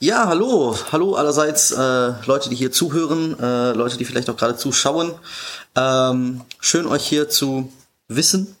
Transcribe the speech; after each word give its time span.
Ja, 0.00 0.26
hallo, 0.26 0.76
hallo 0.90 1.14
allerseits, 1.14 1.70
äh, 1.70 2.12
Leute, 2.26 2.48
die 2.48 2.56
hier 2.56 2.72
zuhören, 2.72 3.38
äh, 3.38 3.72
Leute, 3.72 3.96
die 3.96 4.04
vielleicht 4.04 4.28
auch 4.28 4.36
gerade 4.36 4.56
zuschauen. 4.56 5.14
Ähm, 5.76 6.40
schön 6.58 6.86
euch 6.86 7.06
hier 7.06 7.28
zu 7.28 7.72
wissen. 8.08 8.56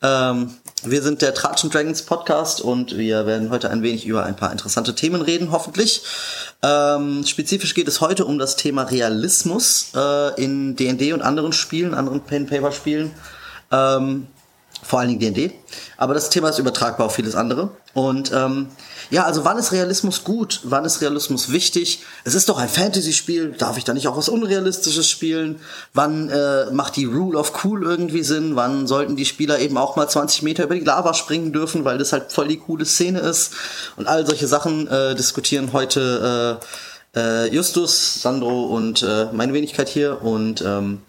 Ähm, 0.00 0.54
wir 0.84 1.02
sind 1.02 1.22
der 1.22 1.34
Tratschen 1.34 1.70
Dragons 1.70 2.02
Podcast 2.02 2.60
und 2.60 2.96
wir 2.96 3.26
werden 3.26 3.50
heute 3.50 3.68
ein 3.68 3.82
wenig 3.82 4.06
über 4.06 4.24
ein 4.24 4.36
paar 4.36 4.52
interessante 4.52 4.94
Themen 4.94 5.22
reden, 5.22 5.50
hoffentlich. 5.50 6.02
Ähm, 6.62 7.26
spezifisch 7.26 7.74
geht 7.74 7.88
es 7.88 8.00
heute 8.00 8.24
um 8.24 8.38
das 8.38 8.54
Thema 8.54 8.84
Realismus 8.84 9.88
äh, 9.96 10.42
in 10.42 10.76
D&D 10.76 11.12
und 11.12 11.22
anderen 11.22 11.52
Spielen, 11.52 11.94
anderen 11.94 12.20
Pen-Paper-Spielen. 12.20 13.10
Ähm, 13.72 14.28
vor 14.82 15.00
allen 15.00 15.08
Dingen 15.08 15.34
D&D. 15.34 15.52
Aber 15.96 16.14
das 16.14 16.30
Thema 16.30 16.48
ist 16.48 16.58
übertragbar 16.58 17.06
auf 17.06 17.14
vieles 17.14 17.34
andere. 17.34 17.70
Und 17.94 18.32
ähm, 18.32 18.68
ja, 19.10 19.24
also 19.24 19.44
wann 19.44 19.58
ist 19.58 19.72
Realismus 19.72 20.22
gut? 20.22 20.60
Wann 20.64 20.84
ist 20.84 21.00
Realismus 21.00 21.50
wichtig? 21.50 22.04
Es 22.24 22.34
ist 22.34 22.48
doch 22.48 22.58
ein 22.58 22.68
Fantasy-Spiel. 22.68 23.52
Darf 23.58 23.76
ich 23.76 23.84
da 23.84 23.92
nicht 23.92 24.06
auch 24.06 24.16
was 24.16 24.28
Unrealistisches 24.28 25.08
spielen? 25.08 25.60
Wann 25.92 26.28
äh, 26.28 26.66
macht 26.70 26.96
die 26.96 27.06
Rule 27.06 27.36
of 27.38 27.64
Cool 27.64 27.82
irgendwie 27.82 28.22
Sinn? 28.22 28.54
Wann 28.54 28.86
sollten 28.86 29.16
die 29.16 29.24
Spieler 29.24 29.58
eben 29.58 29.76
auch 29.76 29.96
mal 29.96 30.08
20 30.08 30.42
Meter 30.42 30.64
über 30.64 30.76
die 30.76 30.84
Lava 30.84 31.14
springen 31.14 31.52
dürfen, 31.52 31.84
weil 31.84 31.98
das 31.98 32.12
halt 32.12 32.32
voll 32.32 32.48
die 32.48 32.58
coole 32.58 32.84
Szene 32.84 33.18
ist? 33.18 33.52
Und 33.96 34.06
all 34.06 34.24
solche 34.26 34.46
Sachen 34.46 34.86
äh, 34.86 35.14
diskutieren 35.16 35.72
heute 35.72 36.60
äh, 37.14 37.18
äh, 37.18 37.52
Justus, 37.52 38.22
Sandro 38.22 38.66
und 38.66 39.02
äh, 39.02 39.26
meine 39.32 39.52
Wenigkeit 39.52 39.88
hier. 39.88 40.22
Und 40.22 40.62
ähm, 40.62 41.02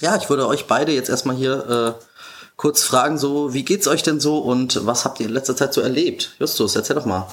ja, 0.00 0.16
ich 0.16 0.28
würde 0.28 0.46
euch 0.46 0.66
beide 0.66 0.92
jetzt 0.92 1.08
erstmal 1.08 1.36
hier 1.36 1.96
äh, 1.98 2.02
kurz 2.56 2.82
fragen, 2.82 3.18
so, 3.18 3.54
wie 3.54 3.64
geht's 3.64 3.86
euch 3.86 4.02
denn 4.02 4.20
so 4.20 4.38
und 4.38 4.86
was 4.86 5.04
habt 5.04 5.20
ihr 5.20 5.26
in 5.26 5.32
letzter 5.32 5.56
Zeit 5.56 5.74
so 5.74 5.80
erlebt? 5.80 6.34
Justus, 6.38 6.74
erzähl 6.74 6.96
doch 6.96 7.06
mal. 7.06 7.28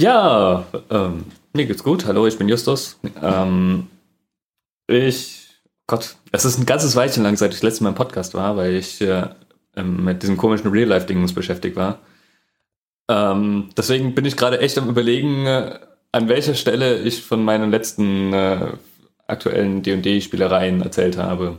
Ja, 0.00 0.66
ähm, 0.90 1.26
mir 1.52 1.66
geht's 1.66 1.84
gut. 1.84 2.06
Hallo, 2.06 2.26
ich 2.26 2.38
bin 2.38 2.48
Justus. 2.48 2.98
Ähm, 3.20 3.88
ich, 4.86 5.48
Gott, 5.86 6.16
es 6.32 6.44
ist 6.44 6.58
ein 6.58 6.66
ganzes 6.66 6.96
Weilchen 6.96 7.22
lang, 7.22 7.36
seit 7.36 7.54
ich 7.54 7.62
letztes 7.62 7.80
Mal 7.80 7.90
im 7.90 7.94
Podcast 7.94 8.34
war, 8.34 8.56
weil 8.56 8.74
ich 8.74 9.00
äh, 9.00 9.28
ähm, 9.76 10.04
mit 10.04 10.22
diesem 10.22 10.36
komischen 10.36 10.70
Real-Life-Ding 10.70 11.32
beschäftigt 11.34 11.76
war. 11.76 11.98
Ähm, 13.08 13.70
deswegen 13.76 14.14
bin 14.14 14.24
ich 14.24 14.36
gerade 14.36 14.60
echt 14.60 14.78
am 14.78 14.88
überlegen, 14.88 15.46
äh, 15.46 15.78
an 16.12 16.28
welcher 16.28 16.54
Stelle 16.54 16.98
ich 16.98 17.22
von 17.22 17.44
meinen 17.44 17.70
letzten 17.70 18.32
äh, 18.32 18.72
aktuellen 19.26 19.82
D&D-Spielereien 19.82 20.82
erzählt 20.82 21.16
habe. 21.16 21.58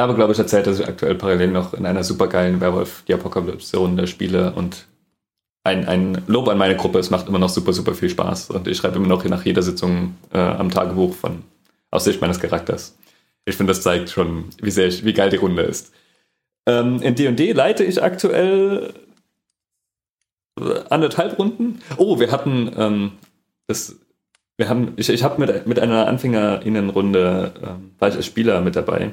Ich 0.00 0.02
habe, 0.02 0.14
glaube 0.14 0.32
ich, 0.32 0.38
erzählt, 0.38 0.66
dass 0.66 0.80
ich 0.80 0.88
aktuell 0.88 1.14
parallel 1.14 1.50
noch 1.50 1.74
in 1.74 1.84
einer 1.84 2.02
supergeilen 2.02 2.62
Werwolf 2.62 3.02
die 3.06 3.12
Apokalypse-Runde 3.12 4.06
spiele 4.06 4.50
und 4.52 4.86
ein, 5.62 5.86
ein 5.86 6.22
Lob 6.26 6.48
an 6.48 6.56
meine 6.56 6.74
Gruppe, 6.74 6.98
es 6.98 7.10
macht 7.10 7.28
immer 7.28 7.38
noch 7.38 7.50
super, 7.50 7.74
super 7.74 7.92
viel 7.92 8.08
Spaß 8.08 8.48
und 8.48 8.66
ich 8.66 8.78
schreibe 8.78 8.96
immer 8.96 9.08
noch 9.08 9.22
nach 9.26 9.44
jeder 9.44 9.60
Sitzung 9.60 10.16
äh, 10.32 10.38
am 10.38 10.70
Tagebuch 10.70 11.12
von 11.12 11.42
aus 11.90 12.04
Sicht 12.04 12.22
meines 12.22 12.40
Charakters. 12.40 12.96
Ich 13.44 13.56
finde, 13.56 13.72
das 13.72 13.82
zeigt 13.82 14.08
schon, 14.08 14.46
wie, 14.62 14.70
sehr 14.70 14.86
ich, 14.86 15.04
wie 15.04 15.12
geil 15.12 15.28
die 15.28 15.36
Runde 15.36 15.64
ist. 15.64 15.92
Ähm, 16.66 17.02
in 17.02 17.14
D&D 17.14 17.52
leite 17.52 17.84
ich 17.84 18.02
aktuell 18.02 18.94
äh, 20.58 20.80
anderthalb 20.88 21.38
Runden. 21.38 21.82
Oh, 21.98 22.18
wir 22.18 22.32
hatten 22.32 22.72
ähm, 22.74 23.12
das 23.66 23.96
wir 24.56 24.70
haben, 24.70 24.94
ich, 24.96 25.10
ich 25.10 25.22
habe 25.22 25.38
mit, 25.38 25.66
mit 25.66 25.78
einer 25.78 26.06
AnfängerInnenrunde, 26.06 27.52
ähm, 27.62 27.90
war 27.98 28.08
ich 28.08 28.16
als 28.16 28.24
Spieler 28.24 28.62
mit 28.62 28.76
dabei. 28.76 29.12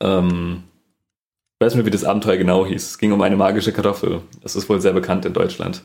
Ähm, 0.00 0.64
ich 1.60 1.66
weiß 1.66 1.74
nicht 1.74 1.86
wie 1.86 1.90
das 1.90 2.04
Abenteuer 2.04 2.36
genau 2.36 2.64
hieß. 2.64 2.90
Es 2.90 2.98
ging 2.98 3.12
um 3.12 3.20
eine 3.20 3.36
magische 3.36 3.72
Kartoffel. 3.72 4.22
Das 4.42 4.54
ist 4.54 4.68
wohl 4.68 4.80
sehr 4.80 4.92
bekannt 4.92 5.24
in 5.24 5.32
Deutschland. 5.32 5.82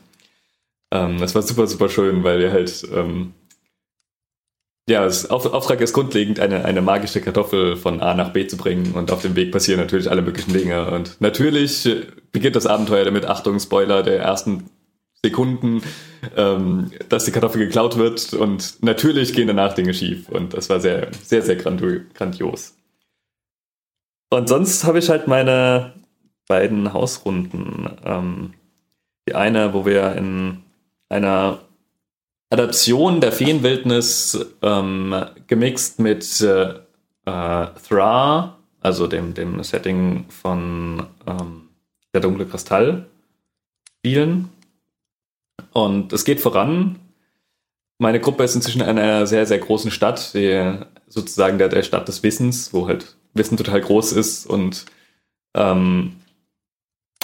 Ähm, 0.92 1.18
das 1.18 1.34
war 1.34 1.42
super, 1.42 1.66
super 1.66 1.88
schön, 1.88 2.22
weil 2.22 2.38
wir 2.38 2.52
halt, 2.52 2.86
ähm, 2.94 3.32
ja, 4.88 5.04
das 5.04 5.30
Auf 5.30 5.46
Auftrag 5.46 5.80
ist 5.80 5.94
grundlegend, 5.94 6.38
eine, 6.38 6.64
eine 6.64 6.82
magische 6.82 7.20
Kartoffel 7.20 7.76
von 7.76 8.00
A 8.00 8.14
nach 8.14 8.32
B 8.32 8.46
zu 8.46 8.56
bringen 8.56 8.92
und 8.92 9.10
auf 9.10 9.22
dem 9.22 9.34
Weg 9.34 9.50
passieren 9.50 9.80
natürlich 9.80 10.10
alle 10.10 10.22
möglichen 10.22 10.52
Dinge. 10.52 10.90
Und 10.92 11.20
natürlich 11.20 11.88
beginnt 12.30 12.54
das 12.54 12.66
Abenteuer 12.66 13.04
damit, 13.04 13.24
Achtung, 13.24 13.58
Spoiler 13.58 14.04
der 14.04 14.20
ersten 14.20 14.70
Sekunden, 15.24 15.82
ähm, 16.36 16.92
dass 17.08 17.24
die 17.24 17.32
Kartoffel 17.32 17.64
geklaut 17.64 17.96
wird 17.96 18.32
und 18.34 18.82
natürlich 18.82 19.32
gehen 19.32 19.48
danach 19.48 19.72
Dinge 19.72 19.94
schief. 19.94 20.28
Und 20.28 20.54
das 20.54 20.70
war 20.70 20.78
sehr, 20.78 21.08
sehr, 21.22 21.42
sehr 21.42 21.56
grandios. 21.56 22.74
Und 24.30 24.48
sonst 24.48 24.84
habe 24.84 24.98
ich 24.98 25.08
halt 25.08 25.28
meine 25.28 25.92
beiden 26.48 26.92
Hausrunden. 26.92 27.88
Ähm, 28.04 28.54
die 29.28 29.34
eine, 29.34 29.72
wo 29.72 29.86
wir 29.86 30.14
in 30.16 30.62
einer 31.08 31.60
Adaption 32.50 33.20
der 33.20 33.32
Feenwildnis 33.32 34.38
ähm, 34.62 35.14
gemixt 35.46 35.98
mit 35.98 36.40
äh, 36.40 36.74
Thra, 37.24 38.58
also 38.80 39.06
dem, 39.06 39.34
dem 39.34 39.62
Setting 39.62 40.26
von 40.28 41.06
ähm, 41.26 41.68
Der 42.12 42.20
dunkle 42.20 42.46
Kristall, 42.46 43.06
spielen. 43.98 44.50
Und 45.72 46.12
es 46.12 46.24
geht 46.24 46.40
voran. 46.40 47.00
Meine 47.98 48.20
Gruppe 48.20 48.44
ist 48.44 48.54
inzwischen 48.54 48.82
in 48.82 48.88
einer 48.88 49.26
sehr, 49.26 49.46
sehr 49.46 49.58
großen 49.58 49.90
Stadt, 49.90 50.34
die, 50.34 50.78
sozusagen 51.08 51.58
der, 51.58 51.68
der 51.68 51.82
Stadt 51.82 52.06
des 52.06 52.22
Wissens, 52.22 52.72
wo 52.74 52.86
halt 52.86 53.16
Wissen 53.34 53.56
total 53.56 53.80
groß 53.80 54.12
ist. 54.12 54.46
Und 54.46 54.86
ähm, 55.54 56.16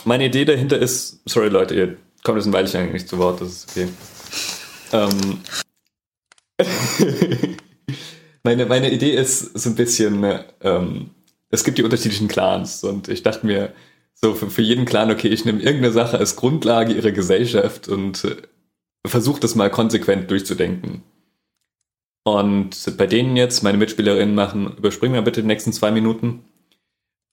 meine 0.05 0.27
Idee 0.27 0.45
dahinter 0.45 0.79
ist, 0.79 1.21
sorry 1.29 1.49
Leute, 1.49 1.75
ihr 1.75 1.97
kommt 2.23 2.37
jetzt 2.39 2.47
ein 2.47 2.53
Weilchen 2.53 2.81
eigentlich 2.81 2.93
nicht 2.93 3.09
zu 3.09 3.19
Wort, 3.19 3.41
das 3.41 3.49
ist 3.49 3.71
okay. 3.71 3.89
Ähm, 4.93 5.41
meine, 8.43 8.67
meine 8.67 8.91
Idee 8.91 9.15
ist 9.15 9.59
so 9.59 9.71
ein 9.71 9.77
bisschen, 9.77 10.41
ähm, 10.61 11.11
es 11.51 11.65
gibt 11.65 11.79
die 11.79 11.83
unterschiedlichen 11.83 12.29
Clans 12.29 12.85
und 12.85 13.09
ich 13.09 13.23
dachte 13.23 13.47
mir, 13.47 13.73
so 14.15 14.35
für, 14.35 14.51
für 14.51 14.63
jeden 14.63 14.85
Clan, 14.85 15.11
okay, 15.11 15.29
ich 15.29 15.45
nehme 15.45 15.61
irgendeine 15.63 15.93
Sache 15.93 16.19
als 16.19 16.37
Grundlage 16.37 16.93
ihrer 16.93 17.13
Gesellschaft 17.13 17.89
und 17.89 18.25
äh, 18.25 18.37
versuche 19.07 19.41
das 19.41 19.55
mal 19.55 19.71
konsequent 19.71 20.31
durchzudenken. 20.31 21.03
Und 22.25 22.97
bei 22.97 23.07
denen 23.07 23.37
jetzt, 23.37 23.63
meine 23.63 23.79
Mitspielerinnen 23.79 24.35
machen, 24.35 24.77
überspringen 24.77 25.15
wir 25.15 25.23
bitte 25.23 25.41
die 25.41 25.47
nächsten 25.47 25.73
zwei 25.73 25.91
Minuten. 25.91 26.45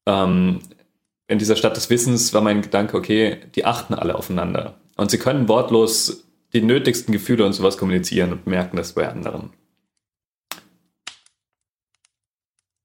Ähm, 0.07 0.59
in 1.27 1.39
dieser 1.39 1.57
Stadt 1.57 1.75
des 1.75 1.89
Wissens 1.89 2.33
war 2.33 2.41
mein 2.41 2.61
Gedanke, 2.61 2.95
okay, 2.95 3.37
die 3.55 3.65
achten 3.65 3.93
alle 3.93 4.15
aufeinander. 4.15 4.79
Und 4.95 5.11
sie 5.11 5.17
können 5.17 5.49
wortlos 5.49 6.23
die 6.53 6.61
nötigsten 6.61 7.11
Gefühle 7.11 7.45
und 7.45 7.53
sowas 7.53 7.77
kommunizieren 7.77 8.31
und 8.31 8.47
merken 8.47 8.77
das 8.77 8.93
bei 8.93 9.07
anderen. 9.09 9.51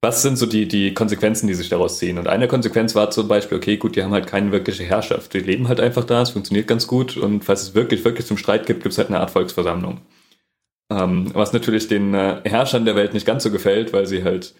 Was 0.05 0.23
sind 0.23 0.37
so 0.37 0.47
die, 0.47 0.67
die 0.67 0.95
Konsequenzen, 0.95 1.47
die 1.47 1.55
sich 1.55 1.69
daraus 1.69 1.99
ziehen? 1.99 2.19
Und 2.19 2.27
eine 2.27 2.49
Konsequenz 2.49 2.97
war 2.97 3.13
zum 3.13 3.29
Beispiel, 3.29 3.57
okay, 3.57 3.77
gut, 3.77 3.95
die 3.95 4.03
haben 4.03 4.11
halt 4.11 4.27
keine 4.27 4.51
wirkliche 4.51 4.83
Herrschaft. 4.83 5.33
Die 5.33 5.39
leben 5.39 5.69
halt 5.69 5.79
einfach 5.79 6.03
da, 6.03 6.23
es 6.23 6.31
funktioniert 6.31 6.67
ganz 6.67 6.89
gut 6.89 7.17
und 7.17 7.45
falls 7.45 7.63
es 7.63 7.75
wirklich, 7.77 8.05
wirklich 8.05 8.27
zum 8.27 8.37
Streit 8.37 8.67
gibt, 8.67 8.83
gibt 8.83 8.93
es 8.93 8.99
halt 8.99 9.09
eine 9.09 9.21
Art 9.21 9.31
Volksversammlung. 9.31 10.01
Ähm, 10.99 11.31
was 11.35 11.53
natürlich 11.53 11.89
den 11.89 12.15
äh, 12.15 12.41
Herrschern 12.45 12.85
der 12.85 12.97
Welt 12.97 13.15
nicht 13.15 13.27
ganz 13.27 13.43
so 13.43 13.51
gefällt, 13.51 13.93
weil 13.93 14.07
sie 14.07 14.25
halt, 14.25 14.55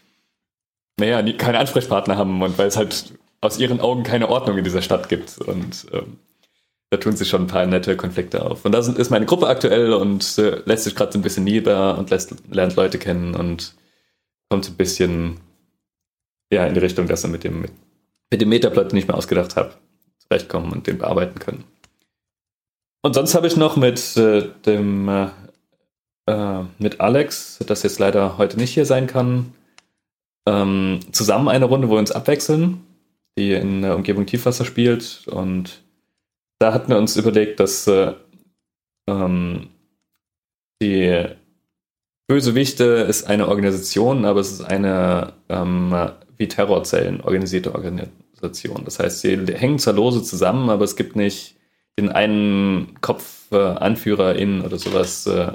naja, 0.99 1.23
nie, 1.23 1.35
keine 1.35 1.59
Ansprechpartner 1.59 2.17
haben 2.17 2.43
und 2.43 2.59
weil 2.59 2.69
es 2.69 2.77
halt 2.77 3.13
aus 3.41 3.59
ihren 3.59 3.81
Augen 3.81 4.03
keine 4.05 4.29
Ordnung 4.29 4.59
in 4.59 4.65
dieser 4.65 4.83
Stadt 4.83 5.09
gibt. 5.09 5.39
Und 5.39 5.87
ähm, 5.93 6.19
da 6.91 6.99
tun 6.99 7.17
sich 7.17 7.29
schon 7.29 7.43
ein 7.43 7.49
paar 7.49 7.67
nette 7.67 7.97
Konflikte 7.97 8.45
auf. 8.45 8.65
Und 8.65 8.73
da 8.73 8.79
ist 8.79 9.11
meine 9.11 9.27
Gruppe 9.27 9.49
aktuell 9.49 9.93
und 9.93 10.39
äh, 10.39 10.61
lässt 10.65 10.85
sich 10.85 10.95
gerade 10.95 11.13
so 11.13 11.19
ein 11.19 11.23
bisschen 11.23 11.45
nieder 11.45 11.99
und 11.99 12.11
lässt, 12.11 12.35
lernt 12.51 12.77
Leute 12.77 12.99
kennen 12.99 13.35
und 13.35 13.75
kommt 14.49 14.69
ein 14.69 14.77
bisschen 14.77 15.41
ja, 16.53 16.67
in 16.67 16.75
die 16.75 16.81
Richtung, 16.81 17.09
dass 17.09 17.25
er 17.25 17.31
mit 17.31 17.45
dem, 17.45 17.63
mit, 17.63 17.73
mit 18.31 18.41
dem 18.41 18.51
Metaplot, 18.51 18.93
ich 18.93 19.09
mir 19.09 19.15
ausgedacht 19.15 19.57
habe, 19.57 19.73
zurechtkommen 20.19 20.71
und 20.71 20.87
den 20.87 20.99
bearbeiten 20.99 21.39
können. 21.39 21.65
Und 23.01 23.15
sonst 23.15 23.35
habe 23.35 23.47
ich 23.47 23.57
noch 23.57 23.77
mit 23.77 24.17
äh, 24.17 24.49
dem 24.65 25.09
äh, 25.09 25.29
äh, 26.27 26.63
mit 26.79 27.01
Alex, 27.01 27.59
das 27.67 27.83
jetzt 27.83 27.99
leider 27.99 28.39
heute 28.39 28.57
nicht 28.59 28.75
hier 28.75 28.87
sein 28.87 29.07
kann, 29.07 29.55
ähm, 30.47 31.01
zusammen 31.13 31.49
eine 31.49 31.67
Runde, 31.67 31.89
wo 31.89 31.93
wir 31.93 31.99
uns 31.99 32.13
abwechseln, 32.13 32.85
die 33.39 33.53
in 33.53 33.83
der 33.83 33.97
Umgebung 33.97 34.27
Tiefwasser 34.27 34.65
spielt. 34.65 35.27
Und 35.29 35.83
da 36.59 36.73
hatten 36.73 36.91
wir 36.91 36.99
uns 36.99 37.17
überlegt, 37.17 37.61
dass 37.61 37.87
äh, 37.87 38.15
ähm, 39.09 39.69
die 40.83 41.27
Bösewichte 42.29 42.85
ist 42.85 43.25
eine 43.25 43.49
Organisation, 43.49 44.25
aber 44.25 44.41
es 44.41 44.53
ist 44.53 44.63
eine 44.63 45.35
ähm, 45.49 45.93
wie 46.39 46.49
Terrorzellen 46.49 47.21
organisierte 47.21 47.75
Organisation. 47.75 48.85
Das 48.85 48.99
heißt, 48.99 49.21
sie 49.21 49.37
hängen 49.55 49.79
zwar 49.79 49.95
lose 49.95 50.23
zusammen, 50.23 50.71
aber 50.71 50.85
es 50.85 50.97
gibt 50.97 51.15
nicht 51.15 51.57
den 51.99 52.09
einen 52.09 53.01
Kopf 53.01 53.53
äh, 53.53 53.57
Anführerin 53.57 54.63
oder 54.63 54.79
sowas, 54.79 55.27
äh, 55.27 55.53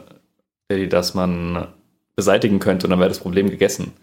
das 0.67 1.13
man 1.13 1.67
beseitigen 2.15 2.59
könnte 2.59 2.85
und 2.85 2.91
dann 2.91 2.99
wäre 2.99 3.09
das 3.09 3.19
Problem 3.19 3.49
gegessen. 3.49 3.93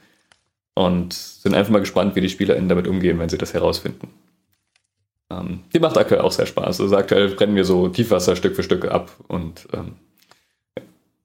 Und 0.75 1.13
sind 1.13 1.55
einfach 1.55 1.71
mal 1.71 1.81
gespannt, 1.81 2.17
wie 2.17 2.21
die 2.21 2.29
SpielerInnen 2.29 2.69
damit 2.69 2.89
umgehen, 2.89 3.19
wenn 3.19 3.29
sie 3.29 3.39
das 3.39 3.55
herausfinden. 3.55 4.09
Ähm, 5.31 5.61
die 5.73 5.79
macht 5.79 5.97
aktuell 5.97 6.21
auch 6.21 6.33
sehr 6.33 6.47
Spaß. 6.47 6.81
Also 6.81 6.97
aktuell 6.97 7.29
brennen 7.29 7.55
wir 7.55 7.65
so 7.65 7.89
Tiefwasser 7.89 8.35
Stück 8.35 8.57
für 8.57 8.63
Stück 8.63 8.87
ab 8.87 9.13
und 9.29 9.69
ähm, 9.73 9.93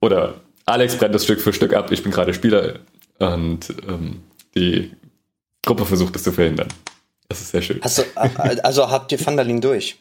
oder 0.02 0.36
Alex 0.66 0.96
brennt 0.98 1.16
das 1.16 1.24
Stück 1.24 1.42
für 1.42 1.52
Stück 1.52 1.74
ab, 1.74 1.92
ich 1.92 2.04
bin 2.04 2.12
gerade 2.12 2.34
Spieler 2.34 2.80
und 3.18 3.74
ähm, 3.88 4.22
die 4.56 4.92
Gruppe 5.66 5.86
versucht 5.86 6.16
es 6.16 6.24
zu 6.24 6.32
verhindern. 6.32 6.68
Das 7.28 7.42
ist 7.42 7.52
sehr 7.52 7.62
schön. 7.62 7.80
Du, 7.82 8.64
also 8.64 8.90
habt 8.90 9.12
ihr 9.12 9.24
Vandalin 9.26 9.62
durch? 9.62 9.98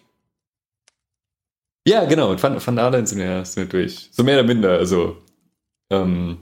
Ja, 1.87 2.05
genau, 2.05 2.41
Vandalen 2.41 3.07
sind 3.07 3.19
wir, 3.19 3.45
sind 3.45 3.65
wir 3.65 3.81
durch. 3.81 4.09
So 4.13 4.23
mehr 4.23 4.39
oder 4.39 4.47
minder, 4.47 4.71
also 4.79 5.17
ähm, 5.91 6.39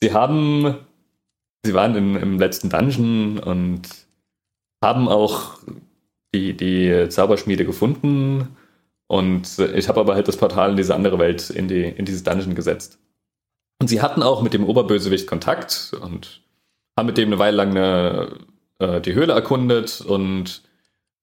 sie 0.00 0.12
haben, 0.12 0.76
sie 1.64 1.74
waren 1.74 1.94
in, 1.94 2.16
im 2.16 2.38
letzten 2.38 2.70
Dungeon 2.70 3.38
und 3.38 3.88
haben 4.82 5.08
auch 5.08 5.58
die, 6.34 6.56
die 6.56 7.08
Zauberschmiede 7.08 7.64
gefunden 7.64 8.56
und 9.10 9.58
ich 9.58 9.88
habe 9.88 9.98
aber 9.98 10.14
halt 10.14 10.28
das 10.28 10.36
Portal 10.36 10.70
in 10.70 10.76
diese 10.76 10.94
andere 10.94 11.18
Welt, 11.18 11.50
in, 11.50 11.66
die, 11.66 11.82
in 11.82 12.04
dieses 12.04 12.22
Dungeon 12.22 12.54
gesetzt. 12.54 13.00
Und 13.80 13.88
sie 13.88 14.00
hatten 14.02 14.22
auch 14.22 14.40
mit 14.40 14.54
dem 14.54 14.64
Oberbösewicht 14.64 15.26
Kontakt 15.26 15.92
und 16.00 16.42
haben 16.96 17.06
mit 17.06 17.18
dem 17.18 17.30
eine 17.30 17.40
Weile 17.40 17.56
lang 17.56 17.70
eine, 17.70 18.38
äh, 18.78 19.00
die 19.00 19.14
Höhle 19.14 19.32
erkundet 19.32 20.00
und 20.00 20.62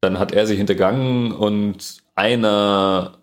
dann 0.02 0.20
hat 0.20 0.34
er 0.34 0.46
sie 0.48 0.58
hintergangen 0.58 1.32
und 1.32 2.04
einer 2.16 3.20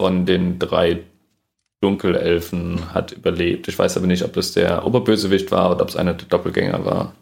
von 0.00 0.24
den 0.24 0.60
drei 0.60 1.04
Dunkelelfen 1.80 2.92
hat 2.92 3.12
überlebt. 3.12 3.68
Ich 3.68 3.78
weiß 3.78 3.96
aber 3.96 4.06
nicht, 4.06 4.24
ob 4.24 4.32
das 4.32 4.52
der 4.52 4.84
Oberbösewicht 4.84 5.50
war 5.52 5.70
oder 5.70 5.82
ob 5.82 5.88
es 5.88 5.96
einer 5.96 6.14
der 6.14 6.26
Doppelgänger 6.26 6.84
war. 6.84 7.14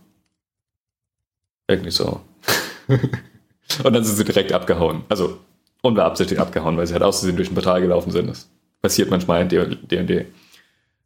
Irgendwie 1.68 1.90
so. 1.90 2.20
und 2.88 3.92
dann 3.92 4.04
sind 4.04 4.16
sie 4.16 4.24
direkt 4.24 4.52
abgehauen. 4.52 5.04
Also 5.08 5.38
unbeabsichtigt 5.82 6.40
abgehauen, 6.40 6.76
weil 6.76 6.86
sie 6.86 6.94
halt 6.94 7.02
auszusehen 7.02 7.36
durch 7.36 7.50
ein 7.50 7.54
Portal 7.54 7.80
gelaufen 7.80 8.10
sind. 8.12 8.28
Das 8.28 8.48
passiert 8.80 9.10
manchmal 9.10 9.42
in 9.42 9.78
D&D. 9.88 10.26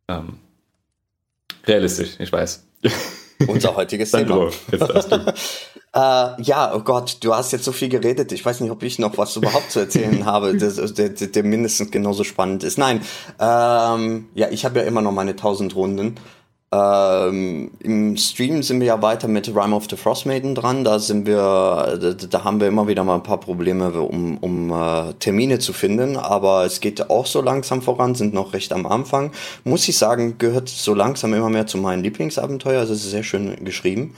Ähm, 0.08 0.38
realistisch, 1.66 2.10
ich 2.18 2.32
weiß. 2.32 2.64
Unser 3.46 3.74
heutiges 3.74 4.10
Thema. 4.12 4.50
Jetzt 4.70 4.80
darfst 4.80 5.12
du. 5.12 5.34
Äh, 5.92 6.42
ja, 6.42 6.72
oh 6.74 6.80
Gott, 6.80 7.18
du 7.20 7.34
hast 7.34 7.52
jetzt 7.52 7.64
so 7.64 7.72
viel 7.72 7.88
geredet. 7.88 8.30
Ich 8.30 8.44
weiß 8.44 8.60
nicht, 8.60 8.70
ob 8.70 8.82
ich 8.82 8.98
noch 9.00 9.18
was 9.18 9.34
überhaupt 9.36 9.72
zu 9.72 9.80
erzählen 9.80 10.24
habe, 10.24 10.56
der, 10.56 10.70
der, 10.70 11.08
der 11.08 11.42
mindestens 11.42 11.90
genauso 11.90 12.22
spannend 12.22 12.62
ist. 12.62 12.78
Nein, 12.78 13.00
ähm, 13.40 14.28
ja, 14.34 14.48
ich 14.50 14.64
habe 14.64 14.80
ja 14.80 14.84
immer 14.86 15.02
noch 15.02 15.12
meine 15.12 15.32
1000 15.32 15.74
Runden. 15.74 16.16
Ähm, 16.72 17.72
Im 17.80 18.16
Stream 18.16 18.62
sind 18.62 18.78
wir 18.78 18.86
ja 18.86 19.02
weiter 19.02 19.26
mit 19.26 19.48
Rime 19.48 19.74
of 19.74 19.88
the 19.90 19.96
Frost 19.96 20.26
Maiden 20.26 20.54
dran. 20.54 20.84
Da 20.84 21.00
sind 21.00 21.26
wir, 21.26 21.98
da, 22.00 22.12
da 22.12 22.44
haben 22.44 22.60
wir 22.60 22.68
immer 22.68 22.86
wieder 22.86 23.02
mal 23.02 23.16
ein 23.16 23.24
paar 23.24 23.40
Probleme, 23.40 23.90
um, 24.00 24.38
um 24.38 24.70
uh, 24.70 25.12
Termine 25.18 25.58
zu 25.58 25.72
finden. 25.72 26.16
Aber 26.16 26.64
es 26.64 26.80
geht 26.80 27.10
auch 27.10 27.26
so 27.26 27.42
langsam 27.42 27.82
voran, 27.82 28.14
sind 28.14 28.32
noch 28.32 28.52
recht 28.52 28.72
am 28.72 28.86
Anfang. 28.86 29.32
Muss 29.64 29.88
ich 29.88 29.98
sagen, 29.98 30.38
gehört 30.38 30.68
so 30.68 30.94
langsam 30.94 31.34
immer 31.34 31.50
mehr 31.50 31.66
zu 31.66 31.78
meinen 31.78 32.04
Lieblingsabenteuer. 32.04 32.78
Also 32.78 32.92
es 32.92 33.04
ist 33.04 33.10
sehr 33.10 33.24
schön 33.24 33.64
geschrieben. 33.64 34.14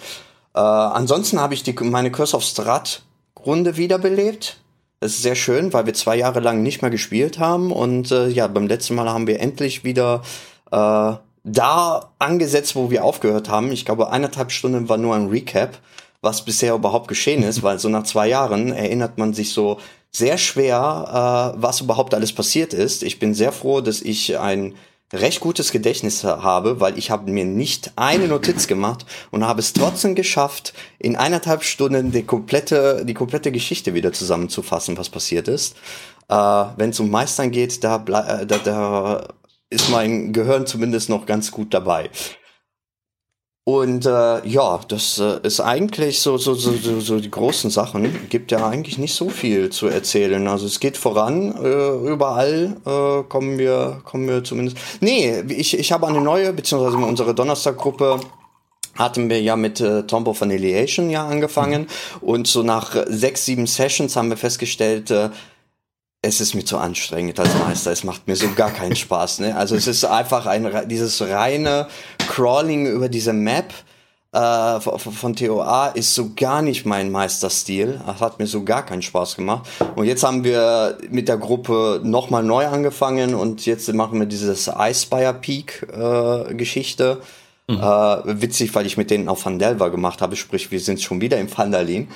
Äh, 0.55 0.61
ansonsten 0.61 1.41
habe 1.41 1.55
ich 1.55 1.63
die, 1.63 1.73
meine 1.73 2.11
Curse 2.11 2.37
of 2.37 2.45
Strat 2.45 3.03
Runde 3.45 3.77
wiederbelebt. 3.77 4.59
Das 5.01 5.15
ist 5.15 5.23
sehr 5.23 5.35
schön, 5.35 5.73
weil 5.73 5.87
wir 5.87 5.95
zwei 5.95 6.17
Jahre 6.17 6.41
lang 6.41 6.63
nicht 6.63 6.81
mehr 6.81 6.91
gespielt 6.91 7.39
haben. 7.39 7.73
Und 7.73 8.13
äh, 8.13 8.29
ja, 8.29 8.47
beim 8.47 8.69
letzten 8.69 8.95
Mal 8.95 9.09
haben 9.09 9.27
wir 9.27 9.41
endlich 9.41 9.83
wieder 9.83 10.23
äh, 10.71 11.13
da 11.45 12.11
angesetzt, 12.19 12.77
wo 12.77 12.91
wir 12.91 13.05
aufgehört 13.05 13.49
haben. 13.49 13.73
Ich 13.73 13.85
glaube, 13.85 14.11
eineinhalb 14.11 14.53
Stunden 14.53 14.89
war 14.89 14.99
nur 14.99 15.17
ein 15.17 15.29
Recap, 15.29 15.79
was 16.21 16.45
bisher 16.45 16.75
überhaupt 16.75 17.09
geschehen 17.09 17.43
ist, 17.43 17.65
weil 17.65 17.81
so 17.81 17.89
nach 17.89 18.05
zwei 18.05 18.29
Jahren 18.29 18.73
erinnert 18.73 19.19
man 19.19 19.35
sich 19.35 19.53
so 19.53 19.79
sehr 20.13 20.39
schwer, 20.39 21.55
äh, 21.57 21.61
was 21.61 21.81
überhaupt 21.81 22.15
alles 22.15 22.33
passiert 22.33 22.75
ist. 22.75 23.03
Ich 23.03 23.19
bin 23.19 23.35
sehr 23.35 23.51
froh, 23.51 23.81
dass 23.81 24.03
ich 24.03 24.39
ein 24.39 24.75
recht 25.13 25.41
gutes 25.41 25.73
Gedächtnis 25.73 26.25
habe, 26.25 26.81
weil 26.81 26.99
ich 26.99 27.11
habe 27.11 27.31
mir 27.31 27.45
nicht 27.45 27.93
eine 27.97 28.29
Notiz 28.29 28.67
gemacht 28.67 29.05
und 29.31 29.47
habe 29.47 29.61
es 29.61 29.73
trotzdem 29.73 30.15
geschafft, 30.15 30.73
in 30.99 31.17
eineinhalb 31.17 31.65
Stunden 31.65 32.13
die 32.13 32.23
komplette, 32.23 33.05
die 33.05 33.15
komplette 33.15 33.53
Geschichte 33.53 33.95
wieder 33.95 34.13
zusammenzufassen, 34.13 34.97
was 34.97 35.11
passiert 35.11 35.49
ist. 35.49 35.77
Äh, 36.29 36.35
Wenn 36.35 36.91
es 36.91 37.01
um 37.01 37.11
Meistern 37.11 37.51
geht, 37.51 37.85
da, 37.85 37.97
äh, 37.97 38.47
da, 38.47 38.59
da 38.59 39.29
ist 39.71 39.91
mein 39.91 40.33
Gehirn 40.33 40.67
zumindest 40.67 41.09
noch 41.09 41.27
ganz 41.27 41.51
gut 41.51 41.75
dabei. 41.75 42.11
Und 43.65 44.07
äh, 44.07 44.47
ja, 44.49 44.81
das 44.89 45.21
äh, 45.21 45.39
ist 45.45 45.61
eigentlich 45.61 46.21
so, 46.21 46.37
so, 46.37 46.55
so, 46.55 46.73
so, 46.73 46.99
so 46.99 47.21
die 47.21 47.31
großen 47.31 47.71
Sachen. 47.71 48.29
Gibt 48.29 48.51
ja 48.51 48.67
eigentlich 48.67 48.99
nicht 48.99 49.15
so 49.15 49.29
viel 49.29 49.71
zu 49.71 49.87
erzählen. 49.87 50.49
Also 50.49 50.67
es 50.67 50.81
geht 50.81 50.97
voran, 50.97 51.55
äh, 51.63 52.11
überall 52.11 52.77
äh, 52.85 53.23
kommen 53.29 53.59
wir, 53.59 54.01
kommen 54.05 54.27
wir 54.27 54.43
zumindest. 54.43 54.79
Nee, 55.01 55.45
ich, 55.49 55.79
ich 55.79 55.93
habe 55.93 56.09
eine 56.09 56.21
neue, 56.21 56.53
beziehungsweise 56.53 56.97
unsere 56.97 57.37
Donnerstaggruppe 57.37 58.19
hatten 58.99 59.31
wir 59.31 59.41
ja 59.41 59.55
mit 59.55 59.81
äh, 59.81 60.03
Tombo 60.09 60.33
von 60.33 60.51
Eliation 60.51 61.09
ja 61.09 61.27
angefangen. 61.27 61.83
Mhm. 61.83 62.29
Und 62.29 62.47
so 62.49 62.65
nach 62.65 62.97
sechs, 63.07 63.45
sieben 63.45 63.69
Sessions 63.69 64.17
haben 64.17 64.31
wir 64.31 64.37
festgestellt, 64.37 65.13
äh, 65.13 65.31
es 66.23 66.41
ist 66.41 66.55
mir 66.55 66.65
zu 66.65 66.79
anstrengend 66.79 67.39
als 67.41 67.51
Meister. 67.67 67.91
Es 67.91 68.05
macht 68.05 68.29
mir 68.29 68.37
so 68.37 68.47
gar 68.55 68.71
keinen 68.71 68.95
Spaß. 68.95 69.41
Ne? 69.41 69.57
Also 69.57 69.75
es 69.75 69.89
ist 69.89 70.05
einfach 70.05 70.47
ein 70.47 70.89
dieses 70.89 71.21
reine 71.21 71.89
Crawling 72.29 72.87
über 72.87 73.09
diese 73.09 73.33
Map 73.33 73.75
äh, 74.33 74.81
von 74.81 75.37
TOA 75.37 75.89
ist 75.89 76.15
so 76.15 76.31
gar 76.35 76.63
nicht 76.63 76.87
mein 76.87 77.11
Meisterstil. 77.11 78.01
Das 78.07 78.21
hat 78.21 78.39
mir 78.39 78.47
so 78.47 78.65
gar 78.65 78.85
keinen 78.87 79.03
Spaß 79.03 79.37
gemacht. 79.37 79.69
Und 79.95 80.07
jetzt 80.07 80.25
haben 80.25 80.43
wir 80.43 80.97
mit 81.11 81.29
der 81.29 81.37
Gruppe 81.37 82.01
nochmal 82.03 82.43
neu 82.43 82.67
angefangen 82.67 83.35
und 83.35 83.67
jetzt 83.67 83.93
machen 83.93 84.19
wir 84.19 84.27
dieses 84.27 84.71
Icespire 84.75 85.35
Peak 85.35 85.87
äh, 85.93 86.55
Geschichte. 86.55 87.21
Mhm. 87.69 87.77
Äh, 87.77 88.41
witzig, 88.41 88.75
weil 88.75 88.87
ich 88.87 88.97
mit 88.97 89.11
denen 89.11 89.29
auf 89.29 89.45
Van 89.45 89.59
Delver 89.59 89.91
gemacht 89.91 90.23
habe, 90.23 90.35
sprich, 90.37 90.71
wir 90.71 90.81
sind 90.81 91.03
schon 91.03 91.21
wieder 91.21 91.39
im 91.39 91.55
Vandalin. 91.55 92.09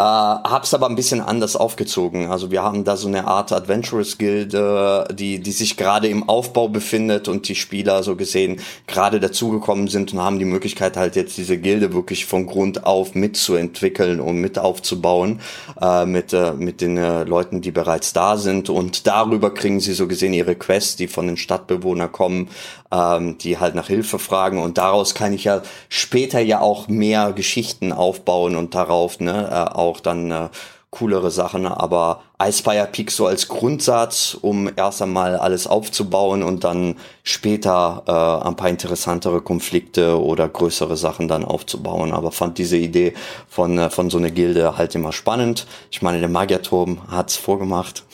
Äh, 0.00 0.02
hab's 0.02 0.72
aber 0.72 0.88
ein 0.88 0.96
bisschen 0.96 1.20
anders 1.20 1.56
aufgezogen. 1.56 2.30
Also 2.30 2.50
wir 2.50 2.62
haben 2.62 2.84
da 2.84 2.96
so 2.96 3.06
eine 3.06 3.26
Art 3.26 3.52
Adventurous 3.52 4.16
Gilde, 4.16 5.06
die, 5.12 5.40
die 5.40 5.52
sich 5.52 5.76
gerade 5.76 6.08
im 6.08 6.26
Aufbau 6.26 6.68
befindet 6.68 7.28
und 7.28 7.46
die 7.48 7.54
Spieler 7.54 8.02
so 8.02 8.16
gesehen 8.16 8.62
gerade 8.86 9.20
dazugekommen 9.20 9.88
sind 9.88 10.14
und 10.14 10.20
haben 10.20 10.38
die 10.38 10.46
Möglichkeit 10.46 10.96
halt 10.96 11.16
jetzt 11.16 11.36
diese 11.36 11.58
Gilde 11.58 11.92
wirklich 11.92 12.24
von 12.24 12.46
Grund 12.46 12.86
auf 12.86 13.14
mitzuentwickeln 13.14 14.20
und 14.20 14.36
mit 14.36 14.58
aufzubauen 14.58 15.42
äh, 15.78 16.06
mit, 16.06 16.32
äh, 16.32 16.52
mit 16.52 16.80
den 16.80 16.96
äh, 16.96 17.24
Leuten, 17.24 17.60
die 17.60 17.70
bereits 17.70 18.14
da 18.14 18.38
sind 18.38 18.70
und 18.70 19.06
darüber 19.06 19.52
kriegen 19.52 19.80
sie 19.80 19.92
so 19.92 20.08
gesehen 20.08 20.32
ihre 20.32 20.54
Quests, 20.54 20.96
die 20.96 21.08
von 21.08 21.26
den 21.26 21.36
Stadtbewohnern 21.36 22.10
kommen, 22.10 22.48
ähm, 22.92 23.38
die 23.38 23.58
halt 23.58 23.74
nach 23.74 23.86
Hilfe 23.86 24.18
fragen 24.18 24.60
und 24.62 24.78
daraus 24.78 25.14
kann 25.14 25.32
ich 25.32 25.44
ja 25.44 25.62
später 25.88 26.40
ja 26.40 26.60
auch 26.60 26.88
mehr 26.88 27.32
Geschichten 27.32 27.92
aufbauen 27.92 28.56
und 28.56 28.74
darauf 28.74 29.20
ne, 29.20 29.48
äh, 29.50 29.74
auch 29.74 30.00
dann 30.00 30.30
äh, 30.30 30.48
coolere 30.90 31.30
Sachen, 31.30 31.66
aber 31.66 32.22
Icefire 32.42 32.88
Peak 32.90 33.12
so 33.12 33.26
als 33.26 33.46
Grundsatz, 33.46 34.36
um 34.40 34.68
erst 34.74 35.00
einmal 35.02 35.36
alles 35.36 35.68
aufzubauen 35.68 36.42
und 36.42 36.64
dann 36.64 36.96
später 37.22 38.02
äh, 38.06 38.48
ein 38.48 38.56
paar 38.56 38.68
interessantere 38.68 39.40
Konflikte 39.40 40.20
oder 40.20 40.48
größere 40.48 40.96
Sachen 40.96 41.28
dann 41.28 41.44
aufzubauen. 41.44 42.12
Aber 42.12 42.32
fand 42.32 42.58
diese 42.58 42.76
Idee 42.76 43.14
von, 43.48 43.78
äh, 43.78 43.90
von 43.90 44.10
so 44.10 44.18
einer 44.18 44.30
Gilde 44.30 44.76
halt 44.76 44.94
immer 44.96 45.12
spannend. 45.12 45.66
Ich 45.92 46.02
meine, 46.02 46.18
der 46.18 46.28
Magierturm 46.28 46.98
hat's 47.08 47.36
vorgemacht. 47.36 48.04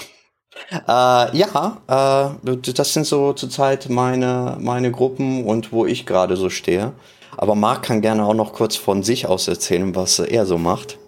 Äh, 0.71 1.37
ja, 1.37 1.79
äh, 1.89 2.57
das 2.75 2.93
sind 2.93 3.07
so 3.07 3.33
zurzeit 3.33 3.89
meine, 3.89 4.57
meine 4.61 4.91
Gruppen 4.91 5.45
und 5.45 5.73
wo 5.73 5.87
ich 5.87 6.07
gerade 6.07 6.37
so 6.37 6.51
stehe. 6.51 6.93
Aber 7.37 7.55
Marc 7.55 7.83
kann 7.83 8.01
gerne 8.01 8.25
auch 8.25 8.35
noch 8.35 8.53
kurz 8.53 8.77
von 8.77 9.03
sich 9.03 9.27
aus 9.27 9.47
erzählen, 9.49 9.95
was 9.95 10.19
er 10.19 10.47
so 10.47 10.59
macht. 10.59 10.99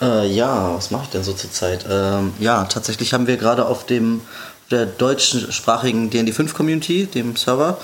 Äh, 0.00 0.28
ja, 0.28 0.74
was 0.74 0.90
mache 0.90 1.04
ich 1.04 1.10
denn 1.10 1.22
so 1.22 1.32
zurzeit? 1.32 1.86
Ähm, 1.90 2.32
ja, 2.38 2.64
tatsächlich 2.64 3.12
haben 3.12 3.26
wir 3.26 3.36
gerade 3.36 3.66
auf 3.66 3.86
dem 3.86 4.22
der 4.70 4.84
deutschsprachigen 4.84 6.10
D&D 6.10 6.32
5 6.32 6.54
Community, 6.54 7.06
dem 7.06 7.36
Server, 7.36 7.78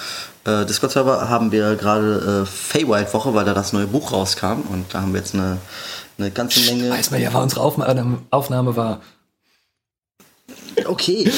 äh, 0.44 0.66
Discord-Server, 0.66 1.28
haben 1.28 1.50
wir 1.50 1.76
gerade 1.76 2.42
äh, 2.42 2.46
Feywild-Woche, 2.46 3.34
weil 3.34 3.46
da 3.46 3.54
das 3.54 3.72
neue 3.72 3.86
Buch 3.86 4.12
rauskam 4.12 4.60
und 4.70 4.92
da 4.92 5.00
haben 5.00 5.12
wir 5.14 5.20
jetzt 5.20 5.34
eine, 5.34 5.58
eine 6.18 6.30
ganze 6.30 6.60
Menge... 6.70 6.90
Weiß 6.90 7.10
man 7.10 7.22
ja, 7.22 7.32
war 7.32 7.42
unsere 7.42 7.62
Aufnahme, 7.62 8.18
Aufnahme 8.30 8.76
war 8.76 9.00
Okay, 10.84 11.30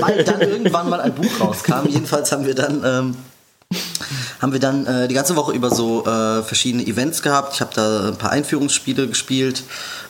weil 0.00 0.24
dann 0.24 0.40
irgendwann 0.40 0.88
mal 0.88 1.00
ein 1.00 1.14
Buch 1.14 1.40
rauskam. 1.40 1.86
Jedenfalls 1.88 2.32
haben 2.32 2.46
wir 2.46 2.54
dann 2.54 2.82
ähm, 2.84 3.16
haben 4.40 4.52
wir 4.52 4.60
dann 4.60 4.86
äh, 4.86 5.06
die 5.06 5.14
ganze 5.14 5.36
Woche 5.36 5.52
über 5.52 5.70
so 5.70 6.04
äh, 6.04 6.42
verschiedene 6.42 6.86
Events 6.86 7.22
gehabt. 7.22 7.54
Ich 7.54 7.60
habe 7.60 7.72
da 7.74 8.08
ein 8.08 8.16
paar 8.16 8.30
Einführungsspiele 8.30 9.06
gespielt. 9.06 9.62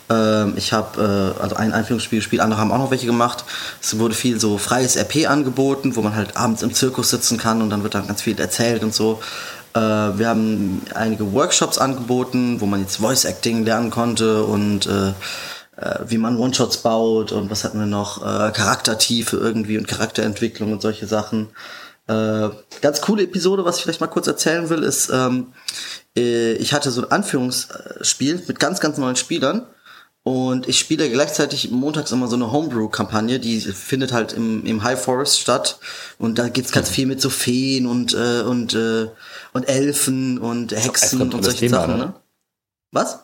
Ähm, 0.09 0.55
ich 0.57 0.73
habe 0.73 1.35
äh, 1.38 1.43
also 1.43 1.57
ein 1.57 1.73
Einführungsspiel 1.73 2.21
gespielt, 2.21 2.40
andere 2.40 2.61
haben 2.61 2.73
auch 2.73 2.79
noch 2.79 2.90
welche 2.90 3.07
gemacht. 3.07 3.45
Es 3.83 3.99
wurde 3.99 4.14
viel 4.14 4.40
so 4.40 4.57
freies 4.57 4.97
RP 4.97 5.29
angeboten, 5.29 5.97
wo 5.97 6.02
man 6.02 6.14
halt 6.14 6.37
abends 6.37 6.62
im 6.62 6.73
Zirkus 6.73 7.11
sitzen 7.11 7.38
kann 7.38 7.61
und 7.61 7.71
dann 7.71 7.83
wird 7.83 7.95
dann 7.95 8.07
ganz 8.07 8.23
viel 8.23 8.38
erzählt 8.38 8.83
und 8.83 8.95
so. 8.95 9.21
Äh, 9.75 9.81
wir 9.81 10.29
haben 10.29 10.83
einige 10.95 11.33
Workshops 11.33 11.79
angeboten, 11.79 12.61
wo 12.61 12.67
man 12.67 12.81
jetzt 12.81 12.97
Voice 12.97 13.25
Acting 13.25 13.64
lernen 13.64 13.90
konnte 13.90 14.45
und 14.45 14.87
äh, 14.87 15.12
wie 16.06 16.18
man 16.18 16.38
One-Shots 16.38 16.78
baut 16.78 17.32
und 17.32 17.50
was 17.50 17.64
hatten 17.64 17.78
wir 17.78 17.87
noch, 17.87 18.22
äh, 18.22 18.50
Charaktertiefe 18.52 19.37
irgendwie 19.37 19.78
und 19.78 19.88
Charakterentwicklung 19.88 20.72
und 20.72 20.82
solche 20.82 21.06
Sachen. 21.06 21.49
Äh, 22.06 22.49
ganz 22.80 23.00
coole 23.00 23.22
Episode, 23.22 23.64
was 23.64 23.76
ich 23.76 23.82
vielleicht 23.82 24.00
mal 24.00 24.08
kurz 24.08 24.26
erzählen 24.26 24.68
will, 24.68 24.82
ist, 24.82 25.10
ähm, 25.10 25.52
äh, 26.16 26.52
ich 26.54 26.72
hatte 26.72 26.90
so 26.90 27.02
ein 27.02 27.10
Anführungsspiel 27.10 28.42
mit 28.46 28.58
ganz, 28.58 28.80
ganz 28.80 28.99
neuen 28.99 29.16
Spielern 29.16 29.66
und 30.22 30.68
ich 30.68 30.78
spiele 30.78 31.08
gleichzeitig 31.08 31.70
montags 31.70 32.12
immer 32.12 32.28
so 32.28 32.37
eine 32.37 32.52
Homebrew-Kampagne, 32.52 33.40
die 33.40 33.60
findet 33.60 34.12
halt 34.12 34.34
im, 34.34 34.66
im 34.66 34.82
High 34.82 35.00
Forest 35.00 35.40
statt. 35.40 35.78
Und 36.18 36.38
da 36.38 36.49
geht's 36.49 36.72
ganz 36.72 36.90
viel 36.90 37.06
mit 37.06 37.22
so 37.22 37.30
Feen 37.30 37.87
und, 37.87 38.12
äh, 38.12 38.42
und, 38.42 38.75
äh, 38.75 39.08
und 39.52 39.68
Elfen 39.68 40.38
und 40.38 40.72
Hexen 40.72 41.22
und 41.22 41.42
solche 41.42 41.60
Thema, 41.60 41.76
Sachen. 41.78 41.96
Ne? 41.96 42.04
ne? 42.06 42.14
Was? 42.92 43.20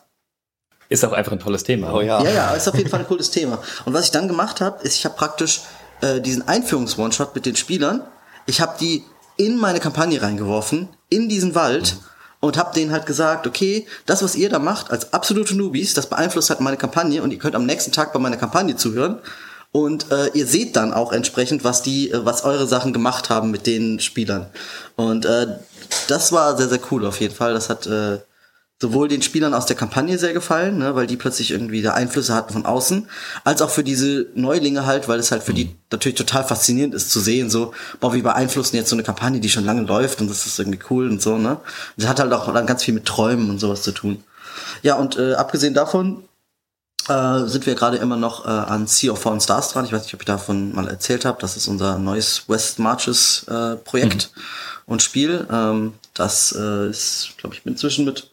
Ist 0.89 1.03
auch 1.05 1.13
einfach 1.13 1.31
ein 1.31 1.39
tolles 1.39 1.63
Thema. 1.63 1.93
Oh 1.93 2.01
ja. 2.01 2.23
Ja, 2.23 2.29
ja, 2.29 2.53
ist 2.53 2.67
auf 2.67 2.75
jeden 2.75 2.89
Fall 2.89 3.01
ein 3.01 3.07
cooles 3.07 3.29
Thema. 3.31 3.59
Und 3.85 3.93
was 3.93 4.05
ich 4.05 4.11
dann 4.11 4.27
gemacht 4.27 4.61
habe, 4.61 4.81
ist, 4.83 4.95
ich 4.95 5.05
habe 5.05 5.15
praktisch 5.15 5.61
äh, 6.01 6.21
diesen 6.21 6.47
Einführungs-One-Shot 6.47 7.35
mit 7.35 7.45
den 7.45 7.55
Spielern, 7.55 8.01
ich 8.45 8.61
habe 8.61 8.77
die 8.79 9.03
in 9.35 9.57
meine 9.57 9.79
Kampagne 9.79 10.21
reingeworfen, 10.21 10.89
in 11.09 11.29
diesen 11.29 11.55
Wald. 11.55 11.95
Mhm 11.95 12.17
und 12.39 12.57
habe 12.57 12.73
denen 12.73 12.91
halt 12.91 13.05
gesagt, 13.05 13.47
okay, 13.47 13.87
das, 14.05 14.23
was 14.23 14.35
ihr 14.35 14.49
da 14.49 14.59
macht 14.59 14.91
als 14.91 15.11
absolute 15.13 15.55
Newbies, 15.55 15.93
das 15.93 16.07
beeinflusst 16.07 16.49
halt 16.49 16.59
meine 16.59 16.77
Kampagne 16.77 17.23
und 17.23 17.31
ihr 17.31 17.39
könnt 17.39 17.55
am 17.55 17.65
nächsten 17.65 17.91
Tag 17.91 18.13
bei 18.13 18.19
meiner 18.19 18.37
Kampagne 18.37 18.75
zuhören 18.75 19.19
und 19.71 20.11
äh, 20.11 20.27
ihr 20.33 20.45
seht 20.45 20.75
dann 20.75 20.93
auch 20.93 21.11
entsprechend, 21.11 21.63
was 21.63 21.81
die, 21.81 22.11
äh, 22.11 22.25
was 22.25 22.43
eure 22.43 22.67
Sachen 22.67 22.93
gemacht 22.93 23.29
haben 23.29 23.51
mit 23.51 23.67
den 23.67 23.99
Spielern. 23.99 24.47
Und 24.95 25.25
äh, 25.25 25.47
das 26.07 26.31
war 26.31 26.57
sehr, 26.57 26.69
sehr 26.69 26.79
cool 26.91 27.05
auf 27.05 27.19
jeden 27.19 27.35
Fall. 27.35 27.53
Das 27.53 27.69
hat 27.69 27.85
äh, 27.87 28.19
sowohl 28.79 29.07
den 29.07 29.23
Spielern 29.23 29.53
aus 29.53 29.65
der 29.65 29.75
Kampagne 29.75 30.19
sehr 30.19 30.33
gefallen, 30.33 30.77
ne, 30.77 30.93
weil 30.95 31.07
die 31.07 31.17
plötzlich 31.17 31.51
irgendwie 31.51 31.81
da 31.81 31.93
Einflüsse 31.93 32.35
hatten 32.35 32.53
von 32.53 32.65
außen, 32.65 33.07
als 33.43 33.61
auch 33.61 33.71
für 33.71 33.83
diese 33.83 34.27
Neulinge 34.35 34.85
halt, 34.85 35.07
weil 35.07 35.19
es 35.19 35.31
halt 35.31 35.43
für 35.43 35.53
die 35.53 35.65
mhm. 35.65 35.75
natürlich 35.91 36.17
total 36.17 36.43
faszinierend 36.43 36.93
ist 36.93 37.11
zu 37.11 37.19
sehen, 37.19 37.49
so, 37.49 37.73
boah, 37.99 38.13
wie 38.13 38.21
beeinflussen 38.21 38.75
jetzt 38.75 38.89
so 38.89 38.95
eine 38.95 39.03
Kampagne, 39.03 39.39
die 39.39 39.49
schon 39.49 39.65
lange 39.65 39.81
läuft 39.81 40.21
und 40.21 40.29
das 40.29 40.45
ist 40.45 40.59
irgendwie 40.59 40.79
cool 40.91 41.09
und 41.09 41.21
so, 41.21 41.37
ne. 41.37 41.57
Das 41.97 42.07
hat 42.07 42.19
halt 42.19 42.31
auch 42.33 42.53
dann 42.53 42.67
ganz 42.67 42.83
viel 42.83 42.93
mit 42.93 43.05
Träumen 43.05 43.49
und 43.49 43.59
sowas 43.59 43.81
zu 43.81 43.91
tun. 43.91 44.23
Ja, 44.83 44.95
und 44.95 45.17
äh, 45.17 45.33
abgesehen 45.33 45.73
davon 45.73 46.23
äh, 47.07 47.45
sind 47.45 47.65
wir 47.65 47.73
gerade 47.73 47.97
immer 47.97 48.17
noch 48.17 48.45
äh, 48.45 48.49
an 48.49 48.85
Sea 48.85 49.11
of 49.11 49.21
Fallen 49.21 49.41
Stars 49.41 49.71
dran. 49.71 49.85
Ich 49.85 49.91
weiß 49.91 50.03
nicht, 50.03 50.13
ob 50.13 50.21
ich 50.21 50.25
davon 50.25 50.75
mal 50.75 50.87
erzählt 50.87 51.25
habe. 51.25 51.39
Das 51.41 51.57
ist 51.57 51.67
unser 51.67 51.97
neues 51.97 52.47
West 52.47 52.79
Marches 52.79 53.45
äh, 53.47 53.75
Projekt 53.77 54.31
mhm. 54.35 54.41
und 54.85 55.01
Spiel. 55.01 55.47
Ähm, 55.51 55.93
das 56.13 56.53
äh, 56.57 56.89
ist, 56.89 57.29
glaube 57.37 57.55
ich, 57.55 57.65
inzwischen 57.65 58.05
mit 58.05 58.29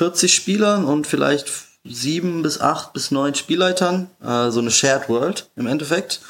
40 0.00 0.34
Spielern 0.34 0.86
und 0.86 1.06
vielleicht 1.06 1.52
sieben 1.84 2.42
bis 2.42 2.58
acht 2.58 2.94
bis 2.94 3.10
neun 3.10 3.34
Spielleitern, 3.34 4.08
äh, 4.24 4.50
so 4.50 4.60
eine 4.60 4.70
Shared 4.70 5.10
World 5.10 5.50
im 5.56 5.66
Endeffekt. 5.66 6.22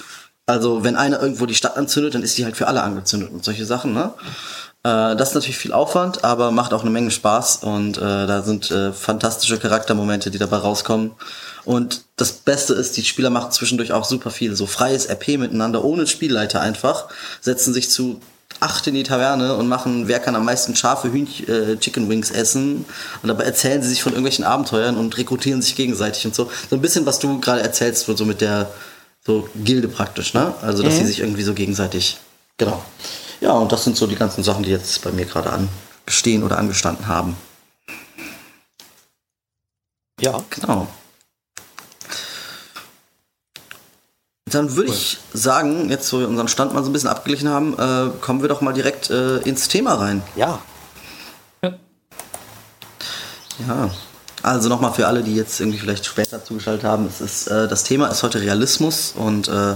Also 0.45 0.83
wenn 0.83 0.97
einer 0.97 1.23
irgendwo 1.23 1.47
die 1.47 1.55
Stadt 1.55 1.77
anzündet, 1.77 2.17
dann 2.17 2.25
ist 2.25 2.37
die 2.37 2.45
halt 2.45 2.57
für 2.57 2.67
alle 2.67 2.83
angezündet 2.83 3.31
und 3.31 3.45
solche 3.45 3.65
Sachen. 3.65 3.95
Ne? 3.95 4.12
Äh, 4.83 5.15
das 5.15 5.29
ist 5.29 5.35
natürlich 5.37 5.57
viel 5.57 5.73
Aufwand, 5.73 6.25
aber 6.25 6.50
macht 6.50 6.75
auch 6.75 6.81
eine 6.81 6.91
Menge 6.91 7.12
Spaß 7.12 7.59
und 7.59 7.97
äh, 7.97 8.00
da 8.00 8.43
sind 8.43 8.73
äh, 8.73 8.93
fantastische 8.93 9.59
Charaktermomente, 9.59 10.33
die 10.33 10.39
dabei 10.39 10.57
rauskommen. 10.57 11.12
Und 11.65 12.03
das 12.17 12.33
Beste 12.33 12.75
ist, 12.75 12.97
die 12.97 13.05
Spieler 13.05 13.31
machen 13.31 13.53
zwischendurch 13.53 13.93
auch 13.93 14.05
super 14.05 14.33
viel, 14.33 14.57
so 14.57 14.67
freies 14.67 15.09
RP 15.09 15.39
miteinander, 15.39 15.85
ohne 15.85 16.09
Spielleiter 16.09 16.61
einfach, 16.61 17.07
setzen 17.41 17.73
sich 17.73 17.89
zu 17.89 18.21
acht 18.61 18.87
in 18.87 18.95
die 18.95 19.02
Taverne 19.02 19.57
und 19.57 19.69
machen, 19.69 20.07
wer 20.07 20.21
kann 20.21 20.37
am 20.37 20.45
meisten 20.45 20.76
scharfe 20.76 21.12
Hühnchen, 21.12 21.49
äh, 21.49 21.76
Chicken 21.76 22.09
Wings 22.09 22.31
essen. 22.31 22.85
Und 23.23 23.29
dabei 23.29 23.45
erzählen 23.45 23.83
sie 23.83 23.88
sich 23.88 24.02
von 24.02 24.12
irgendwelchen 24.12 24.45
Abenteuern 24.45 24.97
und 24.97 25.17
rekrutieren 25.17 25.62
sich 25.62 25.76
gegenseitig 25.76 26.26
und 26.26 26.35
so. 26.35 26.50
So 26.69 26.76
ein 26.76 26.83
bisschen, 26.83 27.07
was 27.07 27.19
du 27.19 27.40
gerade 27.40 27.62
erzählst, 27.62 28.07
so 28.07 28.25
mit 28.25 28.40
der 28.40 28.71
so 29.26 29.49
Gilde 29.55 29.88
praktisch, 29.88 30.35
ne? 30.35 30.55
Also, 30.62 30.83
dass 30.83 30.95
mhm. 30.95 30.99
sie 30.99 31.07
sich 31.07 31.21
irgendwie 31.21 31.43
so 31.43 31.55
gegenseitig. 31.55 32.19
Genau. 32.57 32.83
Ja, 33.40 33.52
und 33.52 33.73
das 33.73 33.85
sind 33.85 33.97
so 33.97 34.07
die 34.07 34.17
ganzen 34.17 34.45
Sachen, 34.45 34.62
die 34.62 34.71
jetzt 34.71 35.02
bei 35.02 35.11
mir 35.12 35.25
gerade 35.25 35.50
angestehen 35.50 36.43
oder 36.43 36.59
angestanden 36.59 37.07
haben. 37.07 37.37
Ja. 40.21 40.43
Genau. 40.50 40.87
Dann 44.50 44.76
würde 44.76 44.90
cool. 44.90 44.97
ich 44.97 45.19
sagen, 45.33 45.90
jetzt 45.90 46.12
wo 46.12 46.19
wir 46.19 46.28
unseren 46.28 46.49
Stand 46.49 46.75
mal 46.75 46.83
so 46.83 46.90
ein 46.90 46.92
bisschen 46.92 47.09
abgeglichen 47.09 47.49
haben, 47.49 47.75
äh, 47.78 48.11
kommen 48.21 48.42
wir 48.42 48.49
doch 48.49 48.61
mal 48.61 48.73
direkt 48.73 49.11
äh, 49.11 49.38
ins 49.38 49.69
Thema 49.69 49.95
rein. 49.95 50.23
Ja. 50.37 50.61
Ja. 51.62 51.75
Ja. 53.69 53.90
Also 54.42 54.69
nochmal 54.69 54.92
für 54.95 55.07
alle, 55.07 55.23
die 55.23 55.35
jetzt 55.35 55.61
irgendwie 55.61 55.78
vielleicht 55.78 56.07
später 56.07 56.42
zugeschaltet 56.42 56.85
haben, 56.85 57.07
es 57.07 57.21
ist, 57.21 57.47
äh, 57.49 57.69
das 57.69 57.85
Thema 57.85 58.09
ist 58.09 58.23
heute 58.23 58.40
Realismus 58.40 59.12
und 59.14 59.49
äh, 59.49 59.73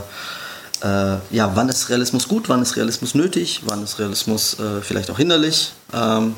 äh, 0.83 1.19
ja, 1.31 1.53
wann 1.55 1.69
ist 1.69 1.89
Realismus 1.91 2.29
gut, 2.29 2.49
wann 2.49 2.63
ist 2.63 2.77
Realismus 2.77 3.15
nötig, 3.15 3.63
wann 3.67 3.85
ist 3.85 3.99
Realismus 3.99 4.59
äh, 4.59 4.81
vielleicht 4.81 5.11
auch 5.11 5.19
hinderlich. 5.19 5.73
Ähm, 5.93 6.35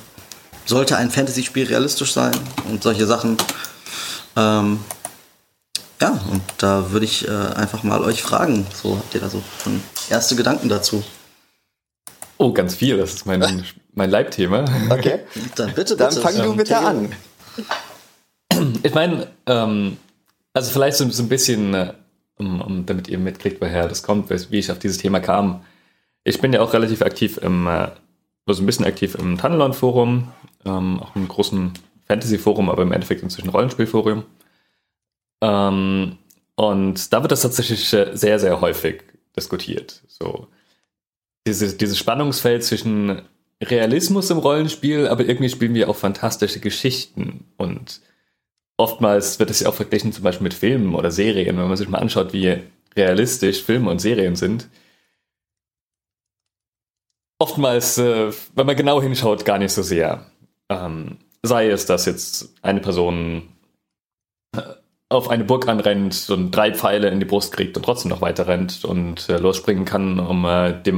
sollte 0.67 0.97
ein 0.97 1.11
Fantasy-Spiel 1.11 1.67
realistisch 1.67 2.13
sein 2.13 2.33
und 2.69 2.83
solche 2.83 3.07
Sachen. 3.07 3.37
Ähm, 4.35 4.81
ja, 6.01 6.21
und 6.31 6.43
da 6.59 6.91
würde 6.91 7.07
ich 7.07 7.27
äh, 7.27 7.31
einfach 7.31 7.83
mal 7.83 8.03
euch 8.03 8.23
fragen. 8.23 8.67
So, 8.75 8.97
habt 8.97 9.15
ihr 9.15 9.21
da 9.21 9.31
so 9.31 9.43
schon 9.63 9.83
erste 10.11 10.37
Gedanken 10.37 10.69
dazu? 10.69 11.03
Oh, 12.39 12.53
ganz 12.53 12.75
viel. 12.75 12.99
Das 12.99 13.15
ist 13.15 13.27
mein, 13.27 13.65
mein 13.95 14.11
Leibthema. 14.11 14.65
Okay. 14.91 15.21
Dann 15.55 15.69
bitte, 15.69 15.97
bitte. 15.97 15.97
Dann 15.97 16.13
fang 16.13 16.37
du 16.37 16.55
bitte 16.57 16.77
an. 16.79 17.13
Ich 18.83 18.95
meine, 18.95 19.29
ähm, 19.47 19.97
also 20.53 20.71
vielleicht 20.71 20.97
so, 20.97 21.09
so 21.09 21.23
ein 21.23 21.29
bisschen, 21.29 21.75
äh, 21.75 21.93
um, 22.39 22.61
um, 22.61 22.87
damit 22.87 23.09
ihr 23.09 23.19
mitkriegt, 23.19 23.61
woher 23.61 23.89
das 23.89 24.03
kommt, 24.03 24.31
wie 24.31 24.59
ich 24.59 24.71
auf 24.71 24.79
dieses 24.79 24.99
Thema 24.99 25.21
kam. 25.21 25.65
Ich 26.25 26.41
bin 26.41 26.53
ja 26.53 26.61
auch 26.61 26.73
relativ 26.73 27.03
aktiv 27.03 27.39
im, 27.39 27.67
also 27.67 28.63
ein 28.63 28.67
bisschen 28.67 28.85
aktiv 28.85 29.15
im 29.15 29.39
Tunnelon-Forum, 29.39 30.33
ähm, 30.65 31.01
auch 31.01 31.17
im 31.17 31.29
großen 31.29 31.73
Fantasy-Forum, 32.09 32.69
aber 32.69 32.83
im 32.83 32.93
Endeffekt 32.93 33.23
inzwischen 33.23 33.49
Rollenspielforum. 33.49 34.25
Ähm, 35.43 36.19
und 36.55 37.13
da 37.13 37.23
wird 37.23 37.33
das 37.33 37.43
tatsächlich 37.43 37.89
sehr, 37.89 38.39
sehr 38.39 38.61
häufig 38.61 39.03
diskutiert. 39.37 40.03
So 40.09 40.49
diese, 41.47 41.77
dieses 41.77 41.99
Spannungsfeld 41.99 42.65
zwischen 42.65 43.23
Realismus 43.63 44.31
im 44.31 44.39
Rollenspiel, 44.39 45.09
aber 45.09 45.25
irgendwie 45.25 45.49
spielen 45.49 45.75
wir 45.75 45.89
auch 45.89 45.97
fantastische 45.97 46.61
Geschichten. 46.61 47.45
Und 47.57 48.01
oftmals 48.77 49.39
wird 49.39 49.51
es 49.51 49.61
ja 49.61 49.69
auch 49.69 49.75
verglichen 49.75 50.13
zum 50.13 50.25
Beispiel 50.25 50.45
mit 50.45 50.55
Filmen 50.55 50.95
oder 50.95 51.11
Serien, 51.11 51.57
wenn 51.57 51.69
man 51.69 51.77
sich 51.77 51.89
mal 51.89 51.99
anschaut, 51.99 52.33
wie 52.33 52.63
realistisch 52.97 53.63
Filme 53.63 53.91
und 53.91 54.01
Serien 54.01 54.37
sind. 54.37 54.69
Oftmals, 57.39 57.99
äh, 57.99 58.33
wenn 58.55 58.67
man 58.67 58.77
genau 58.77 59.01
hinschaut, 59.01 59.45
gar 59.45 59.59
nicht 59.59 59.73
so 59.73 59.83
sehr. 59.83 60.31
Ähm, 60.71 61.19
sei 61.43 61.69
es, 61.69 61.85
dass 61.87 62.07
jetzt 62.07 62.55
eine 62.63 62.81
Person 62.81 63.51
äh, 64.57 64.63
auf 65.09 65.31
eine 65.31 65.45
Burg 65.45 65.69
anrennt 65.69 66.29
und 66.31 66.51
drei 66.51 66.75
Pfeile 66.75 67.09
in 67.09 67.21
die 67.21 67.27
Brust 67.27 67.53
kriegt 67.53 67.77
und 67.77 67.85
trotzdem 67.85 68.11
noch 68.11 68.21
weiter 68.21 68.49
rennt 68.49 68.85
und 68.85 69.29
äh, 69.29 69.39
losspringen 69.39 69.85
kann, 69.85 70.19
um 70.19 70.45
äh, 70.45 70.83
die, 70.83 70.93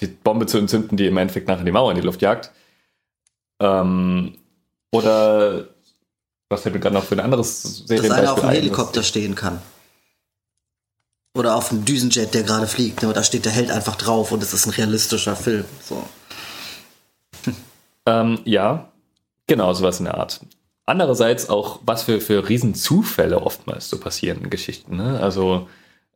die, 0.00 0.06
Bombe 0.08 0.46
zu 0.46 0.58
entzünden, 0.58 0.96
die 0.96 1.06
im 1.06 1.16
Endeffekt 1.16 1.46
nachher 1.46 1.64
die 1.64 1.70
Mauer 1.70 1.90
in 1.92 1.96
die 1.96 2.06
Luft 2.06 2.22
jagt. 2.22 2.50
Ähm, 3.60 4.36
oder 4.90 5.68
was 6.48 6.62
fällt 6.62 6.74
mir 6.74 6.80
gerade 6.80 6.94
noch 6.94 7.04
für 7.04 7.14
ein 7.14 7.20
anderes 7.20 7.62
Serienbeispiel 7.86 8.08
Dass 8.08 8.18
einer 8.18 8.32
auf 8.32 8.42
einem 8.42 8.52
Helikopter 8.52 9.02
stehen 9.02 9.34
kann. 9.34 9.62
Oder 11.34 11.54
auf 11.54 11.70
einem 11.70 11.84
Düsenjet, 11.84 12.34
der 12.34 12.42
gerade 12.42 12.66
fliegt. 12.66 13.02
Ne? 13.02 13.12
Da 13.12 13.22
steht 13.22 13.46
der 13.46 13.52
Held 13.52 13.70
einfach 13.70 13.96
drauf 13.96 14.32
und 14.32 14.42
es 14.42 14.52
ist 14.52 14.66
ein 14.66 14.70
realistischer 14.70 15.36
Film. 15.36 15.64
So. 15.82 16.04
Ähm, 18.04 18.40
ja, 18.44 18.92
genau, 19.46 19.72
sowas 19.72 20.00
in 20.00 20.06
der 20.06 20.18
Art 20.18 20.40
andererseits 20.86 21.48
auch, 21.48 21.80
was 21.84 22.04
für, 22.04 22.20
für 22.20 22.48
Riesenzufälle 22.48 23.40
oftmals 23.40 23.88
so 23.88 23.98
passieren 23.98 24.42
in 24.42 24.50
Geschichten. 24.50 24.96
Ne? 24.96 25.20
Also, 25.20 25.68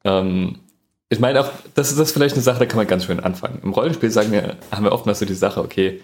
ähm, 0.05 0.61
ich 1.09 1.21
meine 1.21 1.41
auch, 1.41 1.51
das 1.75 1.91
ist 1.91 1.99
das 1.99 2.13
vielleicht 2.13 2.35
eine 2.35 2.43
Sache, 2.43 2.59
da 2.59 2.67
kann 2.67 2.79
man 2.79 2.87
ganz 2.87 3.05
schön 3.05 3.21
anfangen. 3.21 3.61
Im 3.63 3.73
Rollenspiel 3.73 4.11
sagen 4.11 4.33
wir, 4.33 4.57
haben 4.71 4.85
wir 4.85 4.93
oftmals 4.93 5.21
so 5.21 5.27
die 5.27 5.35
Sache, 5.35 5.61
okay, 5.63 6.03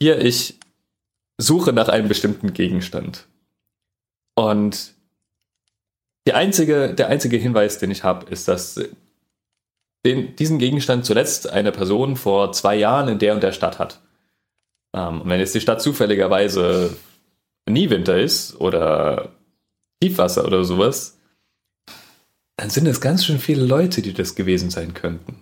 hier, 0.00 0.24
ich 0.24 0.58
suche 1.38 1.72
nach 1.72 1.88
einem 1.88 2.08
bestimmten 2.08 2.52
Gegenstand. 2.52 3.26
Und 4.36 4.94
einzige, 6.34 6.94
der 6.94 7.08
einzige 7.08 7.36
Hinweis, 7.36 7.78
den 7.78 7.90
ich 7.90 8.04
habe, 8.04 8.30
ist, 8.30 8.48
dass 8.48 8.80
den, 10.04 10.36
diesen 10.36 10.58
Gegenstand 10.58 11.04
zuletzt 11.06 11.48
eine 11.48 11.72
Person 11.72 12.16
vor 12.16 12.52
zwei 12.52 12.76
Jahren 12.76 13.08
in 13.08 13.18
der 13.18 13.34
und 13.34 13.42
der 13.42 13.52
Stadt 13.52 13.78
hat. 13.78 14.00
Ähm, 14.94 15.22
und 15.22 15.30
wenn 15.30 15.40
jetzt 15.40 15.54
die 15.54 15.60
Stadt 15.60 15.80
zufälligerweise 15.80 16.96
nie 17.68 17.90
Winter 17.90 18.18
ist 18.18 18.60
oder 18.60 19.32
Tiefwasser 20.00 20.44
oder 20.44 20.64
sowas, 20.64 21.18
dann 22.56 22.70
sind 22.70 22.86
es 22.86 23.00
ganz 23.00 23.24
schön 23.24 23.38
viele 23.38 23.64
Leute, 23.64 24.02
die 24.02 24.12
das 24.12 24.34
gewesen 24.34 24.70
sein 24.70 24.94
könnten. 24.94 25.36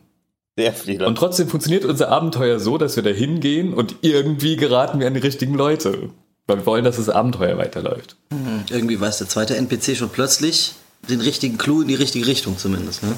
Sehr 0.56 0.72
viele. 0.72 1.06
Und 1.06 1.16
trotzdem 1.16 1.48
funktioniert 1.48 1.84
unser 1.84 2.10
Abenteuer 2.10 2.60
so, 2.60 2.76
dass 2.78 2.96
wir 2.96 3.02
da 3.02 3.10
hingehen 3.10 3.72
und 3.72 3.96
irgendwie 4.02 4.56
geraten 4.56 5.00
wir 5.00 5.06
an 5.06 5.14
die 5.14 5.20
richtigen 5.20 5.54
Leute. 5.54 6.10
Weil 6.46 6.58
wir 6.58 6.66
wollen, 6.66 6.84
dass 6.84 6.96
das 6.96 7.08
Abenteuer 7.08 7.56
weiterläuft. 7.56 8.16
Mhm. 8.30 8.64
Irgendwie 8.68 9.00
weiß 9.00 9.18
der 9.18 9.28
zweite 9.28 9.56
NPC 9.56 9.96
schon 9.96 10.10
plötzlich, 10.10 10.74
den 11.08 11.20
richtigen 11.20 11.56
Clou 11.56 11.82
in 11.82 11.88
die 11.88 11.94
richtige 11.94 12.26
Richtung 12.26 12.58
zumindest. 12.58 13.02
Ne? 13.02 13.16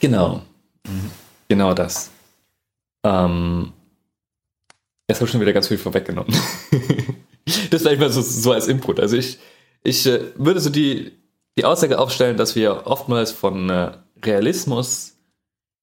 Genau. 0.00 0.42
Mhm. 0.86 1.10
Genau 1.48 1.74
das. 1.74 2.10
Ähm, 3.04 3.72
jetzt 5.08 5.18
habe 5.18 5.26
ich 5.26 5.32
schon 5.32 5.40
wieder 5.40 5.52
ganz 5.52 5.68
viel 5.68 5.78
vorweggenommen. 5.78 6.34
das 7.70 7.82
vielleicht 7.82 8.00
mal 8.00 8.10
so, 8.10 8.22
so 8.22 8.52
als 8.52 8.68
Input. 8.68 9.00
Also 9.00 9.16
ich, 9.16 9.38
ich 9.82 10.06
äh, 10.06 10.20
würde 10.36 10.60
so 10.60 10.70
die, 10.70 11.12
die 11.58 11.64
Aussage 11.64 11.98
aufstellen, 11.98 12.36
dass 12.36 12.56
wir 12.56 12.86
oftmals 12.86 13.32
von 13.32 13.70
äh, 13.70 13.92
Realismus 14.24 15.14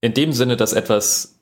in 0.01 0.13
dem 0.13 0.33
Sinne, 0.33 0.57
dass 0.57 0.73
etwas 0.73 1.33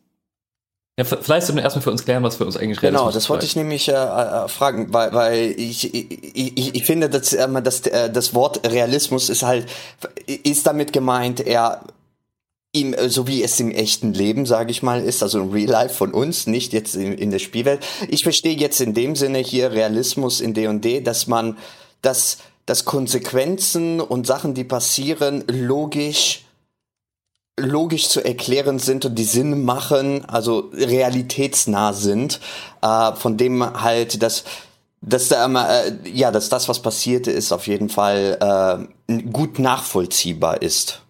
ja, 0.99 1.05
vielleicht 1.05 1.47
sollten 1.47 1.55
wir 1.55 1.63
erstmal 1.63 1.81
für 1.81 1.91
uns 1.91 2.03
klären, 2.03 2.21
was 2.21 2.35
für 2.35 2.45
uns 2.45 2.57
eigentlich 2.57 2.81
Realismus 2.81 3.01
Genau, 3.01 3.11
das 3.11 3.29
wollte 3.29 3.45
ich 3.45 3.55
nämlich 3.55 3.87
äh, 3.87 3.93
äh, 3.93 4.47
fragen, 4.49 4.93
weil, 4.93 5.13
weil 5.13 5.51
ich, 5.57 5.93
ich, 5.93 6.57
ich, 6.57 6.75
ich 6.75 6.85
finde, 6.85 7.09
dass, 7.09 7.33
äh, 7.33 7.61
das, 7.61 7.87
äh, 7.87 8.11
das 8.11 8.33
Wort 8.35 8.69
Realismus 8.69 9.29
ist 9.29 9.41
halt, 9.41 9.67
ist 10.27 10.67
damit 10.67 10.91
gemeint, 10.91 11.39
er 11.39 11.81
ihm, 12.73 12.93
äh, 12.93 13.09
so 13.09 13.27
wie 13.27 13.43
es 13.43 13.59
im 13.59 13.71
echten 13.71 14.13
Leben, 14.13 14.45
sage 14.45 14.71
ich 14.71 14.83
mal, 14.83 15.01
ist, 15.01 15.23
also 15.23 15.39
im 15.39 15.51
Real 15.51 15.69
Life 15.69 15.95
von 15.95 16.13
uns, 16.13 16.47
nicht 16.47 16.73
jetzt 16.73 16.95
in, 16.95 17.13
in 17.13 17.31
der 17.31 17.39
Spielwelt. 17.39 17.85
Ich 18.07 18.23
verstehe 18.23 18.55
jetzt 18.55 18.81
in 18.81 18.93
dem 18.93 19.15
Sinne 19.15 19.39
hier 19.39 19.71
Realismus 19.71 20.41
in 20.41 20.53
D&D, 20.53 21.01
dass 21.01 21.27
man, 21.27 21.57
dass, 22.01 22.37
dass 22.65 22.85
Konsequenzen 22.85 23.99
und 23.99 24.27
Sachen, 24.27 24.53
die 24.53 24.63
passieren, 24.63 25.43
logisch 25.47 26.45
logisch 27.59 28.07
zu 28.07 28.23
erklären 28.23 28.79
sind 28.79 29.05
und 29.05 29.15
die 29.15 29.25
Sinn 29.25 29.65
machen, 29.65 30.25
also 30.25 30.71
realitätsnah 30.73 31.93
sind, 31.93 32.39
äh, 32.81 33.13
von 33.13 33.37
dem 33.37 33.81
halt 33.81 34.23
das 34.23 34.45
dass 35.01 35.29
da 35.29 35.45
immer, 35.45 35.67
äh, 35.67 35.93
ja, 36.05 36.31
dass 36.31 36.49
das, 36.49 36.69
was 36.69 36.79
passierte, 36.79 37.31
ist, 37.31 37.51
auf 37.51 37.67
jeden 37.67 37.89
Fall 37.89 38.87
äh, 39.09 39.23
gut 39.31 39.57
nachvollziehbar 39.57 40.61
ist. 40.61 41.01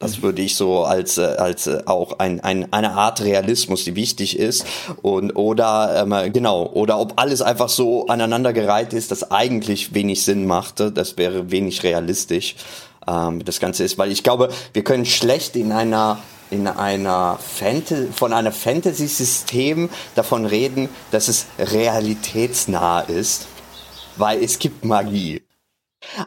Das 0.00 0.22
würde 0.22 0.42
ich 0.42 0.56
so 0.56 0.82
als 0.84 1.18
äh, 1.18 1.22
als 1.22 1.68
äh, 1.68 1.82
auch 1.86 2.18
ein, 2.18 2.40
ein 2.40 2.72
eine 2.72 2.92
Art 2.92 3.20
Realismus, 3.22 3.84
die 3.84 3.94
wichtig 3.94 4.38
ist 4.38 4.66
und 5.02 5.36
oder 5.36 6.02
ähm, 6.02 6.32
genau 6.32 6.66
oder 6.66 6.98
ob 6.98 7.14
alles 7.16 7.42
einfach 7.42 7.68
so 7.68 8.06
aneinandergereiht 8.08 8.92
ist, 8.92 9.12
das 9.12 9.30
eigentlich 9.30 9.94
wenig 9.94 10.24
Sinn 10.24 10.46
machte, 10.46 10.90
das 10.90 11.16
wäre 11.16 11.52
wenig 11.52 11.84
realistisch 11.84 12.56
ähm, 13.06 13.44
das 13.44 13.60
Ganze 13.60 13.84
ist, 13.84 13.96
weil 13.96 14.10
ich 14.10 14.24
glaube, 14.24 14.50
wir 14.72 14.82
können 14.82 15.06
schlecht 15.06 15.54
in 15.56 15.70
einer 15.70 16.18
in 16.50 16.66
einer 16.68 17.38
Fantasy, 17.38 18.08
von 18.12 18.32
einer 18.32 18.52
Fantasy-System 18.52 19.90
davon 20.14 20.44
reden, 20.44 20.88
dass 21.10 21.28
es 21.28 21.46
realitätsnah 21.58 23.00
ist, 23.00 23.46
weil 24.16 24.42
es 24.42 24.58
gibt 24.58 24.84
Magie. 24.84 25.42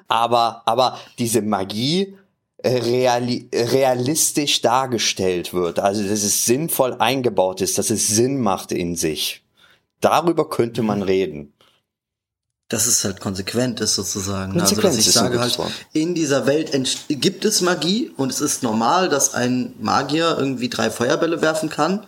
Aber, 0.08 0.64
aber 0.66 0.98
diese 1.20 1.42
Magie 1.42 2.02
äh, 2.02 2.27
reali 2.64 3.50
realistisch 3.54 4.62
dargestellt 4.62 5.54
wird, 5.54 5.80
also 5.80 6.02
dass 6.04 6.24
es 6.24 6.46
sinnvoll 6.46 6.96
eingebaut 6.96 7.62
ist, 7.62 7.78
dass 7.78 7.90
es 7.90 8.08
Sinn 8.08 8.42
macht 8.42 8.72
in 8.72 8.96
sich. 8.96 9.44
Darüber 10.02 10.50
könnte 10.50 10.84
man 10.84 11.02
reden 11.02 11.54
dass 12.70 12.86
es 12.86 13.04
halt 13.06 13.22
konsequent 13.22 13.80
ist 13.80 13.96
sozusagen. 13.96 14.52
Konsequenz 14.52 14.86
also 14.86 14.98
dass 14.98 15.08
ich 15.08 15.14
sage 15.14 15.40
halt, 15.40 15.58
in 15.94 16.16
dieser 16.16 16.46
Welt 16.46 16.72
gibt 17.08 17.46
es 17.46 17.62
Magie 17.62 18.12
und 18.18 18.30
es 18.30 18.42
ist 18.42 18.62
normal, 18.62 19.10
dass 19.10 19.34
ein 19.34 19.74
Magier 19.80 20.36
irgendwie 20.38 20.68
drei 20.68 20.90
Feuerbälle 20.90 21.42
werfen 21.42 21.70
kann. 21.70 22.06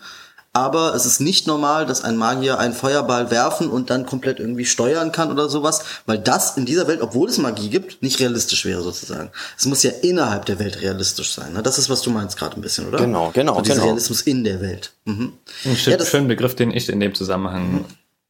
Aber 0.52 0.96
es 0.96 1.06
ist 1.06 1.20
nicht 1.20 1.48
normal, 1.48 1.86
dass 1.86 2.04
ein 2.04 2.18
Magier 2.18 2.60
einen 2.60 2.74
Feuerball 2.74 3.30
werfen 3.32 3.70
und 3.70 3.90
dann 3.90 4.06
komplett 4.06 4.40
irgendwie 4.40 4.66
steuern 4.66 5.12
kann 5.12 5.32
oder 5.32 5.48
sowas, 5.48 5.84
weil 6.06 6.18
das 6.18 6.58
in 6.58 6.66
dieser 6.66 6.88
Welt, 6.88 7.02
obwohl 7.02 7.30
es 7.30 7.38
Magie 7.38 7.70
gibt, 7.70 8.02
nicht 8.02 8.20
realistisch 8.20 8.66
wäre 8.66 8.82
sozusagen. 8.82 9.30
Es 9.58 9.66
muss 9.66 9.84
ja 9.84 9.92
innerhalb 10.02 10.46
der 10.46 10.60
Welt 10.60 10.82
realistisch 10.82 11.34
sein. 11.34 11.54
Ne? 11.54 11.62
Das 11.62 11.78
ist, 11.78 11.90
was 11.90 12.02
du 12.02 12.10
meinst 12.10 12.38
gerade 12.38 12.56
ein 12.56 12.62
bisschen, 12.62 12.88
oder? 12.88 12.98
Genau, 12.98 13.32
genau. 13.34 13.56
Also 13.56 13.74
genau. 13.74 13.86
Realismus 13.86 14.22
in 14.22 14.44
der 14.44 14.60
Welt. 14.62 14.92
Mhm. 15.06 15.34
Ein 15.66 15.76
schön, 15.76 16.00
ja, 16.00 16.06
schöner 16.06 16.28
Begriff, 16.28 16.56
den 16.56 16.72
ich 16.72 16.90
in 16.90 17.00
dem 17.00 17.14
Zusammenhang 17.14 17.72
mhm 17.72 17.86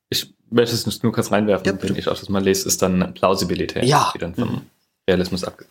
ich 0.09 0.33
möchte 0.49 0.75
es 0.75 1.03
nur 1.03 1.11
kurz 1.11 1.31
reinwerfen, 1.31 1.65
ja, 1.65 1.81
wenn 1.81 1.95
ich 1.95 2.07
auch 2.07 2.17
das 2.17 2.29
mal 2.29 2.43
lese, 2.43 2.67
ist 2.67 2.81
dann 2.81 3.13
Plausibilität, 3.13 3.85
ja. 3.85 4.11
die 4.13 4.19
dann 4.19 4.35
vom 4.35 4.49
mhm. 4.49 4.61
Realismus 5.07 5.43
abge. 5.43 5.65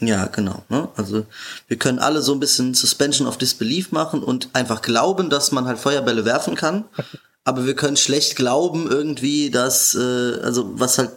Ja, 0.00 0.26
genau. 0.26 0.64
Ne? 0.68 0.88
Also 0.96 1.26
wir 1.68 1.78
können 1.78 1.98
alle 1.98 2.20
so 2.20 2.32
ein 2.32 2.40
bisschen 2.40 2.74
Suspension 2.74 3.28
of 3.28 3.38
Disbelief 3.38 3.92
machen 3.92 4.22
und 4.22 4.48
einfach 4.52 4.82
glauben, 4.82 5.30
dass 5.30 5.52
man 5.52 5.66
halt 5.66 5.78
Feuerbälle 5.78 6.24
werfen 6.24 6.56
kann. 6.56 6.84
Aber 7.44 7.66
wir 7.66 7.76
können 7.76 7.96
schlecht 7.96 8.36
glauben 8.36 8.90
irgendwie, 8.90 9.50
dass, 9.50 9.94
äh, 9.94 10.40
also 10.42 10.78
was 10.78 10.96
halt, 10.98 11.10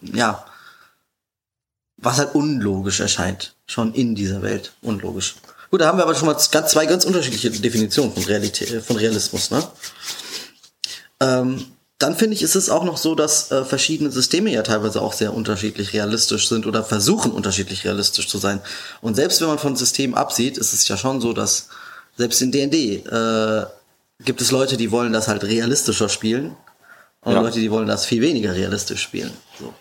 ja, 0.00 0.44
was 1.98 2.18
halt 2.18 2.34
unlogisch 2.34 3.00
erscheint. 3.00 3.54
Schon 3.66 3.92
in 3.92 4.14
dieser 4.14 4.40
Welt. 4.40 4.72
Unlogisch. 4.80 5.34
Gut, 5.70 5.82
da 5.82 5.88
haben 5.88 5.98
wir 5.98 6.04
aber 6.04 6.14
schon 6.14 6.26
mal 6.26 6.36
ganz, 6.50 6.70
zwei 6.70 6.86
ganz 6.86 7.04
unterschiedliche 7.04 7.50
Definitionen 7.50 8.12
von, 8.12 8.22
Realität, 8.24 8.82
von 8.82 8.96
Realismus, 8.96 9.50
ne? 9.50 9.62
Ähm, 11.20 11.66
dann 11.98 12.16
finde 12.16 12.34
ich, 12.36 12.42
ist 12.42 12.54
es 12.54 12.70
auch 12.70 12.84
noch 12.84 12.96
so, 12.96 13.16
dass 13.16 13.50
äh, 13.50 13.64
verschiedene 13.64 14.10
Systeme 14.12 14.52
ja 14.52 14.62
teilweise 14.62 15.02
auch 15.02 15.12
sehr 15.12 15.34
unterschiedlich 15.34 15.92
realistisch 15.92 16.48
sind 16.48 16.66
oder 16.66 16.84
versuchen 16.84 17.32
unterschiedlich 17.32 17.84
realistisch 17.84 18.28
zu 18.28 18.38
sein. 18.38 18.60
Und 19.00 19.16
selbst 19.16 19.40
wenn 19.40 19.48
man 19.48 19.58
von 19.58 19.74
Systemen 19.74 20.14
absieht, 20.14 20.58
ist 20.58 20.72
es 20.72 20.86
ja 20.86 20.96
schon 20.96 21.20
so, 21.20 21.32
dass 21.32 21.68
selbst 22.16 22.40
in 22.40 22.52
D&D 22.52 22.96
äh, 22.96 23.66
gibt 24.24 24.40
es 24.40 24.52
Leute, 24.52 24.76
die 24.76 24.92
wollen 24.92 25.12
das 25.12 25.26
halt 25.26 25.42
realistischer 25.42 26.08
spielen 26.08 26.56
und 27.22 27.32
ja. 27.32 27.40
Leute, 27.40 27.58
die 27.58 27.70
wollen 27.70 27.88
das 27.88 28.06
viel 28.06 28.22
weniger 28.22 28.54
realistisch 28.54 29.02
spielen. 29.02 29.32
So. 29.58 29.74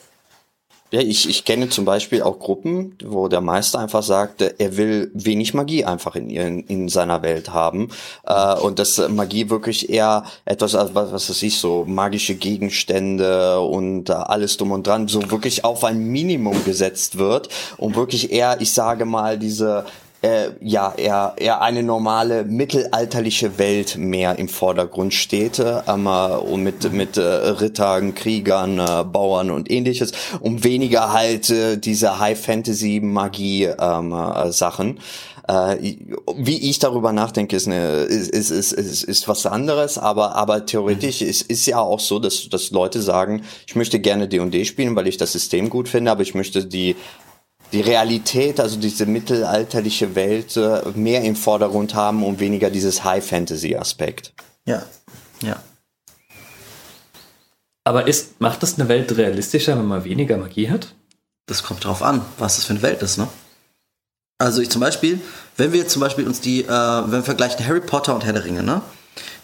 Ja, 0.89 1.01
ich, 1.01 1.27
ich 1.27 1.43
kenne 1.43 1.67
zum 1.67 1.83
Beispiel 1.83 2.21
auch 2.21 2.39
Gruppen, 2.39 2.97
wo 3.03 3.27
der 3.27 3.41
Meister 3.41 3.79
einfach 3.79 4.03
sagt, 4.03 4.41
er 4.41 4.77
will 4.77 5.11
wenig 5.13 5.53
Magie 5.53 5.83
einfach 5.83 6.15
in, 6.15 6.29
ihren, 6.29 6.61
in 6.61 6.87
seiner 6.87 7.21
Welt 7.23 7.51
haben. 7.51 7.89
Äh, 8.25 8.55
und 8.55 8.79
dass 8.79 8.97
Magie 9.09 9.49
wirklich 9.49 9.89
eher 9.89 10.23
etwas, 10.45 10.73
was, 10.73 10.93
was 10.93 11.29
weiß 11.29 11.43
ich, 11.43 11.57
so 11.59 11.83
magische 11.85 12.35
Gegenstände 12.35 13.59
und 13.59 14.09
äh, 14.09 14.13
alles 14.13 14.55
dumm 14.55 14.71
und 14.71 14.87
dran, 14.87 15.09
so 15.09 15.29
wirklich 15.29 15.65
auf 15.65 15.83
ein 15.83 15.99
Minimum 16.07 16.63
gesetzt 16.63 17.17
wird 17.17 17.49
und 17.75 17.97
wirklich 17.97 18.31
eher, 18.31 18.61
ich 18.61 18.71
sage 18.71 19.03
mal, 19.03 19.37
diese 19.37 19.83
äh, 20.27 20.51
ja 20.61 20.93
eher, 20.95 21.33
eher 21.37 21.61
eine 21.61 21.83
normale 21.83 22.43
mittelalterliche 22.43 23.57
Welt 23.57 23.97
mehr 23.97 24.37
im 24.37 24.49
Vordergrund 24.49 25.13
steht 25.13 25.59
ähm, 25.59 26.07
und 26.07 26.63
mit 26.63 26.91
mit 26.91 27.17
äh, 27.17 27.21
Rittern, 27.21 28.13
Kriegern, 28.13 28.79
äh, 28.79 29.03
Bauern 29.03 29.51
und 29.51 29.71
ähnliches 29.71 30.11
und 30.41 30.63
weniger 30.63 31.13
halt 31.13 31.49
äh, 31.49 31.77
diese 31.77 32.19
High 32.19 32.39
Fantasy 32.39 32.99
Magie 33.01 33.65
ähm, 33.65 34.11
äh, 34.11 34.51
Sachen. 34.51 34.99
Äh, 35.47 35.95
wie 36.35 36.69
ich 36.69 36.79
darüber 36.79 37.13
nachdenke, 37.13 37.55
ist, 37.55 37.67
eine, 37.67 38.01
ist, 38.03 38.29
ist, 38.31 38.49
ist, 38.49 38.73
ist, 38.73 39.03
ist 39.03 39.27
was 39.29 39.45
anderes, 39.45 39.97
aber, 39.97 40.35
aber 40.35 40.65
theoretisch 40.65 41.21
ist, 41.21 41.43
ist 41.43 41.65
ja 41.65 41.79
auch 41.79 42.01
so, 42.01 42.19
dass, 42.19 42.49
dass 42.49 42.71
Leute 42.71 43.01
sagen, 43.01 43.43
ich 43.65 43.75
möchte 43.75 43.99
gerne 44.01 44.27
D&D 44.27 44.65
spielen, 44.65 44.93
weil 44.97 45.07
ich 45.07 45.15
das 45.15 45.31
System 45.31 45.69
gut 45.69 45.87
finde, 45.87 46.11
aber 46.11 46.21
ich 46.21 46.35
möchte 46.35 46.65
die 46.65 46.97
die 47.71 47.81
Realität, 47.81 48.59
also 48.59 48.77
diese 48.77 49.05
mittelalterliche 49.05 50.15
Welt, 50.15 50.57
mehr 50.95 51.23
im 51.23 51.35
Vordergrund 51.35 51.95
haben 51.95 52.23
und 52.23 52.39
weniger 52.39 52.69
dieses 52.69 53.03
High-Fantasy-Aspekt. 53.03 54.33
Ja, 54.65 54.83
ja. 55.41 55.61
Aber 57.83 58.07
ist, 58.07 58.41
macht 58.41 58.63
das 58.63 58.77
eine 58.77 58.89
Welt 58.89 59.15
realistischer, 59.17 59.77
wenn 59.77 59.85
man 59.85 60.03
weniger 60.03 60.37
Magie 60.37 60.69
hat? 60.69 60.93
Das 61.45 61.63
kommt 61.63 61.85
drauf 61.85 62.03
an, 62.03 62.21
was 62.37 62.57
das 62.57 62.65
für 62.65 62.73
eine 62.73 62.81
Welt 62.81 63.01
ist, 63.01 63.17
ne? 63.17 63.27
Also 64.39 64.61
ich 64.61 64.69
zum 64.69 64.81
Beispiel, 64.81 65.19
wenn 65.55 65.73
wir 65.73 65.87
zum 65.87 66.01
Beispiel 66.01 66.27
uns 66.27 66.41
die, 66.41 66.63
äh, 66.63 66.67
wenn 66.67 67.11
wir 67.11 67.23
vergleichen 67.23 67.65
Harry 67.65 67.79
Potter 67.79 68.13
und 68.13 68.23
Herr 68.23 68.33
der 68.33 68.43
Ringe, 68.43 68.61
ne? 68.61 68.81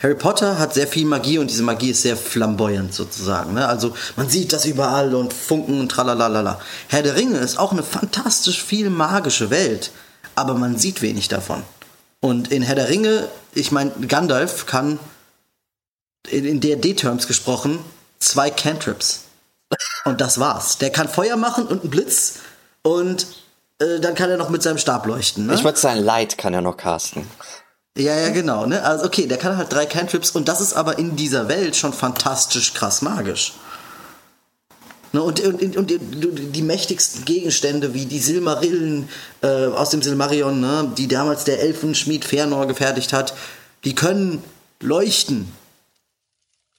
Harry 0.02 0.16
Potter 0.16 0.60
hat 0.60 0.74
sehr 0.74 0.88
viel 0.88 1.06
Magie 1.06 1.38
und 1.38 1.50
diese 1.50 1.64
Magie 1.64 1.92
ist 1.92 2.02
sehr 2.02 2.18
flamboyant 2.18 2.94
sozusagen. 2.94 3.54
Ne? 3.54 3.68
Also 3.68 3.96
man 4.16 4.30
sieht 4.30 4.54
das 4.54 4.66
überall 4.66 5.16
und 5.16 5.34
Funken 5.34 5.80
und 5.80 5.90
tralalala. 5.90 6.60
Herr 6.90 7.04
der 7.04 7.16
Ringe 7.16 7.38
ist 7.38 7.58
auch 7.58 7.72
eine 7.72 7.84
fantastisch 7.84 8.64
viel 8.64 8.90
magische 8.90 9.50
Welt, 9.50 9.92
aber 10.36 10.56
man 10.56 10.78
sieht 10.78 11.02
wenig 11.02 11.28
davon. 11.28 11.64
Und 12.20 12.52
in 12.52 12.62
Herr 12.62 12.76
der 12.76 12.90
Ringe, 12.90 13.28
ich 13.54 13.72
meine, 13.72 13.92
Gandalf 14.08 14.66
kann 14.66 15.00
in, 16.30 16.46
in 16.46 16.60
D&D-Terms 16.62 17.28
gesprochen 17.28 17.80
zwei 18.20 18.50
Cantrips. 18.50 19.26
Und 20.06 20.22
das 20.22 20.40
war's. 20.40 20.78
Der 20.78 20.90
kann 20.90 21.08
Feuer 21.08 21.38
machen 21.38 21.66
und 21.66 21.82
einen 21.82 21.90
Blitz 21.90 22.40
und 22.82 23.28
äh, 23.80 24.00
dann 24.00 24.16
kann 24.16 24.30
er 24.30 24.38
noch 24.38 24.50
mit 24.50 24.62
seinem 24.62 24.78
Stab 24.78 25.06
leuchten. 25.06 25.48
Ne? 25.48 25.56
Ich 25.56 25.64
würde 25.64 25.80
sagen, 25.80 26.00
Light 26.00 26.38
kann 26.38 26.54
er 26.54 26.62
noch 26.62 26.78
casten. 26.78 27.28
Ja, 27.98 28.18
ja, 28.18 28.30
genau. 28.30 28.66
Ne? 28.66 28.84
Also 28.84 29.06
okay, 29.06 29.28
der 29.28 29.38
kann 29.38 29.58
halt 29.58 29.72
drei 29.72 29.86
Cantrips 29.86 30.32
und 30.32 30.48
das 30.48 30.62
ist 30.62 30.74
aber 30.74 30.98
in 30.98 31.16
dieser 31.16 31.48
Welt 31.48 31.76
schon 31.76 31.94
fantastisch 31.94 32.74
krass 32.74 33.02
magisch. 33.02 33.54
Ne? 35.12 35.22
Und, 35.22 35.40
und, 35.42 35.78
und 35.78 35.92
die, 35.92 36.62
mächtigsten 36.64 37.24
Gegenstände 37.24 37.94
wie 37.94 38.06
die 38.06 38.20
Silmarillen 38.20 39.10
äh, 39.42 39.68
aus 39.68 39.92
dem 39.92 40.02
Silmarion, 40.02 40.60
ne? 40.60 40.92
die 40.98 41.08
damals 41.08 41.44
der 41.44 41.62
Elfenschmied 41.62 42.26
Fëanor 42.26 42.66
gefertigt 42.66 43.14
hat, 43.14 43.36
die 43.84 43.94
können 43.94 44.44
leuchten. 44.80 45.52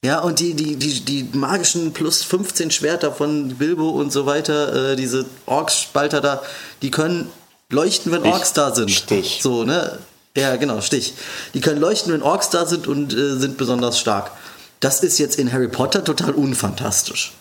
Ja, 0.05 0.18
und 0.20 0.40
die, 0.40 0.53
die, 0.53 0.77
die, 0.77 1.00
die 1.00 1.29
magischen 1.33 1.92
plus 1.92 2.24
15 2.24 2.70
Schwerter 2.70 3.11
von 3.11 3.57
Bilbo 3.57 3.88
und 3.88 4.12
so 4.12 4.27
weiter, 4.27 4.92
äh, 4.92 4.96
diese 4.96 5.24
Orks-Spalter 5.46 6.20
da, 6.20 6.42
die 6.83 6.90
können 6.90 7.31
leuchten, 7.70 8.12
wenn 8.12 8.22
Orks 8.24 8.53
da 8.53 8.74
sind. 8.74 8.90
Stich. 8.90 9.38
So, 9.42 9.64
ne? 9.64 9.98
Ja, 10.37 10.57
genau, 10.57 10.81
Stich. 10.81 11.14
Die 11.55 11.61
können 11.61 11.81
leuchten, 11.81 12.12
wenn 12.12 12.23
Orks 12.23 12.51
da 12.51 12.66
sind 12.66 12.87
und 12.87 13.14
äh, 13.14 13.37
sind 13.37 13.57
besonders 13.57 13.99
stark. 13.99 14.33
Das 14.81 15.03
ist 15.03 15.18
jetzt 15.18 15.38
in 15.38 15.53
Harry 15.53 15.68
Potter 15.68 16.05
total 16.05 16.33
unfantastisch. 16.33 17.33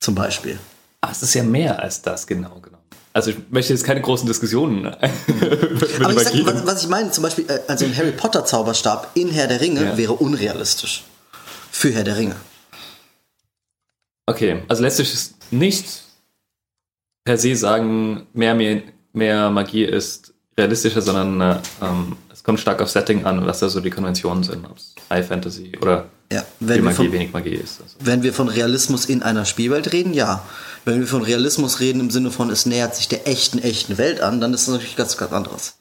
Zum 0.00 0.14
Beispiel. 0.14 0.58
Ah, 1.02 1.10
es 1.12 1.22
ist 1.22 1.34
ja 1.34 1.42
mehr 1.42 1.80
als 1.80 2.02
das, 2.02 2.26
genau, 2.26 2.58
genau. 2.60 2.78
Also 3.12 3.30
ich 3.30 3.36
möchte 3.50 3.74
jetzt 3.74 3.84
keine 3.84 4.00
großen 4.00 4.26
Diskussionen. 4.26 4.86
Aber 4.86 6.12
ich 6.12 6.18
sag, 6.20 6.46
was, 6.46 6.66
was, 6.66 6.82
ich 6.82 6.88
meine, 6.88 7.10
zum 7.10 7.22
Beispiel, 7.22 7.44
äh, 7.48 7.60
also 7.68 7.84
ein 7.84 7.96
Harry 7.96 8.12
Potter 8.12 8.44
Zauberstab 8.44 9.10
in 9.14 9.28
Herr 9.28 9.48
der 9.48 9.60
Ringe 9.60 9.84
ja. 9.84 9.96
wäre 9.98 10.14
unrealistisch. 10.14 11.04
Für 11.70 11.90
Herr 11.90 12.04
der 12.04 12.16
Ringe. 12.16 12.36
Okay, 14.26 14.62
also 14.68 14.82
letztlich 14.82 15.12
ist 15.12 15.34
nicht 15.52 16.04
per 17.24 17.36
se 17.36 17.54
sagen, 17.54 18.26
mehr, 18.32 18.54
mehr, 18.54 18.82
mehr 19.12 19.50
Magie 19.50 19.84
ist 19.84 20.32
realistischer, 20.62 21.02
sondern 21.02 21.40
äh, 21.40 21.60
ähm, 21.82 22.16
es 22.32 22.42
kommt 22.42 22.60
stark 22.60 22.80
auf 22.80 22.90
Setting 22.90 23.24
an, 23.24 23.44
was 23.46 23.60
da 23.60 23.68
so 23.68 23.80
die 23.80 23.90
Konventionen 23.90 24.42
sind, 24.42 24.64
ob 24.64 24.76
es 24.76 24.94
High 25.10 25.26
Fantasy 25.26 25.72
oder 25.80 26.06
ja, 26.32 26.44
wenn 26.60 26.82
Magie, 26.82 26.96
von, 26.96 27.12
wenig 27.12 27.32
Magie 27.32 27.54
ist. 27.54 27.82
Also. 27.82 27.96
Wenn 28.00 28.22
wir 28.22 28.32
von 28.32 28.48
Realismus 28.48 29.04
in 29.04 29.22
einer 29.22 29.44
Spielwelt 29.44 29.92
reden, 29.92 30.14
ja. 30.14 30.42
Wenn 30.84 30.98
wir 30.98 31.06
von 31.06 31.22
Realismus 31.22 31.78
reden 31.80 32.00
im 32.00 32.10
Sinne 32.10 32.30
von, 32.30 32.50
es 32.50 32.64
nähert 32.66 32.96
sich 32.96 33.06
der 33.06 33.28
echten, 33.28 33.58
echten 33.58 33.98
Welt 33.98 34.20
an, 34.20 34.40
dann 34.40 34.54
ist 34.54 34.66
das 34.66 34.74
natürlich 34.74 34.96
ganz, 34.96 35.16
ganz 35.16 35.32
anderes. 35.32 35.74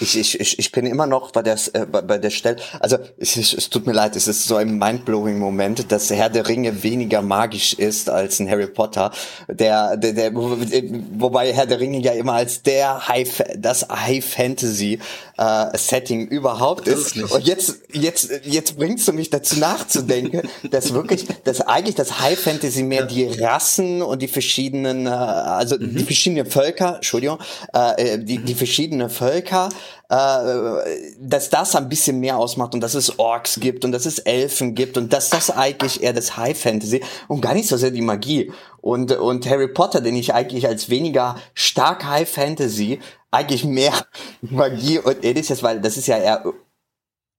Ich, 0.00 0.18
ich, 0.18 0.40
ich, 0.40 0.58
ich 0.58 0.72
bin 0.72 0.86
immer 0.86 1.06
noch 1.06 1.30
bei 1.30 1.42
der, 1.42 1.58
äh, 1.72 1.86
bei, 1.86 2.18
der 2.18 2.30
Stelle, 2.30 2.56
also 2.80 2.98
es, 3.18 3.36
es 3.36 3.70
tut 3.70 3.86
mir 3.86 3.92
leid, 3.92 4.16
es 4.16 4.28
ist 4.28 4.44
so 4.44 4.56
ein 4.56 4.78
mindblowing 4.78 5.38
Moment, 5.38 5.90
dass 5.92 6.10
Herr 6.10 6.30
der 6.30 6.48
Ringe 6.48 6.82
weniger 6.82 7.22
magisch 7.22 7.74
ist 7.74 8.10
als 8.10 8.40
ein 8.40 8.50
Harry 8.50 8.66
Potter, 8.66 9.12
der, 9.48 9.96
der, 9.96 10.12
der 10.12 10.34
wobei 10.34 11.52
Herr 11.52 11.66
der 11.66 11.80
Ringe 11.80 12.00
ja 12.00 12.12
immer 12.12 12.34
als 12.34 12.62
der 12.62 13.08
High, 13.08 13.44
das 13.56 13.88
High 13.88 14.24
Fantasy 14.24 14.98
äh, 15.38 15.78
Setting 15.78 16.26
überhaupt 16.26 16.88
ist. 16.88 17.16
ist 17.16 17.32
Und 17.32 17.46
jetzt, 17.46 17.80
jetzt, 17.92 18.30
jetzt 18.44 18.76
bringst 18.76 19.06
du 19.08 19.12
mich 19.12 19.30
dazu 19.30 19.58
nachzudenken, 19.58 20.48
dass 20.70 20.92
wirklich, 20.92 21.26
dass 21.44 21.60
eigentlich 21.60 21.94
das 21.94 22.20
High 22.20 22.38
Fantasy 22.38 22.82
mehr 22.82 23.06
die 23.06 23.24
Rassen 23.24 24.02
und 24.02 24.20
die 24.20 24.28
verschiedenen, 24.28 25.06
äh, 25.06 25.10
also 25.10 25.76
mhm. 25.78 25.96
die 25.96 26.04
verschiedenen 26.04 26.46
Völker, 26.46 26.96
Entschuldigung, 26.96 27.38
äh, 27.74 28.14
äh 28.14 28.18
die, 28.18 28.38
die 28.38 28.54
verschiedenen 28.54 29.10
Völker 29.10 29.67
äh, 30.08 31.14
dass 31.20 31.50
das 31.50 31.76
ein 31.76 31.88
bisschen 31.88 32.20
mehr 32.20 32.38
ausmacht 32.38 32.74
und 32.74 32.80
dass 32.80 32.94
es 32.94 33.18
Orks 33.18 33.60
gibt 33.60 33.84
und 33.84 33.92
dass 33.92 34.06
es 34.06 34.18
Elfen 34.18 34.74
gibt 34.74 34.96
und 34.96 35.12
dass 35.12 35.30
das 35.30 35.50
eigentlich 35.50 36.02
eher 36.02 36.12
das 36.12 36.36
High 36.36 36.58
Fantasy 36.58 37.02
und 37.28 37.40
gar 37.40 37.54
nicht 37.54 37.68
so 37.68 37.76
sehr 37.76 37.90
die 37.90 38.02
Magie. 38.02 38.52
Und, 38.80 39.12
und 39.12 39.48
Harry 39.48 39.68
Potter, 39.68 40.00
den 40.00 40.16
ich 40.16 40.34
eigentlich 40.34 40.66
als 40.66 40.88
weniger 40.88 41.36
stark 41.54 42.04
High 42.04 42.28
Fantasy 42.28 43.00
eigentlich 43.30 43.64
mehr 43.64 43.92
Magie 44.40 44.98
und 44.98 45.24
ähnliches, 45.24 45.62
weil 45.62 45.80
das 45.80 45.96
ist 45.96 46.06
ja 46.06 46.18
eher 46.18 46.44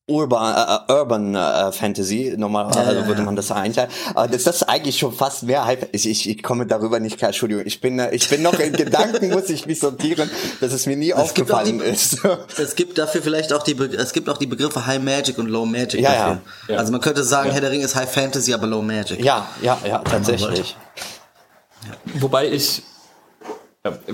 Urban, 0.09 0.55
äh, 0.55 0.93
äh, 0.93 0.97
Urban 0.97 1.35
äh, 1.35 1.71
Fantasy, 1.71 2.33
normal 2.37 2.71
ja, 2.73 2.81
also 2.81 3.05
würde 3.07 3.21
man 3.21 3.35
das 3.35 3.51
einteilen. 3.51 3.89
Aber 4.15 4.27
das 4.27 4.47
ist 4.47 4.63
eigentlich 4.63 4.97
schon 4.97 5.13
fast 5.13 5.43
mehr 5.43 5.65
Hype. 5.65 5.89
Ich, 5.93 6.07
ich, 6.07 6.29
ich 6.29 6.43
komme 6.43 6.65
darüber 6.65 6.99
nicht 6.99 7.17
klar, 7.17 7.29
Entschuldigung. 7.29 7.65
Ich 7.65 7.81
bin, 7.81 7.99
äh, 7.99 8.13
ich 8.13 8.27
bin 8.29 8.41
noch 8.41 8.57
in 8.59 8.73
Gedanken, 8.73 9.29
muss 9.33 9.49
ich 9.49 9.65
mich 9.65 9.79
sortieren, 9.79 10.29
dass 10.61 10.73
es 10.73 10.85
mir 10.85 10.97
nie 10.97 11.11
es 11.11 11.15
aufgefallen 11.15 11.79
die, 11.79 11.85
ist. 11.85 12.17
es 12.57 12.75
gibt 12.75 12.97
dafür 12.97 13.21
vielleicht 13.21 13.53
auch 13.53 13.63
die, 13.63 13.77
es 13.77 14.13
gibt 14.13 14.29
auch 14.29 14.37
die 14.37 14.47
Begriffe 14.47 14.85
High 14.85 15.01
Magic 15.01 15.37
und 15.37 15.47
Low 15.47 15.65
Magic 15.65 16.01
ja, 16.01 16.11
dafür. 16.11 16.41
Ja. 16.67 16.77
Also 16.77 16.91
man 16.91 17.01
könnte 17.01 17.23
sagen, 17.23 17.51
Herr 17.51 17.61
der 17.61 17.71
Ring 17.71 17.81
ist 17.81 17.95
High 17.95 18.11
Fantasy, 18.11 18.53
aber 18.53 18.67
Low 18.67 18.81
Magic. 18.81 19.23
Ja, 19.23 19.47
ja, 19.61 19.77
ja, 19.85 19.99
tatsächlich. 19.99 20.75
Wobei 22.15 22.49
ich 22.49 22.83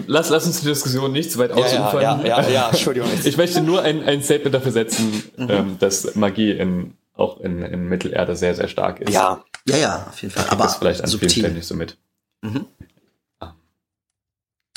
Lass, 0.07 0.29
lass 0.29 0.45
uns 0.45 0.61
die 0.61 0.67
Diskussion 0.67 1.11
nicht 1.11 1.31
zu 1.31 1.39
weit 1.39 1.51
ja, 1.51 1.63
ausufern. 1.63 2.01
Ja, 2.01 2.21
ja, 2.23 2.41
ja, 2.41 2.49
ja, 2.49 2.69
Entschuldigung. 2.69 3.09
Ich 3.23 3.37
möchte 3.37 3.61
nur 3.61 3.81
ein, 3.81 4.03
ein 4.03 4.23
Statement 4.23 4.53
dafür 4.53 4.71
setzen, 4.71 5.23
mhm. 5.37 5.49
ähm, 5.49 5.77
dass 5.79 6.15
Magie 6.15 6.51
in, 6.51 6.93
auch 7.15 7.39
in, 7.39 7.61
in 7.61 7.87
Mittelerde 7.87 8.35
sehr, 8.35 8.55
sehr 8.55 8.67
stark 8.67 9.01
ist. 9.01 9.13
Ja, 9.13 9.43
ja, 9.67 9.77
ja, 9.77 10.07
auf 10.09 10.21
jeden 10.21 10.33
Fall. 10.33 10.45
Aber 10.49 10.63
das 10.63 10.77
vielleicht 10.77 11.01
an 11.01 11.07
subtil. 11.07 11.29
vielen 11.29 11.43
Stellen 11.43 11.55
nicht 11.55 11.67
so 11.67 11.75
mit. 11.75 11.97
Mhm. 12.41 12.65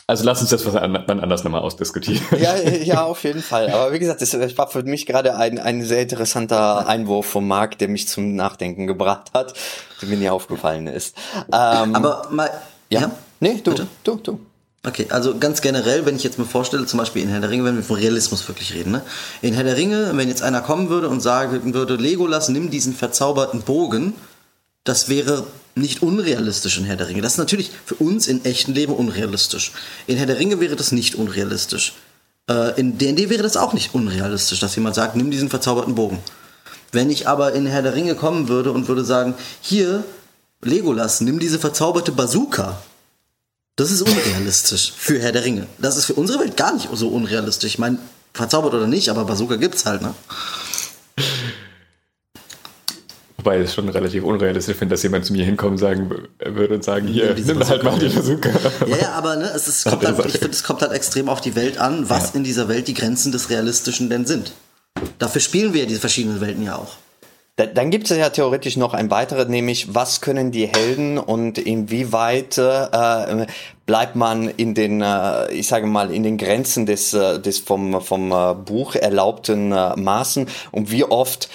Also 0.09 0.25
lass 0.25 0.41
uns 0.41 0.49
das 0.49 0.65
was 0.65 0.75
an, 0.75 1.05
wann 1.07 1.21
anders 1.21 1.45
nochmal 1.45 1.61
ausdiskutieren. 1.61 2.23
Ja, 2.41 2.57
ja, 2.83 3.05
auf 3.05 3.25
jeden 3.25 3.43
Fall. 3.43 3.71
Aber 3.71 3.93
wie 3.93 3.99
gesagt, 3.99 4.23
das, 4.23 4.31
das 4.31 4.57
war 4.57 4.67
für 4.69 4.83
mich 4.83 5.05
gerade 5.05 5.37
ein, 5.37 5.59
ein 5.59 5.83
sehr 5.83 6.01
interessanter 6.01 6.89
Einwurf 6.89 7.27
vom 7.27 7.47
Marc, 7.47 7.77
der 7.79 7.89
mich 7.89 8.09
zum 8.09 8.35
Nachdenken 8.35 8.87
gebracht 8.87 9.33
hat, 9.35 9.53
der 10.01 10.09
mir 10.09 10.17
nie 10.17 10.31
aufgefallen 10.31 10.87
ist. 10.87 11.15
Ähm, 11.53 11.95
Aber 11.95 12.27
mal, 12.31 12.51
ja? 12.89 13.01
ja? 13.03 13.11
Nee, 13.41 13.61
du, 13.63 13.73
Bitte? 13.73 13.87
du, 14.03 14.17
du. 14.17 14.41
Okay, 14.85 15.07
also 15.11 15.39
ganz 15.39 15.61
generell, 15.61 16.07
wenn 16.07 16.17
ich 16.17 16.23
jetzt 16.23 16.39
mir 16.39 16.45
vorstelle, 16.45 16.87
zum 16.87 16.99
Beispiel 16.99 17.23
in 17.23 17.29
Herr 17.29 17.41
der 17.41 17.51
Ringe, 17.51 17.65
wenn 17.65 17.77
wir 17.77 17.83
von 17.83 17.97
Realismus 17.97 18.47
wirklich 18.47 18.75
reden, 18.75 18.93
ne? 18.93 19.03
In 19.43 19.55
Herr 19.55 19.65
der 19.65 19.77
Ringe, 19.77 20.13
wenn 20.15 20.29
jetzt 20.29 20.43
einer 20.43 20.61
kommen 20.61 20.89
würde 20.89 21.09
und 21.09 21.21
sagen 21.21 21.75
würde, 21.75 21.97
Legolas, 21.97 22.49
nimm 22.49 22.71
diesen 22.71 22.95
verzauberten 22.95 23.63
Bogen, 23.63 24.15
das 24.85 25.09
wäre 25.09 25.47
nicht 25.75 26.03
unrealistisch 26.03 26.79
in 26.79 26.85
Herr 26.85 26.97
der 26.97 27.09
Ringe. 27.09 27.23
Das 27.23 27.33
ist 27.33 27.39
natürlich 27.39 27.71
für 27.85 27.97
uns 27.97 28.29
in 28.29 28.45
echten 28.45 28.73
Leben 28.73 28.95
unrealistisch. 28.95 29.73
In 30.07 30.17
Herr 30.17 30.27
der 30.27 30.39
Ringe 30.39 30.61
wäre 30.61 30.77
das 30.77 30.93
nicht 30.93 31.17
unrealistisch. 31.17 31.95
Äh, 32.49 32.79
in 32.79 32.99
D&D 32.99 33.31
wäre 33.31 33.43
das 33.43 33.57
auch 33.57 33.73
nicht 33.73 33.95
unrealistisch, 33.95 34.61
dass 34.61 34.77
jemand 34.77 34.95
sagt, 34.95 35.17
nimm 35.17 35.31
diesen 35.31 35.51
verzauberten 35.51 35.95
Bogen. 35.95 36.19
Wenn 36.93 37.11
ich 37.11 37.29
aber 37.29 37.53
in 37.53 37.67
Herr 37.67 37.83
der 37.83 37.95
Ringe 37.95 38.15
kommen 38.15 38.49
würde 38.49 38.73
und 38.73 38.89
würde 38.89 39.05
sagen, 39.05 39.35
hier, 39.61 40.05
Legolas, 40.63 41.21
nimm 41.21 41.39
diese 41.39 41.59
verzauberte 41.59 42.13
Bazooka, 42.13 42.81
das 43.79 43.93
ist 43.93 44.03
unrealistisch 44.03 44.93
für 44.97 45.21
Herr 45.21 45.31
der 45.31 45.45
Ringe. 45.45 45.69
Das 45.79 45.97
ist 45.97 46.07
für 46.07 46.15
unsere 46.15 46.41
Welt 46.41 46.57
gar 46.57 46.75
nicht 46.75 46.89
so 46.93 47.09
unrealistisch. 47.09 47.75
Ich 47.75 47.79
meine, 47.79 47.99
verzaubert 48.35 48.75
oder 48.75 48.89
nicht, 48.89 49.09
aber 49.09 49.25
Bazooka 49.25 49.55
gibt's 49.55 49.87
halt, 49.87 50.03
ne? 50.03 50.15
Wobei 53.37 53.61
ich 53.61 53.67
es 53.67 53.75
schon 53.75 53.89
relativ 53.89 54.25
unrealistisch 54.25 54.77
finde, 54.77 54.95
dass 54.95 55.05
jemand 55.05 55.27
zu 55.27 55.33
mir 55.33 55.45
hinkommen 55.45 55.79
sagen 55.79 56.11
würde 56.45 56.75
und 56.75 56.83
sagen, 56.83 57.07
hier, 57.07 57.33
nimm 57.35 57.67
halt 57.69 57.85
mal 57.85 57.97
die 58.01 58.09
Bazooka. 58.09 58.51
Ja, 58.89 58.97
ja, 58.97 59.13
aber 59.13 59.37
ne, 59.37 59.49
es 59.55 59.69
ist, 59.69 59.85
kommt 59.85 60.05
halt, 60.05 60.27
ich 60.27 60.33
finde, 60.33 60.51
es 60.51 60.65
kommt 60.65 60.83
halt 60.83 60.91
extrem 60.91 61.29
auf 61.29 61.41
die 61.41 61.55
Welt 61.55 61.79
an, 61.79 62.11
was 62.11 62.31
ja. 62.31 62.35
in 62.35 62.43
dieser 62.43 62.67
Welt 62.69 62.89
die 62.89 62.95
Grenzen 62.95 63.31
des 63.31 63.49
Realistischen 63.49 64.11
denn 64.11 64.27
sind. 64.27 64.55
Dafür 65.21 65.41
spielen 65.41 65.73
wir 65.73 65.83
ja 65.83 65.87
diese 65.87 66.01
verschiedenen 66.01 66.41
Welten 66.41 66.65
ja 66.65 66.75
auch. 66.75 66.97
Dann 67.59 67.91
gibt 67.91 68.09
es 68.09 68.17
ja 68.17 68.31
theoretisch 68.31 68.77
noch 68.77 68.95
ein 68.95 69.11
weiteres, 69.11 69.49
nämlich 69.49 69.93
was 69.93 70.21
können 70.21 70.53
die 70.53 70.69
Helden 70.69 71.19
und 71.19 71.59
inwieweit 71.59 72.57
äh, 72.57 73.47
bleibt 73.85 74.15
man 74.15 74.49
in 74.49 74.75
den, 74.75 75.03
äh, 75.03 75.51
ich 75.53 75.67
sage 75.67 75.89
mal, 75.89 76.13
in 76.13 76.23
den 76.23 76.39
Grenzen 76.39 76.87
des, 76.87 77.15
äh, 77.15 77.41
des 77.41 77.59
vom, 77.59 78.01
vom 78.01 78.31
äh, 78.31 78.55
Buch 78.55 78.95
erlaubten 78.95 79.73
äh, 79.73 79.97
Maßen? 79.97 80.47
Und 80.71 80.93
wie 80.93 81.03
oft 81.03 81.49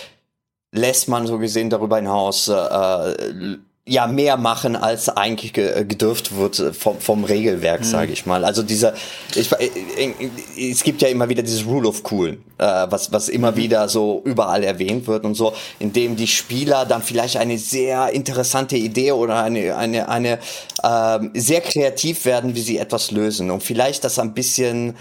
lässt 0.73 1.07
man 1.07 1.25
so 1.25 1.39
gesehen 1.39 1.69
darüber 1.69 1.95
hinaus 1.95 2.49
äh, 2.49 3.55
ja 3.85 4.07
mehr 4.07 4.37
machen 4.37 4.77
als 4.77 5.09
eigentlich 5.09 5.51
gedürft 5.51 6.37
wird 6.37 6.55
vom, 6.77 6.99
vom 7.01 7.25
Regelwerk, 7.25 7.81
mhm. 7.81 7.85
sage 7.85 8.13
ich 8.13 8.25
mal. 8.25 8.45
Also 8.45 8.63
dieser, 8.63 8.93
ich, 9.35 9.51
äh, 9.51 9.69
äh, 9.97 10.71
es 10.71 10.83
gibt 10.83 11.01
ja 11.01 11.09
immer 11.09 11.27
wieder 11.27 11.43
dieses 11.43 11.65
Rule 11.65 11.89
of 11.89 12.03
Cool, 12.09 12.37
äh, 12.59 12.63
was 12.63 13.11
was 13.11 13.27
immer 13.27 13.51
mhm. 13.51 13.55
wieder 13.57 13.89
so 13.89 14.21
überall 14.23 14.63
erwähnt 14.63 15.07
wird 15.07 15.25
und 15.25 15.35
so, 15.35 15.53
in 15.79 15.91
dem 15.91 16.15
die 16.15 16.27
Spieler 16.27 16.85
dann 16.85 17.01
vielleicht 17.01 17.35
eine 17.35 17.57
sehr 17.57 18.13
interessante 18.13 18.77
Idee 18.77 19.11
oder 19.11 19.43
eine 19.43 19.75
eine 19.75 20.07
eine 20.07 20.39
äh, 20.81 21.19
sehr 21.33 21.59
kreativ 21.59 22.23
werden, 22.23 22.55
wie 22.55 22.61
sie 22.61 22.77
etwas 22.77 23.11
lösen 23.11 23.51
und 23.51 23.63
vielleicht 23.63 24.05
das 24.05 24.17
ein 24.17 24.33
bisschen 24.33 24.95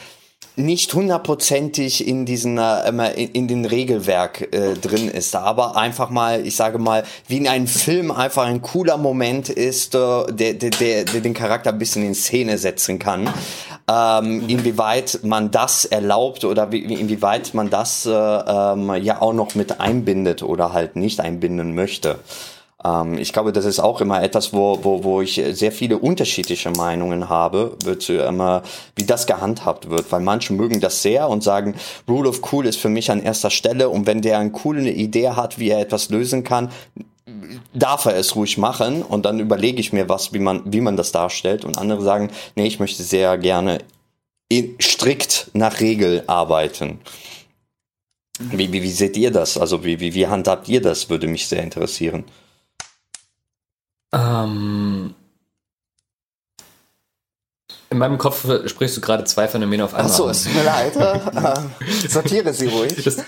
nicht 0.55 0.93
hundertprozentig 0.93 2.07
in 2.07 2.27
diesen 2.27 2.59
äh, 2.59 3.25
in, 3.25 3.49
den 3.49 3.65
Regelwerk 3.65 4.53
äh, 4.53 4.75
drin 4.75 5.09
ist, 5.09 5.35
aber 5.35 5.77
einfach 5.77 6.11
mal, 6.11 6.47
ich 6.47 6.57
sage 6.57 6.79
mal, 6.79 7.05
wie 7.27 7.39
in 7.39 7.49
einem 7.49 7.67
Film 7.67 8.11
einfach 8.11 8.45
ein 8.45 8.61
cooler 8.61 8.99
Moment 8.99 9.49
ist, 9.49 9.95
äh, 9.95 9.99
der, 10.31 10.55
der, 10.55 10.71
der, 10.71 11.05
der 11.05 11.21
den 11.21 11.33
Charakter 11.33 11.71
ein 11.71 11.79
bisschen 11.79 12.05
in 12.05 12.15
Szene 12.15 12.59
setzen 12.59 12.99
kann. 12.99 13.33
Ähm, 13.91 14.45
inwieweit 14.47 15.21
man 15.23 15.51
das 15.51 15.87
erlaubt 15.87 16.45
oder 16.45 16.71
wie, 16.71 16.81
inwieweit 16.83 17.55
man 17.55 17.71
das 17.71 18.07
äh, 18.07 18.11
ähm, 18.11 18.95
ja 19.03 19.23
auch 19.23 19.33
noch 19.33 19.55
mit 19.55 19.81
einbindet 19.81 20.43
oder 20.43 20.73
halt 20.73 20.97
nicht 20.97 21.19
einbinden 21.21 21.75
möchte. 21.75 22.19
Ähm, 22.85 23.19
ich 23.19 23.33
glaube, 23.33 23.53
das 23.53 23.65
ist 23.65 23.81
auch 23.81 24.01
immer 24.01 24.23
etwas, 24.23 24.53
wo, 24.53 24.79
wo, 24.83 25.05
wo 25.05 25.21
ich 25.21 25.41
sehr 25.53 25.73
viele 25.73 25.99
unterschiedliche 25.99 26.71
Meinungen 26.71 27.29
habe, 27.29 27.77
immer, 28.09 28.63
wie 28.97 29.05
das 29.05 29.27
gehandhabt 29.27 29.91
wird, 29.91 30.11
weil 30.13 30.21
manche 30.21 30.53
mögen 30.53 30.81
das 30.81 31.03
sehr 31.03 31.29
und 31.29 31.43
sagen, 31.43 31.75
Rule 32.09 32.29
of 32.29 32.41
Cool 32.53 32.67
ist 32.67 32.79
für 32.79 32.89
mich 32.89 33.11
an 33.11 33.23
erster 33.23 33.51
Stelle 33.51 33.89
und 33.89 34.07
wenn 34.07 34.23
der 34.23 34.39
eine 34.39 34.51
coole 34.51 34.91
Idee 34.91 35.31
hat, 35.31 35.59
wie 35.59 35.71
er 35.71 35.81
etwas 35.81 36.11
lösen 36.11 36.45
kann, 36.45 36.71
darf 37.73 38.07
er 38.07 38.17
es 38.17 38.35
ruhig 38.35 38.59
machen 38.59 39.03
und 39.03 39.25
dann 39.25 39.39
überlege 39.39 39.81
ich 39.81 39.93
mir 39.93 40.09
was, 40.09 40.33
wie 40.33 40.41
man, 40.41 40.63
wie 40.65 40.81
man 40.81 40.97
das 40.97 41.13
darstellt 41.13 41.65
und 41.65 41.79
andere 41.79 42.03
sagen, 42.03 42.31
nee, 42.57 42.67
ich 42.67 42.81
möchte 42.81 43.03
sehr 43.03 43.39
gerne 43.39 43.79
strikt 44.81 45.51
nach 45.55 45.81
Regel 45.81 46.25
arbeiten. 46.27 47.01
Wie, 48.39 48.73
wie, 48.73 48.83
wie 48.83 48.91
seht 48.91 49.17
ihr 49.17 49.31
das? 49.31 49.57
Also 49.57 49.85
wie, 49.85 50.01
wie, 50.01 50.15
wie 50.15 50.27
handhabt 50.27 50.69
ihr 50.69 50.83
das? 50.83 51.09
Würde 51.09 51.29
mich 51.29 51.47
sehr 51.47 51.63
interessieren. 51.63 52.25
Ähm, 54.13 55.15
in 57.91 57.99
meinem 57.99 58.19
Kopf 58.19 58.47
sprichst 58.67 58.97
du 58.97 59.01
gerade 59.01 59.25
zwei 59.25 59.49
Phänomene 59.49 59.85
auf 59.85 59.95
einmal. 59.95 60.11
Ach 60.11 60.17
so, 60.17 60.29
es 60.29 60.45
tut 60.45 60.55
mir 60.55 60.65
leid. 60.65 60.95
Sortiere 62.09 62.53
sie 62.55 62.69
ruhig. 62.69 63.03
Das, 63.05 63.19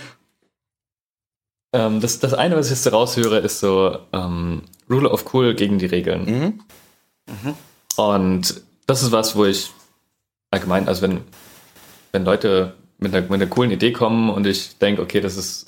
ähm, 1.74 2.00
das, 2.00 2.18
das 2.18 2.32
eine, 2.34 2.56
was 2.56 2.66
ich 2.66 2.72
jetzt 2.72 2.90
raushöre, 2.90 3.38
ist 3.38 3.60
so 3.60 3.98
ähm, 4.12 4.62
Rule 4.88 5.10
of 5.10 5.34
Cool 5.34 5.54
gegen 5.54 5.78
die 5.78 5.86
Regeln. 5.86 6.24
Mhm. 6.24 6.60
Mhm. 7.26 7.54
Und 7.96 8.62
das 8.86 9.02
ist 9.02 9.12
was, 9.12 9.36
wo 9.36 9.44
ich 9.44 9.70
allgemein, 10.50 10.88
also 10.88 11.02
wenn, 11.02 11.20
wenn 12.12 12.24
Leute 12.24 12.74
mit 12.98 13.14
einer, 13.14 13.22
mit 13.22 13.32
einer 13.32 13.46
coolen 13.46 13.70
Idee 13.70 13.92
kommen 13.92 14.30
und 14.30 14.46
ich 14.46 14.78
denke, 14.78 15.02
okay, 15.02 15.20
das 15.20 15.36
ist 15.36 15.66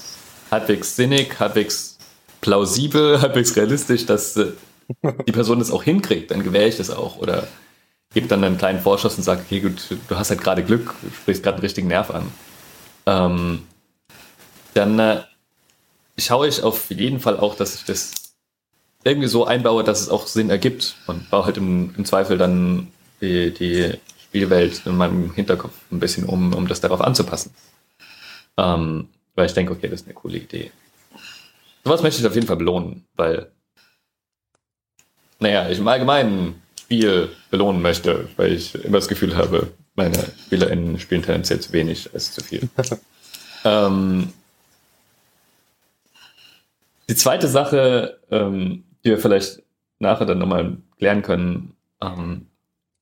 halbwegs 0.50 0.96
sinnig, 0.96 1.38
halbwegs 1.38 1.98
plausibel, 2.40 3.20
halbwegs 3.20 3.57
realistisch, 3.57 4.07
dass 4.07 4.37
äh, 4.37 4.52
die 5.27 5.33
Person 5.33 5.59
das 5.59 5.70
auch 5.70 5.83
hinkriegt, 5.83 6.31
dann 6.31 6.42
gewähre 6.42 6.68
ich 6.68 6.77
das 6.77 6.90
auch 6.90 7.16
oder 7.16 7.46
gebe 8.14 8.29
dann 8.29 8.44
einen 8.44 8.59
kleinen 8.59 8.81
Vorschuss 8.81 9.16
und 9.16 9.25
sage, 9.25 9.42
okay, 9.44 9.61
gut, 9.61 9.96
du 10.09 10.16
hast 10.16 10.31
halt 10.31 10.40
gerade 10.40 10.62
Glück, 10.62 10.94
du 11.03 11.11
sprichst 11.11 11.42
gerade 11.42 11.57
einen 11.57 11.64
richtigen 11.64 11.88
Nerv 11.88 12.11
an. 12.11 12.31
Ähm, 13.07 13.62
dann 14.75 14.99
äh, 14.99 15.22
schaue 16.18 16.49
ich 16.49 16.62
auf 16.62 16.90
jeden 16.90 17.20
Fall 17.20 17.38
auch, 17.38 17.57
dass 17.57 17.75
ich 17.75 17.85
das 17.85 18.12
irgendwie 19.05 19.29
so 19.29 19.44
einbaue, 19.44 19.85
dass 19.85 20.01
es 20.01 20.09
auch 20.09 20.27
Sinn 20.27 20.51
ergibt 20.51 20.96
und 21.07 21.31
baue 21.31 21.44
halt 21.44 21.57
im, 21.57 21.94
im 21.96 22.05
Zweifel 22.05 22.38
dann 22.38 22.88
die, 23.20 23.53
die 23.53 23.94
Spielwelt 24.20 24.83
in 24.85 24.96
meinem 24.96 25.33
Hinterkopf 25.33 25.75
ein 25.90 26.01
bisschen 26.01 26.25
um, 26.25 26.53
um 26.53 26.66
das 26.66 26.81
darauf 26.81 27.01
anzupassen. 27.01 27.55
Ähm, 28.57 29.09
weil 29.35 29.46
ich 29.46 29.55
denke, 29.55 29.72
okay, 29.72 29.88
das 29.88 30.01
ist 30.01 30.07
eine 30.07 30.14
coole 30.14 30.38
Idee. 30.38 30.72
Sowas 31.85 32.03
möchte 32.03 32.20
ich 32.20 32.27
auf 32.27 32.35
jeden 32.35 32.46
Fall 32.46 32.57
belohnen, 32.57 33.07
weil, 33.14 33.53
naja, 35.38 35.68
ich 35.68 35.79
im 35.79 35.88
Allgemeinen 35.88 36.62
Spiel 36.81 37.31
belohnen 37.51 37.83
möchte, 37.83 38.29
weil 38.37 38.53
ich 38.53 38.75
immer 38.75 38.99
das 38.99 39.09
Gefühl 39.09 39.37
habe, 39.37 39.72
meine 39.96 40.18
SpielerInnen 40.44 40.99
spielen 40.99 41.22
tendenziell 41.22 41.61
zu 41.61 41.72
wenig 41.72 42.11
als 42.14 42.33
zu 42.33 42.44
viel. 42.44 42.68
ähm, 43.64 44.33
die 47.09 47.16
zweite 47.16 47.49
Sache, 47.49 48.18
ähm, 48.31 48.85
die 49.05 49.11
wir 49.11 49.18
vielleicht 49.18 49.62
nachher 49.99 50.27
dann 50.27 50.38
nochmal 50.38 50.77
klären 50.99 51.22
können, 51.22 51.75
ähm, 52.01 52.46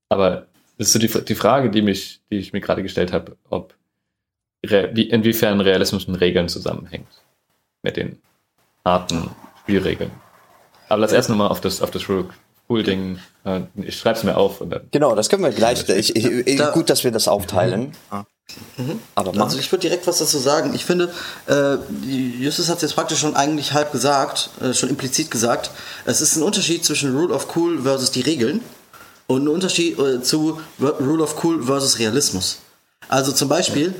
aber 0.09 0.47
das 0.79 0.89
ist 0.89 0.93
so 0.95 0.99
die, 0.99 1.25
die 1.25 1.35
Frage, 1.35 1.71
die, 1.71 1.83
mich, 1.83 2.21
die 2.31 2.39
ich 2.39 2.53
mir 2.53 2.61
gerade 2.61 2.83
gestellt 2.83 3.13
habe, 3.13 3.37
ob 3.51 3.75
wie, 4.63 5.03
inwiefern 5.03 5.61
Realismus 5.61 6.09
mit 6.09 6.21
Regeln 6.21 6.49
zusammenhängt. 6.49 7.09
Mit 7.83 7.97
den 7.97 8.19
harten 8.85 9.31
Spielregeln. 9.61 10.11
Aber 10.89 11.01
lass 11.01 11.13
erst 11.13 11.29
nochmal 11.29 11.49
auf 11.49 11.61
das, 11.61 11.83
auf 11.83 11.91
das 11.91 12.03
Cool-Ding. 12.69 13.19
Äh, 13.45 13.61
ich 13.77 13.99
schreibe 13.99 14.19
es 14.19 14.25
mir 14.25 14.37
auf. 14.37 14.61
Und 14.61 14.71
dann 14.71 14.89
genau, 14.91 15.15
das 15.15 15.29
können 15.29 15.43
wir 15.43 15.51
gleich. 15.51 15.89
Ich, 15.89 16.17
ich, 16.17 16.25
ich, 16.25 16.59
da, 16.59 16.71
gut, 16.71 16.91
dass 16.91 17.05
wir 17.05 17.11
das 17.11 17.29
aufteilen. 17.29 17.93
Mhm. 18.77 19.01
Aber 19.15 19.43
also 19.43 19.59
ich 19.59 19.71
würde 19.73 19.83
direkt 19.83 20.07
was 20.07 20.19
dazu 20.19 20.39
sagen. 20.39 20.75
Ich 20.75 20.85
finde, 20.85 21.13
äh, 21.47 21.77
Justus 22.07 22.69
hat 22.69 22.77
es 22.77 22.83
jetzt 22.83 22.95
praktisch 22.95 23.19
schon 23.19 23.35
eigentlich 23.35 23.73
halb 23.73 23.93
gesagt, 23.93 24.51
äh, 24.61 24.75
schon 24.75 24.91
implizit 24.91 25.31
gesagt. 25.31 25.71
Es 26.05 26.21
ist 26.21 26.37
ein 26.37 26.43
Unterschied 26.43 26.85
zwischen 26.85 27.17
Rule 27.17 27.35
of 27.35 27.57
Cool 27.57 27.83
versus 27.83 28.11
die 28.11 28.21
Regeln 28.21 28.61
und 29.27 29.45
ein 29.45 29.49
Unterschied 29.49 29.99
äh, 29.99 30.23
zu 30.23 30.61
Rule 30.81 31.23
of 31.23 31.43
Cool 31.43 31.63
versus 31.63 31.99
Realismus. 31.99 32.59
Also 33.09 33.33
zum 33.33 33.49
Beispiel, 33.49 33.95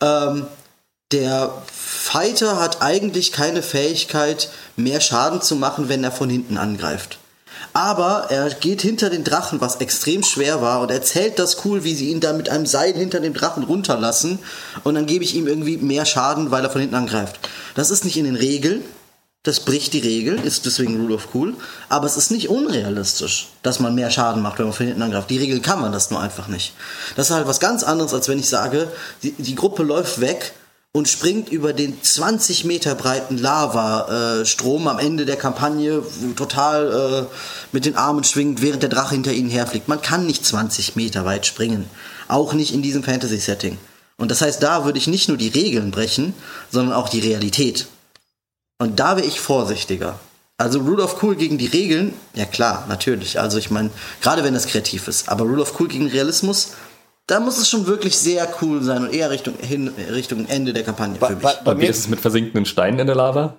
ähm, 0.00 0.46
der 1.12 1.62
Fighter 1.72 2.58
hat 2.58 2.82
eigentlich 2.82 3.32
keine 3.32 3.62
Fähigkeit, 3.62 4.50
mehr 4.76 5.00
Schaden 5.00 5.42
zu 5.42 5.56
machen, 5.56 5.88
wenn 5.88 6.04
er 6.04 6.12
von 6.12 6.28
hinten 6.28 6.58
angreift. 6.58 7.18
Aber 7.72 8.26
er 8.30 8.50
geht 8.50 8.82
hinter 8.82 9.10
den 9.10 9.24
Drachen, 9.24 9.60
was 9.60 9.76
extrem 9.76 10.22
schwer 10.22 10.60
war, 10.60 10.80
und 10.80 10.90
erzählt 10.90 11.38
das 11.38 11.64
cool, 11.64 11.84
wie 11.84 11.94
sie 11.94 12.10
ihn 12.10 12.20
da 12.20 12.32
mit 12.32 12.48
einem 12.48 12.66
Seil 12.66 12.94
hinter 12.94 13.20
dem 13.20 13.34
Drachen 13.34 13.64
runterlassen. 13.64 14.38
Und 14.82 14.94
dann 14.94 15.06
gebe 15.06 15.24
ich 15.24 15.34
ihm 15.34 15.46
irgendwie 15.46 15.76
mehr 15.76 16.04
Schaden, 16.04 16.50
weil 16.50 16.64
er 16.64 16.70
von 16.70 16.80
hinten 16.80 16.96
angreift. 16.96 17.40
Das 17.74 17.90
ist 17.90 18.04
nicht 18.04 18.16
in 18.16 18.24
den 18.24 18.36
Regeln. 18.36 18.82
Das 19.42 19.60
bricht 19.60 19.92
die 19.92 20.00
Regel, 20.00 20.40
ist 20.40 20.64
deswegen 20.64 20.98
Rule 21.00 21.16
of 21.16 21.28
Cool. 21.34 21.54
Aber 21.88 22.06
es 22.06 22.16
ist 22.16 22.30
nicht 22.30 22.48
unrealistisch, 22.48 23.48
dass 23.62 23.78
man 23.78 23.94
mehr 23.94 24.10
Schaden 24.10 24.40
macht, 24.40 24.58
wenn 24.58 24.66
man 24.66 24.74
von 24.74 24.86
hinten 24.86 25.02
angreift. 25.02 25.28
Die 25.28 25.38
Regel 25.38 25.60
kann 25.60 25.80
man 25.80 25.92
das 25.92 26.10
nur 26.10 26.20
einfach 26.20 26.48
nicht. 26.48 26.74
Das 27.16 27.28
ist 27.28 27.36
halt 27.36 27.46
was 27.46 27.60
ganz 27.60 27.82
anderes, 27.82 28.14
als 28.14 28.28
wenn 28.28 28.38
ich 28.38 28.48
sage, 28.48 28.88
die, 29.22 29.32
die 29.32 29.54
Gruppe 29.54 29.82
läuft 29.82 30.20
weg 30.20 30.54
und 30.96 31.08
springt 31.08 31.48
über 31.48 31.72
den 31.72 32.00
20 32.00 32.64
Meter 32.64 32.94
breiten 32.94 33.36
Lavastrom 33.36 34.86
am 34.86 35.00
Ende 35.00 35.26
der 35.26 35.34
Kampagne 35.34 36.04
total 36.36 37.26
äh, 37.26 37.34
mit 37.72 37.84
den 37.84 37.96
Armen 37.96 38.22
schwingend, 38.22 38.62
während 38.62 38.84
der 38.84 38.90
Drache 38.90 39.16
hinter 39.16 39.32
ihnen 39.32 39.50
herfliegt. 39.50 39.88
Man 39.88 40.00
kann 40.00 40.24
nicht 40.24 40.46
20 40.46 40.94
Meter 40.94 41.24
weit 41.24 41.46
springen. 41.46 41.90
Auch 42.28 42.52
nicht 42.52 42.72
in 42.72 42.80
diesem 42.80 43.02
Fantasy-Setting. 43.02 43.76
Und 44.18 44.30
das 44.30 44.40
heißt, 44.40 44.62
da 44.62 44.84
würde 44.84 44.98
ich 44.98 45.08
nicht 45.08 45.26
nur 45.26 45.36
die 45.36 45.48
Regeln 45.48 45.90
brechen, 45.90 46.32
sondern 46.70 46.94
auch 46.94 47.08
die 47.08 47.20
Realität. 47.20 47.88
Und 48.78 49.00
da 49.00 49.16
wäre 49.16 49.26
ich 49.26 49.40
vorsichtiger. 49.40 50.20
Also 50.58 50.78
Rule 50.78 51.02
of 51.02 51.20
Cool 51.20 51.34
gegen 51.34 51.58
die 51.58 51.66
Regeln, 51.66 52.14
ja 52.34 52.44
klar, 52.44 52.86
natürlich. 52.88 53.40
Also 53.40 53.58
ich 53.58 53.72
meine, 53.72 53.90
gerade 54.22 54.44
wenn 54.44 54.54
es 54.54 54.68
kreativ 54.68 55.08
ist. 55.08 55.28
Aber 55.28 55.44
Rule 55.44 55.62
of 55.62 55.80
Cool 55.80 55.88
gegen 55.88 56.06
Realismus, 56.06 56.74
da 57.26 57.40
muss 57.40 57.58
es 57.58 57.68
schon 57.68 57.86
wirklich 57.86 58.16
sehr 58.16 58.48
cool 58.60 58.82
sein 58.82 59.04
und 59.04 59.14
eher 59.14 59.30
Richtung, 59.30 59.54
hin, 59.58 59.88
Richtung 60.10 60.46
Ende 60.46 60.72
der 60.72 60.84
Kampagne 60.84 61.18
bei, 61.18 61.28
für 61.28 61.34
mich. 61.34 61.42
Bei, 61.42 61.54
bei 61.64 61.78
wie 61.78 61.86
ist 61.86 61.98
es 61.98 62.08
mit 62.08 62.20
versinkenden 62.20 62.66
Steinen 62.66 62.98
in 62.98 63.06
der 63.06 63.16
Lava? 63.16 63.56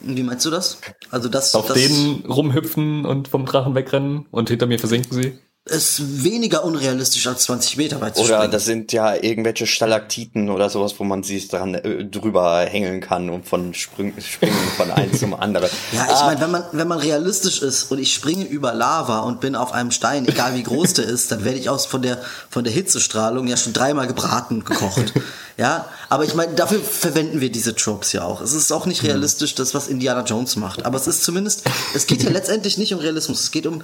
Wie 0.00 0.22
meinst 0.22 0.46
du 0.46 0.50
das? 0.50 0.80
Also 1.10 1.28
das 1.28 1.54
auf 1.54 1.66
das 1.66 1.76
denen 1.76 2.24
rumhüpfen 2.26 3.04
und 3.04 3.28
vom 3.28 3.46
Drachen 3.46 3.74
wegrennen 3.74 4.26
und 4.30 4.48
hinter 4.48 4.66
mir 4.66 4.78
versinken 4.78 5.12
sie? 5.12 5.38
Ist 5.70 6.24
weniger 6.24 6.64
unrealistisch 6.64 7.26
als 7.26 7.44
20 7.44 7.76
Meter 7.76 8.00
weit 8.00 8.16
zu 8.16 8.22
Oder 8.22 8.36
springen. 8.36 8.52
das 8.52 8.64
sind 8.64 8.92
ja 8.92 9.14
irgendwelche 9.14 9.66
Stalaktiten 9.66 10.50
oder 10.50 10.70
sowas, 10.70 10.94
wo 10.98 11.04
man 11.04 11.22
sich 11.22 11.48
dran 11.48 11.74
äh, 11.74 12.04
drüber 12.04 12.60
hängeln 12.60 13.00
kann 13.00 13.30
und 13.30 13.46
von 13.46 13.74
Spring, 13.74 14.14
springen 14.20 14.56
von 14.76 14.90
einem 14.90 15.12
zum 15.12 15.34
anderen. 15.34 15.68
Ja, 15.92 16.04
ich 16.04 16.16
ah. 16.16 16.26
meine, 16.26 16.40
wenn 16.40 16.50
man, 16.50 16.64
wenn 16.72 16.88
man 16.88 16.98
realistisch 16.98 17.62
ist 17.62 17.90
und 17.90 17.98
ich 17.98 18.12
springe 18.12 18.44
über 18.44 18.74
Lava 18.74 19.20
und 19.20 19.40
bin 19.40 19.54
auf 19.54 19.72
einem 19.72 19.90
Stein, 19.90 20.26
egal 20.28 20.54
wie 20.54 20.62
groß 20.62 20.94
der 20.94 21.06
ist, 21.06 21.32
dann 21.32 21.44
werde 21.44 21.58
ich 21.58 21.70
aus 21.70 21.86
von 21.86 22.02
der, 22.02 22.18
von 22.50 22.64
der 22.64 22.72
Hitzestrahlung 22.72 23.46
ja 23.46 23.56
schon 23.56 23.72
dreimal 23.72 24.06
gebraten 24.06 24.64
gekocht. 24.64 25.12
ja, 25.56 25.86
aber 26.08 26.24
ich 26.24 26.34
meine, 26.34 26.54
dafür 26.54 26.80
verwenden 26.80 27.40
wir 27.40 27.50
diese 27.50 27.74
Tropes 27.74 28.12
ja 28.12 28.24
auch. 28.24 28.40
Es 28.40 28.52
ist 28.52 28.70
auch 28.70 28.86
nicht 28.86 29.02
realistisch, 29.02 29.54
das, 29.54 29.74
was 29.74 29.88
Indiana 29.88 30.22
Jones 30.24 30.56
macht. 30.56 30.84
Aber 30.84 30.96
es 30.96 31.06
ist 31.06 31.24
zumindest, 31.24 31.64
es 31.94 32.06
geht 32.06 32.22
ja 32.22 32.30
letztendlich 32.30 32.76
nicht 32.78 32.92
um 32.92 33.00
Realismus. 33.00 33.40
Es 33.40 33.50
geht 33.50 33.66
um 33.66 33.82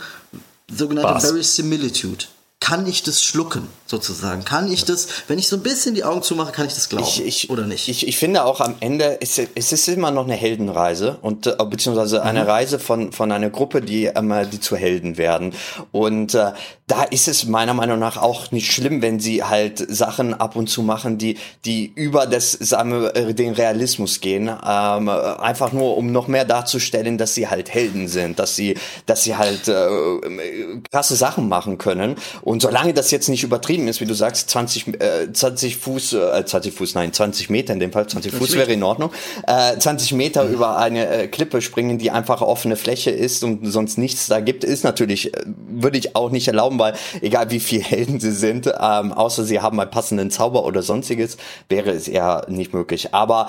sogenannte 0.70 1.20
Verisimilitude. 1.22 2.26
Kann 2.64 2.86
ich 2.86 3.02
das 3.02 3.22
schlucken, 3.22 3.68
sozusagen? 3.84 4.42
Kann 4.46 4.72
ich 4.72 4.86
das, 4.86 5.06
wenn 5.28 5.38
ich 5.38 5.48
so 5.48 5.56
ein 5.56 5.62
bisschen 5.62 5.94
die 5.94 6.02
Augen 6.02 6.22
zumache, 6.22 6.50
kann 6.50 6.66
ich 6.66 6.72
das 6.72 6.88
glauben 6.88 7.04
ich, 7.06 7.22
ich, 7.22 7.50
oder 7.50 7.66
nicht? 7.66 7.90
Ich, 7.90 8.08
ich 8.08 8.16
finde 8.16 8.42
auch 8.42 8.62
am 8.62 8.76
Ende, 8.80 9.04
ist, 9.04 9.38
es 9.54 9.72
ist 9.72 9.86
immer 9.86 10.10
noch 10.10 10.24
eine 10.24 10.32
Heldenreise 10.32 11.18
und 11.20 11.46
äh, 11.46 11.54
beziehungsweise 11.68 12.22
eine 12.22 12.44
mhm. 12.44 12.48
Reise 12.48 12.78
von, 12.78 13.12
von 13.12 13.30
einer 13.32 13.50
Gruppe, 13.50 13.82
die, 13.82 14.06
ähm, 14.06 14.32
die 14.50 14.60
zu 14.60 14.76
Helden 14.76 15.18
werden. 15.18 15.52
Und 15.92 16.32
äh, 16.32 16.52
da 16.86 17.02
ist 17.02 17.28
es 17.28 17.44
meiner 17.44 17.74
Meinung 17.74 17.98
nach 17.98 18.16
auch 18.16 18.50
nicht 18.50 18.72
schlimm, 18.72 19.02
wenn 19.02 19.20
sie 19.20 19.42
halt 19.42 19.78
Sachen 19.78 20.32
ab 20.32 20.56
und 20.56 20.68
zu 20.68 20.82
machen, 20.82 21.18
die, 21.18 21.36
die 21.66 21.92
über 21.94 22.26
das, 22.26 22.52
sagen 22.52 22.92
wir, 22.92 23.14
äh, 23.14 23.34
den 23.34 23.52
Realismus 23.52 24.20
gehen. 24.20 24.48
Ähm, 24.48 25.08
einfach 25.08 25.72
nur, 25.72 25.98
um 25.98 26.12
noch 26.12 26.28
mehr 26.28 26.46
darzustellen, 26.46 27.18
dass 27.18 27.34
sie 27.34 27.48
halt 27.48 27.72
Helden 27.72 28.08
sind, 28.08 28.38
dass 28.38 28.56
sie, 28.56 28.76
dass 29.04 29.24
sie 29.24 29.36
halt 29.36 29.68
äh, 29.68 30.80
krasse 30.90 31.16
Sachen 31.16 31.48
machen 31.48 31.76
können. 31.76 32.16
Und 32.40 32.53
solange 32.60 32.94
das 32.94 33.10
jetzt 33.10 33.28
nicht 33.28 33.42
übertrieben 33.42 33.88
ist, 33.88 34.00
wie 34.00 34.06
du 34.06 34.14
sagst, 34.14 34.50
20, 34.50 35.00
äh, 35.00 35.32
20 35.32 35.76
Fuß, 35.76 36.12
äh, 36.14 36.44
20 36.44 36.74
Fuß, 36.74 36.94
nein, 36.94 37.12
20 37.12 37.50
Meter 37.50 37.72
in 37.72 37.80
dem 37.80 37.92
Fall, 37.92 38.06
20 38.06 38.32
Fuß 38.32 38.54
wäre 38.54 38.72
in 38.72 38.82
Ordnung, 38.82 39.10
äh, 39.46 39.78
20 39.78 40.12
Meter 40.12 40.44
mhm. 40.44 40.54
über 40.54 40.76
eine 40.78 41.08
äh, 41.08 41.28
Klippe 41.28 41.62
springen, 41.62 41.98
die 41.98 42.10
einfach 42.10 42.42
offene 42.42 42.76
Fläche 42.76 43.10
ist 43.10 43.44
und 43.44 43.66
sonst 43.66 43.98
nichts 43.98 44.26
da 44.26 44.40
gibt, 44.40 44.64
ist 44.64 44.84
natürlich, 44.84 45.34
äh, 45.34 45.42
würde 45.68 45.98
ich 45.98 46.16
auch 46.16 46.30
nicht 46.30 46.48
erlauben, 46.48 46.78
weil 46.78 46.94
egal 47.20 47.50
wie 47.50 47.60
viel 47.60 47.82
Helden 47.84 48.20
sie 48.20 48.32
sind, 48.32 48.66
ähm, 48.66 49.12
außer 49.12 49.44
sie 49.44 49.60
haben 49.60 49.80
einen 49.80 49.90
passenden 49.90 50.30
Zauber 50.30 50.64
oder 50.64 50.82
sonstiges, 50.82 51.36
wäre 51.68 51.90
es 51.90 52.08
eher 52.08 52.46
nicht 52.48 52.74
möglich. 52.74 53.14
Aber 53.14 53.48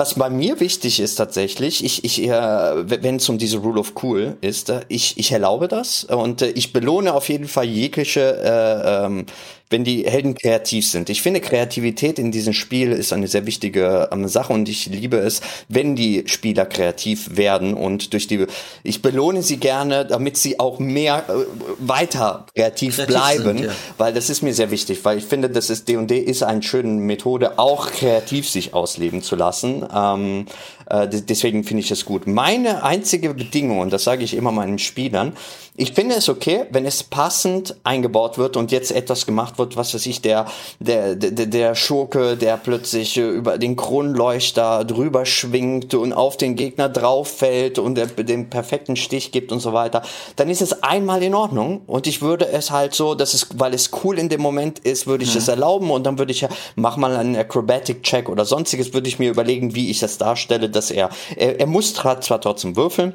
was 0.00 0.14
bei 0.14 0.30
mir 0.30 0.60
wichtig 0.60 0.98
ist 0.98 1.16
tatsächlich, 1.16 1.84
ich, 1.84 2.04
ich, 2.04 2.22
äh, 2.22 2.30
wenn 2.30 3.16
es 3.16 3.28
um 3.28 3.36
diese 3.36 3.58
Rule 3.58 3.80
of 3.80 3.92
Cool 4.02 4.38
ist, 4.40 4.70
äh, 4.70 4.80
ich, 4.88 5.18
ich 5.18 5.30
erlaube 5.30 5.68
das 5.68 6.04
und 6.04 6.40
äh, 6.40 6.48
ich 6.52 6.72
belohne 6.72 7.12
auf 7.12 7.28
jeden 7.28 7.48
Fall 7.48 7.66
jegliche 7.66 8.22
äh, 8.42 9.04
ähm, 9.04 9.26
wenn 9.70 9.84
die 9.84 10.04
Helden 10.04 10.34
kreativ 10.34 10.86
sind. 10.86 11.08
Ich 11.08 11.22
finde, 11.22 11.40
Kreativität 11.40 12.18
in 12.18 12.32
diesem 12.32 12.52
Spiel 12.52 12.92
ist 12.92 13.12
eine 13.12 13.28
sehr 13.28 13.46
wichtige 13.46 14.08
ähm, 14.12 14.28
Sache 14.28 14.52
und 14.52 14.68
ich 14.68 14.86
liebe 14.86 15.16
es, 15.16 15.40
wenn 15.68 15.96
die 15.96 16.24
Spieler 16.26 16.66
kreativ 16.66 17.36
werden 17.36 17.74
und 17.74 18.12
durch 18.12 18.26
die, 18.26 18.46
ich 18.82 19.00
belohne 19.00 19.42
sie 19.42 19.58
gerne, 19.58 20.04
damit 20.04 20.36
sie 20.36 20.58
auch 20.58 20.80
mehr 20.80 21.24
äh, 21.28 21.32
weiter 21.78 22.46
kreativ, 22.54 22.96
kreativ 22.96 23.06
bleiben, 23.06 23.58
sind, 23.58 23.64
ja. 23.66 23.72
weil 23.96 24.12
das 24.12 24.28
ist 24.28 24.42
mir 24.42 24.52
sehr 24.52 24.70
wichtig, 24.70 25.04
weil 25.04 25.18
ich 25.18 25.24
finde, 25.24 25.48
das 25.48 25.70
ist 25.70 25.88
D&D 25.88 26.18
ist 26.18 26.42
eine 26.42 26.62
schöne 26.62 26.88
Methode, 26.88 27.58
auch 27.58 27.90
kreativ 27.90 28.48
sich 28.48 28.74
ausleben 28.74 29.22
zu 29.22 29.36
lassen 29.36 29.86
Ähm, 29.94 30.46
äh, 30.90 31.08
deswegen 31.08 31.64
finde 31.64 31.82
ich 31.82 31.90
es 31.90 32.04
gut. 32.04 32.26
Meine 32.26 32.82
einzige 32.82 33.32
Bedingung, 33.32 33.78
und 33.78 33.92
das 33.92 34.04
sage 34.04 34.24
ich 34.24 34.34
immer 34.34 34.50
meinen 34.50 34.78
Spielern, 34.78 35.34
ich 35.76 35.92
finde 35.92 36.16
es 36.16 36.28
okay, 36.28 36.66
wenn 36.70 36.84
es 36.84 37.04
passend 37.04 37.76
eingebaut 37.84 38.36
wird 38.36 38.56
und 38.56 38.72
jetzt 38.72 38.90
etwas 38.90 39.24
gemacht 39.24 39.56
wird, 39.60 39.76
was 39.76 39.94
weiß 39.94 40.04
ich, 40.06 40.20
der, 40.20 40.46
der, 40.80 41.14
der, 41.14 41.46
der 41.46 41.74
Schurke, 41.76 42.36
der 42.36 42.56
plötzlich 42.56 43.16
äh, 43.16 43.28
über 43.28 43.58
den 43.58 43.76
Kronleuchter 43.76 44.84
drüber 44.84 45.24
schwingt 45.24 45.94
und 45.94 46.12
auf 46.12 46.36
den 46.36 46.56
Gegner 46.56 46.88
drauf 46.88 47.28
fällt 47.28 47.78
und 47.78 47.94
der, 47.94 48.06
den 48.06 48.50
perfekten 48.50 48.96
Stich 48.96 49.30
gibt 49.30 49.52
und 49.52 49.60
so 49.60 49.72
weiter, 49.72 50.02
dann 50.36 50.50
ist 50.50 50.62
es 50.62 50.82
einmal 50.82 51.22
in 51.22 51.34
Ordnung 51.34 51.82
und 51.86 52.06
ich 52.06 52.22
würde 52.22 52.48
es 52.48 52.70
halt 52.70 52.94
so, 52.94 53.14
dass 53.14 53.34
es, 53.34 53.46
weil 53.54 53.74
es 53.74 53.90
cool 54.02 54.18
in 54.18 54.28
dem 54.28 54.40
Moment 54.40 54.80
ist, 54.80 55.06
würde 55.06 55.22
ich 55.22 55.34
mhm. 55.34 55.38
es 55.38 55.48
erlauben 55.48 55.90
und 55.90 56.04
dann 56.04 56.18
würde 56.18 56.32
ich 56.32 56.40
ja, 56.40 56.48
mach 56.74 56.96
mal 56.96 57.14
einen 57.14 57.36
Acrobatic-Check 57.36 58.28
oder 58.28 58.44
sonstiges, 58.44 58.92
würde 58.92 59.08
ich 59.08 59.18
mir 59.18 59.30
überlegen, 59.30 59.74
wie 59.74 59.90
ich 59.90 60.00
das 60.00 60.18
darstelle, 60.18 60.68
dass 60.68 60.90
er, 60.90 61.10
er, 61.36 61.60
er 61.60 61.66
muss 61.66 61.94
zwar 61.94 62.40
trotzdem 62.40 62.76
würfeln, 62.76 63.12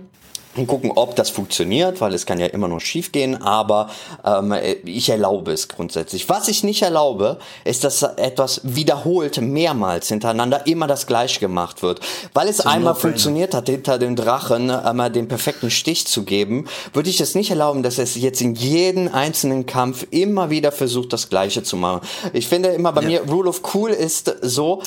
und 0.55 0.67
gucken, 0.67 0.91
ob 0.95 1.15
das 1.15 1.29
funktioniert, 1.29 2.01
weil 2.01 2.13
es 2.13 2.25
kann 2.25 2.39
ja 2.39 2.47
immer 2.47 2.67
noch 2.67 2.79
schief 2.79 3.11
gehen, 3.11 3.41
aber 3.41 3.89
ähm, 4.23 4.53
ich 4.85 5.09
erlaube 5.09 5.51
es 5.51 5.67
grundsätzlich. 5.67 6.29
Was 6.29 6.47
ich 6.47 6.63
nicht 6.63 6.81
erlaube, 6.81 7.37
ist, 7.63 7.83
dass 7.83 8.03
etwas 8.03 8.61
wiederholt 8.63 9.39
mehrmals 9.41 10.07
hintereinander 10.07 10.65
immer 10.67 10.87
das 10.87 11.07
gleiche 11.07 11.39
gemacht 11.39 11.81
wird. 11.81 11.99
Weil 12.33 12.47
es 12.47 12.61
einmal 12.61 12.95
funktioniert 12.95 13.53
hat, 13.53 13.67
hinter 13.67 13.97
dem 13.97 14.15
Drachen 14.15 14.69
einmal 14.69 15.11
den 15.11 15.27
perfekten 15.27 15.69
Stich 15.71 16.07
zu 16.07 16.23
geben, 16.23 16.67
würde 16.93 17.09
ich 17.09 17.19
es 17.19 17.35
nicht 17.35 17.49
erlauben, 17.49 17.83
dass 17.83 17.97
es 17.97 18.15
jetzt 18.15 18.41
in 18.41 18.55
jedem 18.55 19.13
einzelnen 19.13 19.65
Kampf 19.65 20.07
immer 20.11 20.49
wieder 20.49 20.71
versucht, 20.71 21.13
das 21.13 21.29
gleiche 21.29 21.63
zu 21.63 21.77
machen. 21.77 22.01
Ich 22.33 22.47
finde 22.47 22.69
immer 22.69 22.93
bei 22.93 23.01
ja. 23.01 23.07
mir, 23.07 23.21
Rule 23.29 23.49
of 23.49 23.61
Cool 23.73 23.89
ist 23.89 24.33
so, 24.41 24.81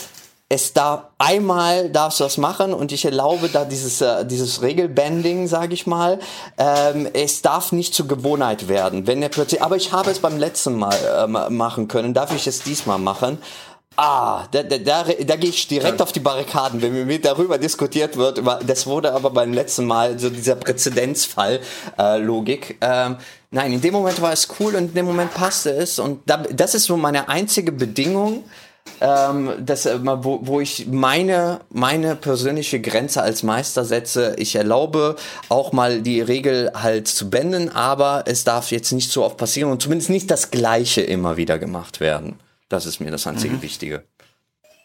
es 0.50 0.72
da 0.72 1.11
einmal 1.18 1.90
darfst 1.90 2.20
du 2.20 2.24
das 2.24 2.38
machen 2.38 2.72
und 2.72 2.90
ich 2.90 3.04
erlaube 3.04 3.48
da 3.48 3.66
dieses 3.66 4.00
äh, 4.00 4.24
dieses 4.24 4.62
Regelbanding, 4.62 5.46
sage 5.46 5.74
ich 5.74 5.87
mal. 5.87 6.18
Ähm, 6.56 7.06
es 7.12 7.42
darf 7.42 7.72
nicht 7.72 7.94
zur 7.94 8.08
Gewohnheit 8.08 8.68
werden, 8.68 9.06
wenn 9.06 9.22
er 9.22 9.28
plötzlich. 9.28 9.62
Aber 9.62 9.76
ich 9.76 9.92
habe 9.92 10.11
es 10.11 10.20
beim 10.20 10.38
letzten 10.38 10.76
Mal 10.76 10.96
äh, 10.96 11.50
machen 11.50 11.88
können, 11.88 12.14
darf 12.14 12.34
ich 12.34 12.46
es 12.46 12.62
diesmal 12.62 12.98
machen? 12.98 13.38
Ah, 14.00 14.46
da, 14.52 14.62
da, 14.62 14.78
da, 14.78 15.02
da 15.02 15.37
gehe 15.37 15.50
ich 15.50 15.66
direkt 15.66 15.98
ja. 15.98 16.04
auf 16.04 16.12
die 16.12 16.20
Barrikaden, 16.20 16.80
wenn 16.80 17.04
mir 17.04 17.20
darüber 17.20 17.58
diskutiert 17.58 18.16
wird. 18.16 18.40
Das 18.64 18.87
wurde 18.87 19.12
aber 19.12 19.30
beim 19.30 19.52
letzten 19.52 19.87
Mal 19.87 20.20
so 20.20 20.30
dieser 20.30 20.54
Präzedenzfall 20.54 21.58
äh, 21.98 22.16
Logik. 22.18 22.78
Ähm, 22.80 23.16
nein, 23.50 23.72
in 23.72 23.80
dem 23.80 23.94
Moment 23.94 24.22
war 24.22 24.32
es 24.32 24.46
cool 24.61 24.76
und 24.76 24.84
in 24.84 24.94
dem 24.94 25.04
Moment 25.04 25.34
passte 25.34 25.70
es 25.70 25.98
und 25.98 26.20
da, 26.26 26.37
das 26.37 26.76
ist 26.76 26.84
so 26.84 26.96
meine 26.96 27.28
einzige 27.28 27.72
Bedingung 27.72 28.44
ähm, 29.01 29.53
das, 29.61 29.87
äh, 29.87 29.98
wo, 30.03 30.40
wo 30.42 30.61
ich 30.61 30.87
meine, 30.88 31.61
meine 31.70 32.16
persönliche 32.16 32.81
Grenze 32.81 33.22
als 33.22 33.42
Meister 33.42 33.85
setze. 33.85 34.35
Ich 34.38 34.55
erlaube 34.57 35.16
auch 35.48 35.72
mal 35.72 36.03
die 36.03 36.20
Regel 36.20 36.70
halt 36.74 37.09
zu 37.09 37.31
benden, 37.31 37.70
aber 37.70 38.24
es 38.27 38.44
darf 38.44 38.70
jetzt 38.70 38.92
nicht 38.92 39.11
so 39.11 39.24
oft 39.24 39.37
passieren 39.37 39.70
und 39.70 39.83
zumindest 39.83 40.11
nicht 40.11 40.31
das 40.31 40.51
Gleiche 40.51 41.03
immer 41.03 41.37
wieder 41.37 41.59
gemacht 41.59 42.01
werden. 42.01 42.38
Das 42.68 42.87
ist 42.87 43.01
mir 43.01 43.11
das 43.11 43.27
einzige 43.27 43.55
mhm. 43.55 43.62
Wichtige. 43.62 44.05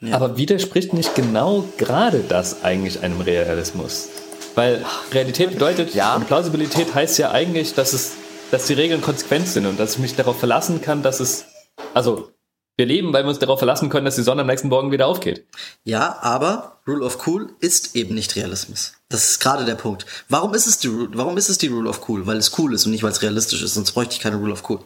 Ja. 0.01 0.15
Aber 0.15 0.37
widerspricht 0.37 0.93
nicht 0.93 1.15
genau 1.15 1.63
gerade 1.77 2.23
das 2.27 2.63
eigentlich 2.63 3.01
einem 3.03 3.21
Realismus? 3.21 4.09
Weil 4.55 4.85
Realität 5.11 5.51
bedeutet, 5.51 5.95
ja. 5.95 6.15
und 6.15 6.27
Plausibilität 6.27 6.93
heißt 6.93 7.17
ja 7.17 7.31
eigentlich, 7.31 7.73
dass 7.73 7.93
es, 7.93 8.11
dass 8.51 8.67
die 8.67 8.73
Regeln 8.73 9.01
konsequent 9.01 9.47
sind 9.47 9.65
und 9.65 9.79
dass 9.79 9.93
ich 9.93 9.99
mich 9.99 10.15
darauf 10.15 10.37
verlassen 10.37 10.81
kann, 10.81 11.01
dass 11.01 11.19
es, 11.19 11.45
also 11.93 12.29
wir 12.77 12.85
leben, 12.85 13.13
weil 13.13 13.23
wir 13.23 13.29
uns 13.29 13.39
darauf 13.39 13.59
verlassen 13.59 13.89
können, 13.89 14.05
dass 14.05 14.15
die 14.15 14.23
Sonne 14.23 14.41
am 14.41 14.47
nächsten 14.47 14.69
Morgen 14.69 14.91
wieder 14.91 15.07
aufgeht. 15.07 15.45
Ja, 15.83 16.17
aber 16.21 16.81
Rule 16.87 17.05
of 17.05 17.27
Cool 17.27 17.49
ist 17.59 17.95
eben 17.95 18.15
nicht 18.15 18.35
Realismus. 18.35 18.93
Das 19.09 19.29
ist 19.29 19.39
gerade 19.39 19.65
der 19.65 19.75
Punkt. 19.75 20.05
Warum 20.27 20.53
ist 20.55 20.65
es 20.65 20.79
die, 20.79 20.89
warum 20.89 21.37
ist 21.37 21.49
es 21.49 21.59
die 21.59 21.67
Rule 21.67 21.89
of 21.89 22.09
Cool? 22.09 22.25
Weil 22.25 22.37
es 22.37 22.57
cool 22.57 22.73
ist 22.73 22.85
und 22.85 22.91
nicht, 22.91 23.03
weil 23.03 23.11
es 23.11 23.21
realistisch 23.21 23.61
ist, 23.61 23.75
sonst 23.75 23.91
bräuchte 23.91 24.15
ich 24.15 24.21
keine 24.21 24.37
Rule 24.37 24.53
of 24.53 24.67
Cool. 24.67 24.79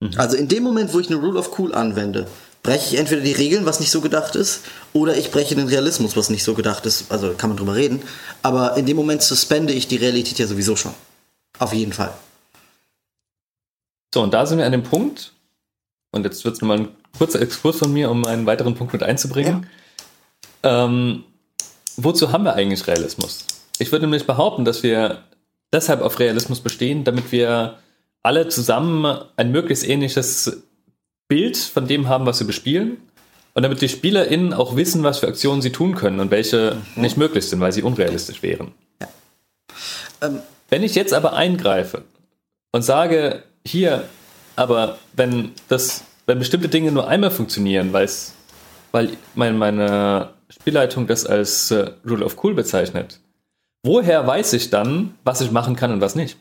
Mhm. 0.00 0.12
Also 0.16 0.36
in 0.36 0.46
dem 0.46 0.62
Moment, 0.62 0.94
wo 0.94 1.00
ich 1.00 1.08
eine 1.08 1.16
Rule 1.16 1.38
of 1.38 1.58
Cool 1.58 1.74
anwende, 1.74 2.28
breche 2.62 2.94
ich 2.94 3.00
entweder 3.00 3.22
die 3.22 3.32
Regeln, 3.32 3.66
was 3.66 3.80
nicht 3.80 3.90
so 3.90 4.00
gedacht 4.00 4.36
ist, 4.36 4.60
oder 4.92 5.16
ich 5.16 5.32
breche 5.32 5.56
den 5.56 5.68
Realismus, 5.68 6.16
was 6.16 6.30
nicht 6.30 6.44
so 6.44 6.54
gedacht 6.54 6.86
ist. 6.86 7.10
Also 7.10 7.34
kann 7.34 7.50
man 7.50 7.56
drüber 7.56 7.74
reden. 7.74 8.02
Aber 8.42 8.76
in 8.76 8.86
dem 8.86 8.96
Moment 8.96 9.22
suspende 9.22 9.72
ich 9.72 9.88
die 9.88 9.96
Realität 9.96 10.38
ja 10.38 10.46
sowieso 10.46 10.76
schon. 10.76 10.94
Auf 11.58 11.72
jeden 11.72 11.92
Fall. 11.92 12.12
So, 14.14 14.22
und 14.22 14.32
da 14.32 14.46
sind 14.46 14.58
wir 14.58 14.66
an 14.66 14.72
dem 14.72 14.84
Punkt, 14.84 15.32
und 16.10 16.24
jetzt 16.24 16.44
wird 16.44 16.54
es 16.54 16.60
nochmal 16.60 16.78
ein 16.78 16.88
kurzer 17.16 17.40
Exkurs 17.40 17.78
von 17.78 17.92
mir, 17.92 18.10
um 18.10 18.24
einen 18.24 18.46
weiteren 18.46 18.74
Punkt 18.74 18.92
mit 18.92 19.02
einzubringen. 19.02 19.66
Ja. 20.64 20.84
Ähm, 20.84 21.24
wozu 21.96 22.32
haben 22.32 22.44
wir 22.44 22.54
eigentlich 22.54 22.86
Realismus? 22.86 23.44
Ich 23.78 23.92
würde 23.92 24.06
nämlich 24.06 24.26
behaupten, 24.26 24.64
dass 24.64 24.82
wir 24.82 25.22
deshalb 25.72 26.00
auf 26.00 26.18
Realismus 26.18 26.60
bestehen, 26.60 27.04
damit 27.04 27.30
wir 27.32 27.78
alle 28.22 28.48
zusammen 28.48 29.18
ein 29.36 29.52
möglichst 29.52 29.86
ähnliches 29.86 30.62
Bild 31.28 31.56
von 31.56 31.86
dem 31.86 32.08
haben, 32.08 32.26
was 32.26 32.40
wir 32.40 32.46
bespielen. 32.46 32.98
Und 33.54 33.62
damit 33.62 33.80
die 33.80 33.88
SpielerInnen 33.88 34.52
auch 34.52 34.76
wissen, 34.76 35.02
was 35.02 35.18
für 35.18 35.28
Aktionen 35.28 35.62
sie 35.62 35.72
tun 35.72 35.94
können 35.94 36.20
und 36.20 36.30
welche 36.30 36.76
mhm. 36.94 37.02
nicht 37.02 37.16
möglich 37.16 37.48
sind, 37.48 37.60
weil 37.60 37.72
sie 37.72 37.82
unrealistisch 37.82 38.42
wären. 38.42 38.72
Ja. 39.00 39.08
Ähm. 40.22 40.40
Wenn 40.70 40.82
ich 40.82 40.94
jetzt 40.94 41.14
aber 41.14 41.32
eingreife 41.32 42.02
und 42.72 42.82
sage, 42.82 43.42
hier, 43.66 44.04
aber 44.58 44.98
wenn 45.14 45.52
das, 45.68 46.02
wenn 46.26 46.40
bestimmte 46.40 46.68
Dinge 46.68 46.90
nur 46.90 47.06
einmal 47.06 47.30
funktionieren, 47.30 47.92
weil's, 47.92 48.32
weil 48.90 49.16
mein, 49.36 49.56
meine 49.56 50.30
Spielleitung 50.48 51.06
das 51.06 51.26
als 51.26 51.70
äh, 51.70 51.92
Rule 52.04 52.24
of 52.24 52.42
Cool 52.42 52.54
bezeichnet, 52.54 53.20
woher 53.84 54.26
weiß 54.26 54.54
ich 54.54 54.70
dann, 54.70 55.14
was 55.22 55.40
ich 55.40 55.52
machen 55.52 55.76
kann 55.76 55.92
und 55.92 56.00
was 56.00 56.16
nicht? 56.16 56.36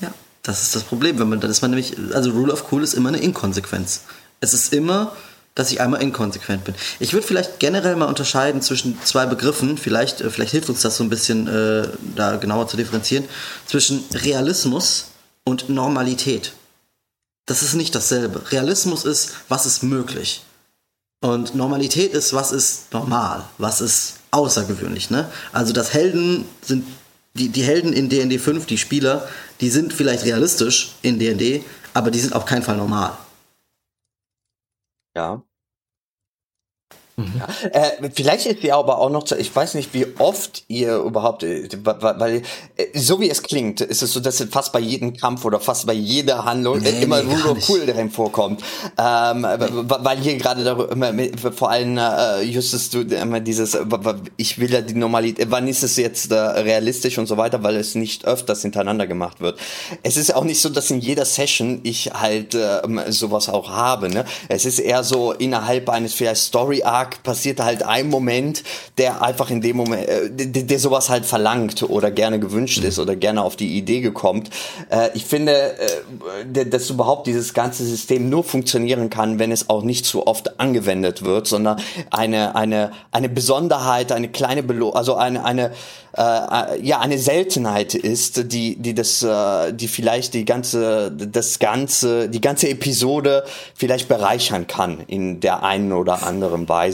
Ja, 0.00 0.12
das 0.42 0.62
ist 0.62 0.74
das 0.74 0.82
Problem, 0.82 1.20
wenn 1.20 1.28
man, 1.28 1.38
dann 1.38 1.52
ist 1.52 1.62
man 1.62 1.70
nämlich, 1.70 1.94
also 2.12 2.32
Rule 2.32 2.52
of 2.52 2.72
Cool 2.72 2.82
ist 2.82 2.94
immer 2.94 3.10
eine 3.10 3.18
Inkonsequenz. 3.18 4.02
Es 4.40 4.54
ist 4.54 4.72
immer, 4.72 5.12
dass 5.54 5.70
ich 5.70 5.80
einmal 5.80 6.02
inkonsequent 6.02 6.64
bin. 6.64 6.74
Ich 6.98 7.12
würde 7.12 7.24
vielleicht 7.24 7.60
generell 7.60 7.94
mal 7.94 8.06
unterscheiden 8.06 8.60
zwischen 8.60 9.00
zwei 9.04 9.26
Begriffen, 9.26 9.78
vielleicht, 9.78 10.20
äh, 10.20 10.30
vielleicht 10.30 10.50
hilft 10.50 10.68
uns 10.68 10.82
das 10.82 10.96
so 10.96 11.04
ein 11.04 11.10
bisschen 11.10 11.46
äh, 11.46 11.86
da 12.16 12.34
genauer 12.38 12.66
zu 12.66 12.76
differenzieren, 12.76 13.24
zwischen 13.66 14.02
Realismus 14.12 15.12
und 15.44 15.68
Normalität. 15.68 16.54
Das 17.46 17.62
ist 17.62 17.74
nicht 17.74 17.94
dasselbe. 17.94 18.50
Realismus 18.52 19.04
ist, 19.04 19.34
was 19.48 19.66
ist 19.66 19.82
möglich. 19.82 20.42
Und 21.20 21.54
Normalität 21.54 22.12
ist, 22.12 22.32
was 22.32 22.52
ist 22.52 22.92
normal, 22.92 23.44
was 23.58 23.80
ist 23.80 24.16
außergewöhnlich. 24.30 25.10
Ne? 25.10 25.30
Also 25.52 25.72
das 25.72 25.94
Helden 25.94 26.46
sind, 26.62 26.86
die, 27.34 27.48
die 27.48 27.62
Helden 27.62 27.92
in 27.92 28.08
D&D 28.08 28.38
5, 28.38 28.66
die 28.66 28.78
Spieler, 28.78 29.28
die 29.60 29.70
sind 29.70 29.92
vielleicht 29.92 30.24
realistisch 30.24 30.94
in 31.02 31.18
D&D, 31.18 31.64
aber 31.94 32.10
die 32.10 32.20
sind 32.20 32.34
auf 32.34 32.44
keinen 32.44 32.62
Fall 32.62 32.76
normal. 32.76 33.16
Ja. 35.16 35.42
Mhm. 37.16 37.32
Ja. 37.38 37.68
Äh, 37.70 38.10
vielleicht 38.12 38.46
ist 38.46 38.64
ihr 38.64 38.74
aber 38.74 38.98
auch 38.98 39.10
noch, 39.10 39.22
zu, 39.22 39.36
ich 39.36 39.54
weiß 39.54 39.74
nicht, 39.74 39.94
wie 39.94 40.06
oft 40.18 40.64
ihr 40.66 40.96
überhaupt, 40.96 41.44
äh, 41.44 41.68
weil 41.84 42.42
äh, 42.76 42.98
so 42.98 43.20
wie 43.20 43.30
es 43.30 43.42
klingt, 43.42 43.80
ist 43.80 44.02
es 44.02 44.12
so, 44.12 44.18
dass 44.18 44.44
fast 44.50 44.72
bei 44.72 44.80
jedem 44.80 45.16
Kampf 45.16 45.44
oder 45.44 45.60
fast 45.60 45.86
bei 45.86 45.92
jeder 45.92 46.44
Handlung 46.44 46.80
nee, 46.80 47.02
immer 47.02 47.22
nee, 47.22 47.32
Rule 47.32 47.50
of 47.52 47.68
Cool 47.68 47.86
drin 47.86 48.10
vorkommt. 48.10 48.62
Ähm, 48.98 49.42
nee. 49.42 49.66
Weil 49.86 50.18
hier 50.18 50.36
gerade 50.38 50.64
darüber, 50.64 51.52
vor 51.52 51.70
allem 51.70 51.98
äh, 51.98 52.42
Justus, 52.42 52.90
du 52.90 53.02
immer 53.02 53.38
dieses, 53.38 53.78
ich 54.36 54.58
will 54.58 54.72
ja 54.72 54.80
die 54.80 54.94
Normalität, 54.94 55.46
wann 55.50 55.68
ist 55.68 55.84
es 55.84 55.96
jetzt 55.96 56.32
äh, 56.32 56.34
realistisch 56.34 57.18
und 57.18 57.26
so 57.26 57.36
weiter, 57.36 57.62
weil 57.62 57.76
es 57.76 57.94
nicht 57.94 58.24
öfters 58.24 58.62
hintereinander 58.62 59.06
gemacht 59.06 59.40
wird. 59.40 59.58
Es 60.02 60.16
ist 60.16 60.34
auch 60.34 60.44
nicht 60.44 60.60
so, 60.60 60.68
dass 60.68 60.90
in 60.90 60.98
jeder 60.98 61.24
Session 61.24 61.78
ich 61.84 62.12
halt 62.12 62.54
äh, 62.54 62.82
sowas 63.08 63.48
auch 63.48 63.70
habe. 63.70 64.08
Ne? 64.08 64.24
Es 64.48 64.64
ist 64.64 64.80
eher 64.80 65.04
so 65.04 65.32
innerhalb 65.32 65.88
eines 65.88 66.14
vielleicht 66.14 66.42
Story 66.42 66.82
Arc 66.82 67.03
Tag 67.04 67.22
passiert 67.22 67.60
halt 67.60 67.82
ein 67.82 68.08
Moment, 68.08 68.62
der 68.98 69.22
einfach 69.22 69.50
in 69.50 69.60
dem 69.60 69.76
Moment, 69.76 70.08
äh, 70.08 70.30
der, 70.30 70.62
der 70.62 70.78
sowas 70.78 71.10
halt 71.10 71.26
verlangt 71.26 71.82
oder 71.82 72.10
gerne 72.10 72.40
gewünscht 72.40 72.82
ist 72.82 72.98
oder 72.98 73.16
gerne 73.16 73.42
auf 73.42 73.56
die 73.56 73.76
Idee 73.76 74.00
gekommt. 74.00 74.50
Äh, 74.90 75.10
ich 75.14 75.24
finde, 75.24 75.74
äh, 76.54 76.66
dass 76.66 76.90
überhaupt 76.90 77.26
dieses 77.26 77.54
ganze 77.54 77.84
System 77.84 78.28
nur 78.28 78.44
funktionieren 78.44 79.10
kann, 79.10 79.38
wenn 79.38 79.52
es 79.52 79.68
auch 79.68 79.82
nicht 79.82 80.06
zu 80.06 80.26
oft 80.26 80.58
angewendet 80.60 81.24
wird, 81.24 81.46
sondern 81.46 81.80
eine 82.10 82.54
eine 82.54 82.92
eine 83.10 83.28
Besonderheit, 83.28 84.12
eine 84.12 84.28
kleine 84.28 84.62
Belo 84.62 84.90
also 84.90 85.16
eine 85.16 85.44
eine 85.44 85.72
äh, 86.16 86.80
ja 86.80 87.00
eine 87.00 87.18
Seltenheit 87.18 87.94
ist, 87.94 88.52
die 88.52 88.76
die 88.76 88.94
das 88.94 89.22
äh, 89.22 89.72
die 89.72 89.88
vielleicht 89.88 90.34
die 90.34 90.44
ganze 90.44 91.10
das 91.10 91.58
ganze 91.58 92.28
die 92.28 92.40
ganze 92.40 92.68
Episode 92.68 93.44
vielleicht 93.74 94.08
bereichern 94.08 94.66
kann 94.66 95.00
in 95.06 95.40
der 95.40 95.62
einen 95.62 95.92
oder 95.92 96.22
anderen 96.26 96.68
Weise. 96.68 96.93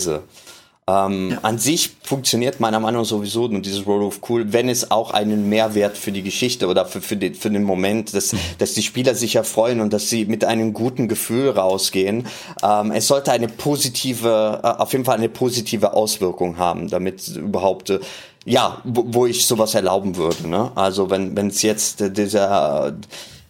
Ähm, 0.91 1.31
ja. 1.31 1.39
An 1.43 1.59
sich 1.59 1.91
funktioniert 2.03 2.61
meiner 2.61 2.81
Meinung 2.81 3.03
nach 3.03 3.09
sowieso 3.09 3.49
nur 3.49 3.61
dieses 3.61 3.87
Roll 3.87 4.03
of 4.03 4.21
Cool, 4.29 4.53
wenn 4.53 4.69
es 4.69 4.91
auch 4.91 5.13
einen 5.13 5.49
Mehrwert 5.49 5.97
für 5.97 6.13
die 6.13 6.23
Geschichte 6.23 6.67
oder 6.67 6.87
für, 6.87 7.01
für, 7.01 7.17
den, 7.17 7.35
für 7.35 7.51
den 7.51 7.63
Moment, 7.63 8.15
dass, 8.15 8.35
dass 8.59 8.75
die 8.75 8.83
Spieler 8.83 9.15
sich 9.15 9.37
erfreuen 9.37 9.81
und 9.81 9.93
dass 9.93 10.09
sie 10.09 10.25
mit 10.25 10.45
einem 10.45 10.73
guten 10.73 11.09
Gefühl 11.09 11.51
rausgehen. 11.51 12.27
Ähm, 12.63 12.93
es 12.93 13.07
sollte 13.07 13.33
eine 13.33 13.49
positive, 13.49 14.61
äh, 14.63 14.67
auf 14.67 14.93
jeden 14.93 15.05
Fall 15.05 15.19
eine 15.19 15.29
positive 15.29 15.93
Auswirkung 15.93 16.59
haben, 16.59 16.89
damit 16.89 17.29
überhaupt 17.29 17.91
äh, 17.91 18.01
ja, 18.47 18.81
wo, 18.85 19.05
wo 19.07 19.27
ich 19.27 19.47
sowas 19.47 19.75
erlauben 19.75 20.17
würde. 20.17 20.49
Ne? 20.49 20.73
Also 20.75 21.11
wenn 21.11 21.37
wenn 21.37 21.49
es 21.49 21.63
jetzt 21.63 22.01
äh, 22.01 22.11
dieser 22.11 22.95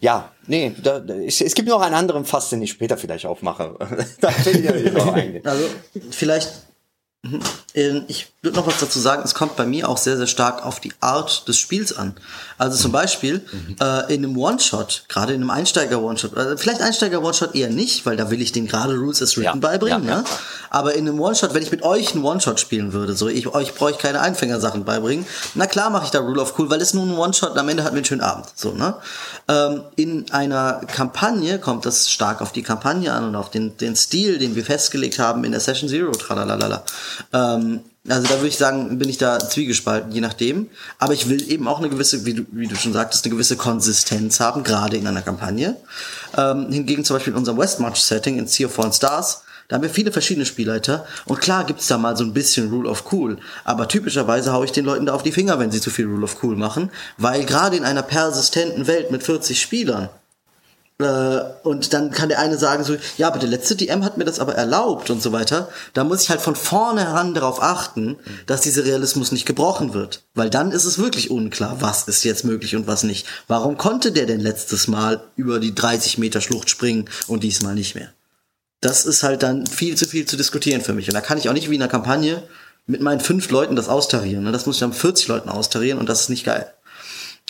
ja, 0.01 0.31
nee, 0.47 0.75
da, 0.81 0.99
da, 0.99 1.13
es, 1.13 1.41
es 1.41 1.53
gibt 1.53 1.69
noch 1.69 1.79
einen 1.79 1.93
anderen 1.93 2.25
Fass, 2.25 2.49
den 2.49 2.61
ich 2.63 2.71
später 2.71 2.97
vielleicht 2.97 3.27
aufmache. 3.27 3.75
da 4.19 4.29
will 4.45 4.85
ich 4.85 4.93
ja 4.93 5.13
eingehen. 5.13 5.45
Also 5.45 5.63
vielleicht 6.09 6.51
ich 7.73 8.33
würde 8.41 8.57
noch 8.57 8.65
was 8.65 8.79
dazu 8.79 8.99
sagen, 8.99 9.21
es 9.23 9.35
kommt 9.35 9.55
bei 9.55 9.67
mir 9.67 9.87
auch 9.87 9.97
sehr, 9.97 10.17
sehr 10.17 10.25
stark 10.25 10.65
auf 10.65 10.79
die 10.79 10.91
Art 10.99 11.47
des 11.47 11.57
Spiels 11.57 11.95
an. 11.95 12.15
Also 12.57 12.77
zum 12.77 12.91
Beispiel 12.91 13.45
mhm. 13.51 13.75
äh, 13.79 14.13
in 14.13 14.25
einem 14.25 14.35
One-Shot, 14.35 15.05
gerade 15.07 15.33
in 15.33 15.41
einem 15.41 15.51
Einsteiger-One-Shot, 15.51 16.35
äh, 16.35 16.57
vielleicht 16.57 16.81
Einsteiger-One-Shot 16.81 17.53
eher 17.53 17.69
nicht, 17.69 18.07
weil 18.07 18.17
da 18.17 18.31
will 18.31 18.41
ich 18.41 18.51
den 18.51 18.67
gerade 18.67 18.95
Rules 18.95 19.21
as 19.21 19.37
Written 19.37 19.45
ja, 19.45 19.55
beibringen, 19.55 20.03
ja, 20.05 20.09
ja. 20.09 20.17
Ne? 20.17 20.23
aber 20.71 20.95
in 20.95 21.07
einem 21.07 21.19
One-Shot, 21.19 21.53
wenn 21.53 21.61
ich 21.61 21.69
mit 21.69 21.83
euch 21.83 22.13
einen 22.13 22.23
One-Shot 22.23 22.59
spielen 22.59 22.93
würde, 22.93 23.13
so 23.13 23.27
ich 23.27 23.47
euch 23.47 23.75
brauche 23.75 23.91
ich 23.91 23.99
keine 23.99 24.21
Einfängersachen 24.21 24.83
beibringen, 24.83 25.27
na 25.53 25.67
klar 25.67 25.91
mache 25.91 26.05
ich 26.05 26.11
da 26.11 26.19
Rule 26.19 26.41
of 26.41 26.57
Cool, 26.57 26.71
weil 26.71 26.81
es 26.81 26.95
nur 26.95 27.05
ein 27.05 27.15
One-Shot 27.15 27.51
und 27.51 27.57
am 27.59 27.69
Ende 27.69 27.83
hat 27.83 27.91
wir 27.91 27.97
einen 27.97 28.05
schönen 28.05 28.21
Abend. 28.21 28.47
So, 28.55 28.71
ne? 28.71 28.95
Ähm, 29.47 29.83
in 29.95 30.31
einer 30.31 30.81
Kampagne 30.87 31.59
kommt 31.59 31.85
das 31.85 32.09
stark 32.09 32.41
auf 32.41 32.51
die 32.51 32.63
Kampagne 32.63 33.13
an 33.13 33.25
und 33.25 33.35
auf 33.35 33.51
den, 33.51 33.77
den 33.77 33.95
Stil, 33.95 34.39
den 34.39 34.55
wir 34.55 34.65
festgelegt 34.65 35.19
haben 35.19 35.43
in 35.43 35.51
der 35.51 35.61
Session 35.61 35.87
Zero, 35.87 36.11
tralalala. 36.11 36.83
Ähm, 37.33 37.81
also 38.09 38.27
da 38.27 38.35
würde 38.35 38.47
ich 38.47 38.57
sagen, 38.57 38.97
bin 38.97 39.09
ich 39.09 39.17
da 39.17 39.37
zwiegespalten, 39.37 40.11
je 40.11 40.21
nachdem. 40.21 40.69
Aber 40.97 41.13
ich 41.13 41.29
will 41.29 41.51
eben 41.51 41.67
auch 41.67 41.79
eine 41.79 41.89
gewisse, 41.89 42.25
wie 42.25 42.33
du, 42.33 42.45
wie 42.51 42.67
du 42.67 42.75
schon 42.75 42.93
sagtest, 42.93 43.25
eine 43.25 43.33
gewisse 43.33 43.57
Konsistenz 43.57 44.39
haben, 44.39 44.63
gerade 44.63 44.97
in 44.97 45.05
einer 45.05 45.21
Kampagne. 45.21 45.77
Ähm, 46.35 46.71
hingegen 46.71 47.05
zum 47.05 47.15
Beispiel 47.15 47.33
in 47.33 47.37
unserem 47.37 47.59
Westmarch-Setting 47.59 48.39
in 48.39 48.47
Sea 48.47 48.65
of 48.65 48.73
Fallen 48.73 48.93
Stars, 48.93 49.43
da 49.71 49.75
haben 49.75 49.83
wir 49.83 49.89
viele 49.89 50.11
verschiedene 50.11 50.45
Spielleiter 50.45 51.05
und 51.27 51.39
klar 51.39 51.63
gibt's 51.63 51.87
da 51.87 51.97
mal 51.97 52.17
so 52.17 52.25
ein 52.25 52.33
bisschen 52.33 52.69
Rule 52.69 52.89
of 52.89 53.05
Cool, 53.09 53.37
aber 53.63 53.87
typischerweise 53.87 54.51
haue 54.51 54.65
ich 54.65 54.73
den 54.73 54.83
Leuten 54.83 55.05
da 55.05 55.13
auf 55.13 55.23
die 55.23 55.31
Finger, 55.31 55.59
wenn 55.59 55.71
sie 55.71 55.79
zu 55.79 55.89
viel 55.89 56.07
Rule 56.07 56.25
of 56.25 56.43
Cool 56.43 56.57
machen, 56.57 56.91
weil 57.17 57.45
gerade 57.45 57.77
in 57.77 57.85
einer 57.85 58.01
persistenten 58.01 58.87
Welt 58.87 59.11
mit 59.11 59.23
40 59.23 59.61
Spielern 59.61 60.09
und 61.63 61.93
dann 61.93 62.11
kann 62.11 62.29
der 62.29 62.39
eine 62.39 62.57
sagen 62.57 62.83
so, 62.83 62.95
ja, 63.17 63.27
aber 63.27 63.39
der 63.39 63.49
letzte 63.49 63.75
DM 63.75 64.03
hat 64.03 64.17
mir 64.17 64.25
das 64.25 64.39
aber 64.39 64.55
erlaubt 64.55 65.09
und 65.09 65.21
so 65.21 65.31
weiter. 65.31 65.69
Da 65.93 66.03
muss 66.03 66.23
ich 66.23 66.29
halt 66.29 66.41
von 66.41 66.55
vornherein 66.55 67.33
darauf 67.33 67.61
achten, 67.61 68.17
dass 68.45 68.61
dieser 68.61 68.85
Realismus 68.85 69.31
nicht 69.31 69.45
gebrochen 69.45 69.93
wird. 69.93 70.23
Weil 70.33 70.49
dann 70.49 70.71
ist 70.71 70.85
es 70.85 70.99
wirklich 70.99 71.31
unklar, 71.31 71.77
was 71.79 72.07
ist 72.07 72.23
jetzt 72.23 72.45
möglich 72.45 72.75
und 72.75 72.87
was 72.87 73.03
nicht. 73.03 73.27
Warum 73.47 73.77
konnte 73.77 74.11
der 74.11 74.25
denn 74.25 74.39
letztes 74.39 74.87
Mal 74.87 75.21
über 75.35 75.59
die 75.59 75.75
30 75.75 76.17
Meter 76.17 76.41
Schlucht 76.41 76.69
springen 76.69 77.09
und 77.27 77.43
diesmal 77.43 77.75
nicht 77.75 77.95
mehr? 77.95 78.09
Das 78.81 79.05
ist 79.05 79.23
halt 79.23 79.43
dann 79.43 79.67
viel 79.67 79.95
zu 79.95 80.05
viel 80.07 80.25
zu 80.25 80.37
diskutieren 80.37 80.81
für 80.81 80.93
mich. 80.93 81.07
Und 81.07 81.13
da 81.13 81.21
kann 81.21 81.37
ich 81.37 81.47
auch 81.49 81.53
nicht 81.53 81.69
wie 81.69 81.75
in 81.75 81.81
einer 81.81 81.91
Kampagne 81.91 82.43
mit 82.87 83.01
meinen 83.01 83.19
fünf 83.19 83.49
Leuten 83.51 83.75
das 83.75 83.89
austarieren. 83.89 84.43
Ne? 84.43 84.51
Das 84.51 84.65
muss 84.65 84.77
ich 84.77 84.81
dann 84.81 84.93
40 84.93 85.27
Leuten 85.27 85.49
austarieren 85.49 85.99
und 85.99 86.09
das 86.09 86.21
ist 86.21 86.29
nicht 86.29 86.45
geil. 86.45 86.71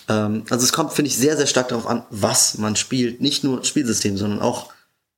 Ähm, 0.07 0.45
also 0.49 0.63
es 0.63 0.73
kommt, 0.73 0.93
finde 0.93 1.09
ich, 1.09 1.17
sehr, 1.17 1.37
sehr 1.37 1.47
stark 1.47 1.69
darauf 1.69 1.87
an, 1.87 2.03
was 2.09 2.57
man 2.57 2.75
spielt. 2.75 3.21
Nicht 3.21 3.43
nur 3.43 3.63
Spielsystem, 3.63 4.17
sondern 4.17 4.41
auch, 4.41 4.71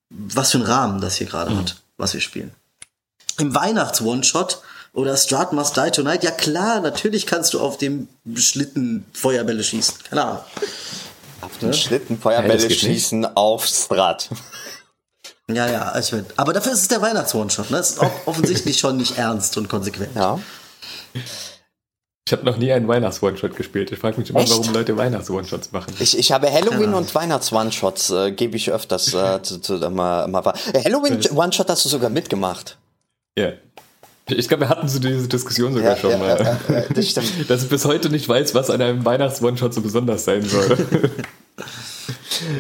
was 0.10 0.52
für 0.52 0.58
einen 0.60 0.68
Rahmen 0.68 1.02
das 1.02 1.16
hier 1.16 1.28
gerade 1.28 1.52
mhm. 1.52 1.60
hat, 1.60 1.76
was 1.98 2.14
wir 2.14 2.22
spielen. 2.22 2.52
Im 3.40 3.56
Weihnachts-One-Shot 3.56 4.62
oder 4.94 5.18
Strat 5.18 5.54
Must 5.54 5.76
Die 5.76 5.92
Tonight, 5.92 6.24
ja 6.24 6.32
klar, 6.32 6.80
natürlich 6.80 7.26
kannst 7.26 7.54
du 7.54 7.60
auf 7.60 7.78
dem 7.78 8.08
Schlitten 8.36 9.06
Feuerbälle 9.14 9.64
schießen. 9.64 9.96
Keine 10.10 10.24
Ahnung. 10.24 10.40
Auf 11.42 11.58
dem 11.58 11.70
ja? 11.70 11.74
Schlitten 11.74 12.20
Feuerbälle 12.20 12.68
ja, 12.68 12.70
schießen 12.70 13.22
nicht. 13.22 13.38
auf 13.38 13.66
Strat. 13.66 14.30
Ja, 15.50 15.68
ja, 15.68 16.00
ich 16.00 16.10
will. 16.14 16.26
Aber 16.38 16.54
dafür 16.54 16.72
ist 16.72 16.84
es 16.84 16.88
der 16.88 17.02
Weihnachts-One-Shot, 17.02 17.70
ne? 17.70 17.78
Das 17.78 17.92
ist 17.92 18.00
offensichtlich 18.26 18.80
schon 18.80 18.96
nicht 18.96 19.18
ernst 19.18 19.58
und 19.58 19.68
konsequent. 19.68 20.16
Ja. 20.16 20.40
Ich 22.26 22.32
habe 22.32 22.46
noch 22.46 22.56
nie 22.56 22.72
einen 22.72 22.88
Weihnachts-One-Shot 22.88 23.58
gespielt. 23.58 23.92
Ich 23.92 24.00
frage 24.00 24.18
mich 24.20 24.30
immer, 24.30 24.40
Echt? 24.40 24.52
warum 24.52 24.74
Leute 24.74 24.96
Weihnachts-One-Shots 24.96 25.74
machen. 25.74 25.94
Ich, 26.00 26.18
ich 26.18 26.32
habe 26.32 26.50
Halloween 26.50 26.92
ja. 26.92 26.98
und 26.98 27.14
Weihnachts-One-Shots, 27.14 28.12
äh, 28.12 28.32
gebe 28.32 28.56
ich 28.56 28.72
öfters 28.72 29.14
äh, 29.14 29.42
zu, 29.44 29.60
zu, 29.60 29.74
mal, 29.90 30.28
mal 30.30 30.42
Halloween-One-Shot 30.74 31.70
hast 31.70 31.84
du 31.84 31.90
sogar 31.90 32.10
mitgemacht. 32.10 32.78
Ja. 33.38 33.52
Ich 34.28 34.48
glaube, 34.48 34.62
wir 34.62 34.70
hatten 34.70 34.88
so 34.88 35.00
diese 35.00 35.28
Diskussion 35.28 35.74
sogar 35.74 35.96
ja, 35.96 35.98
schon 35.98 36.12
ja, 36.12 36.18
mal. 36.18 36.60
Ja, 36.70 36.82
das 36.94 37.10
stimmt. 37.10 37.30
Dass 37.50 37.64
ich 37.64 37.70
bis 37.70 37.84
heute 37.84 38.10
nicht 38.10 38.30
weiß, 38.30 38.56
was 38.56 38.70
an 38.70 38.82
einem 38.82 39.04
Weihnachts-One-Shot 39.04 39.74
so 39.74 39.82
besonders 39.82 40.24
sein 40.24 40.44
soll. 40.44 40.78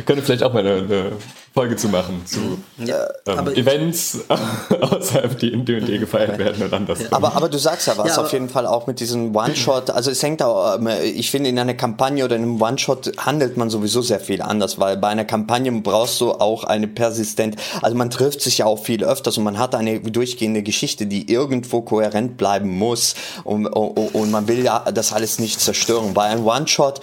könnte 0.05 0.23
vielleicht 0.23 0.43
auch 0.43 0.53
mal 0.53 0.59
eine, 0.59 0.83
eine 0.83 1.11
Folge 1.53 1.75
zu 1.75 1.87
machen, 1.87 2.23
zu 2.25 2.57
ja, 2.83 3.07
ähm, 3.27 3.47
Events 3.49 4.21
außerhalb, 4.81 5.37
die 5.37 5.53
in 5.53 5.65
D&D 5.65 5.99
gefeiert 5.99 6.39
werden 6.39 6.63
und 6.63 6.73
anders. 6.73 7.11
Aber, 7.11 7.35
aber 7.35 7.47
du 7.47 7.59
sagst 7.59 7.85
ja 7.85 7.95
was 7.95 8.15
ja, 8.15 8.23
auf 8.23 8.33
jeden 8.33 8.49
Fall 8.49 8.65
auch 8.65 8.87
mit 8.87 8.99
diesem 8.99 9.35
One-Shot, 9.35 9.91
also 9.91 10.09
es 10.09 10.23
hängt 10.23 10.41
auch, 10.41 10.79
ähm, 10.79 10.89
ich 11.03 11.29
finde 11.29 11.49
in 11.49 11.59
einer 11.59 11.75
Kampagne 11.75 12.25
oder 12.25 12.37
in 12.37 12.41
einem 12.41 12.59
One-Shot 12.59 13.11
handelt 13.17 13.55
man 13.55 13.69
sowieso 13.69 14.01
sehr 14.01 14.19
viel 14.19 14.41
anders, 14.41 14.79
weil 14.79 14.97
bei 14.97 15.09
einer 15.09 15.25
Kampagne 15.25 15.71
brauchst 15.71 16.19
du 16.21 16.31
auch 16.31 16.63
eine 16.63 16.87
persistent, 16.87 17.57
also 17.83 17.95
man 17.95 18.09
trifft 18.09 18.41
sich 18.41 18.57
ja 18.57 18.65
auch 18.65 18.83
viel 18.83 19.03
öfters 19.03 19.37
und 19.37 19.43
man 19.43 19.59
hat 19.59 19.75
eine 19.75 19.99
durchgehende 19.99 20.63
Geschichte, 20.63 21.05
die 21.05 21.31
irgendwo 21.31 21.81
kohärent 21.81 22.35
bleiben 22.35 22.69
muss 22.69 23.13
und, 23.43 23.67
und, 23.67 24.15
und 24.15 24.31
man 24.31 24.47
will 24.47 24.63
ja 24.63 24.79
das 24.91 25.13
alles 25.13 25.37
nicht 25.37 25.59
zerstören. 25.59 26.15
Bei 26.15 26.23
einem 26.23 26.47
One-Shot 26.47 26.99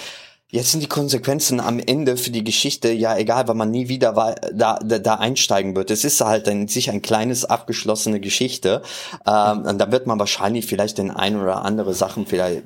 Jetzt 0.53 0.73
sind 0.73 0.83
die 0.83 0.89
Konsequenzen 0.89 1.61
am 1.61 1.79
Ende 1.79 2.17
für 2.17 2.31
die 2.31 2.43
Geschichte 2.43 2.91
ja 2.91 3.17
egal, 3.17 3.47
weil 3.47 3.55
man 3.55 3.71
nie 3.71 3.89
wieder 3.89 4.35
da, 4.53 4.79
da, 4.83 4.99
da 4.99 5.15
einsteigen 5.15 5.77
wird. 5.77 5.93
Es 5.93 6.05
ist 6.05 6.21
halt 6.21 6.49
in 6.49 6.67
sich 6.67 6.91
ein 6.91 7.03
kleines 7.03 7.45
abgeschlossene 7.45 8.19
Geschichte. 8.19 8.83
Ähm, 9.27 9.63
und 9.63 9.79
da 9.79 9.93
wird 9.93 10.09
man 10.09 10.19
wahrscheinlich 10.19 10.67
vielleicht 10.67 10.99
den 10.99 11.13
ein 11.13 11.41
oder 11.41 11.65
andere 11.65 11.95
Sachen 11.95 12.27
vielleicht 12.27 12.63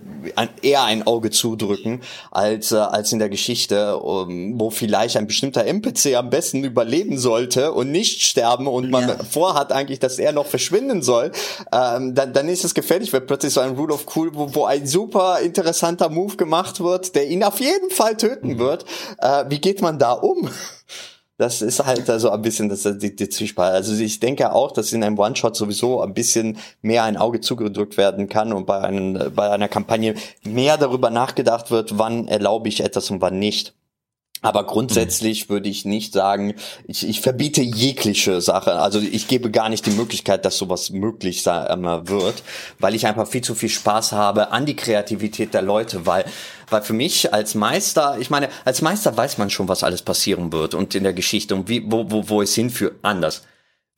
eher 0.63 0.85
ein 0.85 1.07
Auge 1.07 1.31
zudrücken 1.31 2.01
als 2.31 2.73
äh, 2.73 2.77
als 2.77 3.13
in 3.13 3.19
der 3.19 3.29
Geschichte, 3.29 3.99
um, 3.99 4.59
wo 4.59 4.71
vielleicht 4.71 5.19
ein 5.19 5.27
bestimmter 5.27 5.67
NPC 5.67 6.15
am 6.17 6.31
besten 6.31 6.65
überleben 6.65 7.19
sollte 7.19 7.73
und 7.73 7.91
nicht 7.91 8.23
sterben 8.23 8.67
und 8.67 8.91
man 8.91 9.09
ja. 9.09 9.17
vorhat 9.31 9.73
eigentlich, 9.73 9.99
dass 9.99 10.19
er 10.19 10.33
noch 10.33 10.47
verschwinden 10.47 11.03
soll. 11.03 11.33
Ähm, 11.73 12.15
dann, 12.15 12.33
dann 12.33 12.49
ist 12.49 12.65
es 12.65 12.73
gefährlich, 12.73 13.13
wenn 13.13 13.27
plötzlich 13.27 13.53
so 13.53 13.61
ein 13.61 13.73
Rule 13.73 13.93
of 13.93 14.07
Cool, 14.15 14.31
wo, 14.35 14.55
wo 14.55 14.65
ein 14.65 14.87
super 14.87 15.41
interessanter 15.41 16.09
Move 16.09 16.37
gemacht 16.37 16.81
wird, 16.81 17.15
der 17.15 17.29
ihn 17.29 17.45
auf 17.45 17.61
jeden 17.61 17.74
jeden 17.75 17.91
Fall 17.91 18.17
töten 18.17 18.59
wird. 18.59 18.85
Äh, 19.19 19.45
wie 19.49 19.61
geht 19.61 19.83
man 19.83 19.99
da 19.99 20.13
um? 20.13 20.49
Das 21.37 21.63
ist 21.63 21.85
halt 21.85 22.09
also 22.09 22.31
ein 22.31 22.43
bisschen 22.43 22.69
das, 22.69 22.83
die, 22.83 23.17
die 23.17 23.29
Zwiespalt. 23.29 23.75
Also 23.75 23.93
ich 23.95 24.21
denke 24.21 24.53
auch, 24.53 24.71
dass 24.71 24.93
in 24.93 25.03
einem 25.03 25.19
One-Shot 25.19 25.57
sowieso 25.57 26.01
ein 26.01 26.15
bisschen 26.15 26.59
mehr 26.81 27.03
ein 27.03 27.17
Auge 27.17 27.41
zugedrückt 27.41 27.97
werden 27.97 28.29
kann 28.29 28.53
und 28.53 28.67
bei, 28.67 28.81
einem, 28.81 29.35
bei 29.35 29.51
einer 29.51 29.69
Kampagne 29.69 30.15
mehr 30.45 30.79
darüber 30.79 31.11
nachgedacht 31.11 31.73
wird, 31.73 31.99
wann 31.99 32.29
erlaube 32.29 32.69
ich 32.69 32.83
etwas 32.85 33.11
und 33.11 33.21
wann 33.21 33.41
nicht. 33.41 33.75
Aber 34.45 34.67
grundsätzlich 34.67 35.49
würde 35.49 35.71
ich 35.71 35.87
nicht 35.87 36.13
sagen, 36.13 36.55
ich, 36.87 37.09
ich 37.09 37.23
verbiete 37.23 37.63
jegliche 37.63 38.43
Sache. 38.43 38.75
Also 38.75 39.01
ich 39.01 39.27
gebe 39.27 39.51
gar 39.51 39.71
nicht 39.71 39.87
die 39.87 39.91
Möglichkeit, 39.91 40.45
dass 40.45 40.59
sowas 40.59 40.91
möglich 40.91 41.47
wird, 41.47 42.43
weil 42.79 42.95
ich 42.95 43.07
einfach 43.07 43.27
viel 43.27 43.41
zu 43.41 43.55
viel 43.55 43.71
Spaß 43.71 44.13
habe 44.13 44.53
an 44.53 44.67
die 44.67 44.77
Kreativität 44.77 45.55
der 45.55 45.63
Leute, 45.63 46.05
weil 46.05 46.27
weil 46.69 46.83
für 46.83 46.93
mich 46.93 47.33
als 47.33 47.55
Meister, 47.55 48.17
ich 48.19 48.31
meine, 48.31 48.49
als 48.65 48.83
Meister 48.83 49.17
weiß 49.17 49.39
man 49.39 49.49
schon, 49.49 49.69
was 49.69 49.83
alles 49.83 50.03
passieren 50.03 50.53
wird 50.53 50.75
und 50.75 50.95
in 50.95 51.05
der 51.05 51.13
Geschichte 51.13 51.55
und 51.55 51.69
wie, 51.69 51.91
wo, 51.91 52.11
wo, 52.11 52.29
wo 52.29 52.43
es 52.43 52.55
hinführt. 52.55 52.97
Anders 53.03 53.43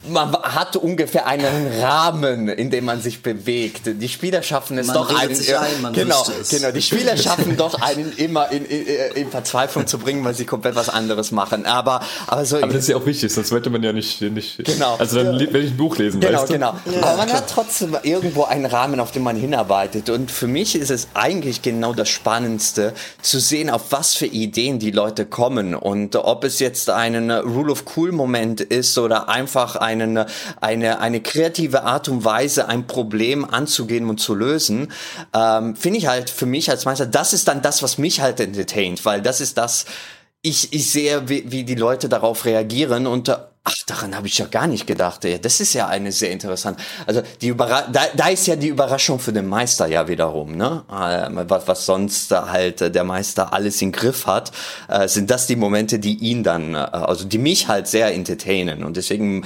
man 0.09 0.33
hat 0.33 0.77
ungefähr 0.77 1.27
einen 1.27 1.81
Rahmen, 1.81 2.49
in 2.49 2.71
dem 2.71 2.85
man 2.85 3.01
sich 3.01 3.23
bewegt. 3.23 3.83
Die 3.87 4.09
Spieler 4.09 4.43
schaffen 4.43 4.79
es 4.79 4.89
man 4.89 4.95
doch 4.95 5.09
einen, 5.09 5.35
ein, 5.35 5.93
genau, 5.95 6.25
genau, 6.49 6.71
die 6.71 6.83
Spieler 6.83 7.17
schaffen 7.17 7.57
doch 7.57 7.81
einen 7.81 8.13
immer 8.17 8.51
in, 8.53 8.67
in, 8.67 8.87
in, 9.15 9.31
Verzweiflung 9.31 9.87
zu 9.87 9.99
bringen, 9.99 10.23
weil 10.25 10.35
sie 10.35 10.45
komplett 10.45 10.75
was 10.77 10.91
anderes 10.91 11.31
machen. 11.31 11.65
Aber, 11.65 12.03
aber 12.27 12.45
so. 12.45 12.59
Aber 12.59 12.69
das 12.69 12.83
ist 12.83 12.89
ja 12.89 12.97
auch 12.97 13.07
wichtig, 13.07 13.33
sonst 13.33 13.51
wollte 13.51 13.71
man 13.71 13.83
ja 13.83 13.93
nicht, 13.93 14.21
nicht. 14.21 14.63
Genau. 14.65 14.97
Also 14.97 15.23
dann, 15.23 15.41
wenn 15.41 15.63
ich 15.63 15.71
ein 15.71 15.77
Buch 15.77 15.97
lesen, 15.97 16.21
genau, 16.21 16.41
weißt 16.41 16.51
du? 16.51 16.53
Genau, 16.53 16.75
genau. 16.85 17.07
aber 17.07 17.17
man 17.17 17.33
hat 17.33 17.49
trotzdem 17.49 17.97
irgendwo 18.03 18.45
einen 18.45 18.67
Rahmen, 18.67 19.01
auf 19.01 19.13
den 19.13 19.23
man 19.23 19.37
hinarbeitet. 19.37 20.11
Und 20.11 20.31
für 20.31 20.47
mich 20.47 20.77
ist 20.77 20.91
es 20.91 21.09
eigentlich 21.15 21.63
genau 21.63 21.95
das 21.95 22.11
Spannendste, 22.11 22.93
zu 23.23 23.41
sehen, 23.41 23.71
auf 23.71 23.91
was 23.91 24.15
für 24.15 24.27
Ideen 24.27 24.79
die 24.79 24.91
Leute 24.91 25.25
kommen 25.25 25.75
und 25.75 26.17
ob 26.17 26.45
es 26.45 26.59
jetzt 26.59 26.91
einen 26.91 27.31
Rule 27.31 27.73
of 27.73 27.85
Cool 27.97 28.13
Moment 28.13 28.61
ist 28.61 28.99
oder 28.99 29.29
einfach 29.29 29.77
einen, 29.77 29.86
eine, 30.61 31.01
eine 31.01 31.21
kreative 31.21 31.83
Art 31.85 32.09
und 32.09 32.25
Weise, 32.25 32.69
ein 32.69 32.87
Problem 32.87 33.45
anzugehen 33.45 34.09
und 34.09 34.19
zu 34.19 34.35
lösen, 34.35 34.93
ähm, 35.35 35.77
finde 35.77 35.99
ich 35.99 36.07
halt 36.07 36.31
für 36.31 36.47
mich 36.47 36.71
als 36.71 36.85
Meister, 36.85 37.07
das 37.07 37.33
ist 37.33 37.49
dann 37.49 37.63
das, 37.63 37.83
was 37.83 37.99
mich 37.99 38.21
halt 38.21 38.41
entertaint, 38.41 39.05
weil 39.05 39.23
das 39.23 39.41
ist 39.41 39.57
das, 39.59 39.87
ich, 40.47 40.73
ich 40.73 40.91
sehe, 40.91 41.29
wie, 41.29 41.51
wie 41.51 41.65
die 41.65 41.75
Leute 41.75 42.09
darauf 42.09 42.45
reagieren 42.45 43.07
und 43.07 43.37
Ach, 43.69 43.75
daran 43.89 44.15
habe 44.15 44.29
ich 44.29 44.39
ja 44.39 44.47
gar 44.47 44.69
nicht 44.69 44.87
gedacht. 44.87 45.25
Ja, 45.25 45.39
das 45.39 45.59
ist 45.59 45.73
ja 45.73 45.89
eine 45.89 46.13
sehr 46.13 46.31
interessant. 46.31 46.79
Also 47.05 47.23
die 47.41 47.49
Überra 47.49 47.83
da, 47.91 48.03
da 48.15 48.29
ist 48.29 48.47
ja 48.47 48.55
die 48.55 48.69
Überraschung 48.69 49.19
für 49.19 49.33
den 49.33 49.49
Meister 49.49 49.89
ja 49.89 50.07
wiederum, 50.07 50.57
ne? 50.57 50.85
Äh, 50.89 51.49
was, 51.49 51.67
was 51.67 51.85
sonst 51.85 52.31
halt 52.31 52.95
der 52.95 53.03
Meister 53.03 53.53
alles 53.53 53.83
im 53.83 53.91
Griff 53.91 54.29
hat, 54.29 54.53
äh, 54.87 55.09
sind 55.09 55.33
das 55.33 55.49
die 55.49 55.57
Momente, 55.57 55.99
die 55.99 56.15
ihn 56.15 56.45
dann, 56.45 56.75
äh, 56.75 56.79
also 56.79 57.25
die 57.25 57.39
mich 57.39 57.67
halt 57.67 57.89
sehr 57.89 58.15
entertainen. 58.15 58.85
Und 58.85 58.97
deswegen 58.97 59.45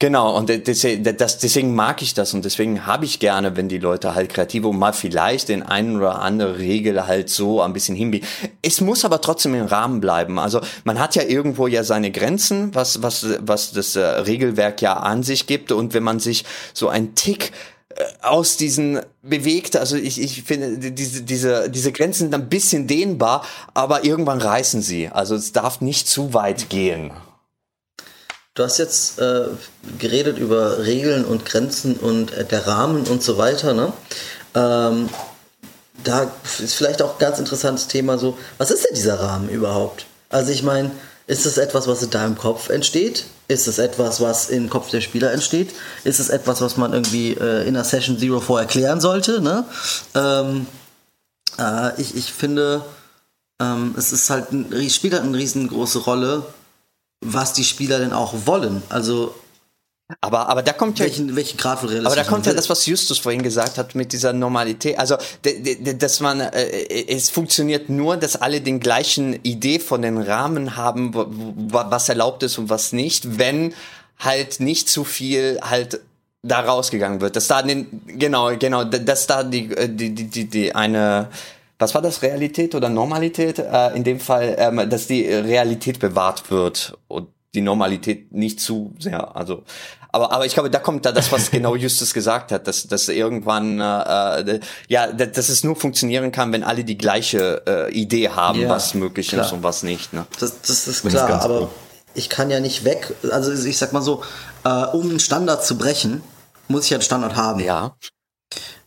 Genau, 0.00 0.34
und 0.34 0.48
deswegen 0.48 1.74
mag 1.74 2.00
ich 2.00 2.14
das 2.14 2.32
und 2.32 2.46
deswegen 2.46 2.86
habe 2.86 3.04
ich 3.04 3.18
gerne, 3.18 3.58
wenn 3.58 3.68
die 3.68 3.76
Leute 3.76 4.14
halt 4.14 4.32
kreativ 4.32 4.64
und 4.64 4.78
mal 4.78 4.94
vielleicht 4.94 5.50
den 5.50 5.62
einen 5.62 5.98
oder 5.98 6.22
andere 6.22 6.58
Regel 6.58 7.06
halt 7.06 7.28
so 7.28 7.60
ein 7.60 7.74
bisschen 7.74 7.94
hinbiegen. 7.94 8.26
Es 8.62 8.80
muss 8.80 9.04
aber 9.04 9.20
trotzdem 9.20 9.54
im 9.54 9.66
Rahmen 9.66 10.00
bleiben. 10.00 10.38
Also 10.38 10.62
man 10.84 10.98
hat 10.98 11.16
ja 11.16 11.22
irgendwo 11.24 11.66
ja 11.66 11.84
seine 11.84 12.10
Grenzen, 12.12 12.74
was, 12.74 13.02
was, 13.02 13.26
was 13.40 13.72
das 13.72 13.94
äh, 13.94 14.00
Regelwerk 14.00 14.80
ja 14.80 14.94
an 14.94 15.22
sich 15.22 15.46
gibt 15.46 15.70
und 15.70 15.92
wenn 15.92 16.02
man 16.02 16.18
sich 16.18 16.46
so 16.72 16.88
ein 16.88 17.14
Tick 17.14 17.52
äh, 17.94 18.04
aus 18.22 18.56
diesen 18.56 19.00
bewegt, 19.20 19.76
also 19.76 19.96
ich, 19.96 20.18
ich 20.18 20.44
finde, 20.44 20.92
diese, 20.92 21.24
diese, 21.24 21.68
diese 21.68 21.92
Grenzen 21.92 22.20
sind 22.30 22.34
ein 22.34 22.48
bisschen 22.48 22.86
dehnbar, 22.86 23.44
aber 23.74 24.02
irgendwann 24.02 24.40
reißen 24.40 24.80
sie. 24.80 25.10
Also 25.10 25.34
es 25.34 25.52
darf 25.52 25.82
nicht 25.82 26.08
zu 26.08 26.32
weit 26.32 26.70
gehen. 26.70 27.10
Du 28.60 28.66
hast 28.66 28.76
jetzt 28.76 29.18
äh, 29.18 29.46
geredet 29.98 30.36
über 30.36 30.84
Regeln 30.84 31.24
und 31.24 31.46
Grenzen 31.46 31.96
und 31.96 32.34
äh, 32.34 32.44
der 32.44 32.66
Rahmen 32.66 33.06
und 33.06 33.22
so 33.22 33.38
weiter. 33.38 33.72
Ne? 33.72 33.90
Ähm, 34.54 35.08
da 36.04 36.30
ist 36.62 36.74
vielleicht 36.74 37.00
auch 37.00 37.14
ein 37.14 37.18
ganz 37.18 37.38
interessantes 37.38 37.88
Thema 37.88 38.18
so, 38.18 38.36
was 38.58 38.70
ist 38.70 38.84
denn 38.84 38.94
dieser 38.94 39.18
Rahmen 39.18 39.48
überhaupt? 39.48 40.04
Also 40.28 40.52
ich 40.52 40.62
meine, 40.62 40.90
ist 41.26 41.46
es 41.46 41.56
etwas, 41.56 41.88
was 41.88 42.02
in 42.02 42.10
deinem 42.10 42.36
Kopf 42.36 42.68
entsteht? 42.68 43.24
Ist 43.48 43.66
es 43.66 43.78
etwas, 43.78 44.20
was 44.20 44.50
im 44.50 44.68
Kopf 44.68 44.90
der 44.90 45.00
Spieler 45.00 45.32
entsteht? 45.32 45.70
Ist 46.04 46.20
es 46.20 46.28
etwas, 46.28 46.60
was 46.60 46.76
man 46.76 46.92
irgendwie 46.92 47.32
äh, 47.32 47.66
in 47.66 47.72
der 47.72 47.84
Session 47.84 48.18
Zero 48.18 48.40
vor 48.40 48.60
erklären 48.60 49.00
sollte? 49.00 49.40
Ne? 49.40 49.64
Ähm, 50.14 50.66
äh, 51.58 51.98
ich, 51.98 52.14
ich 52.14 52.30
finde, 52.30 52.82
ähm, 53.58 53.94
es 53.96 54.12
ist 54.12 54.28
halt 54.28 54.52
ein, 54.52 54.90
spielt 54.90 55.14
halt 55.14 55.24
eine 55.24 55.38
riesengroße 55.38 56.00
Rolle, 56.00 56.42
was 57.20 57.52
die 57.52 57.64
Spieler 57.64 57.98
denn 57.98 58.12
auch 58.12 58.34
wollen. 58.46 58.82
Also 58.88 59.34
aber, 60.20 60.48
aber 60.48 60.62
da 60.62 60.72
kommt 60.72 60.98
ja. 60.98 61.04
Welchen, 61.04 61.36
welchen 61.36 61.56
Grad 61.56 61.78
von 61.78 62.06
Aber 62.06 62.16
da 62.16 62.24
kommt 62.24 62.46
ja 62.46 62.52
das, 62.52 62.68
was 62.68 62.86
Justus 62.86 63.18
vorhin 63.18 63.42
gesagt 63.42 63.78
hat 63.78 63.94
mit 63.94 64.12
dieser 64.12 64.32
Normalität. 64.32 64.98
Also, 64.98 65.16
dass 65.94 66.20
man, 66.20 66.40
äh, 66.40 67.06
es 67.06 67.30
funktioniert 67.30 67.88
nur, 67.88 68.16
dass 68.16 68.36
alle 68.36 68.60
den 68.60 68.80
gleichen 68.80 69.34
Idee 69.44 69.78
von 69.78 70.02
den 70.02 70.18
Rahmen 70.18 70.76
haben, 70.76 71.12
was 71.14 72.08
erlaubt 72.08 72.42
ist 72.42 72.58
und 72.58 72.70
was 72.70 72.92
nicht, 72.92 73.38
wenn 73.38 73.72
halt 74.18 74.60
nicht 74.60 74.88
zu 74.88 75.04
viel 75.04 75.60
halt 75.62 76.00
da 76.42 76.60
rausgegangen 76.60 77.20
wird. 77.20 77.36
Dass 77.36 77.46
da 77.46 77.62
den, 77.62 78.02
genau, 78.06 78.56
genau, 78.56 78.84
dass 78.84 79.26
da 79.26 79.42
die, 79.44 79.70
äh, 79.72 79.88
die, 79.88 80.14
die, 80.14 80.24
die, 80.24 80.44
die 80.46 80.74
eine, 80.74 81.28
was 81.80 81.94
war 81.94 82.02
das, 82.02 82.22
Realität 82.22 82.74
oder 82.74 82.88
Normalität? 82.88 83.58
Äh, 83.58 83.96
in 83.96 84.04
dem 84.04 84.20
Fall, 84.20 84.54
ähm, 84.58 84.88
dass 84.88 85.06
die 85.06 85.26
Realität 85.26 85.98
bewahrt 85.98 86.50
wird 86.50 86.96
und 87.08 87.28
die 87.54 87.62
Normalität 87.62 88.32
nicht 88.32 88.60
zu 88.60 88.94
sehr. 88.98 89.34
Also, 89.34 89.64
aber 90.12 90.30
aber 90.30 90.46
ich 90.46 90.54
glaube, 90.54 90.70
da 90.70 90.78
kommt 90.78 91.06
da 91.06 91.10
das, 91.10 91.32
was 91.32 91.50
genau 91.50 91.74
Justus 91.74 92.14
gesagt 92.14 92.52
hat, 92.52 92.68
dass 92.68 92.86
dass 92.86 93.08
irgendwann 93.08 93.80
äh, 93.80 94.40
äh 94.40 94.60
ja, 94.88 95.10
dass 95.10 95.48
es 95.48 95.64
nur 95.64 95.74
funktionieren 95.74 96.32
kann, 96.32 96.52
wenn 96.52 96.62
alle 96.62 96.84
die 96.84 96.98
gleiche 96.98 97.62
äh, 97.66 97.92
Idee 97.92 98.28
haben, 98.28 98.60
ja, 98.60 98.68
was 98.68 98.94
möglich 98.94 99.28
klar. 99.28 99.46
ist 99.46 99.52
und 99.52 99.62
was 99.62 99.82
nicht. 99.82 100.12
Ne? 100.12 100.26
Das, 100.38 100.60
das 100.60 100.86
ist 100.86 101.02
klar, 101.06 101.28
das 101.28 101.44
aber 101.44 101.60
gut. 101.60 101.68
ich 102.14 102.28
kann 102.28 102.50
ja 102.50 102.60
nicht 102.60 102.84
weg. 102.84 103.14
Also 103.32 103.52
ich 103.52 103.78
sag 103.78 103.92
mal 103.92 104.02
so, 104.02 104.22
äh, 104.64 104.68
um 104.68 105.08
einen 105.08 105.20
Standard 105.20 105.64
zu 105.64 105.78
brechen, 105.78 106.22
muss 106.68 106.84
ich 106.84 106.90
ja 106.90 106.98
einen 106.98 107.02
Standard 107.02 107.36
haben. 107.36 107.60
Ja. 107.60 107.96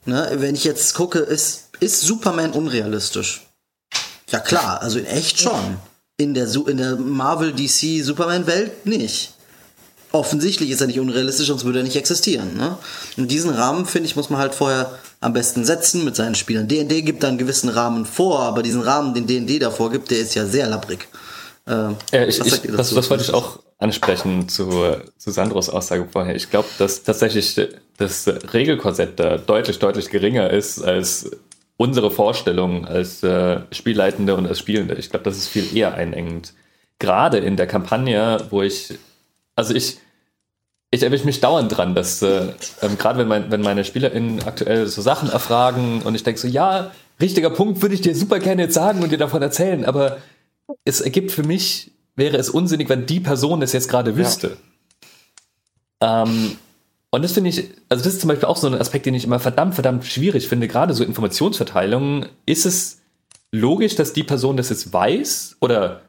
Ne, 0.05 0.29
wenn 0.35 0.53
ich 0.53 0.65
jetzt 0.65 0.95
gucke, 0.95 1.19
ist 1.19 1.69
ist 1.83 2.01
Superman 2.01 2.51
unrealistisch? 2.51 3.45
Ja 4.29 4.39
klar, 4.39 4.81
also 4.81 4.99
in 4.99 5.05
echt 5.05 5.39
schon. 5.39 5.77
In 6.17 6.33
der, 6.33 6.47
in 6.67 6.77
der 6.77 6.95
Marvel 6.95 7.53
DC 7.53 8.03
Superman 8.03 8.47
Welt 8.47 8.85
nicht. 8.85 9.33
Offensichtlich 10.11 10.69
ist 10.69 10.79
er 10.79 10.87
nicht 10.87 10.99
unrealistisch, 10.99 11.47
sonst 11.47 11.65
würde 11.65 11.79
er 11.79 11.83
nicht 11.83 11.95
existieren. 11.95 12.55
Ne? 12.55 12.77
Und 13.17 13.31
diesen 13.31 13.49
Rahmen, 13.49 13.85
finde 13.85 14.07
ich, 14.07 14.15
muss 14.15 14.29
man 14.29 14.39
halt 14.39 14.53
vorher 14.53 14.91
am 15.21 15.33
besten 15.33 15.65
setzen 15.65 16.05
mit 16.05 16.15
seinen 16.15 16.35
Spielern. 16.35 16.67
D&D 16.67 17.01
gibt 17.01 17.23
da 17.23 17.29
einen 17.29 17.39
gewissen 17.39 17.69
Rahmen 17.69 18.05
vor, 18.05 18.41
aber 18.41 18.61
diesen 18.61 18.81
Rahmen, 18.81 19.13
den 19.13 19.25
D&D 19.25 19.57
davor 19.59 19.91
gibt, 19.91 20.11
der 20.11 20.19
ist 20.19 20.35
ja 20.35 20.45
sehr 20.45 20.67
labbrig. 20.67 21.07
Äh, 21.65 21.71
ja, 21.71 22.25
ich, 22.27 22.39
ich, 22.39 22.61
das, 22.61 22.93
das 22.93 23.09
wollte 23.09 23.23
ich 23.23 23.33
auch 23.33 23.59
ansprechen 23.79 24.47
zu, 24.49 24.69
zu 25.17 25.31
Sandros 25.31 25.69
Aussage 25.69 26.07
vorher. 26.11 26.35
Ich 26.35 26.49
glaube, 26.49 26.67
dass 26.77 27.03
tatsächlich 27.03 27.59
das 27.97 28.27
Regelkorsett 28.53 29.19
da 29.19 29.37
deutlich, 29.37 29.79
deutlich 29.79 30.09
geringer 30.09 30.49
ist 30.49 30.81
als 30.81 31.31
unsere 31.77 32.11
Vorstellung 32.11 32.85
als 32.85 33.23
äh, 33.23 33.61
Spielleitende 33.71 34.35
und 34.35 34.47
als 34.47 34.59
Spielende. 34.59 34.95
Ich 34.95 35.09
glaube, 35.09 35.25
das 35.25 35.37
ist 35.37 35.47
viel 35.47 35.75
eher 35.75 35.95
einengend. 35.95 36.53
Gerade 36.99 37.39
in 37.39 37.57
der 37.57 37.67
Kampagne, 37.67 38.45
wo 38.49 38.61
ich, 38.61 38.93
also 39.55 39.73
ich, 39.73 39.97
ich 40.91 41.03
erwische 41.03 41.25
mich 41.25 41.41
dauernd 41.41 41.75
dran, 41.75 41.95
dass 41.95 42.21
äh, 42.21 42.47
ähm, 42.81 42.97
gerade 42.97 43.19
wenn, 43.19 43.27
mein, 43.27 43.51
wenn 43.51 43.61
meine 43.61 43.83
SpielerInnen 43.83 44.43
aktuell 44.43 44.87
so 44.87 45.01
Sachen 45.01 45.29
erfragen 45.29 46.03
und 46.03 46.15
ich 46.15 46.23
denke 46.23 46.39
so, 46.39 46.47
ja, 46.47 46.91
richtiger 47.19 47.49
Punkt 47.49 47.81
würde 47.81 47.95
ich 47.95 48.01
dir 48.01 48.15
super 48.15 48.39
gerne 48.39 48.63
jetzt 48.63 48.75
sagen 48.75 49.01
und 49.01 49.11
dir 49.11 49.17
davon 49.17 49.41
erzählen, 49.41 49.85
aber 49.85 50.17
es 50.85 51.01
ergibt 51.01 51.31
für 51.31 51.43
mich, 51.43 51.91
wäre 52.15 52.37
es 52.37 52.49
unsinnig, 52.49 52.89
wenn 52.89 53.05
die 53.05 53.19
Person 53.19 53.61
es 53.61 53.73
jetzt 53.73 53.89
gerade 53.89 54.15
wüsste. 54.15 54.57
Ja. 56.01 56.23
Ähm, 56.23 56.57
und 57.13 57.21
das 57.21 57.33
finde 57.33 57.51
ich, 57.51 57.69
also 57.89 58.03
das 58.03 58.13
ist 58.13 58.21
zum 58.21 58.29
Beispiel 58.29 58.47
auch 58.47 58.57
so 58.57 58.65
ein 58.65 58.73
Aspekt, 58.73 59.05
den 59.05 59.13
ich 59.13 59.23
immer 59.23 59.39
verdammt, 59.39 59.75
verdammt 59.75 60.03
schwierig 60.03 60.47
finde, 60.47 60.67
gerade 60.67 60.95
so 60.95 61.03
Informationsverteilung. 61.03 62.25
Ist 62.47 62.65
es 62.65 63.01
logisch, 63.51 63.95
dass 63.95 64.13
die 64.13 64.23
Person 64.23 64.57
das 64.57 64.69
jetzt 64.69 64.91
weiß? 64.91 65.57
Oder 65.59 66.01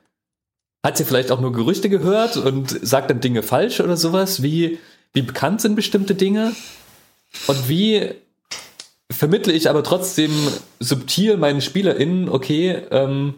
hat 0.83 0.97
sie 0.97 1.05
vielleicht 1.05 1.31
auch 1.31 1.43
nur 1.43 1.53
Gerüchte 1.53 1.91
gehört 1.91 2.39
und 2.39 2.71
sagt 2.71 3.11
dann 3.11 3.21
Dinge 3.21 3.43
falsch 3.43 3.81
oder 3.81 3.99
sowas? 3.99 4.43
Wie, 4.43 4.79
wie 5.13 5.21
bekannt 5.21 5.61
sind 5.61 5.75
bestimmte 5.75 6.15
Dinge? 6.15 6.57
Und 7.49 7.69
wie 7.69 8.15
vermittle 9.13 9.53
ich 9.53 9.69
aber 9.69 9.83
trotzdem 9.83 10.33
subtil 10.81 11.37
meinen 11.37 11.61
SpielerInnen, 11.61 12.31
okay, 12.31 12.81
ähm, 12.91 13.35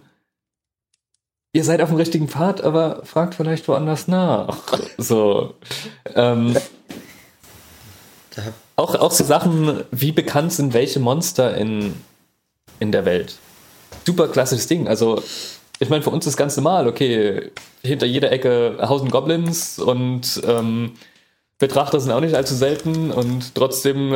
ihr 1.53 1.65
seid 1.65 1.81
auf 1.81 1.89
dem 1.89 1.99
richtigen 1.99 2.29
Pfad, 2.29 2.61
aber 2.61 3.05
fragt 3.05 3.35
vielleicht 3.35 3.67
woanders 3.67 4.07
nach. 4.07 4.63
So. 4.99 5.57
Ähm, 6.15 6.57
auch, 8.77 8.95
auch 8.95 9.13
so 9.13 9.25
Sachen, 9.25 9.85
wie 9.91 10.13
bekannt 10.13 10.53
sind 10.53 10.75
welche 10.75 11.01
Monster 11.01 11.57
in, 11.57 11.95
in 12.81 12.93
der 12.93 13.05
Welt. 13.05 13.37
Super 14.05 14.29
klassisches 14.29 14.67
Ding. 14.67 14.89
Also, 14.89 15.23
ich 15.79 15.89
meine, 15.89 16.03
für 16.03 16.11
uns 16.11 16.27
ist 16.27 16.37
ganz 16.37 16.57
normal, 16.57 16.89
okay, 16.89 17.51
hinter 17.83 18.07
jeder 18.07 18.33
Ecke 18.33 18.79
hausen 18.81 19.11
Goblins 19.11 19.79
und 19.79 20.41
ähm, 20.47 20.93
Betrachter 21.59 22.01
sind 22.01 22.13
auch 22.13 22.21
nicht 22.21 22.35
allzu 22.35 22.55
selten 22.55 23.11
und 23.11 23.55
trotzdem 23.55 24.15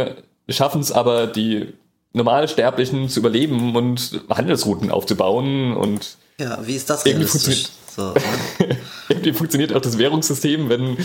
schaffen 0.49 0.81
es 0.81 0.93
aber 0.93 1.27
die 1.27 1.73
Normalsterblichen 2.13 3.09
zu 3.09 3.21
überleben 3.21 3.77
und 3.77 4.21
Handelsrouten 4.29 4.91
aufzubauen 4.91 5.77
und 5.77 6.17
ja, 6.39 6.59
wie 6.67 6.75
ist 6.75 6.91
das 6.91 7.05
irgendwie 7.07 7.27
funktioniert, 7.27 7.71
so, 7.95 8.13
ne? 8.69 8.79
irgendwie 9.09 9.33
funktioniert 9.33 9.75
auch 9.75 9.81
das 9.81 9.99
Währungssystem, 9.99 10.69
wenn 10.69 10.97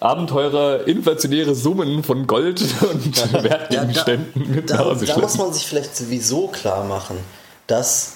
Abenteurer 0.00 0.86
inflationäre 0.86 1.54
Summen 1.54 2.02
von 2.04 2.26
Gold 2.26 2.60
und 2.92 3.42
Wertgegenständen 3.42 4.42
ja, 4.42 4.48
da, 4.48 4.54
mit 4.54 4.70
nach 4.70 4.78
Hause 4.78 5.06
Da, 5.06 5.14
da 5.14 5.20
muss 5.20 5.36
man 5.36 5.52
sich 5.52 5.66
vielleicht 5.66 5.96
sowieso 5.96 6.48
klar 6.48 6.84
machen, 6.84 7.18
dass 7.66 8.12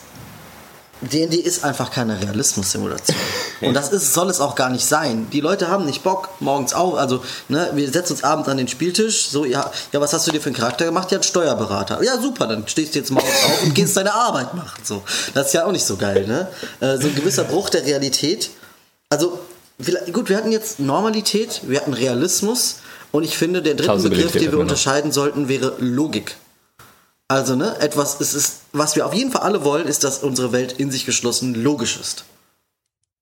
D&D 1.01 1.37
ist 1.37 1.64
einfach 1.64 1.91
keine 1.91 2.20
Realismus-Simulation. 2.20 3.16
Und 3.62 3.74
das 3.74 3.91
ist, 3.91 4.12
soll 4.12 4.28
es 4.28 4.41
auch 4.41 4.55
gar 4.55 4.68
nicht 4.68 4.85
sein. 4.85 5.28
Die 5.33 5.41
Leute 5.41 5.68
haben 5.68 5.87
nicht 5.87 6.03
Bock, 6.03 6.28
morgens 6.41 6.74
auf, 6.74 6.95
also, 6.95 7.22
ne, 7.49 7.70
wir 7.74 7.91
setzen 7.91 8.14
uns 8.14 8.24
abends 8.24 8.49
an 8.49 8.59
den 8.59 8.68
Spieltisch, 8.68 9.28
so, 9.28 9.45
ja, 9.45 9.70
ja, 9.93 10.01
was 10.01 10.12
hast 10.12 10.26
du 10.26 10.31
dir 10.31 10.41
für 10.41 10.49
einen 10.49 10.57
Charakter 10.57 10.85
gemacht? 10.85 11.11
Ja, 11.11 11.16
einen 11.16 11.22
Steuerberater. 11.22 12.03
Ja, 12.03 12.20
super, 12.20 12.47
dann 12.47 12.68
stehst 12.68 12.95
du 12.95 12.99
jetzt 12.99 13.11
morgens 13.11 13.33
auf 13.45 13.62
und 13.62 13.74
gehst 13.74 13.97
deine 13.97 14.12
Arbeit 14.12 14.55
machen, 14.55 14.83
so. 14.85 15.03
Das 15.33 15.49
ist 15.49 15.53
ja 15.55 15.64
auch 15.64 15.72
nicht 15.72 15.85
so 15.85 15.97
geil, 15.97 16.26
ne? 16.26 16.49
Äh, 16.81 16.99
so 16.99 17.09
ein 17.09 17.14
gewisser 17.14 17.45
Bruch 17.45 17.70
der 17.70 17.85
Realität. 17.85 18.51
Also, 19.09 19.41
gut, 20.12 20.28
wir 20.28 20.37
hatten 20.37 20.53
jetzt 20.53 20.81
Normalität, 20.81 21.62
wir 21.64 21.81
hatten 21.81 21.93
Realismus 21.93 22.76
und 23.12 23.24
ich 23.24 23.37
finde, 23.37 23.62
der 23.62 23.74
dritte 23.74 24.09
Begriff, 24.09 24.33
den 24.33 24.53
wir 24.53 24.59
unterscheiden 24.59 25.12
sollten, 25.12 25.49
wäre 25.49 25.74
Logik. 25.78 26.37
Also, 27.28 27.55
ne, 27.55 27.76
etwas, 27.81 28.20
es 28.20 28.35
ist, 28.35 28.61
was 28.72 28.97
wir 28.97 29.07
auf 29.07 29.14
jeden 29.14 29.31
Fall 29.31 29.43
alle 29.43 29.64
wollen, 29.64 29.87
ist, 29.87 30.03
dass 30.03 30.18
unsere 30.18 30.53
Welt 30.53 30.72
in 30.72 30.91
sich 30.91 31.07
geschlossen 31.07 31.55
logisch 31.55 31.97
ist. 32.01 32.24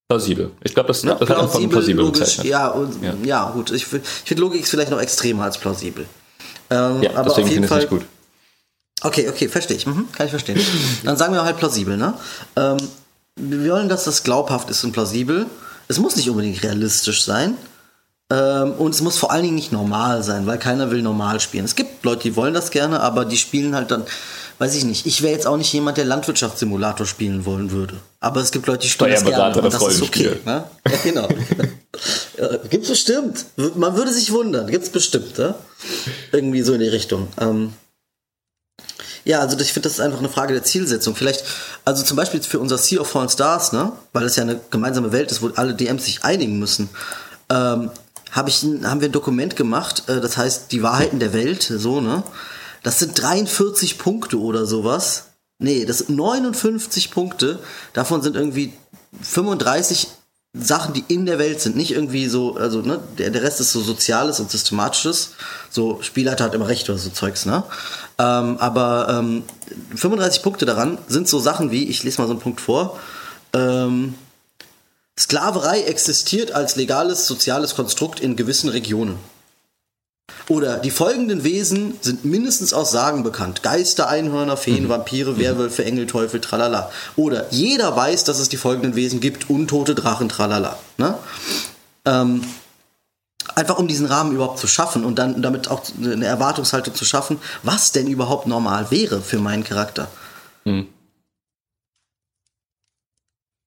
Plausibel. 0.08 0.50
Ich 0.64 0.72
glaube, 0.72 0.86
das, 0.86 1.04
ne? 1.04 1.14
das 1.18 1.26
plausibel, 1.28 1.64
hat 1.64 1.70
plausibel 1.70 2.04
logisch, 2.06 2.38
ja, 2.38 2.68
und, 2.68 3.02
ja, 3.02 3.14
ja. 3.22 3.50
gut. 3.50 3.70
Ich, 3.70 3.82
ich 3.92 4.00
finde, 4.24 4.40
Logik 4.40 4.62
ist 4.62 4.70
vielleicht 4.70 4.90
noch 4.90 5.00
extremer 5.00 5.44
als 5.44 5.58
plausibel. 5.58 6.06
Ähm, 6.70 7.02
ja, 7.02 7.14
aber 7.14 7.28
deswegen 7.28 7.48
finde 7.48 7.66
ich 7.66 7.84
es 7.84 7.88
gut. 7.90 8.06
Okay, 9.02 9.28
okay, 9.28 9.48
verstehe 9.48 9.76
ich. 9.76 9.86
Mhm, 9.86 10.08
kann 10.12 10.26
ich 10.26 10.30
verstehen. 10.30 10.58
Dann 11.04 11.18
sagen 11.18 11.34
wir 11.34 11.44
halt 11.44 11.58
plausibel, 11.58 11.98
ne? 11.98 12.14
Ähm, 12.56 12.78
wir 13.36 13.72
wollen, 13.72 13.90
dass 13.90 14.04
das 14.04 14.24
glaubhaft 14.24 14.70
ist 14.70 14.82
und 14.82 14.92
plausibel. 14.92 15.46
Es 15.88 15.98
muss 15.98 16.16
nicht 16.16 16.28
unbedingt 16.30 16.62
realistisch 16.62 17.24
sein. 17.24 17.56
Ähm, 18.30 18.72
und 18.72 18.94
es 18.94 19.00
muss 19.00 19.16
vor 19.16 19.30
allen 19.30 19.44
Dingen 19.44 19.54
nicht 19.54 19.72
normal 19.72 20.22
sein, 20.22 20.46
weil 20.46 20.58
keiner 20.58 20.90
will 20.90 21.00
normal 21.00 21.40
spielen. 21.40 21.64
Es 21.64 21.74
gibt 21.74 22.04
Leute, 22.04 22.24
die 22.24 22.36
wollen 22.36 22.52
das 22.52 22.70
gerne, 22.70 23.00
aber 23.00 23.24
die 23.24 23.38
spielen 23.38 23.74
halt 23.74 23.90
dann, 23.90 24.04
weiß 24.58 24.74
ich 24.74 24.84
nicht. 24.84 25.06
Ich 25.06 25.22
wäre 25.22 25.32
jetzt 25.32 25.46
auch 25.46 25.56
nicht 25.56 25.72
jemand, 25.72 25.96
der 25.96 26.04
Landwirtschaftssimulator 26.04 27.06
spielen 27.06 27.46
wollen 27.46 27.70
würde. 27.70 27.94
Aber 28.20 28.42
es 28.42 28.50
gibt 28.50 28.66
Leute, 28.66 28.82
die 28.82 28.88
spielen 28.88 29.12
das 29.12 29.24
gerne. 29.24 29.56
Und 29.56 29.72
das 29.72 29.82
ist 29.82 30.02
okay. 30.02 30.36
Ne? 30.44 30.64
Ja, 30.86 30.96
genau. 31.02 31.28
ja, 32.38 32.56
gibt's 32.68 32.88
bestimmt. 32.88 33.46
Man 33.76 33.96
würde 33.96 34.12
sich 34.12 34.30
wundern. 34.30 34.66
Gibt's 34.66 34.90
bestimmt. 34.90 35.38
Ne? 35.38 35.54
Irgendwie 36.30 36.60
so 36.60 36.74
in 36.74 36.80
die 36.80 36.88
Richtung. 36.88 37.28
Ähm, 37.40 37.72
ja, 39.28 39.40
also 39.40 39.58
ich 39.58 39.74
finde, 39.74 39.90
das 39.90 39.98
ist 39.98 40.00
einfach 40.00 40.20
eine 40.20 40.30
Frage 40.30 40.54
der 40.54 40.64
Zielsetzung. 40.64 41.14
Vielleicht, 41.14 41.44
also 41.84 42.02
zum 42.02 42.16
Beispiel 42.16 42.40
für 42.42 42.58
unser 42.58 42.78
Sea 42.78 43.02
of 43.02 43.08
Fallen 43.08 43.28
Stars, 43.28 43.72
ne, 43.72 43.92
weil 44.14 44.24
es 44.24 44.36
ja 44.36 44.42
eine 44.42 44.58
gemeinsame 44.70 45.12
Welt 45.12 45.30
ist, 45.30 45.42
wo 45.42 45.50
alle 45.54 45.74
DMs 45.74 46.06
sich 46.06 46.24
einigen 46.24 46.58
müssen, 46.58 46.88
ähm, 47.50 47.90
hab 48.32 48.48
ich, 48.48 48.62
haben 48.62 49.02
wir 49.02 49.10
ein 49.10 49.12
Dokument 49.12 49.54
gemacht, 49.54 50.04
äh, 50.06 50.22
das 50.22 50.38
heißt 50.38 50.72
die 50.72 50.82
Wahrheiten 50.82 51.18
der 51.18 51.34
Welt, 51.34 51.62
so, 51.62 52.00
ne? 52.00 52.22
Das 52.82 53.00
sind 53.00 53.20
43 53.20 53.98
Punkte 53.98 54.40
oder 54.40 54.64
sowas. 54.64 55.24
Nee, 55.58 55.84
das 55.84 55.98
sind 55.98 56.16
59 56.16 57.10
Punkte. 57.10 57.58
Davon 57.92 58.22
sind 58.22 58.34
irgendwie 58.34 58.72
35 59.20 60.08
Sachen, 60.54 60.94
die 60.94 61.04
in 61.08 61.26
der 61.26 61.38
Welt 61.38 61.60
sind, 61.60 61.76
nicht 61.76 61.92
irgendwie 61.92 62.26
so, 62.26 62.56
also 62.56 62.80
ne, 62.80 63.00
der, 63.18 63.30
der 63.30 63.42
Rest 63.42 63.60
ist 63.60 63.72
so 63.72 63.80
Soziales 63.80 64.40
und 64.40 64.50
Systematisches. 64.50 65.34
So, 65.70 66.00
Spielleiter 66.02 66.44
hat 66.44 66.54
immer 66.54 66.68
recht 66.68 66.88
oder 66.88 66.98
so 66.98 67.10
Zeugs, 67.10 67.44
ne? 67.44 67.64
Ähm, 68.18 68.56
aber 68.58 69.08
ähm, 69.10 69.44
35 69.94 70.42
Punkte 70.42 70.64
daran 70.64 70.98
sind 71.06 71.28
so 71.28 71.38
Sachen 71.38 71.70
wie, 71.70 71.84
ich 71.88 72.02
lese 72.02 72.20
mal 72.20 72.26
so 72.26 72.32
einen 72.32 72.40
Punkt 72.40 72.60
vor, 72.60 72.98
ähm, 73.52 74.14
Sklaverei 75.18 75.82
existiert 75.82 76.52
als 76.52 76.76
legales 76.76 77.26
soziales 77.26 77.74
Konstrukt 77.74 78.20
in 78.20 78.36
gewissen 78.36 78.68
Regionen. 78.68 79.18
Oder 80.48 80.78
die 80.78 80.90
folgenden 80.90 81.44
Wesen 81.44 81.98
sind 82.00 82.24
mindestens 82.24 82.72
aus 82.72 82.90
Sagen 82.90 83.22
bekannt. 83.22 83.62
Geister, 83.62 84.08
Einhörner, 84.08 84.56
Feen, 84.56 84.84
mhm. 84.84 84.88
Vampire. 84.88 85.38
Werwölfe, 85.38 85.84
Engel, 85.84 86.06
Teufel, 86.06 86.40
tralala. 86.40 86.90
Oder 87.16 87.50
jeder 87.50 87.94
weiß, 87.94 88.24
dass 88.24 88.38
es 88.38 88.48
die 88.48 88.56
folgenden 88.56 88.94
Wesen 88.94 89.20
gibt. 89.20 89.50
Untote 89.50 89.94
Drachen, 89.94 90.28
tralala. 90.28 90.78
Ne? 90.96 91.18
Ähm, 92.06 92.42
einfach 93.54 93.78
um 93.78 93.88
diesen 93.88 94.06
Rahmen 94.06 94.32
überhaupt 94.32 94.58
zu 94.58 94.66
schaffen 94.66 95.04
und 95.04 95.18
dann 95.18 95.42
damit 95.42 95.68
auch 95.68 95.82
eine 96.02 96.24
Erwartungshaltung 96.24 96.94
zu 96.94 97.04
schaffen, 97.04 97.38
was 97.62 97.92
denn 97.92 98.06
überhaupt 98.06 98.46
normal 98.46 98.90
wäre 98.90 99.20
für 99.20 99.38
meinen 99.38 99.64
Charakter. 99.64 100.08
Mhm. 100.64 100.88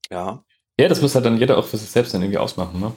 Ja. 0.09 0.43
Ja, 0.79 0.87
das 0.87 1.01
muss 1.01 1.13
halt 1.13 1.25
dann 1.25 1.37
jeder 1.37 1.57
auch 1.57 1.65
für 1.65 1.77
sich 1.77 1.89
selbst 1.89 2.13
dann 2.13 2.21
irgendwie 2.21 2.39
ausmachen, 2.39 2.79
ne? 2.79 2.91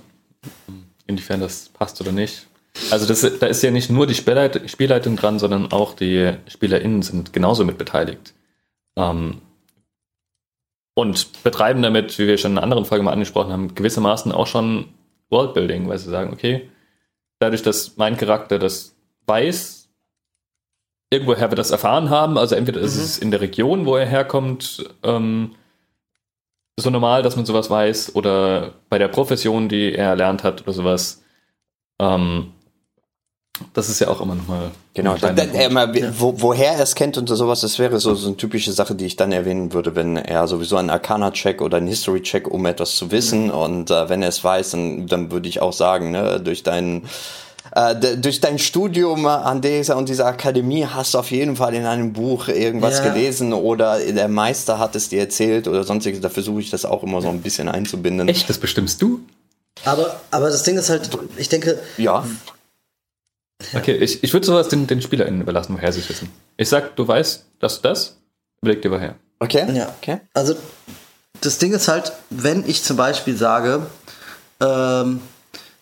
Inwiefern 1.06 1.40
das 1.40 1.68
passt 1.68 2.00
oder 2.00 2.12
nicht. 2.12 2.46
Also 2.90 3.06
das, 3.06 3.38
da 3.38 3.46
ist 3.46 3.62
ja 3.62 3.70
nicht 3.70 3.90
nur 3.90 4.06
die 4.06 4.14
Spielleit 4.14 4.68
Spielleitung 4.68 5.16
dran, 5.16 5.38
sondern 5.38 5.72
auch 5.72 5.94
die 5.94 6.32
SpielerInnen 6.48 7.02
sind 7.02 7.32
genauso 7.32 7.64
mit 7.64 7.78
beteiligt. 7.78 8.34
Ähm, 8.96 9.40
und 10.94 11.42
betreiben 11.42 11.82
damit, 11.82 12.18
wie 12.18 12.26
wir 12.26 12.38
schon 12.38 12.52
in 12.52 12.58
einer 12.58 12.64
anderen 12.64 12.84
Folge 12.84 13.04
mal 13.04 13.12
angesprochen 13.12 13.52
haben, 13.52 13.74
gewissermaßen 13.74 14.32
auch 14.32 14.46
schon 14.46 14.86
Worldbuilding, 15.30 15.88
weil 15.88 15.98
sie 15.98 16.10
sagen, 16.10 16.32
okay, 16.32 16.68
dadurch, 17.40 17.62
dass 17.62 17.96
mein 17.96 18.16
Charakter 18.16 18.58
das 18.58 18.94
weiß, 19.26 19.88
irgendwoher 21.10 21.50
wir 21.50 21.56
das 21.56 21.70
erfahren 21.70 22.10
haben, 22.10 22.38
also 22.38 22.54
entweder 22.54 22.80
mhm. 22.80 22.86
ist 22.86 22.96
es 22.96 23.18
in 23.18 23.30
der 23.30 23.40
Region, 23.40 23.86
wo 23.86 23.96
er 23.96 24.06
herkommt, 24.06 24.88
ähm, 25.02 25.54
so 26.76 26.90
normal, 26.90 27.22
dass 27.22 27.36
man 27.36 27.46
sowas 27.46 27.70
weiß, 27.70 28.16
oder 28.16 28.74
bei 28.88 28.98
der 28.98 29.08
Profession, 29.08 29.68
die 29.68 29.94
er 29.94 30.08
erlernt 30.10 30.42
hat 30.42 30.62
oder 30.62 30.72
sowas. 30.72 31.22
Ähm, 32.00 32.52
das 33.72 33.88
ist 33.88 34.00
ja 34.00 34.08
auch 34.08 34.20
immer 34.20 34.34
nochmal. 34.34 34.70
Genau, 34.94 35.16
da, 35.16 35.30
da, 35.30 35.42
immer, 35.44 35.92
wo, 36.18 36.34
woher 36.40 36.72
er 36.72 36.80
es 36.80 36.94
kennt 36.94 37.16
und 37.16 37.28
sowas, 37.28 37.60
das 37.60 37.78
wäre 37.78 38.00
so, 38.00 38.14
so 38.14 38.28
eine 38.28 38.36
typische 38.36 38.72
Sache, 38.72 38.94
die 38.94 39.06
ich 39.06 39.16
dann 39.16 39.32
erwähnen 39.32 39.72
würde, 39.72 39.94
wenn 39.94 40.16
er 40.16 40.48
sowieso 40.48 40.76
einen 40.76 40.90
Arcana-Check 40.90 41.60
oder 41.62 41.76
einen 41.76 41.86
History-Check, 41.86 42.48
um 42.48 42.66
etwas 42.66 42.96
zu 42.96 43.10
wissen. 43.10 43.46
Mhm. 43.46 43.50
Und 43.50 43.90
äh, 43.90 44.08
wenn 44.08 44.22
er 44.22 44.28
es 44.28 44.42
weiß, 44.42 44.72
dann, 44.72 45.06
dann 45.06 45.30
würde 45.30 45.48
ich 45.48 45.62
auch 45.62 45.72
sagen, 45.72 46.10
ne, 46.10 46.40
durch 46.40 46.62
deinen 46.64 47.08
äh, 47.74 48.16
durch 48.16 48.40
dein 48.40 48.58
Studium 48.58 49.26
an 49.26 49.60
dieser 49.60 49.96
und 49.96 50.08
dieser 50.08 50.26
Akademie 50.26 50.86
hast 50.86 51.14
du 51.14 51.18
auf 51.18 51.30
jeden 51.30 51.56
Fall 51.56 51.74
in 51.74 51.86
einem 51.86 52.12
Buch 52.12 52.48
irgendwas 52.48 52.98
ja. 52.98 53.12
gelesen 53.12 53.52
oder 53.52 53.98
der 53.98 54.28
Meister 54.28 54.78
hat 54.78 54.94
es 54.96 55.08
dir 55.08 55.20
erzählt 55.20 55.66
oder 55.66 55.84
sonstiges. 55.84 56.20
Da 56.20 56.28
versuche 56.28 56.60
ich 56.60 56.70
das 56.70 56.84
auch 56.84 57.02
immer 57.02 57.22
so 57.22 57.28
ein 57.28 57.40
bisschen 57.40 57.68
einzubinden. 57.68 58.28
Echt, 58.28 58.48
das 58.48 58.58
bestimmst 58.58 59.00
du? 59.00 59.20
Aber, 59.84 60.20
aber 60.30 60.50
das 60.50 60.62
Ding 60.62 60.76
ist 60.78 60.88
halt, 60.88 61.10
ich 61.36 61.48
denke. 61.48 61.78
Ja. 61.96 62.24
Okay, 63.74 63.96
ich, 63.96 64.22
ich 64.22 64.32
würde 64.32 64.46
sowas 64.46 64.68
den, 64.68 64.86
den 64.86 65.00
SpielerInnen 65.00 65.40
überlassen, 65.40 65.74
woher 65.74 65.92
sie 65.92 66.00
es 66.00 66.08
wissen. 66.08 66.30
Ich 66.56 66.68
sag, 66.68 66.96
du 66.96 67.06
weißt, 67.06 67.44
dass 67.60 67.80
du 67.80 67.88
das, 67.88 68.16
überleg 68.62 68.82
dir 68.82 68.90
woher. 68.90 69.14
Okay. 69.38 69.66
Ja. 69.74 69.94
Okay. 70.00 70.20
Also, 70.32 70.54
das 71.40 71.58
Ding 71.58 71.72
ist 71.72 71.88
halt, 71.88 72.12
wenn 72.30 72.68
ich 72.68 72.82
zum 72.82 72.96
Beispiel 72.96 73.36
sage, 73.36 73.86
ähm, 74.60 75.20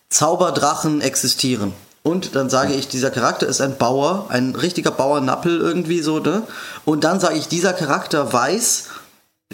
Zauberdrachen 0.09 1.01
existieren. 1.01 1.73
Und 2.03 2.35
dann 2.35 2.49
sage 2.49 2.73
ich, 2.73 2.89
dieser 2.89 3.11
Charakter 3.11 3.47
ist 3.47 3.61
ein 3.61 3.77
Bauer, 3.77 4.27
ein 4.29 4.55
richtiger 4.55 4.91
Bauernappel 4.91 5.59
irgendwie 5.59 6.01
so, 6.01 6.19
ne? 6.19 6.43
Und 6.83 7.05
dann 7.05 7.19
sage 7.19 7.37
ich, 7.37 7.47
dieser 7.47 7.71
Charakter 7.71 8.31
weiß, 8.31 8.89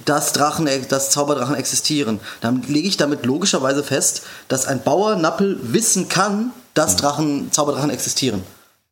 dass 0.05 0.33
Drachen, 0.33 0.67
dass 0.89 1.11
Zauberdrachen 1.11 1.55
existieren. 1.55 2.19
Dann 2.41 2.63
lege 2.63 2.87
ich 2.87 2.97
damit 2.97 3.25
logischerweise 3.25 3.83
fest, 3.83 4.23
dass 4.47 4.65
ein 4.65 4.81
Bauernappel 4.81 5.59
wissen 5.61 6.09
kann, 6.09 6.51
dass. 6.79 6.95
Drachen, 6.95 7.51
Zauberdrachen 7.51 7.89
existieren. 7.89 8.43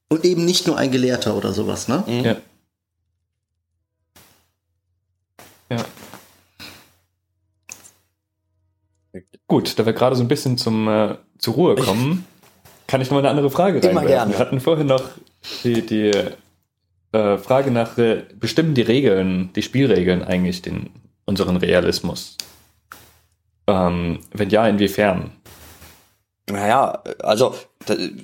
Und 0.10 0.24
eben 0.24 0.46
nicht 0.46 0.68
nur 0.68 0.78
ein 0.78 0.92
Gelehrter 0.92 1.36
oder 1.36 1.54
sowas, 1.54 1.88
ne? 1.88 2.04
Mhm. 2.08 2.24
Ja. 2.24 2.36
Ja. 5.70 5.78
Gut, 9.48 9.78
da 9.78 9.86
wir 9.86 9.94
gerade 9.94 10.16
so 10.16 10.24
ein 10.24 10.28
bisschen 10.28 10.58
zum, 10.58 10.88
äh, 10.88 11.18
zur 11.40 11.54
Ruhe 11.56 11.76
kommen, 11.76 12.26
kann 12.88 13.02
ich 13.02 13.10
noch 13.10 13.16
mal 13.16 13.20
eine 13.20 13.30
andere 13.30 13.50
Frage 13.50 13.76
reinwerfen. 13.78 13.98
Immer 13.98 14.08
gerne. 14.08 14.32
Wir 14.34 14.40
hatten 14.40 14.60
vorhin 14.60 14.88
noch 14.88 15.04
die, 15.64 15.86
die 15.86 16.12
äh, 17.12 17.38
Frage 17.38 17.72
nach, 17.72 17.98
äh, 17.98 18.24
bestimmen 18.36 18.76
die 18.76 18.82
Regeln, 18.82 19.52
die 19.54 19.62
Spielregeln 19.62 20.24
eigentlich 20.24 20.62
den, 20.62 20.90
unseren 21.26 21.58
Realismus? 21.58 22.38
Ähm, 23.68 24.20
wenn 24.32 24.50
ja, 24.50 24.68
inwiefern? 24.68 25.32
Naja, 26.50 27.04
also 27.20 27.56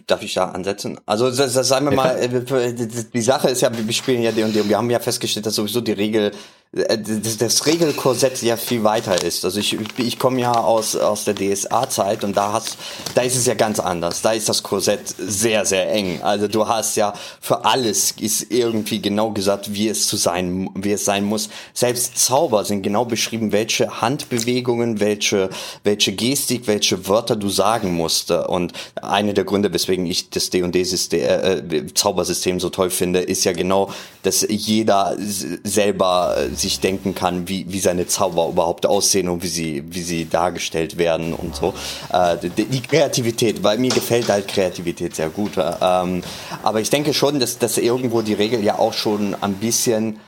darf 0.07 0.21
ich 0.23 0.33
da 0.33 0.45
ansetzen? 0.45 0.99
Also 1.05 1.29
das, 1.29 1.53
das, 1.53 1.67
sagen 1.67 1.89
wir 1.89 1.95
mal, 1.95 2.17
äh, 2.17 2.73
die 3.13 3.21
Sache 3.21 3.49
ist 3.49 3.61
ja, 3.61 3.71
wir 3.75 3.93
spielen 3.93 4.21
ja 4.21 4.31
die 4.31 4.43
und 4.43 4.53
wir 4.53 4.77
haben 4.77 4.89
ja 4.89 4.99
festgestellt, 4.99 5.45
dass 5.45 5.55
sowieso 5.55 5.81
die 5.81 5.93
Regel 5.93 6.31
das, 6.73 7.37
das 7.37 7.65
Regelkorsett 7.67 8.41
ja 8.41 8.57
viel 8.57 8.83
weiter 8.83 9.23
ist. 9.23 9.45
Also 9.45 9.59
ich, 9.59 9.77
ich 9.99 10.17
komme 10.17 10.41
ja 10.41 10.51
aus, 10.53 10.95
aus 10.95 11.23
der 11.23 11.35
DSA-Zeit 11.35 12.23
und 12.23 12.35
da 12.35 12.53
hast, 12.53 12.77
da 13.13 13.21
ist 13.21 13.35
es 13.35 13.45
ja 13.45 13.53
ganz 13.53 13.79
anders. 13.79 14.23
Da 14.23 14.31
ist 14.31 14.49
das 14.49 14.63
Korsett 14.63 15.01
sehr, 15.19 15.65
sehr 15.65 15.91
eng. 15.91 16.23
Also 16.23 16.47
du 16.47 16.67
hast 16.67 16.95
ja 16.95 17.13
für 17.39 17.63
alles 17.65 18.15
ist 18.19 18.51
irgendwie 18.51 18.99
genau 18.99 19.29
gesagt, 19.29 19.75
wie 19.75 19.87
es 19.87 20.07
zu 20.07 20.17
sein, 20.17 20.67
wie 20.73 20.93
es 20.93 21.05
sein 21.05 21.25
muss. 21.25 21.49
Selbst 21.75 22.17
Zauber 22.17 22.65
sind 22.65 22.81
genau 22.81 23.05
beschrieben, 23.05 23.51
welche 23.51 24.01
Handbewegungen, 24.01 24.99
welche, 24.99 25.51
welche 25.83 26.13
Gestik, 26.13 26.65
welche 26.65 27.07
Wörter 27.07 27.35
du 27.35 27.49
sagen 27.49 27.93
musst. 27.93 28.31
Und 28.31 28.73
eine 28.99 29.35
der 29.35 29.43
Gründe, 29.43 29.71
weswegen 29.71 30.07
ich 30.07 30.31
das 30.31 30.49
D&D-System, 30.49 31.21
äh, 31.21 31.85
Zaubersystem 31.93 32.59
so 32.59 32.69
toll 32.69 32.89
finde, 32.89 33.19
ist 33.19 33.43
ja 33.43 33.53
genau, 33.53 33.91
dass 34.23 34.43
jeder 34.49 35.15
selber 35.19 36.35
sich 36.63 36.79
denken 36.79 37.13
kann, 37.13 37.47
wie, 37.47 37.65
wie 37.69 37.79
seine 37.79 38.07
Zauber 38.07 38.47
überhaupt 38.49 38.85
aussehen 38.85 39.29
und 39.29 39.43
wie 39.43 39.47
sie, 39.47 39.83
wie 39.87 40.01
sie 40.01 40.25
dargestellt 40.25 40.97
werden 40.97 41.33
und 41.33 41.55
so. 41.55 41.73
Äh, 42.11 42.37
die, 42.37 42.65
die, 42.65 42.81
Kreativität, 42.81 43.63
weil 43.63 43.77
mir 43.77 43.91
gefällt 43.91 44.29
halt 44.29 44.47
Kreativität 44.47 45.15
sehr 45.15 45.29
gut. 45.29 45.51
Ähm, 45.57 46.23
aber 46.63 46.81
ich 46.81 46.89
denke 46.89 47.13
schon, 47.13 47.39
dass, 47.39 47.59
dass 47.59 47.77
irgendwo 47.77 48.21
die 48.21 48.33
Regel 48.33 48.63
ja 48.63 48.79
auch 48.79 48.93
schon 48.93 49.35
ein 49.41 49.53
bisschen 49.55 50.19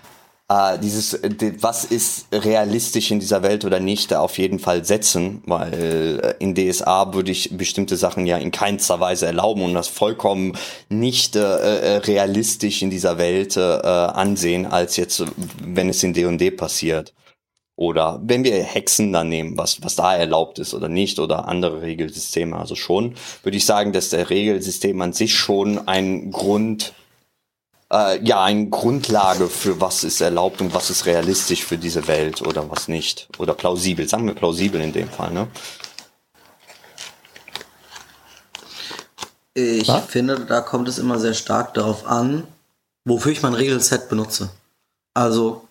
äh, 0.47 0.77
dieses, 0.77 1.19
was 1.59 1.85
ist 1.85 2.27
realistisch 2.31 3.09
in 3.09 3.19
dieser 3.19 3.41
Welt 3.41 3.65
oder 3.65 3.79
nicht, 3.79 4.13
auf 4.13 4.37
jeden 4.37 4.59
Fall 4.59 4.85
setzen, 4.85 5.41
weil 5.45 6.35
äh, 6.39 6.43
in 6.43 6.53
DSA 6.53 7.13
würde 7.13 7.31
ich 7.31 7.57
bestimmte 7.57 7.97
Sachen 7.97 8.27
ja 8.27 8.37
in 8.37 8.51
keinster 8.51 8.99
Weise 8.99 9.25
erlauben 9.25 9.63
und 9.63 9.73
das 9.73 9.87
vollkommen 9.87 10.55
nicht 10.87 11.35
äh, 11.35 11.39
äh 11.41 11.97
realistisch 11.97 12.83
in 12.83 12.91
dieser 12.91 13.17
Welt 13.17 13.57
äh, 13.57 13.61
ansehen, 13.61 14.67
als 14.67 14.97
jetzt, 14.97 15.23
wenn 15.63 15.89
es 15.89 16.03
in 16.03 16.13
D&D 16.13 16.51
passiert. 16.51 17.13
Oder 17.77 18.21
wenn 18.23 18.45
wir 18.45 18.63
Hexen 18.63 19.11
dann 19.11 19.27
nehmen, 19.27 19.57
was, 19.57 19.83
was 19.83 19.95
da 19.95 20.15
erlaubt 20.15 20.59
ist 20.59 20.73
oder 20.73 20.87
nicht, 20.87 21.19
oder 21.19 21.47
andere 21.47 21.81
Regelsysteme. 21.81 22.55
Also 22.55 22.75
schon 22.75 23.15
würde 23.43 23.57
ich 23.57 23.65
sagen, 23.65 23.91
dass 23.91 24.09
der 24.09 24.29
Regelsystem 24.29 25.01
an 25.01 25.11
sich 25.11 25.35
schon 25.35 25.85
ein 25.87 26.31
Grund, 26.31 26.93
äh, 27.95 28.23
ja 28.23 28.43
eine 28.43 28.69
Grundlage 28.69 29.47
für 29.47 29.79
was 29.79 30.03
ist 30.03 30.21
erlaubt 30.21 30.61
und 30.61 30.73
was 30.73 30.89
ist 30.89 31.05
realistisch 31.05 31.63
für 31.63 31.77
diese 31.77 32.07
Welt 32.07 32.41
oder 32.41 32.69
was 32.69 32.87
nicht. 32.87 33.27
Oder 33.37 33.53
plausibel, 33.53 34.07
sagen 34.07 34.27
wir 34.27 34.35
plausibel 34.35 34.81
in 34.81 34.93
dem 34.93 35.09
Fall, 35.09 35.31
ne? 35.31 35.47
Ich 39.53 39.87
was? 39.87 40.05
finde, 40.05 40.41
da 40.41 40.59
kommt 40.59 40.89
es 40.89 40.99
immer 40.99 41.17
sehr 41.17 41.33
stark 41.33 41.73
darauf 41.75 42.05
an, 42.05 42.43
wofür 43.05 43.31
ich 43.31 43.41
mein 43.41 43.53
Regelset 43.53 44.09
benutze. 44.09 44.49
Also, 45.13 45.65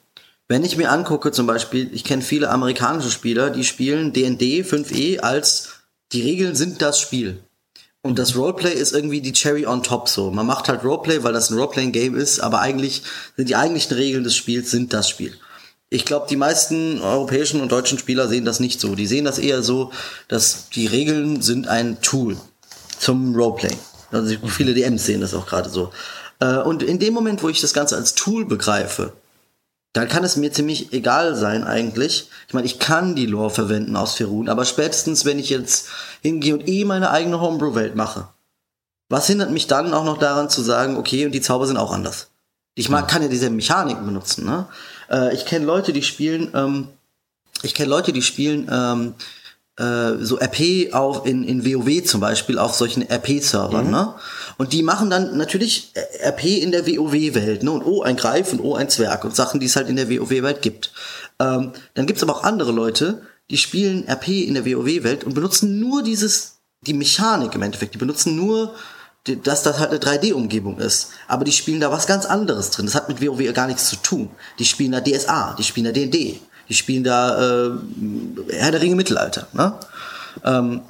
wenn 0.48 0.64
ich 0.64 0.78
mir 0.78 0.90
angucke, 0.90 1.32
zum 1.32 1.46
Beispiel, 1.46 1.90
ich 1.92 2.04
kenne 2.04 2.22
viele 2.22 2.48
amerikanische 2.48 3.10
Spieler, 3.10 3.50
die 3.50 3.64
spielen 3.64 4.14
D&D 4.14 4.62
5e 4.62 5.18
als 5.18 5.80
die 6.12 6.22
Regeln 6.22 6.54
sind 6.54 6.80
das 6.80 6.98
Spiel. 6.98 7.42
Und 8.04 8.18
das 8.18 8.36
Roleplay 8.36 8.74
ist 8.74 8.92
irgendwie 8.92 9.22
die 9.22 9.32
Cherry 9.32 9.66
on 9.66 9.82
top 9.82 10.10
so. 10.10 10.30
Man 10.30 10.44
macht 10.44 10.68
halt 10.68 10.84
Roleplay, 10.84 11.22
weil 11.22 11.32
das 11.32 11.48
ein 11.48 11.56
Roleplaying-Game 11.56 12.14
ist, 12.14 12.38
aber 12.38 12.60
eigentlich 12.60 13.02
sind 13.34 13.48
die 13.48 13.56
eigentlichen 13.56 13.96
Regeln 13.96 14.24
des 14.24 14.36
Spiels 14.36 14.70
sind 14.70 14.92
das 14.92 15.08
Spiel. 15.08 15.34
Ich 15.88 16.04
glaube, 16.04 16.26
die 16.28 16.36
meisten 16.36 17.00
europäischen 17.00 17.62
und 17.62 17.72
deutschen 17.72 17.98
Spieler 17.98 18.28
sehen 18.28 18.44
das 18.44 18.60
nicht 18.60 18.78
so. 18.78 18.94
Die 18.94 19.06
sehen 19.06 19.24
das 19.24 19.38
eher 19.38 19.62
so, 19.62 19.90
dass 20.28 20.68
die 20.68 20.86
Regeln 20.86 21.40
sind 21.40 21.66
ein 21.66 22.02
Tool 22.02 22.36
zum 22.98 23.34
Roleplay. 23.34 23.74
Also 24.12 24.36
viele 24.48 24.74
DMs 24.74 25.06
sehen 25.06 25.22
das 25.22 25.32
auch 25.32 25.46
gerade 25.46 25.70
so. 25.70 25.90
Äh, 26.40 26.58
und 26.58 26.82
in 26.82 26.98
dem 26.98 27.14
Moment, 27.14 27.42
wo 27.42 27.48
ich 27.48 27.62
das 27.62 27.72
Ganze 27.72 27.96
als 27.96 28.14
Tool 28.14 28.44
begreife, 28.44 29.14
dann 29.94 30.08
kann 30.08 30.24
es 30.24 30.36
mir 30.36 30.52
ziemlich 30.52 30.92
egal 30.92 31.36
sein 31.36 31.64
eigentlich. 31.64 32.28
Ich 32.48 32.52
meine, 32.52 32.66
ich 32.66 32.80
kann 32.80 33.14
die 33.14 33.26
Lore 33.26 33.50
verwenden 33.50 33.96
aus 33.96 34.14
Ferun, 34.14 34.48
aber 34.48 34.64
spätestens, 34.64 35.24
wenn 35.24 35.38
ich 35.38 35.50
jetzt 35.50 35.88
hingehe 36.20 36.54
und 36.54 36.68
eh 36.68 36.84
meine 36.84 37.10
eigene 37.10 37.40
Homebrew-Welt 37.40 37.94
mache, 37.94 38.28
was 39.08 39.28
hindert 39.28 39.52
mich 39.52 39.68
dann 39.68 39.94
auch 39.94 40.04
noch 40.04 40.18
daran 40.18 40.50
zu 40.50 40.62
sagen, 40.62 40.96
okay, 40.96 41.24
und 41.24 41.32
die 41.32 41.40
Zauber 41.40 41.68
sind 41.68 41.76
auch 41.76 41.92
anders? 41.92 42.30
Ich 42.74 42.88
mag, 42.88 43.06
kann 43.06 43.22
ja 43.22 43.28
diese 43.28 43.50
Mechaniken 43.50 44.04
benutzen. 44.04 44.44
Ne? 44.44 44.66
Äh, 45.08 45.32
ich 45.32 45.46
kenne 45.46 45.64
Leute, 45.64 45.92
die 45.92 46.02
spielen, 46.02 46.50
ähm, 46.54 46.88
ich 47.62 47.74
kenne 47.74 47.90
Leute, 47.90 48.12
die 48.12 48.22
spielen 48.22 48.68
ähm, 48.68 49.14
äh, 49.18 49.22
so 49.76 50.38
RP 50.38 50.92
auf 50.92 51.26
in, 51.26 51.42
in 51.42 51.64
WoW 51.64 52.04
zum 52.04 52.20
Beispiel 52.20 52.58
auf 52.58 52.74
solchen 52.74 53.02
RP-Servern, 53.02 53.86
mhm. 53.86 53.90
ne? 53.90 54.14
Und 54.56 54.72
die 54.72 54.84
machen 54.84 55.10
dann 55.10 55.36
natürlich 55.36 55.92
RP 56.22 56.44
in 56.44 56.70
der 56.70 56.86
WoW-Welt, 56.86 57.64
ne? 57.64 57.72
Und 57.72 57.82
oh, 57.84 58.02
ein 58.02 58.16
Greif 58.16 58.52
und 58.52 58.60
oh, 58.60 58.76
ein 58.76 58.88
Zwerg 58.88 59.24
und 59.24 59.34
Sachen, 59.34 59.58
die 59.58 59.66
es 59.66 59.74
halt 59.74 59.88
in 59.88 59.96
der 59.96 60.08
WoW-Welt 60.08 60.62
gibt. 60.62 60.92
Ähm, 61.40 61.72
dann 61.94 62.06
gibt's 62.06 62.22
aber 62.22 62.36
auch 62.36 62.44
andere 62.44 62.70
Leute, 62.70 63.22
die 63.50 63.58
spielen 63.58 64.06
RP 64.08 64.28
in 64.28 64.54
der 64.54 64.64
WoW-Welt 64.64 65.24
und 65.24 65.34
benutzen 65.34 65.80
nur 65.80 66.04
dieses, 66.04 66.58
die 66.82 66.94
Mechanik 66.94 67.54
im 67.54 67.62
Endeffekt. 67.62 67.94
Die 67.94 67.98
benutzen 67.98 68.36
nur, 68.36 68.74
dass 69.24 69.62
das 69.62 69.78
halt 69.78 69.90
eine 69.90 69.98
3D-Umgebung 69.98 70.78
ist. 70.78 71.10
Aber 71.28 71.44
die 71.44 71.52
spielen 71.52 71.80
da 71.80 71.90
was 71.90 72.06
ganz 72.06 72.26
anderes 72.26 72.70
drin. 72.70 72.86
Das 72.86 72.94
hat 72.94 73.08
mit 73.08 73.20
WoW 73.20 73.52
gar 73.52 73.66
nichts 73.66 73.88
zu 73.88 73.96
tun. 73.96 74.30
Die 74.58 74.64
spielen 74.64 74.92
da 74.92 75.00
DSA, 75.00 75.54
die 75.58 75.64
spielen 75.64 75.86
da 75.86 75.92
D&D. 75.92 76.40
Die 76.68 76.74
spielen 76.74 77.04
da 77.04 77.66
äh, 77.66 77.70
Herr 78.50 78.72
der 78.72 78.80
Ringe 78.80 78.96
Mittelalter. 78.96 79.46
Ne? 79.52 79.78
Ähm, 80.44 80.80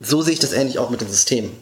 so 0.00 0.22
sehe 0.22 0.34
ich 0.34 0.40
das 0.40 0.52
ähnlich 0.52 0.78
auch 0.78 0.90
mit 0.90 1.00
den 1.00 1.10
Systemen. 1.10 1.52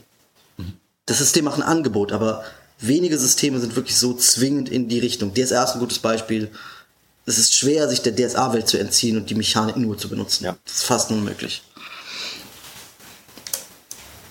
Das 1.07 1.19
System 1.19 1.45
macht 1.45 1.57
ein 1.57 1.63
Angebot, 1.63 2.13
aber 2.13 2.45
wenige 2.79 3.19
Systeme 3.19 3.59
sind 3.59 3.77
wirklich 3.77 3.97
so 3.97 4.15
zwingend 4.15 4.69
in 4.69 4.89
die 4.89 4.99
Richtung. 4.99 5.35
DSA 5.35 5.65
ist 5.65 5.75
ein 5.75 5.81
gutes 5.81 5.99
Beispiel. 5.99 6.51
Es 7.25 7.39
ist 7.39 7.55
schwer, 7.55 7.89
sich 7.89 8.03
der 8.03 8.15
DSA-Welt 8.15 8.69
zu 8.69 8.79
entziehen 8.79 9.17
und 9.17 9.31
die 9.31 9.35
Mechanik 9.35 9.77
nur 9.77 9.97
zu 9.97 10.09
benutzen. 10.09 10.45
Ja. 10.45 10.57
Das 10.65 10.75
ist 10.75 10.85
fast 10.85 11.11
unmöglich. 11.11 11.63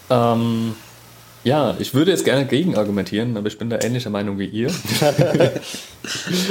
Ähm, 0.09 0.75
ja, 1.43 1.75
ich 1.79 1.93
würde 1.93 2.11
jetzt 2.11 2.23
gerne 2.23 2.45
gegen 2.45 2.75
argumentieren, 2.75 3.35
aber 3.35 3.47
ich 3.47 3.57
bin 3.57 3.69
da 3.69 3.79
ähnlicher 3.81 4.09
Meinung 4.09 4.37
wie 4.37 4.45
ihr. 4.45 4.67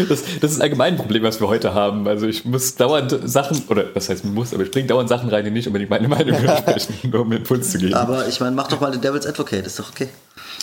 das, 0.09 0.24
das, 0.41 0.53
ist 0.53 0.61
allgemein 0.61 0.95
ein 0.95 0.99
Problem, 0.99 1.22
was 1.22 1.41
wir 1.41 1.49
heute 1.49 1.74
haben. 1.74 2.09
Also 2.09 2.26
ich 2.26 2.45
muss 2.45 2.74
dauernd 2.74 3.16
Sachen, 3.24 3.62
oder 3.68 3.95
was 3.95 4.09
heißt 4.09 4.24
muss, 4.24 4.53
aber 4.53 4.64
ich 4.64 4.70
bringe 4.70 4.88
dauernd 4.88 5.09
Sachen 5.09 5.28
rein, 5.28 5.45
die 5.45 5.51
nicht 5.53 5.68
unbedingt 5.68 5.91
meine 5.91 6.09
Meinung 6.09 6.34
entsprechen, 6.45 7.11
nur 7.11 7.20
um 7.20 7.32
Impuls 7.32 7.70
zu 7.70 7.78
geben. 7.78 7.95
Aber 7.95 8.26
ich 8.26 8.41
meine, 8.41 8.57
mach 8.57 8.68
doch 8.68 8.80
mal 8.80 8.91
den 8.91 9.01
Devil's 9.01 9.26
Advocate, 9.26 9.64
ist 9.64 9.78
doch 9.78 9.91
okay. 9.91 10.09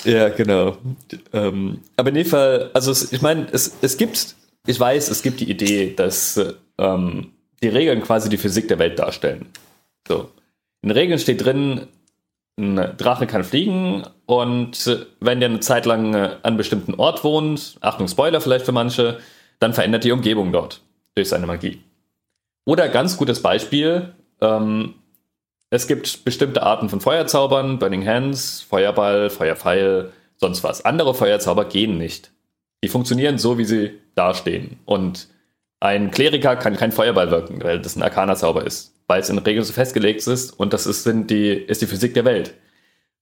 Ja, 0.03 0.29
genau. 0.29 0.77
Ähm, 1.33 1.79
aber 1.95 2.09
in 2.09 2.15
dem 2.15 2.25
Fall, 2.25 2.69
also 2.73 2.91
es, 2.91 3.11
ich 3.11 3.21
meine, 3.21 3.47
es, 3.51 3.73
es 3.81 3.97
gibt, 3.97 4.35
ich 4.65 4.79
weiß, 4.79 5.09
es 5.09 5.21
gibt 5.21 5.39
die 5.39 5.49
Idee, 5.49 5.93
dass 5.95 6.39
ähm, 6.77 7.31
die 7.63 7.69
Regeln 7.69 8.01
quasi 8.01 8.29
die 8.29 8.37
Physik 8.37 8.67
der 8.67 8.79
Welt 8.79 8.99
darstellen. 8.99 9.47
So. 10.07 10.31
In 10.81 10.89
den 10.89 10.97
Regeln 10.97 11.19
steht 11.19 11.43
drin, 11.43 11.87
ein 12.57 12.97
Drache 12.97 13.27
kann 13.27 13.43
fliegen 13.43 14.03
und 14.25 15.07
wenn 15.19 15.39
der 15.39 15.49
eine 15.49 15.59
Zeit 15.59 15.85
lang 15.85 16.13
äh, 16.13 16.17
an 16.17 16.43
einem 16.43 16.57
bestimmten 16.57 16.95
Ort 16.95 17.23
wohnt, 17.23 17.77
Achtung 17.81 18.07
Spoiler 18.07 18.41
vielleicht 18.41 18.65
für 18.65 18.71
manche, 18.71 19.19
dann 19.59 19.73
verändert 19.73 20.03
die 20.03 20.11
Umgebung 20.11 20.51
dort 20.51 20.81
durch 21.15 21.29
seine 21.29 21.45
Magie. 21.45 21.81
Oder 22.65 22.89
ganz 22.89 23.17
gutes 23.17 23.41
Beispiel, 23.41 24.13
ähm, 24.41 24.95
es 25.69 25.87
gibt 25.87 26.25
bestimmte 26.25 26.63
Arten 26.63 26.89
von 26.89 26.99
Feuerzaubern, 27.01 27.79
Burning 27.79 28.05
Hands, 28.05 28.61
Feuerball, 28.61 29.29
Feuerpfeil, 29.29 30.11
sonst 30.37 30.63
was. 30.63 30.83
Andere 30.83 31.13
Feuerzauber 31.13 31.65
gehen 31.65 31.97
nicht. 31.97 32.31
Die 32.83 32.89
funktionieren 32.89 33.37
so, 33.37 33.57
wie 33.57 33.65
sie 33.65 33.99
dastehen. 34.15 34.79
Und 34.85 35.27
ein 35.79 36.11
Kleriker 36.11 36.55
kann 36.55 36.75
kein 36.75 36.91
Feuerball 36.91 37.31
wirken, 37.31 37.63
weil 37.63 37.79
das 37.79 37.95
ein 37.95 38.03
Arcana-Zauber 38.03 38.65
ist 38.65 38.96
weil 39.07 39.21
es 39.21 39.29
in 39.29 39.37
Regeln 39.37 39.65
so 39.65 39.73
festgelegt 39.73 40.27
ist 40.27 40.51
und 40.59 40.73
das 40.73 40.85
ist, 40.85 41.03
sind 41.03 41.31
die, 41.31 41.53
ist 41.53 41.81
die 41.81 41.87
Physik 41.87 42.13
der 42.13 42.25
Welt. 42.25 42.53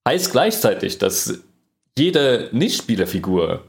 Heißt 0.08 0.32
gleichzeitig, 0.32 0.98
dass 0.98 1.40
jede 1.98 2.50
Nicht-Spielerfigur 2.52 3.64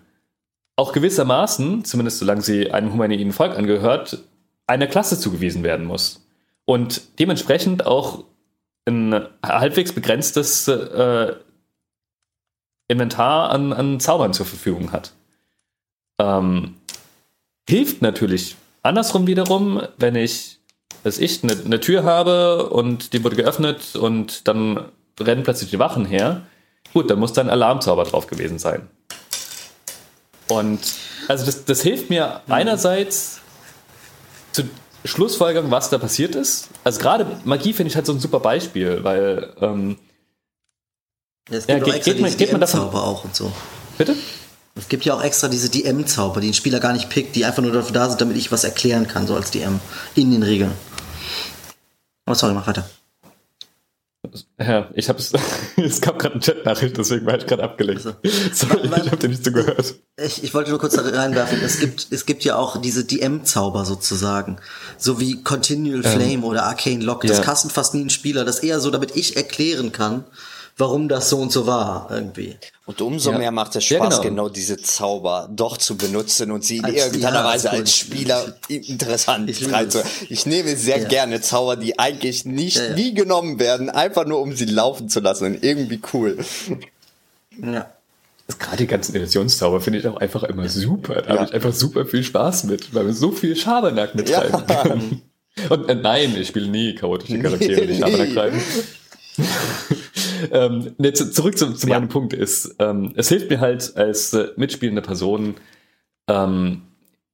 auch 0.76 0.92
gewissermaßen, 0.92 1.84
zumindest 1.84 2.18
solange 2.18 2.42
sie 2.42 2.70
einem 2.70 2.92
humanoiden 2.92 3.32
Volk 3.32 3.56
angehört, 3.56 4.18
einer 4.66 4.86
Klasse 4.86 5.18
zugewiesen 5.18 5.62
werden 5.62 5.86
muss. 5.86 6.26
Und 6.64 7.18
dementsprechend 7.18 7.86
auch 7.86 8.24
ein 8.86 9.26
halbwegs 9.44 9.92
begrenztes 9.92 10.68
äh, 10.68 11.34
Inventar 12.88 13.50
an, 13.50 13.72
an 13.72 14.00
Zaubern 14.00 14.32
zur 14.32 14.46
Verfügung 14.46 14.92
hat. 14.92 15.12
Ähm, 16.18 16.76
hilft 17.68 18.02
natürlich 18.02 18.56
andersrum 18.82 19.26
wiederum, 19.26 19.82
wenn 19.98 20.14
ich 20.14 20.55
dass 21.06 21.18
ich 21.18 21.44
eine, 21.44 21.52
eine 21.64 21.78
Tür 21.78 22.02
habe 22.02 22.68
und 22.68 23.12
die 23.12 23.22
wurde 23.22 23.36
geöffnet 23.36 23.94
und 23.94 24.48
dann 24.48 24.86
rennen 25.20 25.44
plötzlich 25.44 25.70
die 25.70 25.78
Wachen 25.78 26.04
her. 26.04 26.42
Gut, 26.94 27.08
dann 27.08 27.20
muss 27.20 27.32
da 27.32 27.42
ein 27.42 27.48
Alarmzauber 27.48 28.02
drauf 28.02 28.26
gewesen 28.26 28.58
sein. 28.58 28.88
Und 30.48 30.80
also 31.28 31.46
das, 31.46 31.64
das 31.64 31.80
hilft 31.82 32.10
mir 32.10 32.40
einerseits 32.48 33.38
zu 34.50 34.64
Schlussfolgerung, 35.04 35.70
was 35.70 35.90
da 35.90 35.98
passiert 35.98 36.34
ist. 36.34 36.70
Also 36.82 36.98
gerade 36.98 37.24
Magie 37.44 37.72
finde 37.72 37.90
ich 37.90 37.94
halt 37.94 38.06
so 38.06 38.12
ein 38.12 38.18
super 38.18 38.40
Beispiel, 38.40 39.04
weil 39.04 39.54
ähm, 39.60 39.98
ja, 41.48 41.58
es 41.58 41.68
gibt 41.68 41.86
ja, 41.86 41.92
geht, 41.94 42.04
geht, 42.04 42.20
man, 42.20 42.36
geht 42.36 42.50
man 42.50 42.60
davon 42.60 42.80
auch 42.80 43.22
und 43.22 43.36
so. 43.36 43.52
Bitte? 43.96 44.16
Es 44.74 44.88
gibt 44.88 45.04
ja 45.04 45.14
auch 45.14 45.22
extra 45.22 45.46
diese 45.46 45.70
DM-Zauber, 45.70 46.40
die 46.40 46.48
ein 46.48 46.54
Spieler 46.54 46.80
gar 46.80 46.92
nicht 46.92 47.08
pickt, 47.10 47.36
die 47.36 47.44
einfach 47.44 47.62
nur 47.62 47.70
dafür 47.70 47.92
da 47.92 48.08
sind, 48.08 48.20
damit 48.20 48.36
ich 48.36 48.50
was 48.50 48.64
erklären 48.64 49.06
kann, 49.06 49.28
so 49.28 49.36
als 49.36 49.52
DM 49.52 49.78
in 50.16 50.32
den 50.32 50.42
Regeln. 50.42 50.72
Oh, 52.26 52.34
sorry, 52.34 52.54
mach 52.54 52.66
weiter. 52.66 52.84
Ja, 54.58 54.90
ich 54.94 55.08
hab's. 55.08 55.32
es 55.76 56.00
gab 56.00 56.18
gerade 56.18 56.34
eine 56.34 56.42
Chat-Nachricht, 56.42 56.96
deswegen 56.96 57.26
war 57.26 57.38
ich 57.38 57.46
gerade 57.46 57.62
abgelenkt. 57.62 58.04
Also, 58.04 58.16
sorry, 58.52 58.90
weil, 58.90 59.04
ich 59.06 59.12
hab 59.12 59.20
dir 59.20 59.28
nicht 59.28 59.44
zugehört. 59.44 59.94
Ich, 60.16 60.42
ich 60.42 60.54
wollte 60.54 60.70
nur 60.70 60.80
kurz 60.80 60.98
reinwerfen. 60.98 61.60
Es 61.62 61.78
gibt, 61.78 62.08
es 62.10 62.26
gibt 62.26 62.44
ja 62.44 62.56
auch 62.56 62.80
diese 62.80 63.04
DM-Zauber 63.04 63.84
sozusagen. 63.84 64.58
So 64.98 65.20
wie 65.20 65.42
Continual 65.42 66.04
ähm, 66.04 66.10
Flame 66.10 66.32
ähm, 66.32 66.44
oder 66.44 66.64
Arcane 66.64 67.02
Lock. 67.02 67.22
Das 67.22 67.38
ja. 67.38 67.44
kastet 67.44 67.72
fast 67.72 67.94
nie 67.94 68.04
ein 68.04 68.10
Spieler. 68.10 68.44
Das 68.44 68.60
eher 68.60 68.80
so, 68.80 68.90
damit 68.90 69.14
ich 69.14 69.36
erklären 69.36 69.92
kann, 69.92 70.24
warum 70.76 71.08
das 71.08 71.30
so 71.30 71.38
und 71.38 71.50
so 71.50 71.66
war, 71.66 72.08
irgendwie. 72.10 72.56
Und 72.84 73.00
umso 73.00 73.32
ja. 73.32 73.38
mehr 73.38 73.50
macht 73.50 73.76
es 73.76 73.84
Spaß, 73.84 73.98
ja, 73.98 74.08
genau. 74.08 74.22
genau. 74.22 74.48
diese 74.48 74.76
Zauber 74.76 75.48
doch 75.50 75.76
zu 75.78 75.96
benutzen 75.96 76.50
und 76.50 76.64
sie 76.64 76.78
in 76.78 76.84
als, 76.84 76.94
irgendeiner 76.96 77.40
ja, 77.40 77.44
Weise 77.44 77.70
als 77.70 77.96
Spieler 77.96 78.56
interessant 78.68 79.48
ich, 79.48 79.66
ich 80.28 80.46
nehme 80.46 80.76
sehr 80.76 81.04
gerne 81.04 81.40
Zauber, 81.40 81.76
die 81.76 81.98
eigentlich 81.98 82.44
nicht 82.44 82.80
nie 82.94 83.14
genommen 83.14 83.58
werden, 83.58 83.88
einfach 83.90 84.26
nur 84.26 84.40
um 84.40 84.54
sie 84.54 84.66
laufen 84.66 85.08
zu 85.08 85.20
lassen 85.20 85.46
und 85.46 85.64
irgendwie 85.64 86.00
cool. 86.12 86.38
Ja. 87.62 87.90
Das 88.46 88.58
gerade 88.58 88.76
die 88.76 88.86
ganzen 88.86 89.16
Illusionszauber 89.16 89.80
finde 89.80 89.98
ich 89.98 90.06
auch 90.06 90.18
einfach 90.18 90.44
immer 90.44 90.68
super. 90.68 91.22
Da 91.22 91.34
habe 91.34 91.44
ich 91.46 91.54
einfach 91.54 91.72
super 91.72 92.06
viel 92.06 92.22
Spaß 92.22 92.64
mit, 92.64 92.94
weil 92.94 93.04
man 93.04 93.14
so 93.14 93.32
viel 93.32 93.56
Schabernack 93.56 94.14
mitschreiben 94.14 94.66
kann. 94.66 95.22
Und 95.70 95.88
äh, 95.88 95.94
nein, 95.94 96.36
ich 96.36 96.48
spiele 96.48 96.68
nie 96.68 96.94
chaotische 96.94 97.38
Charaktere, 97.42 97.86
die 97.86 97.98
Schabernack 97.98 98.34
treiben. 98.34 98.60
ähm, 100.52 100.94
ne, 100.98 101.12
zu, 101.12 101.30
zurück 101.30 101.56
zu, 101.58 101.72
zu 101.74 101.88
ja. 101.88 101.98
meinem 101.98 102.08
Punkt 102.08 102.32
ist, 102.32 102.76
ähm, 102.78 103.12
es 103.16 103.28
hilft 103.28 103.50
mir 103.50 103.60
halt 103.60 103.96
als 103.96 104.32
äh, 104.32 104.48
mitspielende 104.56 105.02
Person, 105.02 105.54
ähm, 106.28 106.82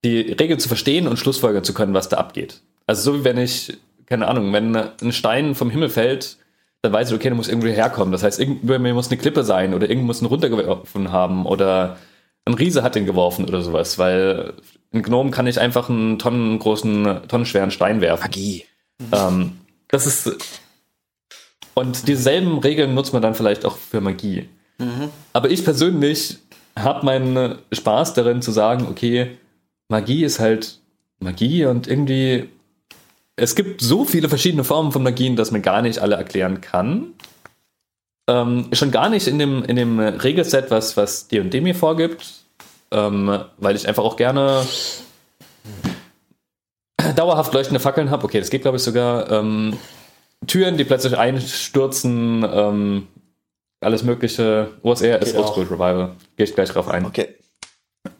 die 0.04 0.20
Regeln 0.32 0.58
zu 0.58 0.68
verstehen 0.68 1.06
und 1.06 1.18
Schlussfolgern 1.18 1.64
zu 1.64 1.74
können, 1.74 1.94
was 1.94 2.08
da 2.08 2.16
abgeht. 2.16 2.62
Also 2.86 3.12
so 3.12 3.18
wie 3.18 3.24
wenn 3.24 3.38
ich, 3.38 3.78
keine 4.06 4.28
Ahnung, 4.28 4.52
wenn 4.52 4.74
ein 4.76 5.12
Stein 5.12 5.54
vom 5.54 5.70
Himmel 5.70 5.88
fällt, 5.88 6.38
dann 6.82 6.92
weiß 6.92 7.10
ich, 7.10 7.14
okay, 7.14 7.28
der 7.28 7.36
muss 7.36 7.48
irgendwie 7.48 7.70
herkommen. 7.70 8.10
Das 8.10 8.24
heißt, 8.24 8.40
über 8.40 8.78
mir 8.80 8.92
muss 8.92 9.08
eine 9.08 9.18
Klippe 9.18 9.44
sein 9.44 9.72
oder 9.72 9.88
irgendwo 9.88 10.06
muss 10.06 10.20
ein 10.20 10.26
runtergeworfen 10.26 11.12
haben 11.12 11.46
oder 11.46 11.96
ein 12.44 12.54
Riese 12.54 12.82
hat 12.82 12.96
den 12.96 13.06
geworfen 13.06 13.44
oder 13.44 13.62
sowas, 13.62 13.98
weil 13.98 14.54
ein 14.92 15.02
Gnome 15.02 15.30
kann 15.30 15.44
nicht 15.44 15.58
einfach 15.58 15.88
einen 15.88 16.18
tonnengroßen, 16.18 17.28
tonnenschweren 17.28 17.70
Stein 17.70 18.00
werfen. 18.00 18.22
Magie. 18.22 18.64
Ähm, 19.12 19.52
das 19.88 20.06
ist. 20.06 20.60
Und 21.74 22.08
dieselben 22.08 22.58
Regeln 22.58 22.94
nutzt 22.94 23.12
man 23.12 23.22
dann 23.22 23.34
vielleicht 23.34 23.64
auch 23.64 23.76
für 23.76 24.00
Magie. 24.00 24.48
Mhm. 24.78 25.10
Aber 25.32 25.50
ich 25.50 25.64
persönlich 25.64 26.38
habe 26.78 27.04
meinen 27.04 27.58
Spaß 27.72 28.14
darin 28.14 28.42
zu 28.42 28.50
sagen, 28.50 28.86
okay, 28.88 29.38
Magie 29.88 30.24
ist 30.24 30.40
halt 30.40 30.78
Magie 31.18 31.66
und 31.66 31.86
irgendwie. 31.86 32.48
Es 33.36 33.54
gibt 33.54 33.80
so 33.80 34.04
viele 34.04 34.28
verschiedene 34.28 34.62
Formen 34.62 34.92
von 34.92 35.02
Magien, 35.02 35.36
dass 35.36 35.50
man 35.50 35.62
gar 35.62 35.80
nicht 35.80 36.00
alle 36.00 36.16
erklären 36.16 36.60
kann. 36.60 37.14
Ähm, 38.28 38.68
schon 38.72 38.90
gar 38.90 39.08
nicht 39.08 39.26
in 39.26 39.38
dem, 39.38 39.64
in 39.64 39.76
dem 39.76 39.98
Regelset, 39.98 40.70
was, 40.70 40.96
was 40.96 41.28
D&D 41.28 41.60
mir 41.60 41.74
vorgibt, 41.74 42.26
ähm, 42.90 43.40
weil 43.56 43.74
ich 43.74 43.88
einfach 43.88 44.04
auch 44.04 44.16
gerne 44.16 44.64
dauerhaft 47.16 47.54
leuchtende 47.54 47.80
Fackeln 47.80 48.10
habe. 48.10 48.24
Okay, 48.24 48.38
das 48.38 48.50
geht 48.50 48.62
glaube 48.62 48.76
ich 48.76 48.82
sogar. 48.82 49.30
Ähm, 49.30 49.78
Türen, 50.46 50.76
die 50.76 50.84
plötzlich 50.84 51.16
einstürzen, 51.16 52.44
ähm, 52.50 53.08
alles 53.80 54.02
mögliche. 54.02 54.68
OSR 54.82 55.20
ist 55.20 55.36
Oldschool 55.36 55.64
Revival. 55.64 56.16
Gehe 56.36 56.44
ich 56.44 56.54
gleich 56.54 56.70
drauf 56.70 56.88
ein. 56.88 57.04
Okay. 57.04 57.34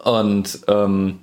Und 0.05 0.61
ähm, 0.69 1.21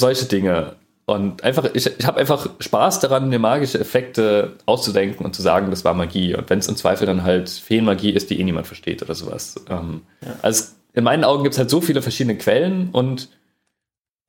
solche 0.00 0.26
Dinge. 0.26 0.76
Und 1.06 1.44
einfach, 1.44 1.68
ich, 1.74 1.86
ich 1.86 2.06
habe 2.06 2.18
einfach 2.18 2.48
Spaß 2.60 3.00
daran, 3.00 3.28
mir 3.28 3.38
magische 3.38 3.78
Effekte 3.78 4.56
auszudenken 4.64 5.26
und 5.26 5.34
zu 5.34 5.42
sagen, 5.42 5.70
das 5.70 5.84
war 5.84 5.92
Magie. 5.92 6.34
Und 6.34 6.48
wenn 6.48 6.60
es 6.60 6.68
im 6.68 6.76
Zweifel 6.76 7.06
dann 7.06 7.24
halt 7.24 7.50
Feenmagie 7.50 8.10
ist, 8.10 8.30
die 8.30 8.40
eh 8.40 8.44
niemand 8.44 8.66
versteht 8.66 9.02
oder 9.02 9.14
sowas. 9.14 9.56
Ähm, 9.68 10.02
ja. 10.22 10.34
Also 10.40 10.72
in 10.94 11.04
meinen 11.04 11.24
Augen 11.24 11.42
gibt 11.42 11.54
es 11.54 11.58
halt 11.58 11.68
so 11.68 11.80
viele 11.80 12.00
verschiedene 12.00 12.38
Quellen 12.38 12.88
und 12.90 13.28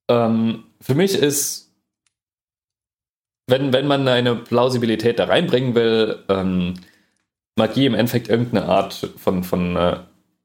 ähm, 0.09 0.63
für 0.81 0.95
mich 0.95 1.15
ist, 1.15 1.71
wenn, 3.47 3.73
wenn 3.73 3.87
man 3.87 4.07
eine 4.07 4.35
Plausibilität 4.35 5.19
da 5.19 5.25
reinbringen 5.25 5.75
will, 5.75 6.19
ähm, 6.29 6.75
Magie 7.57 7.85
im 7.85 7.93
Endeffekt 7.93 8.27
irgendeine 8.27 8.65
Art 8.65 9.09
von, 9.17 9.43
von 9.43 9.75
äh, 9.75 9.97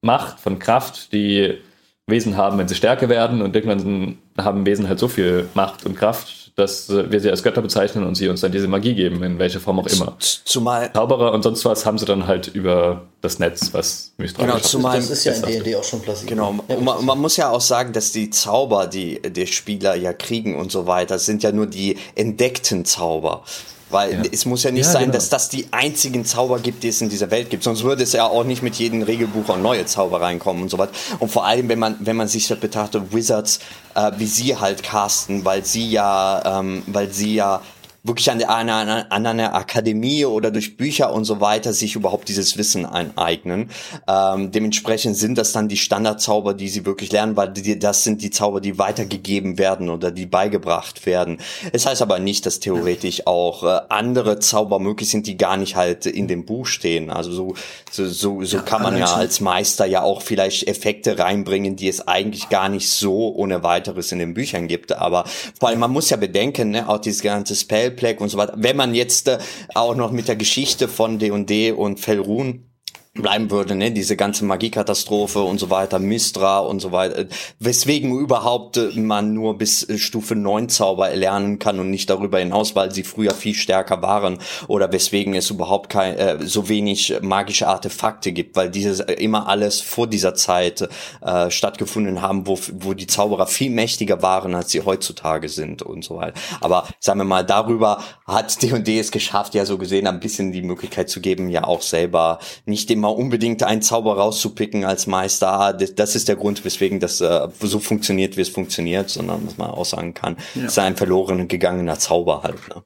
Macht, 0.02 0.40
von 0.40 0.58
Kraft, 0.58 1.12
die 1.12 1.58
Wesen 2.06 2.36
haben, 2.36 2.58
wenn 2.58 2.68
sie 2.68 2.74
stärker 2.74 3.08
werden. 3.08 3.42
Und 3.42 3.54
irgendwann 3.56 4.18
haben 4.38 4.66
Wesen 4.66 4.88
halt 4.88 4.98
so 4.98 5.08
viel 5.08 5.48
Macht 5.54 5.86
und 5.86 5.96
Kraft, 5.96 6.49
dass 6.56 6.88
äh, 6.90 7.10
wir 7.10 7.20
sie 7.20 7.30
als 7.30 7.42
Götter 7.42 7.62
bezeichnen 7.62 8.06
und 8.06 8.14
sie 8.14 8.28
uns 8.28 8.40
dann 8.40 8.52
diese 8.52 8.68
Magie 8.68 8.94
geben, 8.94 9.22
in 9.22 9.38
welcher 9.38 9.60
Form 9.60 9.80
auch 9.80 9.86
immer. 9.86 10.16
Zumal 10.18 10.92
Zauberer 10.92 11.32
und 11.32 11.42
sonst 11.42 11.64
was 11.64 11.86
haben 11.86 11.98
sie 11.98 12.04
dann 12.04 12.26
halt 12.26 12.48
über 12.48 13.02
das 13.20 13.38
Netz, 13.38 13.72
was 13.72 14.12
Mystral 14.16 14.46
Genau, 14.46 14.58
zumal 14.58 14.96
das 14.96 15.10
ist 15.10 15.24
ja 15.24 15.32
in 15.32 15.42
D&D 15.42 15.76
auch 15.76 15.84
schon 15.84 16.00
plausibel. 16.00 16.30
Genau, 16.30 16.54
und 16.66 16.84
man, 16.84 17.04
man, 17.04 17.18
muss 17.18 17.36
ja 17.36 17.50
auch 17.50 17.60
sagen, 17.60 17.92
dass 17.92 18.12
die 18.12 18.30
Zauber, 18.30 18.86
die 18.86 19.20
die 19.20 19.46
Spieler 19.46 19.94
ja 19.94 20.12
kriegen 20.12 20.56
und 20.56 20.72
so 20.72 20.86
weiter, 20.86 21.18
sind 21.18 21.42
ja 21.42 21.52
nur 21.52 21.66
die 21.66 21.96
entdeckten 22.14 22.84
Zauber. 22.84 23.44
Weil 23.90 24.12
ja. 24.12 24.22
es 24.30 24.46
muss 24.46 24.62
ja 24.62 24.70
nicht 24.70 24.86
ja, 24.86 24.92
sein, 24.92 25.02
genau. 25.02 25.14
dass 25.14 25.28
das 25.28 25.48
die 25.48 25.66
einzigen 25.72 26.24
Zauber 26.24 26.60
gibt, 26.60 26.84
die 26.84 26.88
es 26.88 27.00
in 27.00 27.08
dieser 27.08 27.30
Welt 27.30 27.50
gibt. 27.50 27.64
Sonst 27.64 27.82
würde 27.82 28.04
es 28.04 28.12
ja 28.12 28.24
auch 28.24 28.44
nicht 28.44 28.62
mit 28.62 28.76
jedem 28.76 29.02
Regelbuch 29.02 29.48
auch 29.48 29.58
neue 29.58 29.84
Zauber 29.84 30.20
reinkommen 30.20 30.62
und 30.62 30.68
so 30.68 30.78
weiter. 30.78 30.92
Und 31.18 31.30
vor 31.30 31.44
allem, 31.44 31.68
wenn 31.68 31.80
man, 31.80 31.96
wenn 31.98 32.16
man 32.16 32.28
sich 32.28 32.46
das 32.46 32.58
betrachtet, 32.58 33.12
Wizards, 33.12 33.58
äh, 33.94 34.12
wie 34.16 34.26
sie 34.26 34.56
halt 34.56 34.82
casten, 34.82 35.44
weil 35.44 35.64
sie 35.64 35.90
ja, 35.90 36.60
ähm, 36.60 36.82
weil 36.86 37.10
sie 37.10 37.34
ja 37.34 37.60
wirklich 38.02 38.30
an, 38.30 38.38
der, 38.38 38.50
an, 38.50 38.68
an 38.68 39.26
einer 39.26 39.54
Akademie 39.54 40.24
oder 40.24 40.50
durch 40.50 40.76
Bücher 40.76 41.12
und 41.12 41.24
so 41.24 41.40
weiter 41.40 41.72
sich 41.72 41.96
überhaupt 41.96 42.28
dieses 42.28 42.56
Wissen 42.56 42.86
aneignen. 42.86 43.70
Ähm, 44.08 44.50
dementsprechend 44.50 45.16
sind 45.16 45.36
das 45.36 45.52
dann 45.52 45.68
die 45.68 45.76
Standardzauber, 45.76 46.54
die 46.54 46.68
sie 46.68 46.86
wirklich 46.86 47.12
lernen, 47.12 47.36
weil 47.36 47.50
die, 47.50 47.78
das 47.78 48.04
sind 48.04 48.22
die 48.22 48.30
Zauber, 48.30 48.60
die 48.60 48.78
weitergegeben 48.78 49.58
werden 49.58 49.90
oder 49.90 50.10
die 50.10 50.26
beigebracht 50.26 51.04
werden. 51.04 51.38
Es 51.72 51.84
heißt 51.84 52.00
aber 52.00 52.18
nicht, 52.18 52.46
dass 52.46 52.60
theoretisch 52.60 53.26
auch 53.26 53.64
äh, 53.64 53.80
andere 53.90 54.38
Zauber 54.38 54.78
möglich 54.78 55.10
sind, 55.10 55.26
die 55.26 55.36
gar 55.36 55.58
nicht 55.58 55.76
halt 55.76 56.06
in 56.06 56.26
dem 56.26 56.46
Buch 56.46 56.66
stehen. 56.66 57.10
Also 57.10 57.32
so, 57.32 57.54
so, 57.90 58.06
so, 58.06 58.42
so 58.44 58.56
ja, 58.56 58.62
kann 58.62 58.82
man 58.82 58.96
ja 58.96 59.12
als 59.12 59.40
Meister 59.40 59.84
ja 59.84 60.02
auch 60.02 60.22
vielleicht 60.22 60.66
Effekte 60.66 61.18
reinbringen, 61.18 61.76
die 61.76 61.88
es 61.88 62.06
eigentlich 62.08 62.48
gar 62.48 62.70
nicht 62.70 62.88
so 62.88 63.34
ohne 63.34 63.62
weiteres 63.62 64.10
in 64.10 64.18
den 64.18 64.32
Büchern 64.32 64.68
gibt. 64.68 64.92
Aber 64.92 65.24
vor 65.58 65.68
allem, 65.68 65.80
man 65.80 65.90
muss 65.90 66.08
ja 66.08 66.16
bedenken, 66.16 66.70
ne, 66.70 66.88
auch 66.88 66.98
dieses 66.98 67.20
ganze 67.20 67.54
Spell 67.54 67.89
Hellplague 67.90 68.20
und 68.20 68.28
so 68.28 68.38
weiter. 68.38 68.54
Wenn 68.56 68.76
man 68.76 68.94
jetzt 68.94 69.28
äh, 69.28 69.38
auch 69.74 69.94
noch 69.94 70.12
mit 70.12 70.28
der 70.28 70.36
Geschichte 70.36 70.88
von 70.88 71.18
D&D 71.18 71.72
und 71.72 72.00
Felrun 72.00 72.69
bleiben 73.14 73.50
würde, 73.50 73.74
ne, 73.74 73.90
diese 73.90 74.16
ganze 74.16 74.44
Magiekatastrophe 74.44 75.40
und 75.40 75.58
so 75.58 75.68
weiter, 75.68 75.98
Mistra 75.98 76.60
und 76.60 76.78
so 76.78 76.92
weiter, 76.92 77.26
weswegen 77.58 78.16
überhaupt 78.16 78.76
äh, 78.76 79.00
man 79.00 79.34
nur 79.34 79.58
bis 79.58 79.88
äh, 79.88 79.98
Stufe 79.98 80.36
9 80.36 80.68
Zauber 80.68 81.10
erlernen 81.10 81.58
kann 81.58 81.80
und 81.80 81.90
nicht 81.90 82.08
darüber 82.08 82.38
hinaus, 82.38 82.76
weil 82.76 82.92
sie 82.92 83.02
früher 83.02 83.34
viel 83.34 83.54
stärker 83.54 84.00
waren 84.00 84.38
oder 84.68 84.92
weswegen 84.92 85.34
es 85.34 85.50
überhaupt 85.50 85.90
kein, 85.90 86.16
äh, 86.16 86.38
so 86.46 86.68
wenig 86.68 87.18
magische 87.20 87.66
Artefakte 87.66 88.30
gibt, 88.30 88.54
weil 88.54 88.70
dieses 88.70 89.00
äh, 89.00 89.14
immer 89.14 89.48
alles 89.48 89.80
vor 89.80 90.06
dieser 90.06 90.34
Zeit 90.36 90.88
äh, 91.20 91.50
stattgefunden 91.50 92.22
haben, 92.22 92.46
wo, 92.46 92.60
wo 92.74 92.94
die 92.94 93.08
Zauberer 93.08 93.48
viel 93.48 93.72
mächtiger 93.72 94.22
waren, 94.22 94.54
als 94.54 94.70
sie 94.70 94.82
heutzutage 94.82 95.48
sind 95.48 95.82
und 95.82 96.04
so 96.04 96.16
weiter. 96.18 96.38
Aber 96.60 96.86
sagen 97.00 97.18
wir 97.18 97.24
mal, 97.24 97.44
darüber 97.44 98.04
hat 98.24 98.62
D&D 98.62 99.00
es 99.00 99.10
geschafft, 99.10 99.54
ja 99.54 99.64
so 99.64 99.78
gesehen 99.78 100.06
ein 100.06 100.20
bisschen 100.20 100.52
die 100.52 100.62
Möglichkeit 100.62 101.10
zu 101.10 101.20
geben, 101.20 101.48
ja 101.48 101.64
auch 101.64 101.82
selber 101.82 102.38
nicht 102.66 102.88
dem 102.88 102.99
immer 103.00 103.16
unbedingt 103.16 103.62
einen 103.62 103.80
Zauber 103.80 104.16
rauszupicken 104.16 104.84
als 104.84 105.06
Meister. 105.06 105.48
Ah, 105.48 105.72
das 105.72 106.14
ist 106.14 106.28
der 106.28 106.36
Grund, 106.36 106.64
weswegen 106.66 107.00
das 107.00 107.22
äh, 107.22 107.48
so 107.62 107.80
funktioniert, 107.80 108.36
wie 108.36 108.42
es 108.42 108.50
funktioniert, 108.50 109.08
sondern 109.08 109.46
dass 109.46 109.56
man 109.56 109.70
auch 109.70 109.86
sagen 109.86 110.12
kann, 110.12 110.36
ja. 110.54 110.64
es 110.64 110.72
ist 110.72 110.78
ein 110.78 110.96
verloren 110.96 111.48
gegangener 111.48 111.98
Zauber 111.98 112.42
halt. 112.42 112.68
Ne? 112.68 112.82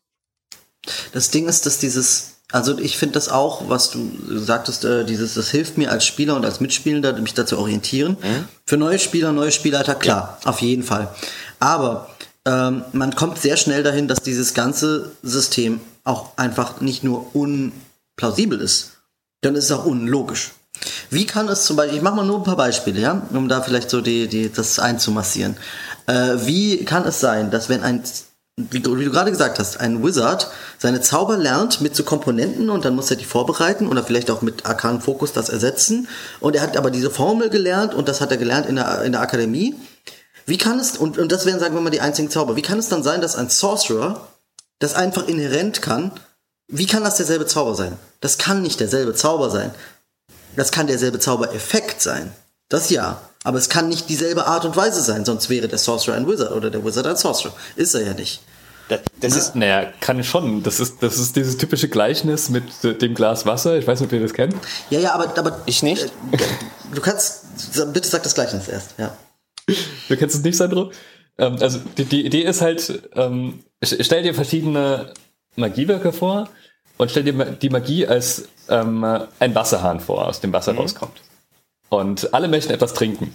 Das 1.12 1.30
Ding 1.30 1.48
ist, 1.48 1.66
dass 1.66 1.78
dieses, 1.78 2.36
also 2.52 2.78
ich 2.78 2.96
finde 2.96 3.14
das 3.14 3.28
auch, 3.28 3.68
was 3.68 3.90
du 3.90 4.08
sagtest, 4.28 4.84
äh, 4.84 5.04
dieses, 5.04 5.34
das 5.34 5.50
hilft 5.50 5.78
mir 5.78 5.90
als 5.90 6.06
Spieler 6.06 6.36
und 6.36 6.44
als 6.44 6.60
Mitspielender, 6.60 7.12
mich 7.20 7.34
dazu 7.34 7.58
orientieren. 7.58 8.16
Mhm. 8.22 8.48
Für 8.66 8.76
neue 8.76 9.00
Spieler, 9.00 9.32
neue 9.32 9.50
Spielleiter, 9.50 9.96
klar, 9.96 10.38
ja. 10.44 10.50
auf 10.50 10.60
jeden 10.60 10.84
Fall. 10.84 11.12
Aber 11.58 12.08
ähm, 12.46 12.84
man 12.92 13.16
kommt 13.16 13.38
sehr 13.38 13.56
schnell 13.56 13.82
dahin, 13.82 14.06
dass 14.06 14.20
dieses 14.20 14.54
ganze 14.54 15.10
System 15.24 15.80
auch 16.04 16.36
einfach 16.36 16.80
nicht 16.80 17.02
nur 17.02 17.34
unplausibel 17.34 18.60
ist, 18.60 18.93
dann 19.44 19.54
ist 19.54 19.64
es 19.64 19.72
auch 19.72 19.84
unlogisch. 19.84 20.52
Wie 21.10 21.26
kann 21.26 21.48
es 21.48 21.64
zum 21.64 21.76
Beispiel, 21.76 21.96
ich 21.96 22.02
mache 22.02 22.16
mal 22.16 22.26
nur 22.26 22.38
ein 22.38 22.44
paar 22.44 22.56
Beispiele, 22.56 23.00
ja, 23.00 23.22
um 23.32 23.48
da 23.48 23.62
vielleicht 23.62 23.90
so 23.90 24.00
die, 24.00 24.26
die, 24.26 24.50
das 24.52 24.78
einzumassieren. 24.78 25.56
Äh, 26.06 26.36
wie 26.40 26.84
kann 26.84 27.06
es 27.06 27.20
sein, 27.20 27.50
dass 27.50 27.68
wenn 27.68 27.82
ein, 27.82 28.02
wie, 28.56 28.78
wie 28.78 29.04
du 29.04 29.10
gerade 29.10 29.30
gesagt 29.30 29.58
hast, 29.58 29.80
ein 29.80 30.04
Wizard 30.04 30.50
seine 30.78 31.00
Zauber 31.00 31.36
lernt 31.36 31.80
mit 31.80 31.94
so 31.94 32.02
Komponenten 32.04 32.70
und 32.70 32.84
dann 32.84 32.94
muss 32.94 33.10
er 33.10 33.16
die 33.16 33.24
vorbereiten 33.24 33.88
oder 33.88 34.02
vielleicht 34.02 34.30
auch 34.30 34.42
mit 34.42 34.66
arkanen 34.66 35.00
Fokus 35.00 35.32
das 35.32 35.48
ersetzen 35.48 36.08
und 36.40 36.56
er 36.56 36.62
hat 36.62 36.76
aber 36.76 36.90
diese 36.90 37.10
Formel 37.10 37.50
gelernt 37.50 37.94
und 37.94 38.08
das 38.08 38.20
hat 38.20 38.30
er 38.30 38.36
gelernt 38.36 38.66
in 38.66 38.76
der, 38.76 39.02
in 39.02 39.12
der 39.12 39.20
Akademie. 39.20 39.74
Wie 40.46 40.58
kann 40.58 40.78
es, 40.78 40.96
und, 40.98 41.16
und 41.16 41.32
das 41.32 41.46
wären, 41.46 41.58
sagen 41.58 41.74
wir 41.74 41.80
mal, 41.80 41.90
die 41.90 42.02
einzigen 42.02 42.30
Zauber, 42.30 42.56
wie 42.56 42.62
kann 42.62 42.78
es 42.78 42.88
dann 42.88 43.02
sein, 43.02 43.22
dass 43.22 43.36
ein 43.36 43.48
Sorcerer 43.48 44.28
das 44.78 44.94
einfach 44.94 45.26
inhärent 45.26 45.80
kann, 45.80 46.12
wie 46.68 46.86
kann 46.86 47.04
das 47.04 47.16
derselbe 47.16 47.46
Zauber 47.46 47.74
sein? 47.74 47.96
Das 48.20 48.38
kann 48.38 48.62
nicht 48.62 48.80
derselbe 48.80 49.14
Zauber 49.14 49.50
sein. 49.50 49.74
Das 50.56 50.70
kann 50.70 50.86
derselbe 50.86 51.18
Zaubereffekt 51.18 52.00
sein. 52.00 52.32
Das 52.68 52.90
ja. 52.90 53.20
Aber 53.42 53.58
es 53.58 53.68
kann 53.68 53.88
nicht 53.88 54.08
dieselbe 54.08 54.46
Art 54.46 54.64
und 54.64 54.74
Weise 54.74 55.02
sein, 55.02 55.26
sonst 55.26 55.50
wäre 55.50 55.68
der 55.68 55.78
Sorcerer 55.78 56.16
ein 56.16 56.26
Wizard 56.26 56.52
oder 56.52 56.70
der 56.70 56.82
Wizard 56.82 57.06
ein 57.06 57.16
Sorcerer. 57.16 57.52
Ist 57.76 57.94
er 57.94 58.02
ja 58.02 58.14
nicht. 58.14 58.40
Das, 58.88 59.00
das 59.20 59.36
ist, 59.36 59.54
naja, 59.54 59.92
kann 60.00 60.18
ich 60.18 60.28
schon. 60.28 60.62
Das 60.62 60.80
ist, 60.80 61.02
das 61.02 61.18
ist 61.18 61.36
dieses 61.36 61.56
typische 61.56 61.88
Gleichnis 61.88 62.48
mit 62.48 62.64
dem 62.82 63.14
Glas 63.14 63.46
Wasser. 63.46 63.76
Ich 63.78 63.86
weiß 63.86 64.00
nicht, 64.00 64.08
ob 64.08 64.12
ihr 64.12 64.20
das 64.20 64.32
kennt. 64.32 64.54
Ja, 64.90 64.98
ja, 64.98 65.14
aber, 65.14 65.36
aber 65.38 65.60
ich 65.66 65.82
nicht. 65.82 66.04
Äh, 66.04 66.38
du 66.94 67.00
kannst, 67.00 67.44
bitte 67.92 68.08
sag 68.08 68.22
das 68.22 68.34
Gleichnis 68.34 68.68
erst, 68.68 68.94
ja. 68.98 69.14
Du 70.08 70.16
kennst 70.16 70.36
es 70.36 70.42
nicht, 70.42 70.56
Sandro? 70.56 70.90
Ähm, 71.38 71.56
also 71.60 71.80
die, 71.96 72.04
die 72.04 72.26
Idee 72.26 72.42
ist 72.42 72.60
halt, 72.60 73.08
ähm, 73.14 73.64
stell 73.82 74.22
dir 74.22 74.34
verschiedene 74.34 75.12
Magiewerke 75.56 76.12
vor 76.12 76.48
und 76.96 77.10
stell 77.10 77.24
dir 77.24 77.32
die 77.32 77.70
Magie 77.70 78.06
als 78.06 78.48
ähm, 78.68 79.04
ein 79.38 79.54
Wasserhahn 79.54 80.00
vor, 80.00 80.26
aus 80.26 80.40
dem 80.40 80.52
Wasser 80.52 80.72
mhm. 80.72 80.80
rauskommt. 80.80 81.20
Und 81.88 82.32
alle 82.34 82.48
möchten 82.48 82.72
etwas 82.72 82.94
trinken. 82.94 83.34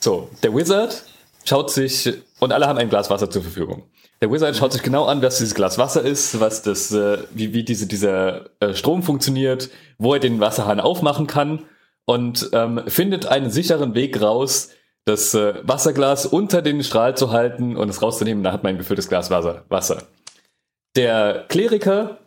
So, 0.00 0.28
der 0.42 0.54
Wizard 0.54 1.04
schaut 1.44 1.70
sich, 1.70 2.12
und 2.40 2.52
alle 2.52 2.66
haben 2.66 2.78
ein 2.78 2.88
Glas 2.88 3.10
Wasser 3.10 3.30
zur 3.30 3.42
Verfügung. 3.42 3.84
Der 4.20 4.30
Wizard 4.30 4.56
schaut 4.56 4.72
sich 4.72 4.82
genau 4.82 5.04
an, 5.06 5.22
was 5.22 5.38
dieses 5.38 5.54
Glas 5.54 5.78
Wasser 5.78 6.02
ist, 6.02 6.38
was 6.40 6.62
das, 6.62 6.92
äh, 6.92 7.18
wie, 7.32 7.52
wie 7.52 7.64
diese, 7.64 7.86
dieser 7.86 8.46
äh, 8.60 8.74
Strom 8.74 9.02
funktioniert, 9.02 9.70
wo 9.98 10.14
er 10.14 10.20
den 10.20 10.40
Wasserhahn 10.40 10.80
aufmachen 10.80 11.26
kann 11.26 11.64
und 12.04 12.50
ähm, 12.52 12.82
findet 12.86 13.26
einen 13.26 13.50
sicheren 13.50 13.94
Weg 13.94 14.20
raus, 14.20 14.70
das 15.04 15.34
äh, 15.34 15.54
Wasserglas 15.62 16.26
unter 16.26 16.62
den 16.62 16.82
Strahl 16.84 17.16
zu 17.16 17.32
halten 17.32 17.76
und 17.76 17.88
es 17.88 18.00
rauszunehmen. 18.00 18.44
Da 18.44 18.52
hat 18.52 18.62
man 18.62 18.74
ein 18.74 18.78
gefülltes 18.78 19.08
Glas 19.08 19.30
Wasser. 19.30 19.64
Wasser. 19.68 20.04
Der 20.96 21.46
Kleriker 21.48 22.18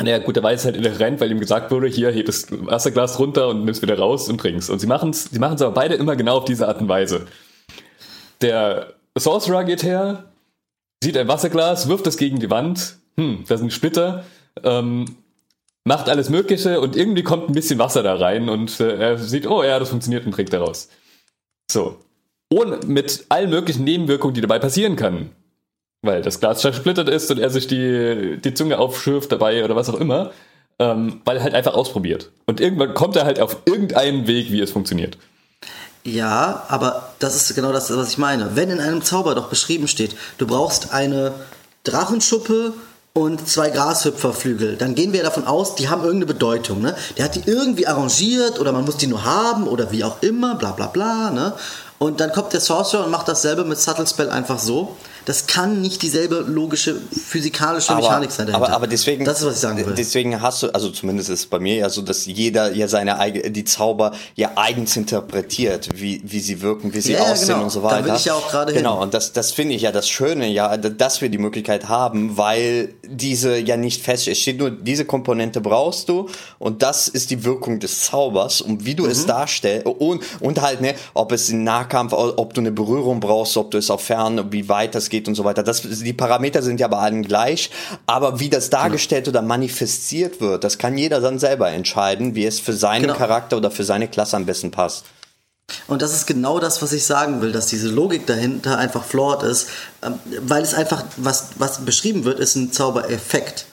Naja, 0.00 0.18
gut, 0.18 0.36
der 0.36 0.42
weiß 0.42 0.64
halt 0.64 0.76
inhärent, 0.76 1.20
weil 1.20 1.30
ihm 1.30 1.40
gesagt 1.40 1.70
wurde, 1.70 1.88
hier, 1.88 2.10
heb 2.12 2.26
das 2.26 2.46
Wasserglas 2.50 3.18
runter 3.18 3.48
und 3.48 3.64
nimmst 3.64 3.82
wieder 3.82 3.98
raus 3.98 4.28
und 4.28 4.38
trinkst. 4.38 4.70
Und 4.70 4.78
sie 4.78 4.86
machen 4.86 5.10
es 5.10 5.24
sie 5.24 5.38
machen's 5.38 5.62
aber 5.62 5.74
beide 5.74 5.94
immer 5.94 6.14
genau 6.14 6.38
auf 6.38 6.44
diese 6.44 6.68
Art 6.68 6.80
und 6.80 6.88
Weise. 6.88 7.26
Der 8.40 8.94
Sorcerer 9.16 9.64
geht 9.64 9.82
her, 9.82 10.24
sieht 11.02 11.16
ein 11.16 11.26
Wasserglas, 11.26 11.88
wirft 11.88 12.06
es 12.06 12.16
gegen 12.16 12.38
die 12.38 12.50
Wand, 12.50 12.98
hm, 13.16 13.44
da 13.48 13.56
sind 13.56 13.72
Splitter, 13.72 14.24
ähm, 14.62 15.16
macht 15.84 16.08
alles 16.08 16.28
Mögliche 16.28 16.80
und 16.80 16.94
irgendwie 16.94 17.24
kommt 17.24 17.48
ein 17.48 17.54
bisschen 17.54 17.80
Wasser 17.80 18.04
da 18.04 18.14
rein 18.14 18.48
und 18.48 18.78
äh, 18.78 18.96
er 18.96 19.18
sieht, 19.18 19.48
oh 19.48 19.64
ja, 19.64 19.80
das 19.80 19.88
funktioniert 19.88 20.26
und 20.26 20.32
trinkt 20.32 20.52
daraus. 20.52 20.88
So. 21.70 21.98
Und 22.50 22.88
mit 22.88 23.26
allen 23.30 23.50
möglichen 23.50 23.84
Nebenwirkungen, 23.84 24.34
die 24.34 24.40
dabei 24.40 24.58
passieren 24.58 24.94
können 24.94 25.34
weil 26.02 26.22
das 26.22 26.40
Glas 26.40 26.60
zersplittert 26.60 27.08
ist 27.08 27.30
und 27.30 27.38
er 27.38 27.50
sich 27.50 27.66
die, 27.66 28.38
die 28.42 28.54
Zunge 28.54 28.78
aufschürft 28.78 29.32
dabei 29.32 29.64
oder 29.64 29.76
was 29.76 29.88
auch 29.88 29.98
immer, 29.98 30.30
ähm, 30.78 31.20
weil 31.24 31.38
er 31.38 31.42
halt 31.42 31.54
einfach 31.54 31.74
ausprobiert. 31.74 32.30
Und 32.46 32.60
irgendwann 32.60 32.94
kommt 32.94 33.16
er 33.16 33.24
halt 33.24 33.40
auf 33.40 33.58
irgendeinen 33.64 34.26
Weg, 34.26 34.52
wie 34.52 34.60
es 34.60 34.70
funktioniert. 34.70 35.18
Ja, 36.04 36.64
aber 36.68 37.10
das 37.18 37.34
ist 37.36 37.54
genau 37.54 37.72
das, 37.72 37.94
was 37.94 38.10
ich 38.10 38.18
meine. 38.18 38.54
Wenn 38.54 38.70
in 38.70 38.80
einem 38.80 39.02
Zauber 39.02 39.34
doch 39.34 39.48
beschrieben 39.48 39.88
steht, 39.88 40.16
du 40.38 40.46
brauchst 40.46 40.94
eine 40.94 41.34
Drachenschuppe 41.84 42.72
und 43.12 43.48
zwei 43.48 43.70
Grashüpferflügel, 43.70 44.76
dann 44.76 44.94
gehen 44.94 45.12
wir 45.12 45.24
davon 45.24 45.46
aus, 45.46 45.74
die 45.74 45.88
haben 45.88 46.02
irgendeine 46.02 46.32
Bedeutung. 46.32 46.80
Ne? 46.80 46.94
Der 47.16 47.24
hat 47.24 47.34
die 47.34 47.42
irgendwie 47.44 47.88
arrangiert 47.88 48.60
oder 48.60 48.72
man 48.72 48.84
muss 48.84 48.96
die 48.96 49.08
nur 49.08 49.24
haben 49.24 49.66
oder 49.66 49.90
wie 49.90 50.04
auch 50.04 50.22
immer, 50.22 50.54
bla 50.54 50.70
bla 50.70 50.86
bla. 50.86 51.30
Ne? 51.30 51.52
Und 51.98 52.20
dann 52.20 52.32
kommt 52.32 52.52
der 52.52 52.60
Sorcerer 52.60 53.04
und 53.04 53.10
macht 53.10 53.26
dasselbe 53.26 53.64
mit 53.64 53.78
Subtle 53.78 54.06
Spell 54.06 54.30
einfach 54.30 54.60
so 54.60 54.96
das 55.28 55.46
kann 55.46 55.82
nicht 55.82 56.00
dieselbe 56.00 56.36
logische 56.36 56.96
physikalische 56.96 57.92
aber, 57.92 58.00
Mechanik 58.00 58.30
sein. 58.30 58.46
Dahinter. 58.46 58.66
Aber, 58.66 58.74
aber 58.74 58.86
deswegen, 58.86 59.26
das 59.26 59.40
ist 59.40 59.46
was 59.46 59.54
ich 59.56 59.60
sagen 59.60 59.76
will. 59.76 59.94
Deswegen 59.94 60.40
hast 60.40 60.62
du, 60.62 60.70
also 60.70 60.88
zumindest 60.88 61.28
ist 61.28 61.40
es 61.40 61.46
bei 61.46 61.58
mir 61.58 61.76
ja 61.76 61.90
so, 61.90 62.00
dass 62.00 62.24
jeder 62.24 62.72
ja 62.72 62.88
seine 62.88 63.18
eigene, 63.18 63.50
die 63.50 63.64
Zauber 63.64 64.12
ja 64.36 64.52
eigens 64.56 64.96
interpretiert, 64.96 65.90
wie, 65.94 66.22
wie 66.24 66.40
sie 66.40 66.62
wirken, 66.62 66.94
wie 66.94 67.02
sie 67.02 67.12
ja, 67.12 67.20
aussehen 67.20 67.48
genau. 67.48 67.64
und 67.64 67.70
so 67.70 67.82
weiter. 67.82 67.98
Da 67.98 68.04
will 68.06 68.14
ich 68.14 68.24
ja 68.24 68.32
auch 68.32 68.48
gerade 68.50 68.72
Genau, 68.72 68.94
hin. 68.94 69.02
und 69.02 69.12
das, 69.12 69.34
das 69.34 69.52
finde 69.52 69.74
ich 69.74 69.82
ja 69.82 69.92
das 69.92 70.08
Schöne, 70.08 70.48
ja, 70.48 70.78
dass 70.78 71.20
wir 71.20 71.28
die 71.28 71.36
Möglichkeit 71.36 71.90
haben, 71.90 72.38
weil 72.38 72.94
diese 73.06 73.58
ja 73.58 73.76
nicht 73.76 74.02
fest 74.02 74.28
es 74.28 74.38
steht 74.38 74.58
nur, 74.58 74.70
diese 74.70 75.04
Komponente 75.04 75.60
brauchst 75.60 76.08
du 76.08 76.30
und 76.58 76.82
das 76.82 77.06
ist 77.06 77.30
die 77.30 77.44
Wirkung 77.44 77.80
des 77.80 78.00
Zaubers 78.00 78.62
und 78.62 78.86
wie 78.86 78.94
du 78.94 79.04
mhm. 79.04 79.10
es 79.10 79.26
darstellst 79.26 79.84
und, 79.84 80.22
und 80.40 80.62
halt, 80.62 80.80
ne, 80.80 80.94
ob 81.12 81.32
es 81.32 81.50
in 81.50 81.64
Nahkampf, 81.64 82.14
ob 82.14 82.54
du 82.54 82.62
eine 82.62 82.72
Berührung 82.72 83.20
brauchst, 83.20 83.58
ob 83.58 83.70
du 83.70 83.76
es 83.76 83.90
auf 83.90 84.00
Fern, 84.00 84.50
wie 84.52 84.70
weit 84.70 84.94
das 84.94 85.10
geht, 85.10 85.17
geht 85.18 85.28
und 85.28 85.34
so 85.34 85.44
weiter. 85.44 85.62
Das, 85.62 85.82
die 85.82 86.12
Parameter 86.12 86.62
sind 86.62 86.80
ja 86.80 86.88
bei 86.88 86.98
allen 86.98 87.22
gleich, 87.22 87.70
aber 88.06 88.40
wie 88.40 88.48
das 88.48 88.70
dargestellt 88.70 89.24
genau. 89.24 89.38
oder 89.38 89.46
manifestiert 89.46 90.40
wird, 90.40 90.64
das 90.64 90.78
kann 90.78 90.96
jeder 90.96 91.20
dann 91.20 91.38
selber 91.38 91.70
entscheiden, 91.70 92.34
wie 92.34 92.46
es 92.46 92.60
für 92.60 92.72
seinen 92.72 93.02
genau. 93.02 93.14
Charakter 93.14 93.56
oder 93.56 93.70
für 93.70 93.84
seine 93.84 94.08
Klasse 94.08 94.36
am 94.36 94.46
besten 94.46 94.70
passt. 94.70 95.04
Und 95.86 96.00
das 96.00 96.14
ist 96.14 96.26
genau 96.26 96.60
das, 96.60 96.80
was 96.80 96.92
ich 96.92 97.04
sagen 97.04 97.42
will, 97.42 97.52
dass 97.52 97.66
diese 97.66 97.88
Logik 97.88 98.26
dahinter 98.26 98.78
einfach 98.78 99.04
flawed 99.04 99.42
ist, 99.42 99.68
ähm, 100.02 100.14
weil 100.40 100.62
es 100.62 100.72
einfach, 100.72 101.04
was, 101.16 101.50
was 101.56 101.84
beschrieben 101.84 102.24
wird, 102.24 102.38
ist 102.38 102.56
ein 102.56 102.72
Zaubereffekt 102.72 103.66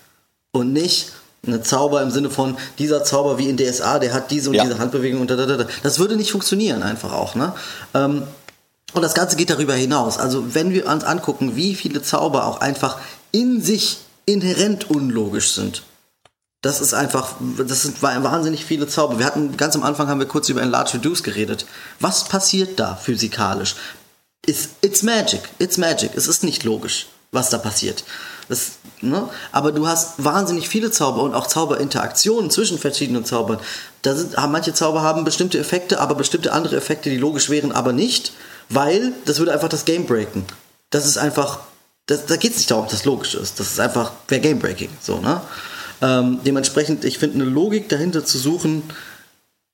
und 0.51 0.73
nicht 0.73 1.13
eine 1.47 1.61
Zauber 1.61 2.01
im 2.01 2.11
Sinne 2.11 2.29
von 2.29 2.57
dieser 2.79 3.03
Zauber 3.03 3.37
wie 3.37 3.49
in 3.49 3.55
DSA, 3.55 3.99
der 3.99 4.13
hat 4.13 4.31
diese 4.31 4.49
und 4.49 4.55
ja. 4.55 4.63
diese 4.63 4.79
Handbewegung 4.79 5.21
und 5.21 5.29
da, 5.29 5.35
da, 5.35 5.45
da. 5.45 5.67
Das 5.83 5.99
würde 5.99 6.17
nicht 6.17 6.31
funktionieren 6.31 6.83
einfach 6.83 7.13
auch. 7.13 7.35
Ne? 7.35 7.53
Und 8.95 9.01
das 9.01 9.13
Ganze 9.13 9.35
geht 9.35 9.49
darüber 9.49 9.73
hinaus. 9.73 10.17
Also 10.17 10.55
wenn 10.55 10.71
wir 10.73 10.87
uns 10.87 11.03
angucken, 11.03 11.55
wie 11.55 11.75
viele 11.75 12.01
Zauber 12.01 12.45
auch 12.45 12.61
einfach 12.61 12.97
in 13.31 13.61
sich 13.61 13.99
inhärent 14.25 14.89
unlogisch 14.89 15.51
sind. 15.51 15.83
Das 16.61 16.81
ist 16.81 16.93
einfach, 16.95 17.35
das 17.57 17.83
sind 17.83 18.01
wahnsinnig 18.01 18.65
viele 18.65 18.87
Zauber. 18.87 19.19
Wir 19.19 19.25
hatten 19.25 19.55
ganz 19.55 19.75
am 19.75 19.83
Anfang 19.83 20.07
haben 20.07 20.19
wir 20.19 20.27
kurz 20.27 20.49
über 20.49 20.61
Enlarge 20.61 20.95
Reduce 20.95 21.21
geredet. 21.21 21.65
Was 21.99 22.23
passiert 22.23 22.79
da 22.79 22.95
physikalisch? 22.95 23.75
It's, 24.47 24.69
it's 24.81 25.03
magic, 25.03 25.41
it's 25.59 25.77
magic. 25.77 26.11
Es 26.15 26.27
ist 26.27 26.43
nicht 26.43 26.63
logisch, 26.63 27.07
was 27.31 27.49
da 27.49 27.59
passiert. 27.59 28.03
Das, 28.47 28.73
ne? 29.01 29.27
Aber 29.51 29.71
du 29.71 29.87
hast 29.87 30.23
wahnsinnig 30.23 30.69
viele 30.69 30.91
Zauber 30.91 31.23
und 31.23 31.33
auch 31.33 31.47
Zauberinteraktionen 31.47 32.51
zwischen 32.51 32.77
verschiedenen 32.77 33.25
Zaubern. 33.25 33.59
Da 34.01 34.15
sind, 34.15 34.35
manche 34.49 34.73
Zauber 34.73 35.01
haben 35.01 35.23
bestimmte 35.23 35.57
Effekte, 35.57 35.99
aber 35.99 36.15
bestimmte 36.15 36.53
andere 36.53 36.75
Effekte, 36.75 37.09
die 37.09 37.17
logisch 37.17 37.49
wären, 37.49 37.71
aber 37.71 37.91
nicht 37.91 38.33
weil 38.69 39.13
das 39.25 39.39
würde 39.39 39.53
einfach 39.53 39.69
das 39.69 39.85
Game 39.85 40.05
breaken. 40.05 40.45
Das 40.89 41.05
ist 41.05 41.17
einfach, 41.17 41.59
das, 42.05 42.25
da 42.25 42.35
geht 42.35 42.51
es 42.51 42.57
nicht 42.57 42.71
darum, 42.71 42.85
ob 42.85 42.91
das 42.91 43.05
logisch 43.05 43.35
ist. 43.35 43.59
Das 43.59 43.67
ist 43.67 43.79
einfach, 43.79 44.11
wäre 44.27 44.41
Game 44.41 44.59
Breaking. 44.59 44.89
So, 45.01 45.19
ne? 45.19 45.41
Ähm, 46.01 46.39
dementsprechend, 46.45 47.05
ich 47.05 47.19
finde, 47.19 47.41
eine 47.41 47.49
Logik 47.49 47.89
dahinter 47.89 48.25
zu 48.25 48.37
suchen, 48.37 48.83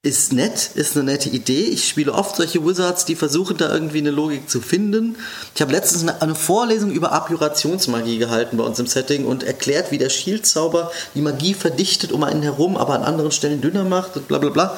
ist 0.03 0.33
nett, 0.33 0.71
ist 0.73 0.95
eine 0.95 1.11
nette 1.11 1.29
Idee. 1.29 1.65
Ich 1.65 1.87
spiele 1.87 2.13
oft 2.13 2.35
solche 2.35 2.65
Wizards, 2.65 3.05
die 3.05 3.15
versuchen 3.15 3.57
da 3.57 3.71
irgendwie 3.71 3.99
eine 3.99 4.09
Logik 4.09 4.49
zu 4.49 4.59
finden. 4.59 5.15
Ich 5.53 5.61
habe 5.61 5.71
letztens 5.71 6.07
eine 6.07 6.33
Vorlesung 6.33 6.91
über 6.91 7.11
Abjurationsmagie 7.11 8.17
gehalten 8.17 8.57
bei 8.57 8.63
uns 8.63 8.79
im 8.79 8.87
Setting 8.87 9.25
und 9.25 9.43
erklärt, 9.43 9.91
wie 9.91 9.99
der 9.99 10.09
Shield-Zauber 10.09 10.91
die 11.13 11.21
Magie 11.21 11.53
verdichtet 11.53 12.11
um 12.11 12.23
einen 12.23 12.41
herum, 12.41 12.77
aber 12.77 12.95
an 12.95 13.03
anderen 13.03 13.31
Stellen 13.31 13.61
dünner 13.61 13.83
macht 13.83 14.15
und 14.17 14.27
bla 14.27 14.39
bla 14.39 14.49
bla. 14.49 14.77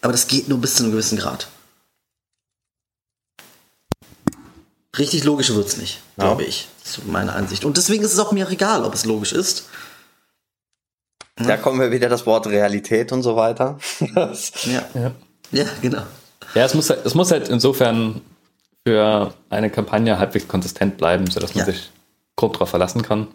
Aber 0.00 0.12
das 0.12 0.26
geht 0.26 0.48
nur 0.48 0.58
bis 0.58 0.76
zu 0.76 0.84
einem 0.84 0.92
gewissen 0.92 1.18
Grad. 1.18 1.48
Richtig 4.98 5.24
logisch 5.24 5.52
wird 5.54 5.68
es 5.68 5.76
nicht, 5.76 6.00
ja. 6.16 6.24
glaube 6.24 6.44
ich. 6.44 6.68
Das 6.82 6.98
ist 6.98 7.06
meine 7.06 7.34
Ansicht. 7.34 7.64
Und 7.66 7.76
deswegen 7.76 8.04
ist 8.04 8.12
es 8.14 8.18
auch 8.18 8.32
mir 8.32 8.48
egal, 8.48 8.84
ob 8.84 8.94
es 8.94 9.04
logisch 9.04 9.32
ist. 9.32 9.64
Da 11.46 11.56
kommen 11.56 11.80
wir 11.80 11.90
wieder 11.90 12.08
das 12.08 12.26
Wort 12.26 12.46
Realität 12.46 13.12
und 13.12 13.22
so 13.22 13.36
weiter. 13.36 13.78
ja. 14.14 14.32
ja. 14.94 15.12
ja, 15.50 15.64
genau. 15.80 16.02
Ja, 16.54 16.64
es 16.64 16.74
muss, 16.74 16.90
halt, 16.90 17.06
es 17.06 17.14
muss 17.14 17.30
halt 17.30 17.48
insofern 17.48 18.20
für 18.86 19.32
eine 19.48 19.70
Kampagne 19.70 20.18
halbwegs 20.18 20.48
konsistent 20.48 20.96
bleiben, 20.96 21.30
sodass 21.30 21.54
man 21.54 21.66
ja. 21.66 21.72
sich 21.72 21.90
grob 22.36 22.54
darauf 22.54 22.70
verlassen 22.70 23.02
kann. 23.02 23.28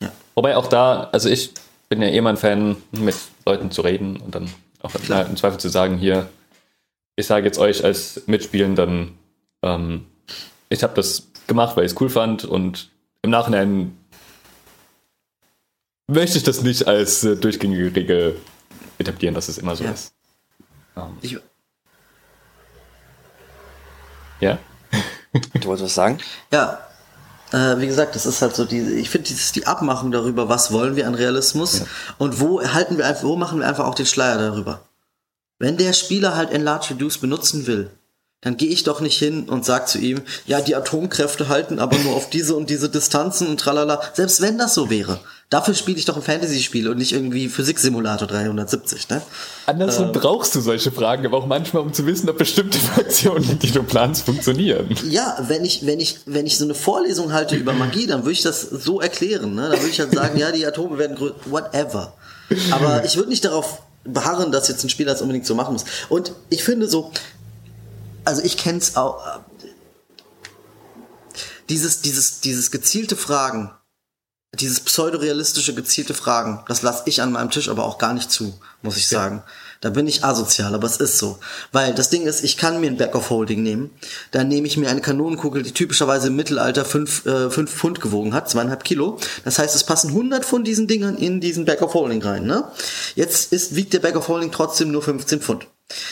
Ja. 0.00 0.12
Wobei 0.34 0.56
auch 0.56 0.66
da, 0.66 1.08
also 1.12 1.28
ich 1.28 1.52
bin 1.88 2.02
ja 2.02 2.08
eh 2.08 2.20
mal 2.20 2.30
ein 2.30 2.36
Fan, 2.36 2.76
mit 2.92 3.16
Leuten 3.46 3.70
zu 3.70 3.82
reden 3.82 4.16
und 4.16 4.34
dann 4.34 4.50
auch 4.82 4.94
im 4.94 5.36
Zweifel 5.36 5.58
zu 5.58 5.68
sagen, 5.68 5.96
hier, 5.96 6.28
ich 7.16 7.26
sage 7.26 7.46
jetzt 7.46 7.58
euch 7.58 7.84
als 7.84 8.22
Mitspielenden, 8.26 9.18
ähm, 9.62 10.06
ich 10.68 10.82
habe 10.82 10.94
das 10.94 11.28
gemacht, 11.46 11.76
weil 11.76 11.84
ich 11.84 11.92
es 11.92 12.00
cool 12.00 12.08
fand 12.08 12.44
und 12.44 12.90
im 13.22 13.30
Nachhinein 13.30 13.96
möchte 16.12 16.38
ich 16.38 16.44
das 16.44 16.62
nicht 16.62 16.86
als 16.86 17.24
äh, 17.24 17.36
durchgängige 17.36 17.94
Regel 17.94 18.36
etablieren, 18.98 19.34
dass 19.34 19.48
es 19.48 19.58
immer 19.58 19.76
so 19.76 19.84
ja. 19.84 19.90
ist. 19.90 20.12
Um. 20.94 21.02
Ähm. 21.02 21.18
Ich, 21.22 21.38
ja? 24.40 24.58
du 25.32 25.64
wolltest 25.64 25.84
was 25.84 25.94
sagen? 25.94 26.18
Ja. 26.52 26.78
Äh, 27.52 27.78
wie 27.78 27.86
gesagt, 27.86 28.14
das 28.14 28.24
ist 28.26 28.40
halt 28.40 28.56
so 28.56 28.64
die, 28.64 28.80
ich 28.80 29.10
finde, 29.10 29.28
das 29.28 29.38
ist 29.38 29.56
die 29.56 29.66
Abmachung 29.66 30.10
darüber, 30.10 30.48
was 30.48 30.72
wollen 30.72 30.96
wir 30.96 31.06
an 31.06 31.14
Realismus 31.14 31.80
ja. 31.80 31.86
und 32.18 32.40
wo 32.40 32.62
halten 32.62 32.96
wir 32.96 33.06
einfach, 33.06 33.24
wo 33.24 33.36
machen 33.36 33.60
wir 33.60 33.68
einfach 33.68 33.84
auch 33.84 33.94
den 33.94 34.06
Schleier 34.06 34.38
darüber. 34.38 34.80
Wenn 35.58 35.76
der 35.76 35.92
Spieler 35.92 36.34
halt 36.34 36.50
Enlarge 36.50 36.90
Reduce 36.90 37.18
benutzen 37.18 37.66
will, 37.66 37.90
dann 38.42 38.56
gehe 38.56 38.68
ich 38.68 38.82
doch 38.82 39.00
nicht 39.00 39.18
hin 39.18 39.48
und 39.48 39.64
sag 39.64 39.88
zu 39.88 39.98
ihm, 39.98 40.20
ja, 40.46 40.60
die 40.60 40.74
Atomkräfte 40.74 41.48
halten 41.48 41.78
aber 41.78 41.96
nur 41.98 42.14
auf 42.14 42.28
diese 42.28 42.56
und 42.56 42.68
diese 42.70 42.88
Distanzen 42.88 43.46
und 43.46 43.60
tralala. 43.60 44.02
Selbst 44.14 44.42
wenn 44.42 44.58
das 44.58 44.74
so 44.74 44.90
wäre. 44.90 45.20
Dafür 45.48 45.74
spiele 45.74 45.98
ich 45.98 46.06
doch 46.06 46.16
ein 46.16 46.22
Fantasy-Spiel 46.22 46.88
und 46.88 46.98
nicht 46.98 47.12
irgendwie 47.12 47.48
Physiksimulator 47.48 48.26
370, 48.26 49.10
ne? 49.10 49.22
Andersrum 49.66 50.06
ähm, 50.06 50.12
brauchst 50.12 50.54
du 50.54 50.60
solche 50.60 50.90
Fragen, 50.90 51.24
aber 51.24 51.36
auch 51.36 51.46
manchmal, 51.46 51.82
um 51.82 51.92
zu 51.92 52.04
wissen, 52.06 52.28
ob 52.30 52.38
bestimmte 52.38 52.78
Fraktionen, 52.94 53.58
die 53.60 53.70
du 53.70 53.82
planst, 53.82 54.24
funktionieren. 54.24 54.88
Ja, 55.08 55.36
wenn 55.46 55.64
ich, 55.64 55.86
wenn 55.86 56.00
ich, 56.00 56.20
wenn 56.26 56.46
ich 56.46 56.58
so 56.58 56.64
eine 56.64 56.74
Vorlesung 56.74 57.32
halte 57.32 57.54
über 57.54 57.74
Magie, 57.74 58.06
dann 58.06 58.22
würde 58.22 58.32
ich 58.32 58.42
das 58.42 58.62
so 58.62 59.00
erklären, 59.00 59.54
ne? 59.54 59.68
Dann 59.68 59.78
würde 59.78 59.90
ich 59.90 60.00
halt 60.00 60.12
sagen, 60.14 60.36
ja, 60.38 60.50
die 60.50 60.66
Atome 60.66 60.98
werden 60.98 61.16
größer, 61.16 61.34
whatever. 61.44 62.14
Aber 62.70 63.04
ich 63.04 63.16
würde 63.16 63.28
nicht 63.28 63.44
darauf 63.44 63.82
beharren, 64.04 64.50
dass 64.50 64.68
jetzt 64.68 64.82
ein 64.84 64.88
Spieler 64.88 65.12
das 65.12 65.22
unbedingt 65.22 65.46
so 65.46 65.54
machen 65.54 65.74
muss. 65.74 65.84
Und 66.08 66.32
ich 66.48 66.64
finde 66.64 66.88
so, 66.88 67.12
also 68.24 68.42
ich 68.42 68.56
kenne 68.56 68.78
es 68.78 68.96
auch. 68.96 69.40
Dieses, 71.68 72.02
dieses, 72.02 72.40
dieses 72.40 72.70
gezielte 72.70 73.16
Fragen, 73.16 73.70
dieses 74.54 74.80
pseudorealistische 74.80 75.74
gezielte 75.74 76.12
Fragen, 76.12 76.62
das 76.68 76.82
lasse 76.82 77.04
ich 77.06 77.22
an 77.22 77.32
meinem 77.32 77.50
Tisch 77.50 77.70
aber 77.70 77.84
auch 77.84 77.96
gar 77.96 78.12
nicht 78.12 78.30
zu, 78.30 78.52
muss 78.82 78.98
ich 78.98 79.08
sagen. 79.08 79.36
Ja. 79.36 79.52
Da 79.80 79.90
bin 79.90 80.06
ich 80.06 80.22
asozial, 80.22 80.74
aber 80.74 80.86
es 80.86 80.98
ist 80.98 81.18
so. 81.18 81.38
Weil 81.72 81.94
das 81.94 82.10
Ding 82.10 82.22
ist, 82.22 82.44
ich 82.44 82.56
kann 82.56 82.80
mir 82.80 82.88
ein 82.88 82.98
Back 82.98 83.14
of 83.14 83.30
Holding 83.30 83.62
nehmen, 83.62 83.90
dann 84.30 84.48
nehme 84.48 84.66
ich 84.66 84.76
mir 84.76 84.90
eine 84.90 85.00
Kanonenkugel, 85.00 85.62
die 85.62 85.72
typischerweise 85.72 86.28
im 86.28 86.36
Mittelalter 86.36 86.84
5 86.84 87.26
äh, 87.26 87.50
fünf 87.50 87.72
Pfund 87.72 88.00
gewogen 88.00 88.34
hat, 88.34 88.50
zweieinhalb 88.50 88.84
Kilo. 88.84 89.18
Das 89.44 89.58
heißt, 89.58 89.74
es 89.74 89.84
passen 89.84 90.08
100 90.08 90.44
von 90.44 90.64
diesen 90.64 90.86
Dingern 90.86 91.16
in 91.16 91.40
diesen 91.40 91.64
Back 91.64 91.80
of 91.80 91.94
Holding 91.94 92.22
rein. 92.22 92.44
Ne? 92.44 92.64
Jetzt 93.16 93.52
ist, 93.52 93.74
wiegt 93.74 93.94
der 93.94 94.00
Back 94.00 94.16
of 94.16 94.28
Holding 94.28 94.52
trotzdem 94.52 94.92
nur 94.92 95.02
15 95.02 95.40
Pfund. 95.40 95.66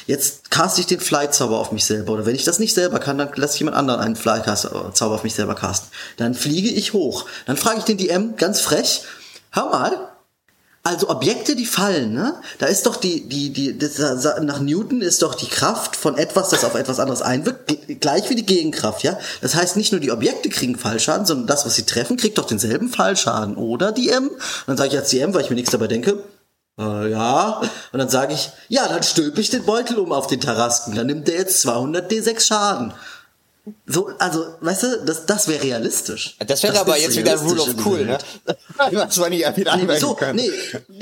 Jetzt 0.07 0.51
caste 0.51 0.81
ich 0.81 0.87
den 0.87 1.01
Fly-Zauber 1.01 1.59
auf 1.59 1.73
mich 1.73 1.85
selber. 1.85 2.13
Oder 2.13 2.27
wenn 2.27 2.35
ich 2.35 2.45
das 2.45 2.59
nicht 2.59 2.75
selber 2.75 2.99
kann, 2.99 3.19
dann 3.19 3.31
lasse 3.37 3.55
ich 3.55 3.61
jemand 3.61 3.77
anderen 3.77 4.01
einen 4.01 4.17
Fly-Zauber 4.17 5.15
auf 5.15 5.25
mich 5.25 5.35
selber 5.35 5.55
casten. 5.55 5.91
Dann 6.17 6.35
fliege 6.35 6.69
ich 6.69 6.93
hoch. 6.93 7.27
Dann 7.47 7.57
frage 7.57 7.79
ich 7.79 7.85
den 7.85 7.99
DM 7.99 8.37
ganz 8.37 8.61
frech, 8.61 9.03
hör 9.51 9.71
mal, 9.71 10.11
Also 10.83 11.11
Objekte, 11.11 11.57
die 11.57 11.67
fallen, 11.67 12.15
ne? 12.15 12.41
Da 12.59 12.65
ist 12.65 12.87
doch 12.87 12.97
die, 12.97 13.29
die, 13.29 13.51
die, 13.51 13.77
das, 13.77 13.99
nach 14.41 14.61
Newton 14.61 15.03
ist 15.03 15.21
doch 15.21 15.35
die 15.35 15.47
Kraft 15.49 15.95
von 15.95 16.17
etwas, 16.17 16.49
das 16.49 16.65
auf 16.65 16.75
etwas 16.75 16.99
anderes 16.99 17.21
einwirkt, 17.21 18.01
gleich 18.01 18.31
wie 18.31 18.35
die 18.35 18.47
Gegenkraft, 18.47 19.03
ja? 19.03 19.19
Das 19.43 19.55
heißt, 19.55 19.77
nicht 19.77 19.93
nur 19.93 20.01
die 20.01 20.11
Objekte 20.11 20.49
kriegen 20.49 20.77
Fallschaden, 20.79 21.27
sondern 21.27 21.47
das, 21.47 21.67
was 21.67 21.75
sie 21.75 21.85
treffen, 21.85 22.17
kriegt 22.17 22.39
doch 22.39 22.47
denselben 22.47 22.89
Fallschaden, 22.89 23.57
oder 23.57 23.93
die 23.93 24.09
M? 24.09 24.29
Und 24.31 24.41
dann 24.67 24.79
sage 24.79 24.89
ich 24.89 24.95
jetzt 24.95 25.13
die 25.13 25.21
M, 25.21 25.35
weil 25.35 25.43
ich 25.43 25.51
mir 25.51 25.57
nichts 25.57 25.71
dabei 25.71 25.87
denke. 25.87 26.23
Äh, 26.79 27.11
ja. 27.11 27.61
Und 27.93 27.99
dann 27.99 28.09
sage 28.09 28.35
ich, 28.35 28.51
ja, 28.69 28.89
dann 28.89 29.03
stülpe 29.03 29.41
ich 29.41 29.51
den 29.51 29.65
Beutel 29.65 29.99
um 29.99 30.13
auf 30.13 30.27
den 30.27 30.41
Tarasken. 30.41 30.95
Dann 30.95 31.07
nimmt 31.07 31.29
der 31.29 31.37
jetzt 31.37 31.61
200 31.63 32.11
D6 32.11 32.41
Schaden. 32.41 32.93
So, 33.87 34.11
also, 34.19 34.47
weißt 34.61 34.83
du, 34.83 35.05
das, 35.05 35.27
das 35.27 35.49
wäre 35.49 35.63
realistisch. 35.63 36.37
Das 36.47 36.63
wäre 36.63 36.81
aber 36.81 36.99
jetzt 36.99 37.17
wieder 37.17 37.37
Rule 37.37 37.63
of 37.63 37.75
Cool, 37.85 38.07
ne? 38.07 38.19
das 38.91 39.19
war 39.19 39.29
nicht 39.29 39.45
wieder 39.57 39.77
nee, 39.77 39.99
so, 39.99 40.17
nee, 40.33 40.51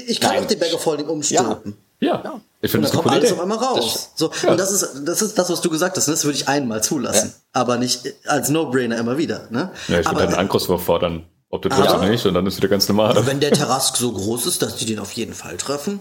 ich 0.07 0.21
kann 0.21 0.35
Nein. 0.35 0.45
auch 0.45 0.49
den 0.49 0.59
Bag 0.59 0.75
of 0.75 0.85
Holding 0.85 1.07
umstülpen. 1.07 1.77
Ja. 2.01 2.21
ja. 2.25 2.41
Ich 2.61 2.71
finde, 2.71 2.89
das 2.89 2.97
kommt 2.97 3.09
alles 3.09 3.33
auf 3.33 3.41
einmal 3.41 3.59
raus. 3.59 3.79
Das, 3.79 4.11
so, 4.17 4.31
ja. 4.43 4.53
und 4.53 4.59
das 4.59 4.73
ist, 4.73 5.03
das 5.05 5.23
ist 5.23 5.39
das, 5.39 5.51
was 5.51 5.61
du 5.61 5.71
gesagt 5.71 5.97
hast. 5.97 6.09
Ne? 6.09 6.15
Das 6.15 6.25
würde 6.25 6.37
ich 6.37 6.49
einmal 6.49 6.83
zulassen, 6.83 7.33
ja. 7.35 7.61
aber 7.61 7.77
nicht 7.77 8.15
als 8.27 8.49
No-Brainer 8.49 8.99
immer 8.99 9.19
wieder. 9.19 9.47
Ne? 9.51 9.71
Ja, 9.87 10.01
ich 10.01 10.07
würde 10.07 10.23
einen 10.23 10.35
Angriffswurf 10.35 10.85
fordern, 10.85 11.25
ob 11.51 11.63
du 11.63 11.69
triffst 11.69 11.95
oder 11.95 12.09
nicht, 12.09 12.27
und 12.27 12.35
dann 12.35 12.47
ist 12.47 12.57
wieder 12.57 12.69
ganz 12.69 12.89
normal. 12.89 13.27
wenn 13.27 13.41
der 13.41 13.53
Tarask 13.53 13.97
so 13.97 14.13
groß 14.13 14.47
ist, 14.47 14.63
dass 14.63 14.77
die 14.77 14.87
den 14.87 14.99
auf 14.99 15.13
jeden 15.13 15.35
Fall 15.35 15.57
treffen, 15.57 16.01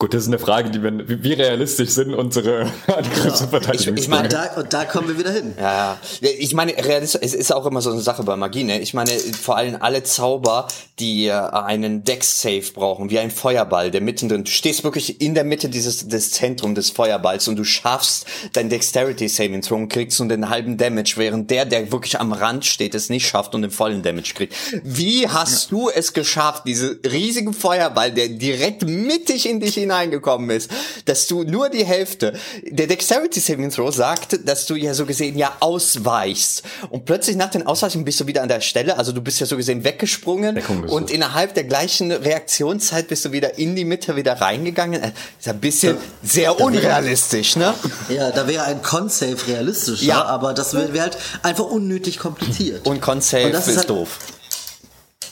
Gut, 0.00 0.14
das 0.14 0.22
ist 0.22 0.28
eine 0.28 0.38
Frage, 0.38 0.70
die 0.70 0.80
wir, 0.80 1.24
wie 1.24 1.32
realistisch 1.32 1.90
sind 1.90 2.14
unsere 2.14 2.70
Angriffsverteidigung. 2.86 3.96
Ich, 3.96 4.04
ich 4.04 4.08
meine, 4.08 4.28
da, 4.28 4.44
und 4.54 4.72
da 4.72 4.84
kommen 4.84 5.08
wir 5.08 5.18
wieder 5.18 5.32
hin. 5.32 5.54
Ja, 5.58 5.98
ja. 6.20 6.28
Ich 6.38 6.54
meine, 6.54 6.70
realistisch, 6.76 7.20
es 7.20 7.34
ist 7.34 7.52
auch 7.52 7.66
immer 7.66 7.80
so 7.80 7.90
eine 7.90 8.00
Sache 8.00 8.22
bei 8.22 8.36
Magie, 8.36 8.62
ne? 8.62 8.78
Ich 8.78 8.94
meine, 8.94 9.10
vor 9.10 9.56
allem 9.56 9.76
alle 9.80 10.04
Zauber, 10.04 10.68
die 11.00 11.26
äh, 11.26 11.32
einen 11.32 12.04
Dex-Save 12.04 12.70
brauchen, 12.74 13.10
wie 13.10 13.18
ein 13.18 13.32
Feuerball, 13.32 13.90
der 13.90 14.00
mittendrin, 14.00 14.44
du 14.44 14.52
stehst 14.52 14.84
wirklich 14.84 15.20
in 15.20 15.34
der 15.34 15.42
Mitte 15.42 15.68
dieses, 15.68 16.06
des 16.06 16.30
Zentrum 16.30 16.76
des 16.76 16.90
Feuerballs 16.90 17.48
und 17.48 17.56
du 17.56 17.64
schaffst 17.64 18.24
dein 18.52 18.68
Dexterity-Saving 18.68 19.62
Throw 19.62 19.78
und 19.78 19.88
kriegst 19.88 20.20
nur 20.20 20.28
den 20.28 20.48
halben 20.48 20.76
Damage, 20.76 21.14
während 21.16 21.50
der, 21.50 21.64
der 21.64 21.90
wirklich 21.90 22.20
am 22.20 22.32
Rand 22.32 22.64
steht, 22.66 22.94
es 22.94 23.08
nicht 23.08 23.26
schafft 23.26 23.52
und 23.56 23.62
den 23.62 23.72
vollen 23.72 24.04
Damage 24.04 24.34
kriegt. 24.34 24.54
Wie 24.84 25.26
hast 25.26 25.72
ja. 25.72 25.76
du 25.76 25.90
es 25.90 26.12
geschafft, 26.12 26.62
diese 26.68 27.00
riesigen 27.04 27.52
Feuerball, 27.52 28.12
der 28.12 28.28
direkt 28.28 28.86
mittig 28.86 29.48
in 29.48 29.58
dich 29.58 29.87
hineingekommen 29.88 30.50
ist, 30.50 30.70
dass 31.06 31.26
du 31.26 31.42
nur 31.42 31.68
die 31.70 31.84
Hälfte, 31.84 32.34
der 32.62 32.86
Dexterity 32.86 33.40
Saving 33.40 33.70
Throw 33.70 33.94
sagt, 33.94 34.46
dass 34.46 34.66
du 34.66 34.74
ja 34.74 34.94
so 34.94 35.06
gesehen 35.06 35.38
ja 35.38 35.56
ausweichst. 35.60 36.62
Und 36.90 37.04
plötzlich 37.04 37.36
nach 37.36 37.50
den 37.50 37.66
Ausweichen 37.66 38.04
bist 38.04 38.20
du 38.20 38.26
wieder 38.26 38.42
an 38.42 38.48
der 38.48 38.60
Stelle, 38.60 38.98
also 38.98 39.12
du 39.12 39.20
bist 39.20 39.40
ja 39.40 39.46
so 39.46 39.56
gesehen 39.56 39.84
weggesprungen 39.84 40.58
und 40.88 41.10
innerhalb 41.10 41.54
der 41.54 41.64
gleichen 41.64 42.12
Reaktionszeit 42.12 43.08
bist 43.08 43.24
du 43.24 43.32
wieder 43.32 43.58
in 43.58 43.74
die 43.74 43.84
Mitte 43.84 44.16
wieder 44.16 44.34
reingegangen. 44.34 45.00
Das 45.00 45.12
ist 45.40 45.48
ein 45.48 45.60
bisschen 45.60 45.96
da, 45.96 46.28
sehr 46.28 46.54
da 46.54 46.64
unrealistisch, 46.64 47.56
ne? 47.56 47.74
Ja, 48.08 48.30
da 48.30 48.46
wäre 48.46 48.64
ein 48.64 48.82
Con-Save 48.82 49.36
realistischer, 49.46 50.04
ja. 50.04 50.24
aber 50.24 50.52
das 50.54 50.74
wäre 50.74 50.92
wär 50.92 51.02
halt 51.02 51.18
einfach 51.42 51.64
unnötig 51.64 52.18
kompliziert. 52.18 52.86
Und 52.86 53.00
Con-Save 53.00 53.48
ist, 53.48 53.68
ist 53.68 53.76
halt, 53.78 53.90
doof. 53.90 54.18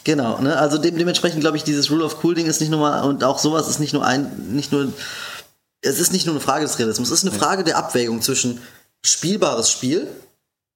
Genau, 0.06 0.38
ne? 0.38 0.56
Also 0.56 0.78
de 0.78 0.92
dementsprechend 0.92 1.40
glaube 1.40 1.56
ich, 1.56 1.64
dieses 1.64 1.90
Rule 1.90 2.04
of 2.04 2.22
Cool 2.22 2.36
Ding 2.36 2.46
ist 2.46 2.60
nicht 2.60 2.70
nur 2.70 2.78
mal 2.78 3.02
und 3.02 3.24
auch 3.24 3.40
sowas 3.40 3.68
ist 3.68 3.80
nicht 3.80 3.92
nur 3.92 4.06
ein, 4.06 4.52
nicht 4.52 4.70
nur, 4.70 4.92
es 5.80 5.98
ist 5.98 6.12
nicht 6.12 6.26
nur 6.26 6.36
eine 6.36 6.40
Frage 6.40 6.64
des 6.64 6.78
Realismus, 6.78 7.10
es 7.10 7.24
ist 7.24 7.28
eine 7.28 7.36
Frage 7.36 7.64
der 7.64 7.76
Abwägung 7.76 8.22
zwischen 8.22 8.60
spielbares 9.04 9.68
Spiel, 9.68 10.06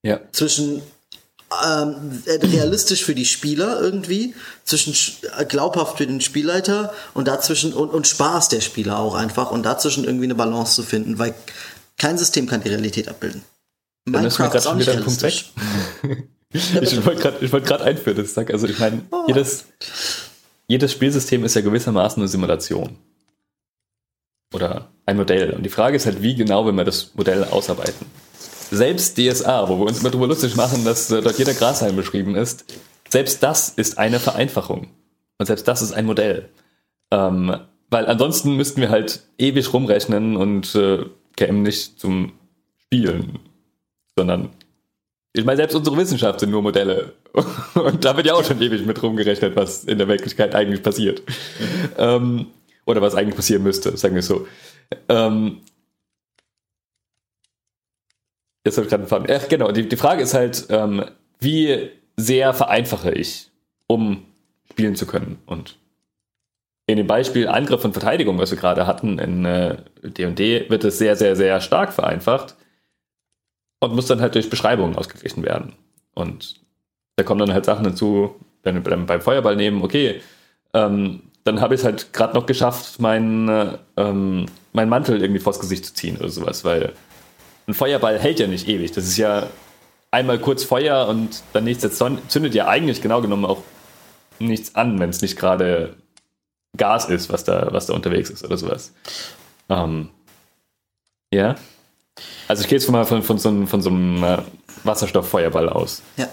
ja. 0.03 0.19
zwischen 0.33 0.81
ähm, 1.63 2.21
realistisch 2.27 3.05
für 3.05 3.15
die 3.15 3.23
Spieler 3.23 3.79
irgendwie, 3.79 4.35
zwischen 4.65 4.93
glaubhaft 5.47 5.99
für 5.99 6.07
den 6.07 6.19
Spielleiter 6.19 6.93
und 7.13 7.29
dazwischen 7.29 7.71
und, 7.71 7.89
und 7.89 8.07
Spaß 8.07 8.49
der 8.49 8.59
Spieler 8.59 8.99
auch 8.99 9.15
einfach 9.15 9.49
und 9.49 9.63
dazwischen 9.63 10.03
irgendwie 10.03 10.25
eine 10.25 10.35
Balance 10.35 10.75
zu 10.75 10.83
finden, 10.83 11.19
weil 11.19 11.33
kein 11.97 12.17
System 12.17 12.47
kann 12.47 12.63
die 12.63 12.69
Realität 12.69 13.07
abbilden. 13.07 13.43
Minecraft 14.03 14.53
ist 14.55 14.67
auch 14.67 14.75
nicht 14.75 14.89
realistisch. 14.89 15.53
ich 16.53 17.05
wollte 17.05 17.21
gerade 17.21 17.51
wollt 17.51 17.71
einführen, 17.71 18.17
das 18.17 18.33
sag. 18.33 18.51
Also 18.51 18.67
ich 18.67 18.79
meine, 18.79 19.03
oh. 19.11 19.23
jedes, 19.27 19.65
jedes 20.67 20.91
Spielsystem 20.91 21.43
ist 21.45 21.55
ja 21.55 21.61
gewissermaßen 21.61 22.21
eine 22.21 22.27
Simulation. 22.27 22.97
Oder 24.53 24.89
ein 25.05 25.17
Modell. 25.17 25.51
Und 25.51 25.63
die 25.63 25.69
Frage 25.69 25.95
ist 25.95 26.05
halt, 26.05 26.21
wie 26.21 26.35
genau 26.35 26.65
will 26.65 26.73
man 26.73 26.85
das 26.85 27.11
Modell 27.15 27.45
ausarbeiten? 27.45 28.05
Selbst 28.69 29.17
DSA, 29.17 29.69
wo 29.69 29.79
wir 29.79 29.85
uns 29.85 29.99
immer 29.99 30.09
darüber 30.09 30.27
lustig 30.27 30.55
machen, 30.55 30.83
dass 30.83 31.09
äh, 31.11 31.21
dort 31.21 31.37
jeder 31.37 31.53
Grashalm 31.53 31.95
beschrieben 31.95 32.35
ist, 32.35 32.65
selbst 33.09 33.43
das 33.43 33.69
ist 33.69 33.97
eine 33.97 34.19
Vereinfachung. 34.19 34.87
Und 35.37 35.45
selbst 35.45 35.67
das 35.67 35.81
ist 35.81 35.93
ein 35.93 36.05
Modell. 36.05 36.49
Ähm, 37.11 37.57
weil 37.89 38.05
ansonsten 38.07 38.55
müssten 38.55 38.79
wir 38.79 38.89
halt 38.89 39.23
ewig 39.37 39.73
rumrechnen 39.73 40.37
und 40.37 40.73
äh, 40.75 41.05
kämen 41.35 41.61
nicht 41.63 41.99
zum 41.99 42.33
Spielen, 42.77 43.39
sondern 44.15 44.49
ich 45.33 45.45
meine, 45.45 45.57
selbst 45.57 45.75
unsere 45.75 45.95
Wissenschaft 45.97 46.41
sind 46.41 46.49
nur 46.49 46.61
Modelle. 46.61 47.13
Und 47.73 48.03
da 48.03 48.15
wird 48.17 48.27
ja 48.27 48.33
auch 48.33 48.43
schon 48.43 48.61
ewig 48.61 48.85
mit 48.85 49.01
rumgerechnet, 49.01 49.55
was 49.55 49.85
in 49.85 49.97
der 49.97 50.07
Wirklichkeit 50.07 50.53
eigentlich 50.55 50.83
passiert. 50.83 51.21
Ähm, 51.97 52.47
oder 52.85 53.01
was 53.01 53.15
eigentlich 53.15 53.35
passieren 53.35 53.63
müsste, 53.63 53.95
sagen 53.95 54.15
wir 54.15 54.23
so. 54.23 54.47
Ähm, 55.07 55.61
jetzt 58.65 58.77
habe 58.77 58.85
ich 58.85 58.91
gerade 58.91 59.15
einen 59.15 59.27
Ach, 59.31 59.47
genau, 59.47 59.71
die, 59.71 59.87
die 59.87 59.95
Frage 59.95 60.23
ist 60.23 60.33
halt, 60.33 60.65
ähm, 60.69 61.05
wie 61.39 61.89
sehr 62.17 62.53
vereinfache 62.53 63.11
ich, 63.11 63.49
um 63.87 64.25
spielen 64.69 64.95
zu 64.95 65.05
können? 65.05 65.39
Und 65.45 65.77
in 66.87 66.97
dem 66.97 67.07
Beispiel 67.07 67.47
Angriff 67.47 67.85
und 67.85 67.93
Verteidigung, 67.93 68.37
was 68.37 68.51
wir 68.51 68.57
gerade 68.57 68.85
hatten 68.85 69.17
in 69.17 69.43
D&D, 70.03 70.57
äh, 70.57 70.69
wird 70.69 70.83
es 70.83 70.97
sehr, 70.97 71.15
sehr, 71.15 71.37
sehr 71.37 71.61
stark 71.61 71.93
vereinfacht 71.93 72.57
und 73.81 73.93
muss 73.93 74.05
dann 74.05 74.21
halt 74.21 74.35
durch 74.35 74.49
Beschreibungen 74.49 74.95
ausgeglichen 74.95 75.43
werden. 75.43 75.73
Und 76.13 76.61
da 77.17 77.23
kommen 77.23 77.39
dann 77.39 77.53
halt 77.53 77.65
Sachen 77.65 77.85
hinzu, 77.85 78.35
wenn 78.63 78.75
wir 78.75 79.05
beim 79.05 79.21
Feuerball 79.21 79.55
nehmen, 79.55 79.83
okay, 79.83 80.21
ähm, 80.73 81.23
dann 81.43 81.59
habe 81.59 81.73
ich 81.73 81.81
es 81.81 81.85
halt 81.85 82.13
gerade 82.13 82.33
noch 82.35 82.45
geschafft, 82.45 82.99
meinen 82.99 83.49
äh, 83.49 83.77
ähm, 83.97 84.45
mein 84.73 84.87
Mantel 84.87 85.21
irgendwie 85.21 85.41
vors 85.41 85.59
Gesicht 85.59 85.85
zu 85.85 85.93
ziehen 85.93 86.17
oder 86.17 86.29
sowas, 86.29 86.63
weil 86.63 86.93
ein 87.67 87.73
Feuerball 87.73 88.19
hält 88.19 88.39
ja 88.39 88.47
nicht 88.47 88.67
ewig. 88.67 88.91
Das 88.91 89.05
ist 89.05 89.17
ja 89.17 89.47
einmal 90.11 90.39
kurz 90.39 90.63
Feuer 90.63 91.07
und 91.07 91.43
dann 91.53 91.63
nichts. 91.63 91.83
Jetzt 91.83 92.03
zündet 92.27 92.53
ja 92.53 92.67
eigentlich 92.67 93.01
genau 93.01 93.21
genommen 93.21 93.45
auch 93.45 93.63
nichts 94.39 94.75
an, 94.75 94.99
wenn 94.99 95.09
es 95.09 95.21
nicht 95.21 95.37
gerade 95.37 95.95
Gas 96.77 97.09
ist, 97.09 97.31
was 97.31 97.43
da, 97.43 97.69
was 97.71 97.87
da 97.87 97.93
unterwegs 97.93 98.29
ist 98.29 98.43
oder 98.43 98.57
sowas. 98.57 98.93
Ähm, 99.69 100.09
ja. 101.33 101.55
Also 102.47 102.63
ich 102.63 102.67
gehe 102.67 102.77
jetzt 102.77 102.89
mal 102.89 103.05
von, 103.05 103.23
von, 103.23 103.37
so 103.37 103.49
einem, 103.49 103.67
von 103.67 103.81
so 103.81 103.89
einem 103.89 104.23
äh, 104.23 104.37
Wasserstofffeuerball 104.83 105.69
aus. 105.69 106.01
Ja. 106.17 106.27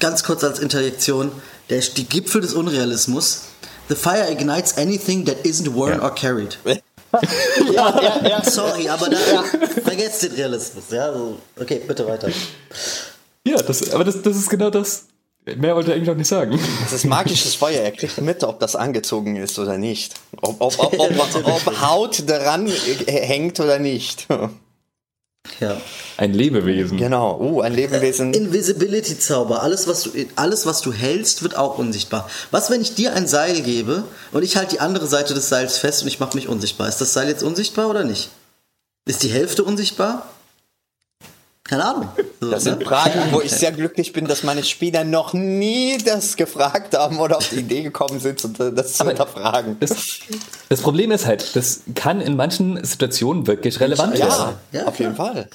Ganz 0.00 0.24
kurz 0.24 0.44
als 0.44 0.58
Interjektion, 0.58 1.32
der, 1.70 1.80
die 1.80 2.04
Gipfel 2.04 2.40
des 2.40 2.54
Unrealismus. 2.54 3.44
The 3.88 3.94
fire 3.94 4.30
ignites 4.30 4.76
anything 4.76 5.24
that 5.26 5.44
isn't 5.44 5.72
worn 5.74 5.92
ja. 5.92 6.02
or 6.02 6.14
carried. 6.14 6.58
ja, 6.64 8.02
ja, 8.02 8.28
ja. 8.28 8.44
Sorry, 8.44 8.88
aber 8.88 9.08
da 9.08 9.16
ja. 9.32 9.44
vergesst 9.84 10.22
den 10.22 10.32
Realismus. 10.32 10.84
Ja, 10.90 11.06
also, 11.06 11.38
okay, 11.60 11.80
bitte 11.86 12.06
weiter. 12.06 12.28
Ja, 13.46 13.56
das, 13.58 13.92
aber 13.92 14.04
das, 14.04 14.20
das 14.22 14.36
ist 14.36 14.48
genau 14.48 14.70
das. 14.70 15.06
Mehr 15.44 15.76
wollte 15.76 15.90
er 15.90 15.96
eigentlich 15.96 16.10
auch 16.10 16.16
nicht 16.16 16.28
sagen. 16.28 16.58
Das 16.82 16.94
ist 16.94 17.04
magisches 17.04 17.54
Feuer. 17.54 17.82
Er 17.82 17.92
kriegt 17.92 18.18
mit, 18.22 18.42
ob 18.44 18.60
das 18.60 18.74
angezogen 18.76 19.36
ist 19.36 19.58
oder 19.58 19.76
nicht. 19.76 20.14
Ob, 20.40 20.56
ob, 20.60 20.78
ob, 20.78 20.98
ob, 20.98 21.36
ob 21.66 21.80
Haut 21.82 22.28
daran 22.28 22.66
hängt 23.06 23.60
oder 23.60 23.78
nicht. 23.78 24.26
Ja. 25.60 25.80
Ein 26.16 26.32
Lebewesen. 26.32 26.98
Genau, 26.98 27.38
uh, 27.40 27.60
ein 27.60 27.74
Lebewesen. 27.74 28.32
Äh, 28.32 28.38
Invisibility-Zauber. 28.38 29.62
Alles 29.62 29.86
was, 29.86 30.02
du, 30.04 30.10
alles, 30.36 30.66
was 30.66 30.80
du 30.80 30.92
hältst, 30.92 31.42
wird 31.42 31.56
auch 31.56 31.78
unsichtbar. 31.78 32.28
Was, 32.50 32.70
wenn 32.70 32.80
ich 32.80 32.94
dir 32.94 33.14
ein 33.14 33.26
Seil 33.26 33.62
gebe 33.62 34.04
und 34.32 34.42
ich 34.42 34.56
halte 34.56 34.76
die 34.76 34.80
andere 34.80 35.06
Seite 35.06 35.34
des 35.34 35.48
Seils 35.48 35.78
fest 35.78 36.02
und 36.02 36.08
ich 36.08 36.20
mache 36.20 36.36
mich 36.36 36.48
unsichtbar? 36.48 36.88
Ist 36.88 37.00
das 37.00 37.12
Seil 37.12 37.28
jetzt 37.28 37.42
unsichtbar 37.42 37.88
oder 37.88 38.04
nicht? 38.04 38.30
Ist 39.06 39.22
die 39.22 39.28
Hälfte 39.28 39.64
unsichtbar? 39.64 40.33
Keine 41.64 41.82
Ahnung. 41.82 42.08
So, 42.40 42.50
das 42.50 42.64
sind 42.64 42.80
ne? 42.80 42.84
Fragen, 42.84 43.20
wo 43.32 43.40
ich 43.42 43.50
sehr 43.50 43.72
glücklich 43.72 44.12
bin, 44.12 44.26
dass 44.26 44.42
meine 44.42 44.62
Spieler 44.62 45.02
noch 45.02 45.32
nie 45.32 45.96
das 45.96 46.36
gefragt 46.36 46.94
haben 46.94 47.18
oder 47.18 47.38
auf 47.38 47.48
die 47.48 47.60
Idee 47.60 47.82
gekommen 47.82 48.20
sind, 48.20 48.42
das 48.58 48.92
zu 48.92 49.06
hinterfragen. 49.06 49.78
Das, 49.80 50.20
das, 50.68 50.82
Problem 50.82 51.10
ist 51.10 51.24
halt, 51.24 51.56
das 51.56 51.80
kann 51.94 52.20
in 52.20 52.36
manchen 52.36 52.84
Situationen 52.84 53.46
wirklich 53.46 53.80
relevant 53.80 54.18
ja, 54.18 54.28
werden. 54.28 54.56
Ja, 54.72 54.86
auf 54.86 54.98
jeden 54.98 55.16
Fall. 55.16 55.48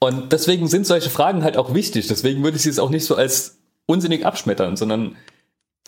Und 0.00 0.32
deswegen 0.32 0.66
sind 0.66 0.86
solche 0.86 1.10
Fragen 1.10 1.44
halt 1.44 1.56
auch 1.56 1.74
wichtig. 1.74 2.08
Deswegen 2.08 2.42
würde 2.42 2.56
ich 2.56 2.64
sie 2.64 2.68
jetzt 2.68 2.80
auch 2.80 2.90
nicht 2.90 3.04
so 3.04 3.14
als 3.14 3.56
unsinnig 3.86 4.26
abschmettern, 4.26 4.76
sondern 4.76 5.16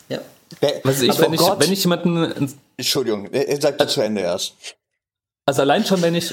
ja. 0.08 0.20
Was 0.82 1.00
ich, 1.00 1.18
wenn, 1.20 1.30
oh 1.30 1.34
ich, 1.34 1.66
wenn 1.66 1.72
ich 1.72 1.82
jemanden. 1.84 2.52
Entschuldigung, 2.76 3.28
sag 3.60 3.78
das 3.78 3.92
zu 3.92 4.00
Ende 4.00 4.22
erst. 4.22 4.54
Also 5.46 5.62
allein 5.62 5.84
schon, 5.84 6.02
wenn 6.02 6.14
ich. 6.14 6.32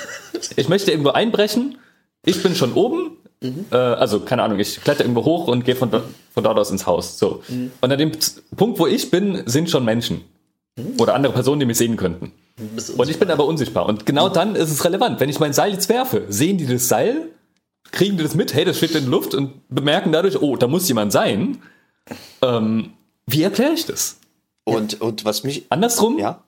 Ich 0.55 0.69
möchte 0.69 0.91
irgendwo 0.91 1.11
einbrechen 1.11 1.77
ich 2.25 2.41
bin 2.43 2.55
schon 2.55 2.73
oben, 2.73 3.17
Mhm. 3.41 3.65
Äh, 3.71 3.75
also, 3.75 4.19
keine 4.21 4.43
Ahnung, 4.43 4.59
ich 4.59 4.81
kletter 4.81 5.03
irgendwo 5.03 5.25
hoch 5.25 5.47
und 5.47 5.63
gehe 5.63 5.75
von, 5.75 5.89
von 5.91 6.43
dort 6.43 6.57
aus 6.57 6.71
ins 6.71 6.85
Haus. 6.85 7.19
So. 7.19 7.43
Mhm. 7.47 7.71
Und 7.81 7.91
an 7.91 7.97
dem 7.97 8.11
Punkt, 8.55 8.79
wo 8.79 8.87
ich 8.87 9.11
bin, 9.11 9.43
sind 9.45 9.69
schon 9.69 9.85
Menschen. 9.85 10.21
Mhm. 10.75 10.99
Oder 10.99 11.13
andere 11.13 11.33
Personen, 11.33 11.59
die 11.59 11.65
mich 11.65 11.77
sehen 11.77 11.97
könnten. 11.97 12.31
Und 12.97 13.09
ich 13.09 13.19
bin 13.19 13.29
aber 13.29 13.45
unsichtbar. 13.45 13.85
Und 13.85 14.05
genau 14.07 14.29
dann 14.29 14.55
ist 14.55 14.71
es 14.71 14.83
relevant. 14.83 15.19
Wenn 15.19 15.29
ich 15.29 15.39
mein 15.39 15.53
Seil 15.53 15.73
jetzt 15.73 15.89
werfe, 15.89 16.25
sehen 16.29 16.57
die 16.57 16.65
das 16.65 16.87
Seil, 16.87 17.27
kriegen 17.91 18.17
die 18.17 18.23
das 18.23 18.33
mit, 18.33 18.53
hey, 18.55 18.65
das 18.65 18.77
steht 18.77 18.95
in 18.95 19.03
der 19.03 19.11
Luft 19.11 19.35
und 19.35 19.67
bemerken 19.69 20.11
dadurch, 20.11 20.41
oh, 20.41 20.55
da 20.55 20.67
muss 20.67 20.87
jemand 20.87 21.11
sein. 21.11 21.59
Ähm, 22.41 22.93
wie 23.27 23.43
erkläre 23.43 23.73
ich 23.73 23.85
das? 23.85 24.19
Und, 24.63 24.99
und 24.99 25.23
was 25.23 25.43
mich. 25.43 25.67
Andersrum? 25.69 26.17
Ja. 26.17 26.43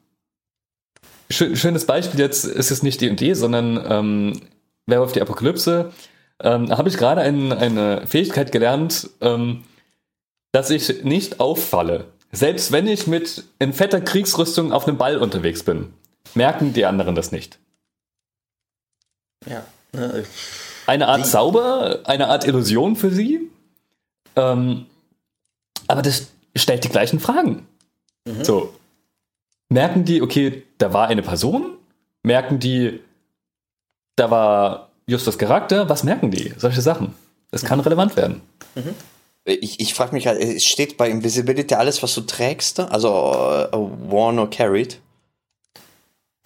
schönes 1.30 1.86
Beispiel 1.86 2.20
jetzt 2.20 2.46
ist 2.46 2.72
es 2.72 2.82
nicht 2.82 3.02
D&D, 3.02 3.36
sondern 3.36 3.80
ähm, 3.88 4.42
Wer 4.90 5.02
auf 5.02 5.12
die 5.12 5.22
Apokalypse 5.22 5.92
ähm, 6.42 6.76
habe 6.76 6.90
ich 6.90 6.98
gerade 6.98 7.22
ein, 7.22 7.52
eine 7.52 8.08
Fähigkeit 8.08 8.52
gelernt, 8.52 9.10
ähm, 9.22 9.66
dass 10.52 10.70
ich 10.70 11.04
nicht 11.04 11.40
auffalle. 11.40 12.06
Selbst 12.32 12.72
wenn 12.72 12.88
ich 12.88 13.08
mit 13.08 13.44
in 13.60 13.74
fetter 13.74 14.02
Kriegsrüstung 14.02 14.72
auf 14.72 14.88
einem 14.88 14.98
Ball 14.98 15.18
unterwegs 15.18 15.64
bin, 15.64 15.94
merken 16.36 16.74
die 16.74 16.86
anderen 16.86 17.16
das 17.16 17.32
nicht. 17.32 17.60
Ja. 19.48 19.64
Eine 20.86 21.08
Art 21.08 21.26
Zauber, 21.26 22.00
eine 22.06 22.28
Art 22.28 22.46
Illusion 22.46 22.96
für 22.96 23.12
sie. 23.12 23.50
Ähm, 24.36 24.86
aber 25.88 26.02
das 26.02 26.28
stellt 26.56 26.84
die 26.84 26.90
gleichen 26.90 27.20
Fragen. 27.20 27.68
Mhm. 28.26 28.44
So. 28.44 28.74
Merken 29.70 30.06
die, 30.06 30.22
okay, 30.22 30.64
da 30.78 30.94
war 30.94 31.08
eine 31.08 31.22
Person? 31.22 31.78
Merken 32.24 32.60
die, 32.60 33.00
da 34.20 34.30
war 34.30 34.90
Justus 35.08 35.38
Charakter, 35.38 35.90
was 35.90 36.04
merken 36.04 36.30
die? 36.32 36.54
Solche 36.58 36.82
Sachen. 36.82 37.16
Das 37.52 37.64
kann 37.64 37.80
mhm. 37.80 37.84
relevant 37.84 38.16
werden. 38.16 38.42
Mhm. 38.76 38.94
Ich, 39.46 39.80
ich 39.80 39.94
frage 39.94 40.14
mich 40.14 40.28
halt, 40.28 40.40
es 40.40 40.66
steht 40.66 40.98
bei 40.98 41.10
Invisibility 41.10 41.74
alles, 41.74 42.04
was 42.04 42.14
du 42.14 42.22
trägst, 42.22 42.80
also 42.80 43.10
uh, 43.74 43.90
worn 44.10 44.38
or 44.38 44.50
carried? 44.50 45.00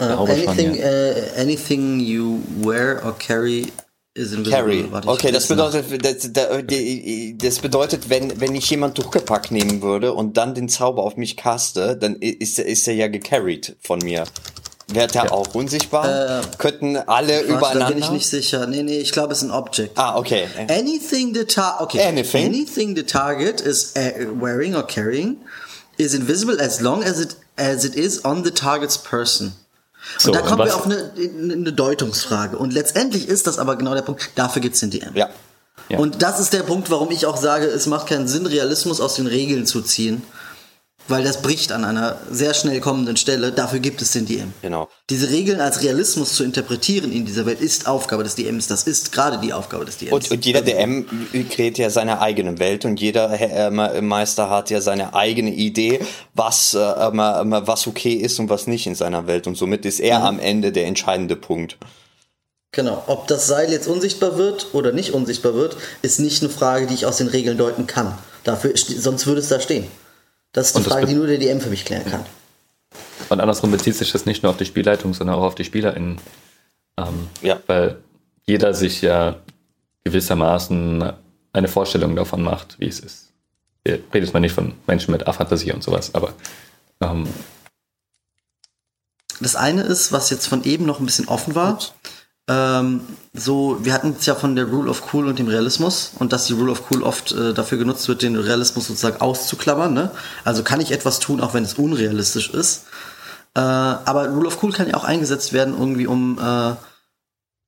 Uh, 0.01 0.05
anything, 0.05 0.79
uh, 0.79 1.39
anything 1.39 1.99
you 1.99 2.41
wear 2.61 3.03
or 3.05 3.13
carry 3.17 3.71
is 4.13 4.31
invisible. 4.31 4.51
Carry. 4.51 4.85
Okay, 5.05 5.31
das 5.31 5.47
bedeutet, 5.47 6.05
das, 6.05 6.31
das, 6.31 7.59
bedeutet, 7.59 8.09
wenn, 8.09 8.39
wenn 8.39 8.55
ich 8.55 8.69
jemand 8.69 8.97
durchgepackt 8.97 9.51
nehmen 9.51 9.81
würde 9.81 10.13
und 10.13 10.37
dann 10.37 10.55
den 10.55 10.69
Zauber 10.69 11.03
auf 11.03 11.17
mich 11.17 11.35
caste, 11.35 11.97
dann 11.97 12.15
ist, 12.15 12.59
ist 12.59 12.87
er 12.87 12.93
ja 12.93 13.07
gecarried 13.07 13.75
von 13.81 13.99
mir. 13.99 14.23
Wird 14.95 15.15
er 15.15 15.25
ja. 15.25 15.31
auch 15.31 15.53
unsichtbar? 15.53 16.39
Äh, 16.39 16.41
Könnten 16.57 16.97
alle 16.97 17.37
warte, 17.37 17.47
übereinander? 17.47 17.79
Da 17.79 17.87
bin 17.89 17.97
ich 17.97 18.09
nicht 18.11 18.27
sicher. 18.27 18.67
Nee, 18.67 18.83
nee, 18.83 18.97
ich 18.97 19.11
glaube, 19.11 19.33
es 19.33 19.39
ist 19.39 19.45
ein 19.45 19.51
Object. 19.51 19.97
Ah, 19.97 20.17
okay. 20.17 20.47
Anything 20.69 21.33
the 21.33 21.45
target, 21.45 21.81
okay. 21.81 22.07
Anything? 22.07 22.45
Anything 22.45 22.95
the 22.95 23.03
target 23.03 23.61
is 23.61 23.93
uh, 23.95 24.25
wearing 24.39 24.75
or 24.75 24.83
carrying 24.83 25.37
is 25.97 26.13
invisible 26.13 26.59
as 26.59 26.81
long 26.81 27.03
as 27.03 27.19
it, 27.19 27.35
as 27.57 27.85
it 27.85 27.95
is 27.95 28.23
on 28.25 28.43
the 28.43 28.51
target's 28.51 28.97
person. 28.97 29.53
So, 30.17 30.29
und 30.29 30.35
da 30.35 30.41
kommen 30.41 30.65
wir 30.65 30.75
auf 30.75 30.85
eine, 30.85 31.13
eine 31.15 31.71
Deutungsfrage. 31.71 32.57
Und 32.57 32.73
letztendlich 32.73 33.27
ist 33.27 33.47
das 33.47 33.57
aber 33.57 33.77
genau 33.77 33.93
der 33.93 34.01
Punkt. 34.01 34.31
Dafür 34.35 34.61
gibt's 34.61 34.81
den 34.81 34.91
DM. 34.91 35.15
Ja. 35.15 35.29
ja. 35.89 35.97
Und 35.97 36.21
das 36.21 36.39
ist 36.39 36.51
der 36.53 36.63
Punkt, 36.63 36.91
warum 36.91 37.09
ich 37.11 37.25
auch 37.25 37.37
sage, 37.37 37.65
es 37.65 37.87
macht 37.87 38.07
keinen 38.07 38.27
Sinn, 38.27 38.45
Realismus 38.45 38.99
aus 38.99 39.15
den 39.15 39.27
Regeln 39.27 39.65
zu 39.65 39.81
ziehen 39.81 40.23
weil 41.07 41.23
das 41.23 41.41
bricht 41.41 41.71
an 41.71 41.83
einer 41.83 42.17
sehr 42.29 42.53
schnell 42.53 42.79
kommenden 42.79 43.17
Stelle. 43.17 43.51
Dafür 43.51 43.79
gibt 43.79 44.01
es 44.01 44.11
den 44.11 44.25
DM. 44.25 44.53
Genau. 44.61 44.89
Diese 45.09 45.29
Regeln 45.29 45.59
als 45.59 45.83
Realismus 45.83 46.33
zu 46.33 46.43
interpretieren 46.43 47.11
in 47.11 47.25
dieser 47.25 47.45
Welt 47.45 47.61
ist 47.61 47.87
Aufgabe 47.87 48.23
des 48.23 48.35
DMs. 48.35 48.67
Das 48.67 48.83
ist 48.83 49.11
gerade 49.11 49.37
die 49.39 49.53
Aufgabe 49.53 49.85
des 49.85 49.97
DMs. 49.97 50.13
Und, 50.13 50.31
und 50.31 50.45
jeder 50.45 50.61
DM 50.61 51.05
kreiert 51.49 51.77
ja 51.77 51.89
seine 51.89 52.21
eigene 52.21 52.59
Welt 52.59 52.85
und 52.85 53.01
jeder 53.01 53.31
äh, 53.39 54.01
Meister 54.01 54.49
hat 54.49 54.69
ja 54.69 54.81
seine 54.81 55.13
eigene 55.13 55.51
Idee, 55.53 55.99
was, 56.33 56.73
äh, 56.73 56.79
was 56.79 57.87
okay 57.87 58.13
ist 58.13 58.39
und 58.39 58.49
was 58.49 58.67
nicht 58.67 58.87
in 58.87 58.95
seiner 58.95 59.27
Welt. 59.27 59.47
Und 59.47 59.55
somit 59.55 59.85
ist 59.85 59.99
er 59.99 60.19
mhm. 60.19 60.25
am 60.25 60.39
Ende 60.39 60.71
der 60.71 60.85
entscheidende 60.87 61.35
Punkt. 61.35 61.77
Genau. 62.71 63.03
Ob 63.07 63.27
das 63.27 63.45
Seil 63.47 63.71
jetzt 63.71 63.87
unsichtbar 63.87 64.37
wird 64.37 64.73
oder 64.73 64.91
nicht 64.91 65.13
unsichtbar 65.13 65.53
wird, 65.53 65.77
ist 66.01 66.19
nicht 66.19 66.41
eine 66.41 66.49
Frage, 66.49 66.87
die 66.87 66.95
ich 66.95 67.05
aus 67.05 67.17
den 67.17 67.27
Regeln 67.27 67.57
deuten 67.57 67.87
kann. 67.87 68.17
Dafür, 68.43 68.71
sonst 68.75 69.27
würde 69.27 69.41
es 69.41 69.49
da 69.49 69.59
stehen. 69.59 69.87
Das 70.53 70.67
ist 70.67 70.77
die 70.77 70.83
Frage, 70.83 71.07
die 71.07 71.15
nur 71.15 71.27
der 71.27 71.39
DM 71.39 71.59
für 71.59 71.69
mich 71.69 71.83
klären 71.83 72.05
kann. 72.09 72.25
Und 73.29 73.41
andersrum 73.41 73.71
bezieht 73.71 73.95
sich 73.95 74.11
das 74.11 74.25
nicht 74.25 74.43
nur 74.43 74.51
auf 74.51 74.57
die 74.57 74.65
Spielleitung, 74.65 75.13
sondern 75.13 75.35
auch 75.35 75.43
auf 75.43 75.55
die 75.55 75.65
SpielerInnen. 75.65 76.19
Ähm, 76.97 77.27
ja. 77.41 77.59
Weil 77.67 77.97
jeder 78.45 78.73
sich 78.73 79.01
ja 79.01 79.37
gewissermaßen 80.03 81.11
eine 81.53 81.67
Vorstellung 81.67 82.15
davon 82.15 82.43
macht, 82.43 82.79
wie 82.79 82.87
es 82.87 82.99
ist. 82.99 83.29
Wir 83.83 83.95
reden 83.95 84.25
jetzt 84.25 84.33
mal 84.33 84.39
nicht 84.39 84.53
von 84.53 84.73
Menschen 84.87 85.11
mit 85.11 85.27
Aphantasie 85.27 85.71
und 85.71 85.83
sowas, 85.83 86.13
aber 86.13 86.33
ähm, 87.01 87.27
das 89.39 89.55
eine 89.55 89.81
ist, 89.81 90.11
was 90.11 90.29
jetzt 90.29 90.47
von 90.47 90.63
eben 90.63 90.85
noch 90.85 90.99
ein 90.99 91.05
bisschen 91.05 91.27
offen 91.27 91.55
war, 91.55 91.79
ähm, 92.49 93.01
so, 93.33 93.77
wir 93.81 93.93
hatten 93.93 94.15
es 94.19 94.25
ja 94.25 94.35
von 94.35 94.55
der 94.55 94.65
Rule 94.65 94.89
of 94.89 95.13
Cool 95.13 95.27
und 95.27 95.39
dem 95.39 95.47
Realismus 95.47 96.11
und 96.19 96.33
dass 96.33 96.45
die 96.45 96.53
Rule 96.53 96.71
of 96.71 96.83
Cool 96.91 97.03
oft 97.03 97.31
äh, 97.31 97.53
dafür 97.53 97.77
genutzt 97.77 98.07
wird, 98.09 98.21
den 98.21 98.35
Realismus 98.35 98.87
sozusagen 98.87 99.21
auszuklammern. 99.21 99.93
Ne? 99.93 100.11
Also 100.43 100.63
kann 100.63 100.81
ich 100.81 100.91
etwas 100.91 101.19
tun, 101.19 101.39
auch 101.39 101.53
wenn 101.53 101.63
es 101.63 101.75
unrealistisch 101.75 102.49
ist. 102.49 102.83
Äh, 103.55 103.61
aber 103.61 104.27
Rule 104.27 104.47
of 104.47 104.61
Cool 104.61 104.73
kann 104.73 104.89
ja 104.89 104.95
auch 104.95 105.05
eingesetzt 105.05 105.53
werden, 105.53 105.75
irgendwie 105.77 106.05
um, 106.05 106.37
äh, 106.37 106.75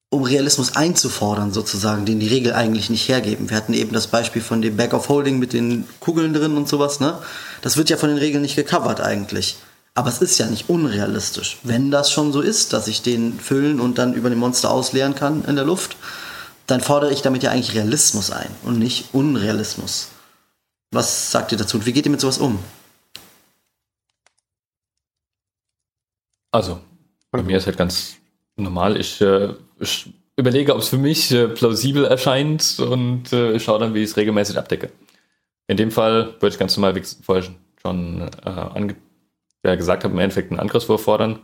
um 0.09 0.23
Realismus 0.23 0.75
einzufordern, 0.75 1.53
sozusagen, 1.53 2.05
den 2.05 2.19
die 2.19 2.27
Regel 2.27 2.53
eigentlich 2.53 2.89
nicht 2.89 3.07
hergeben. 3.07 3.49
Wir 3.49 3.55
hatten 3.55 3.73
eben 3.73 3.93
das 3.93 4.07
Beispiel 4.07 4.41
von 4.41 4.61
dem 4.61 4.75
Back 4.75 4.93
of 4.93 5.07
Holding 5.07 5.39
mit 5.39 5.53
den 5.53 5.85
Kugeln 6.01 6.33
drin 6.33 6.57
und 6.57 6.67
sowas. 6.67 6.99
Ne? 6.99 7.17
Das 7.61 7.77
wird 7.77 7.89
ja 7.89 7.95
von 7.95 8.09
den 8.09 8.17
Regeln 8.17 8.41
nicht 8.41 8.57
gecovert 8.57 8.99
eigentlich. 8.99 9.57
Aber 9.97 10.09
es 10.09 10.21
ist 10.21 10.37
ja 10.37 10.47
nicht 10.47 10.69
unrealistisch. 10.69 11.57
Wenn 11.63 11.89
das 11.89 12.11
schon 12.11 12.33
so 12.33 12.41
ist, 12.41 12.73
dass 12.73 12.89
ich 12.89 13.01
den 13.01 13.39
füllen 13.39 13.79
und 13.79 13.97
dann 13.97 14.13
über 14.13 14.29
den 14.29 14.37
Monster 14.37 14.69
ausleeren 14.69 15.15
kann 15.15 15.45
in 15.45 15.55
der 15.55 15.63
Luft, 15.63 15.95
dann 16.67 16.81
fordere 16.81 17.13
ich 17.13 17.21
damit 17.21 17.43
ja 17.43 17.51
eigentlich 17.51 17.75
Realismus 17.75 18.29
ein 18.29 18.49
und 18.63 18.77
nicht 18.77 19.13
Unrealismus. 19.13 20.09
Was 20.91 21.31
sagt 21.31 21.53
ihr 21.53 21.57
dazu 21.57 21.77
und 21.77 21.85
wie 21.85 21.93
geht 21.93 22.05
ihr 22.05 22.11
mit 22.11 22.19
sowas 22.19 22.39
um? 22.39 22.59
Also, 26.51 26.79
bei 27.31 27.41
mir 27.41 27.57
ist 27.57 27.65
halt 27.65 27.77
ganz 27.77 28.15
normal. 28.57 28.97
Ich, 28.99 29.21
äh, 29.21 29.53
ich 29.79 30.13
überlege, 30.35 30.73
ob 30.73 30.81
es 30.81 30.89
für 30.89 30.97
mich 30.97 31.31
äh, 31.31 31.47
plausibel 31.47 32.03
erscheint 32.05 32.79
und 32.79 33.31
äh, 33.31 33.59
schaue 33.59 33.79
dann, 33.79 33.93
wie 33.93 34.03
ich 34.03 34.09
es 34.09 34.17
regelmäßig 34.17 34.57
abdecke. 34.57 34.91
In 35.67 35.77
dem 35.77 35.91
Fall 35.91 36.33
würde 36.39 36.49
ich 36.49 36.59
ganz 36.59 36.75
normal, 36.75 36.95
wie 36.95 37.01
vorher 37.01 37.45
schon 37.81 38.21
äh, 38.21 38.49
ange 38.49 38.95
ja 39.69 39.75
gesagt 39.75 40.03
habe, 40.03 40.13
im 40.13 40.19
Endeffekt 40.19 40.51
einen 40.51 40.59
Angriffswurf 40.59 41.03
fordern. 41.03 41.39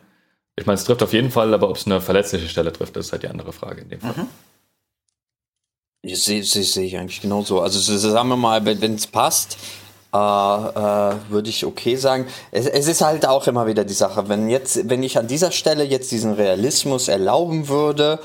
Ich 0.55 0.65
meine, 0.65 0.75
es 0.75 0.83
trifft 0.83 1.01
auf 1.03 1.13
jeden 1.13 1.31
Fall, 1.31 1.53
aber 1.53 1.69
ob 1.69 1.77
es 1.77 1.85
eine 1.85 2.01
verletzliche 2.01 2.47
Stelle 2.47 2.73
trifft, 2.73 2.97
ist 2.97 3.11
halt 3.11 3.23
die 3.23 3.27
andere 3.27 3.53
Frage 3.53 3.81
in 3.81 3.89
dem 3.89 4.01
Fall. 4.01 4.13
Mhm. 4.15 4.27
Sehe 6.15 6.43
seh, 6.43 6.61
seh 6.63 6.85
ich 6.85 6.97
eigentlich 6.97 7.21
genauso. 7.21 7.61
Also 7.61 7.79
sagen 7.97 8.29
wir 8.29 8.35
mal, 8.35 8.65
wenn 8.65 8.95
es 8.95 9.07
passt, 9.07 9.57
äh, 10.13 10.17
äh, 10.17 11.15
würde 11.29 11.49
ich 11.49 11.65
okay 11.65 11.95
sagen. 11.95 12.27
Es, 12.51 12.65
es, 12.65 12.87
ist 12.87 13.01
halt 13.01 13.25
auch 13.25 13.47
immer 13.47 13.65
wieder 13.67 13.85
die 13.85 13.93
Sache, 13.93 14.27
wenn 14.27 14.49
jetzt, 14.49 14.89
wenn 14.89 15.03
ich 15.03 15.17
an 15.17 15.27
dieser 15.27 15.51
Stelle 15.51 15.85
jetzt 15.85 16.11
diesen 16.11 16.33
Realismus 16.33 17.07
erlauben 17.07 17.69
würde, 17.69 18.19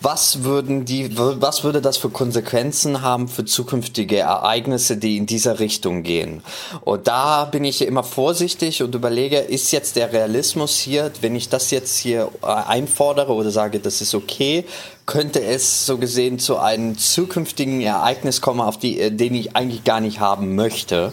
was 0.00 0.44
würden 0.44 0.84
die, 0.84 1.16
was 1.16 1.64
würde 1.64 1.80
das 1.80 1.96
für 1.96 2.10
Konsequenzen 2.10 3.02
haben 3.02 3.28
für 3.28 3.44
zukünftige 3.44 4.18
Ereignisse, 4.18 4.96
die 4.96 5.16
in 5.16 5.26
dieser 5.26 5.58
Richtung 5.58 6.02
gehen? 6.02 6.42
Und 6.82 7.08
da 7.08 7.44
bin 7.46 7.64
ich 7.64 7.82
immer 7.82 8.04
vorsichtig 8.04 8.82
und 8.82 8.94
überlege, 8.94 9.38
ist 9.38 9.72
jetzt 9.72 9.96
der 9.96 10.12
Realismus 10.12 10.76
hier, 10.76 11.10
wenn 11.20 11.34
ich 11.34 11.48
das 11.48 11.70
jetzt 11.70 11.96
hier 11.96 12.30
äh, 12.42 12.46
einfordere 12.46 13.32
oder 13.32 13.50
sage, 13.50 13.80
das 13.80 14.00
ist 14.00 14.14
okay, 14.14 14.64
könnte 15.06 15.42
es 15.42 15.86
so 15.86 15.98
gesehen 15.98 16.38
zu 16.38 16.58
einem 16.58 16.98
zukünftigen 16.98 17.80
Ereignis 17.80 18.40
kommen, 18.40 18.60
auf 18.60 18.78
die, 18.78 19.00
äh, 19.00 19.10
den 19.10 19.34
ich 19.34 19.56
eigentlich 19.56 19.84
gar 19.84 20.00
nicht 20.00 20.20
haben 20.20 20.54
möchte. 20.54 21.12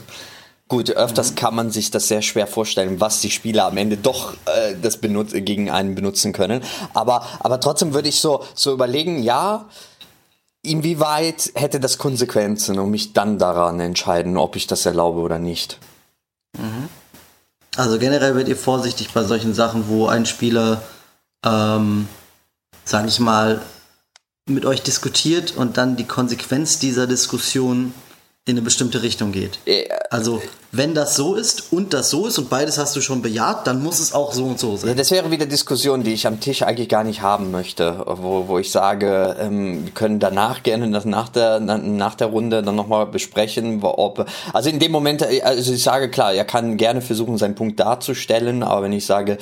Gut, 0.74 0.90
öfters 0.90 1.30
mhm. 1.30 1.36
kann 1.36 1.54
man 1.56 1.70
sich 1.70 1.92
das 1.92 2.08
sehr 2.08 2.24
schwer 2.24 2.48
vorstellen, 2.48 3.00
was 3.00 3.22
die 3.22 3.30
Spieler 3.30 3.66
am 3.66 3.78
Ende 3.78 3.96
doch 3.96 4.34
äh, 4.46 4.74
das 4.82 5.00
gegen 5.00 5.70
einen 5.70 5.94
benutzen 5.94 6.34
können. 6.34 6.64
Aber, 6.96 7.28
aber 7.42 7.60
trotzdem 7.60 7.94
würde 7.94 8.10
ich 8.10 8.20
so, 8.20 8.44
so 8.56 8.74
überlegen, 8.74 9.22
ja, 9.22 9.70
inwieweit 10.64 11.52
hätte 11.54 11.80
das 11.80 12.00
Konsequenzen 12.00 12.80
und 12.80 12.90
mich 12.90 13.14
dann 13.14 13.38
daran 13.38 13.80
entscheiden, 13.80 14.36
ob 14.36 14.56
ich 14.56 14.66
das 14.66 14.88
erlaube 14.88 15.20
oder 15.20 15.38
nicht. 15.38 15.78
Mhm. 16.58 16.90
Also 17.76 18.00
generell 18.00 18.34
werdet 18.34 18.48
ihr 18.48 18.58
vorsichtig 18.58 19.10
bei 19.14 19.24
solchen 19.24 19.54
Sachen, 19.54 19.88
wo 19.90 20.08
ein 20.08 20.26
Spieler, 20.26 20.82
ähm, 21.46 22.08
sag 22.84 23.08
ich 23.08 23.20
mal, 23.20 23.62
mit 24.50 24.66
euch 24.66 24.82
diskutiert 24.82 25.56
und 25.56 25.78
dann 25.78 25.98
die 25.98 26.08
Konsequenz 26.08 26.80
dieser 26.80 27.06
Diskussion 27.06 27.94
in 28.46 28.56
eine 28.56 28.64
bestimmte 28.64 29.04
Richtung 29.04 29.32
geht. 29.32 29.60
Also 30.10 30.42
wenn 30.76 30.96
das 30.96 31.16
so 31.16 31.36
ist 31.36 31.72
und 31.72 31.94
das 31.94 32.10
so 32.10 32.26
ist 32.26 32.40
und 32.40 32.50
beides 32.50 32.80
hast 32.80 32.96
du 32.96 33.02
schon 33.02 33.22
bejaht, 33.22 33.68
dann 33.68 33.84
muss 33.84 34.00
es 34.00 34.12
auch 34.12 34.34
so 34.34 34.46
und 34.46 34.60
so 34.60 34.76
sein. 34.76 34.90
Ja, 34.90 34.96
das 34.96 35.12
wäre 35.12 35.30
wieder 35.30 35.46
Diskussion, 35.46 36.02
die 36.02 36.14
ich 36.14 36.26
am 36.26 36.40
Tisch 36.40 36.64
eigentlich 36.64 36.90
gar 36.90 37.04
nicht 37.04 37.22
haben 37.22 37.52
möchte, 37.52 38.04
wo, 38.08 38.48
wo 38.48 38.58
ich 38.58 38.72
sage, 38.72 39.36
ähm, 39.40 39.86
wir 39.86 39.92
können 39.92 40.20
danach 40.20 40.64
gerne 40.64 40.90
das 40.90 41.06
nach 41.06 41.30
der, 41.30 41.60
nach 41.60 42.16
der 42.16 42.28
Runde 42.28 42.64
dann 42.64 42.76
nochmal 42.76 43.06
besprechen, 43.06 43.84
ob, 43.84 44.26
also 44.52 44.68
in 44.68 44.80
dem 44.80 44.92
Moment, 44.92 45.22
äh, 45.22 45.44
also 45.44 45.72
ich 45.72 45.84
sage 45.84 46.10
klar, 46.10 46.34
er 46.34 46.44
kann 46.44 46.76
gerne 46.78 47.02
versuchen, 47.02 47.38
seinen 47.38 47.54
Punkt 47.54 47.80
darzustellen, 47.80 48.64
aber 48.64 48.82
wenn 48.82 48.94
ich 48.94 49.06
sage, 49.06 49.38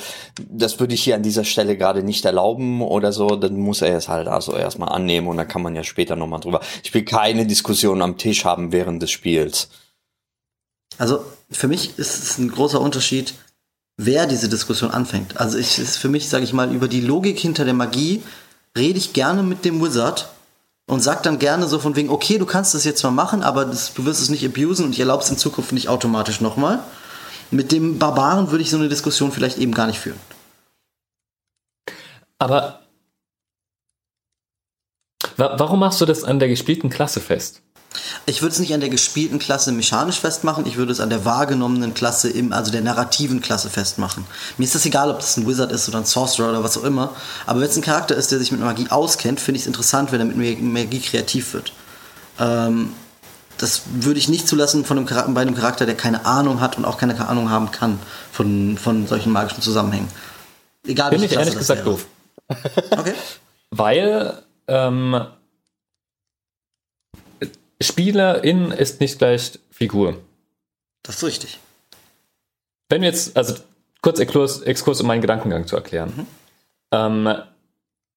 das 0.50 0.78
würde 0.80 0.92
ich 0.92 1.02
hier 1.02 1.14
an 1.14 1.22
dieser 1.22 1.44
Stelle 1.44 1.78
gerade 1.78 2.02
nicht 2.02 2.26
erlauben 2.26 2.82
oder 2.82 3.10
so, 3.10 3.36
dann 3.36 3.56
muss 3.56 3.80
er 3.80 3.96
es 3.96 4.10
halt 4.10 4.28
also 4.28 4.54
erstmal 4.54 4.90
annehmen 4.90 5.28
und 5.28 5.38
dann 5.38 5.48
kann 5.48 5.62
man 5.62 5.74
ja 5.74 5.82
später 5.82 6.14
nochmal 6.14 6.40
drüber. 6.40 6.60
Ich 6.84 6.92
will 6.92 7.06
keine 7.06 7.46
Diskussion 7.46 8.02
am 8.02 8.18
Tisch 8.18 8.44
haben 8.44 8.70
während 8.70 9.02
des 9.02 9.10
Spiels. 9.10 9.70
Also 10.98 11.24
für 11.50 11.68
mich 11.68 11.98
ist 11.98 12.22
es 12.22 12.38
ein 12.38 12.50
großer 12.50 12.80
Unterschied, 12.80 13.34
wer 13.96 14.26
diese 14.26 14.48
Diskussion 14.48 14.90
anfängt. 14.90 15.38
Also 15.38 15.58
ich 15.58 15.78
ist 15.78 15.96
für 15.96 16.08
mich, 16.08 16.28
sage 16.28 16.44
ich 16.44 16.52
mal, 16.52 16.72
über 16.74 16.88
die 16.88 17.00
Logik 17.00 17.38
hinter 17.38 17.64
der 17.64 17.74
Magie 17.74 18.22
rede 18.76 18.98
ich 18.98 19.12
gerne 19.12 19.42
mit 19.42 19.64
dem 19.64 19.82
Wizard 19.82 20.28
und 20.86 21.02
sag 21.02 21.22
dann 21.22 21.38
gerne 21.38 21.68
so 21.68 21.78
von 21.78 21.96
wegen, 21.96 22.10
okay, 22.10 22.38
du 22.38 22.46
kannst 22.46 22.74
das 22.74 22.84
jetzt 22.84 23.02
mal 23.02 23.10
machen, 23.10 23.42
aber 23.42 23.64
das, 23.64 23.94
du 23.94 24.04
wirst 24.04 24.20
es 24.20 24.28
nicht 24.28 24.44
abusen 24.44 24.84
und 24.84 24.92
ich 24.92 25.00
erlaube 25.00 25.22
es 25.22 25.30
in 25.30 25.38
Zukunft 25.38 25.72
nicht 25.72 25.88
automatisch 25.88 26.40
nochmal. 26.40 26.82
Mit 27.50 27.70
dem 27.70 27.98
Barbaren 27.98 28.50
würde 28.50 28.62
ich 28.62 28.70
so 28.70 28.78
eine 28.78 28.88
Diskussion 28.88 29.30
vielleicht 29.30 29.58
eben 29.58 29.74
gar 29.74 29.86
nicht 29.86 29.98
führen. 29.98 30.18
Aber 32.38 32.80
warum 35.36 35.80
machst 35.80 36.00
du 36.00 36.06
das 36.06 36.24
an 36.24 36.38
der 36.38 36.48
gespielten 36.48 36.90
Klasse 36.90 37.20
fest? 37.20 37.62
Ich 38.26 38.42
würde 38.42 38.52
es 38.52 38.58
nicht 38.58 38.72
an 38.72 38.80
der 38.80 38.88
gespielten 38.88 39.38
Klasse 39.38 39.72
mechanisch 39.72 40.20
festmachen, 40.20 40.66
ich 40.66 40.76
würde 40.76 40.92
es 40.92 41.00
an 41.00 41.10
der 41.10 41.24
wahrgenommenen 41.24 41.94
Klasse, 41.94 42.30
im, 42.30 42.52
also 42.52 42.70
der 42.70 42.80
narrativen 42.80 43.40
Klasse 43.40 43.70
festmachen. 43.70 44.24
Mir 44.58 44.64
ist 44.64 44.74
das 44.74 44.86
egal, 44.86 45.10
ob 45.10 45.18
das 45.18 45.36
ein 45.36 45.46
Wizard 45.46 45.72
ist 45.72 45.88
oder 45.88 45.98
ein 45.98 46.04
Sorcerer 46.04 46.50
oder 46.50 46.64
was 46.64 46.78
auch 46.78 46.84
immer, 46.84 47.14
aber 47.46 47.60
wenn 47.60 47.68
es 47.68 47.76
ein 47.76 47.82
Charakter 47.82 48.14
ist, 48.14 48.30
der 48.32 48.38
sich 48.38 48.52
mit 48.52 48.60
Magie 48.60 48.86
auskennt, 48.90 49.40
finde 49.40 49.56
ich 49.56 49.62
es 49.62 49.66
interessant, 49.66 50.12
wenn 50.12 50.20
er 50.20 50.26
mit 50.26 50.62
Magie 50.62 51.00
kreativ 51.00 51.54
wird. 51.54 51.72
Ähm, 52.38 52.92
das 53.58 53.82
würde 53.92 54.18
ich 54.18 54.28
nicht 54.28 54.48
zulassen 54.48 54.84
von 54.84 54.98
einem 54.98 55.06
Charakter, 55.06 55.32
bei 55.32 55.42
einem 55.42 55.54
Charakter, 55.54 55.86
der 55.86 55.96
keine 55.96 56.26
Ahnung 56.26 56.60
hat 56.60 56.78
und 56.78 56.84
auch 56.84 56.98
keine 56.98 57.28
Ahnung 57.28 57.50
haben 57.50 57.70
kann 57.70 57.98
von, 58.32 58.76
von 58.76 59.06
solchen 59.06 59.32
magischen 59.32 59.62
Zusammenhängen. 59.62 60.08
Egal, 60.86 61.10
Bin 61.10 61.22
ich 61.22 61.32
ehrlich 61.32 61.56
gesagt 61.56 61.84
wäre. 61.84 61.90
doof. 61.90 62.06
okay. 62.90 63.14
Weil 63.70 64.42
ähm, 64.66 65.26
Spielerin 67.82 68.70
ist 68.70 69.00
nicht 69.00 69.18
gleich 69.18 69.58
Figur. 69.70 70.18
Das 71.02 71.16
ist 71.16 71.24
richtig. 71.24 71.58
Wenn 72.88 73.02
wir 73.02 73.08
jetzt, 73.08 73.36
also 73.36 73.54
kurz 74.02 74.18
Exkurs, 74.18 74.60
Exkurs 74.62 75.00
um 75.00 75.06
meinen 75.06 75.22
Gedankengang 75.22 75.66
zu 75.66 75.76
erklären. 75.76 76.12
Mhm. 76.16 76.26
Ähm, 76.92 77.34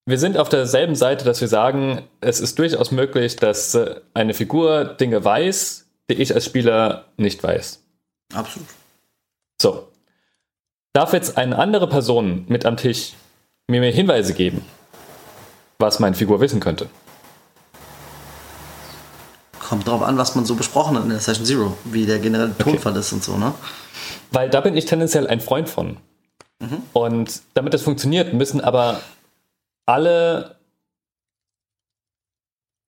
wir 0.08 0.20
sind 0.20 0.38
auf 0.38 0.50
derselben 0.50 0.96
Seite, 0.96 1.26
dass 1.26 1.42
wir 1.42 1.48
sagen, 1.48 2.04
es 2.22 2.40
ist 2.40 2.60
durchaus 2.60 2.92
möglich, 2.92 3.38
dass 3.38 3.78
eine 4.14 4.34
Figur 4.34 4.86
Dinge 4.86 5.24
weiß, 5.24 5.86
die 6.10 6.16
ich 6.16 6.36
als 6.36 6.46
Spieler 6.46 7.06
nicht 7.18 7.42
weiß. 7.42 7.82
Absolut. 8.34 8.68
So. 9.60 9.88
Darf 10.94 11.14
jetzt 11.14 11.38
eine 11.38 11.58
andere 11.58 11.88
Person 11.88 12.46
mit 12.48 12.66
am 12.66 12.78
Tisch 12.78 13.14
mir 13.68 13.82
Hinweise 13.92 14.34
geben, 14.34 14.64
was 15.80 16.00
meine 16.00 16.16
Figur 16.16 16.40
wissen 16.40 16.60
könnte? 16.60 16.88
Kommt 19.66 19.88
drauf 19.88 20.04
an, 20.04 20.18
was 20.18 20.36
man 20.36 20.46
so 20.46 20.54
besprochen 20.54 20.96
hat 20.96 21.04
in 21.04 21.10
der 21.10 21.20
Session 21.20 21.46
Zero, 21.46 21.76
wie 21.86 22.06
der 22.06 22.20
generelle 22.20 22.56
Tonfall 22.56 22.92
okay. 22.92 23.00
ist 23.00 23.12
und 23.14 23.24
so, 23.24 23.36
ne? 23.38 23.54
Weil 24.32 24.50
da 24.50 24.62
bin 24.62 24.78
ich 24.78 24.86
tendenziell 24.86 25.26
ein 25.26 25.42
Freund 25.42 25.68
von. 25.70 25.98
Mhm. 26.60 26.84
Und 26.94 27.42
damit 27.56 27.74
das 27.74 27.82
funktioniert, 27.82 28.34
müssen 28.34 28.62
aber 28.62 29.02
alle 29.88 30.58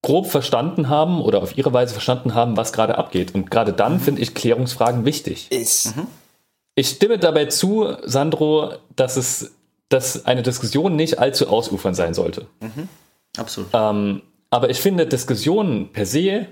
grob 0.03 0.27
verstanden 0.27 0.87
haben 0.87 1.21
oder 1.21 1.41
auf 1.41 1.57
ihre 1.57 1.73
Weise 1.73 1.93
verstanden 1.93 2.35
haben, 2.35 2.57
was 2.57 2.73
gerade 2.73 2.97
abgeht. 2.97 3.33
Und 3.33 3.49
gerade 3.49 3.73
dann 3.73 3.95
mhm. 3.95 3.99
finde 4.01 4.21
ich 4.21 4.35
Klärungsfragen 4.35 5.03
wichtig. 5.03 5.51
Ist. 5.51 5.95
Mhm. 5.95 6.05
Ich 6.75 6.89
stimme 6.89 7.17
dabei 7.17 7.45
zu, 7.45 7.97
Sandro, 8.03 8.75
dass 8.95 9.17
es 9.17 9.51
dass 9.89 10.25
eine 10.25 10.43
Diskussion 10.43 10.95
nicht 10.95 11.19
allzu 11.19 11.47
ausufern 11.47 11.95
sein 11.95 12.13
sollte. 12.13 12.47
Mhm. 12.59 12.89
Absolut. 13.37 13.69
Ähm, 13.73 14.21
aber 14.49 14.69
ich 14.69 14.79
finde 14.79 15.07
Diskussionen 15.07 15.91
per 15.91 16.05
se 16.05 16.47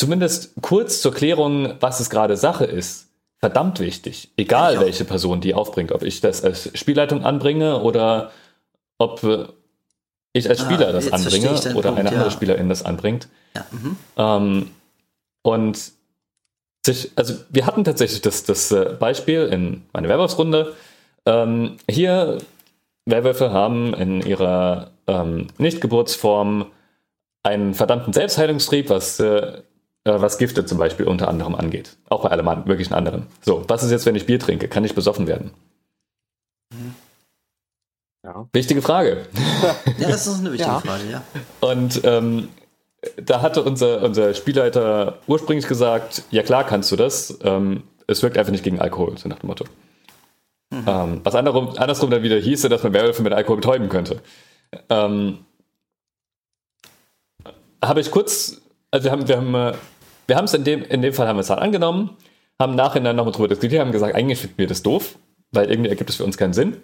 zumindest 0.00 0.52
kurz 0.62 1.02
zur 1.02 1.12
Klärung, 1.12 1.74
was 1.80 2.00
es 2.00 2.08
gerade 2.08 2.38
Sache 2.38 2.64
ist, 2.64 3.08
verdammt 3.38 3.80
wichtig. 3.80 4.30
Egal 4.38 4.74
ja. 4.74 4.80
welche 4.80 5.04
Person 5.04 5.42
die 5.42 5.52
aufbringt, 5.52 5.92
ob 5.92 6.02
ich 6.02 6.22
das 6.22 6.42
als 6.42 6.70
Spielleitung 6.72 7.22
anbringe 7.22 7.82
oder 7.82 8.30
ob 8.96 9.52
ich 10.32 10.48
als 10.48 10.60
Spieler 10.60 10.88
ah, 10.88 10.92
das 10.92 11.12
anbringe 11.12 11.50
oder 11.50 11.90
Punkt, 11.90 11.98
eine 11.98 12.08
andere 12.08 12.24
ja. 12.24 12.30
Spielerin 12.30 12.70
das 12.70 12.82
anbringt. 12.82 13.28
Ja, 13.54 13.66
mhm. 13.70 13.96
ähm, 14.16 14.70
und 15.42 15.92
sich, 16.86 17.10
also 17.16 17.34
wir 17.50 17.66
hatten 17.66 17.84
tatsächlich 17.84 18.22
das, 18.22 18.44
das 18.44 18.72
äh, 18.72 18.96
Beispiel 18.98 19.48
in 19.52 19.82
meiner 19.92 20.08
Werwolfsrunde. 20.08 20.74
Ähm, 21.26 21.76
hier, 21.90 22.38
Werwölfe 23.04 23.52
haben 23.52 23.92
in 23.92 24.22
ihrer 24.22 24.92
ähm, 25.06 25.48
Nichtgeburtsform 25.58 26.66
einen 27.42 27.74
verdammten 27.74 28.14
Selbstheilungstrieb, 28.14 28.88
was 28.88 29.20
äh, 29.20 29.26
äh, 29.26 29.62
was 30.04 30.38
Gifte 30.38 30.64
zum 30.64 30.78
Beispiel 30.78 31.06
unter 31.06 31.28
anderem 31.28 31.54
angeht. 31.54 31.96
Auch 32.08 32.22
bei 32.22 32.30
allem 32.30 32.64
möglichen 32.64 32.94
anderen. 32.94 33.26
So, 33.42 33.64
was 33.68 33.82
ist 33.82 33.90
jetzt, 33.90 34.06
wenn 34.06 34.16
ich 34.16 34.26
Bier 34.26 34.38
trinke? 34.38 34.68
Kann 34.68 34.84
ich 34.84 34.94
besoffen 34.94 35.26
werden? 35.26 35.50
Ja. 38.24 38.46
Wichtige 38.52 38.82
Frage. 38.82 39.26
Ja, 39.98 40.08
das 40.08 40.26
ist 40.26 40.40
eine 40.40 40.52
wichtige 40.52 40.70
ja. 40.70 40.80
Frage, 40.80 41.04
ja. 41.10 41.22
Und 41.60 42.00
ähm, 42.04 42.48
da 43.16 43.40
hatte 43.40 43.62
unser, 43.62 44.02
unser 44.02 44.34
Spielleiter 44.34 45.18
ursprünglich 45.26 45.66
gesagt, 45.66 46.24
ja 46.30 46.42
klar 46.42 46.64
kannst 46.64 46.92
du 46.92 46.96
das. 46.96 47.38
Ähm, 47.42 47.84
es 48.06 48.22
wirkt 48.22 48.36
einfach 48.36 48.52
nicht 48.52 48.64
gegen 48.64 48.80
Alkohol, 48.80 49.16
so 49.16 49.28
nach 49.28 49.38
dem 49.38 49.46
Motto. 49.46 49.64
Mhm. 50.70 50.84
Ähm, 50.86 51.20
was 51.24 51.34
andersrum, 51.34 51.76
andersrum 51.76 52.10
dann 52.10 52.22
wieder 52.22 52.38
hieße, 52.38 52.68
dass 52.68 52.82
man 52.82 52.92
Werwölfe 52.92 53.22
mit 53.22 53.32
Alkohol 53.32 53.56
betäuben 53.56 53.88
könnte. 53.88 54.20
Ähm, 54.88 55.38
Habe 57.82 58.00
ich 58.00 58.10
kurz 58.10 58.60
also 58.90 59.04
wir 59.04 59.12
haben, 59.12 59.28
wir 59.28 59.36
haben, 59.36 59.54
äh, 59.54 59.72
wir 60.26 60.36
haben 60.36 60.44
es 60.44 60.54
in 60.54 60.64
dem, 60.64 60.82
in 60.82 61.02
dem 61.02 61.12
Fall 61.12 61.28
haben 61.28 61.36
wir 61.36 61.42
es 61.42 61.50
halt 61.50 61.60
angenommen, 61.60 62.16
haben 62.58 62.74
nachher 62.74 63.00
nochmal 63.00 63.32
drüber 63.32 63.48
diskutiert, 63.48 63.80
haben 63.80 63.92
gesagt, 63.92 64.14
eigentlich 64.14 64.38
finden 64.38 64.58
wir 64.58 64.66
das 64.66 64.82
doof, 64.82 65.16
weil 65.52 65.70
irgendwie 65.70 65.90
ergibt 65.90 66.10
es 66.10 66.16
für 66.16 66.24
uns 66.24 66.36
keinen 66.36 66.52
Sinn. 66.52 66.76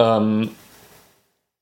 Ähm, 0.00 0.50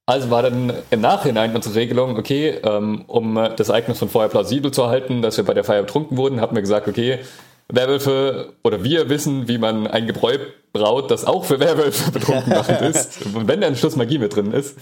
also 0.07 0.31
war 0.31 0.43
dann 0.43 0.73
im 0.91 1.01
Nachhinein 1.01 1.55
unsere 1.55 1.77
Regelung, 1.77 2.19
okay, 2.19 2.59
ähm, 2.65 3.05
um 3.07 3.35
das 3.57 3.69
Ereignis 3.69 3.99
von 3.99 4.09
vorher 4.09 4.29
plausibel 4.29 4.73
zu 4.73 4.83
erhalten, 4.83 5.23
dass 5.23 5.37
wir 5.37 5.45
bei 5.45 5.55
der 5.55 5.65
Feier 5.65 5.83
betrunken 5.83 6.17
wurden, 6.17 6.41
haben 6.41 6.57
wir 6.57 6.63
gesagt, 6.63 6.89
okay, 6.89 7.21
Werwölfe 7.69 8.53
oder 8.65 8.83
wir 8.85 9.09
wissen, 9.09 9.49
wie 9.49 9.59
man 9.59 9.87
ein 9.87 10.07
Gebräu 10.07 10.39
braut, 10.73 11.11
das 11.11 11.25
auch 11.25 11.45
für 11.45 11.61
Werwölfe 11.61 12.11
betrunken 12.13 12.53
machend 12.53 12.81
ist. 12.83 13.25
Und 13.27 13.49
wenn 13.49 13.61
da 13.61 13.67
ein 13.67 13.77
Schluss 13.77 13.97
Magie 13.97 14.19
mit 14.19 14.35
drin 14.35 14.53
ist. 14.53 14.77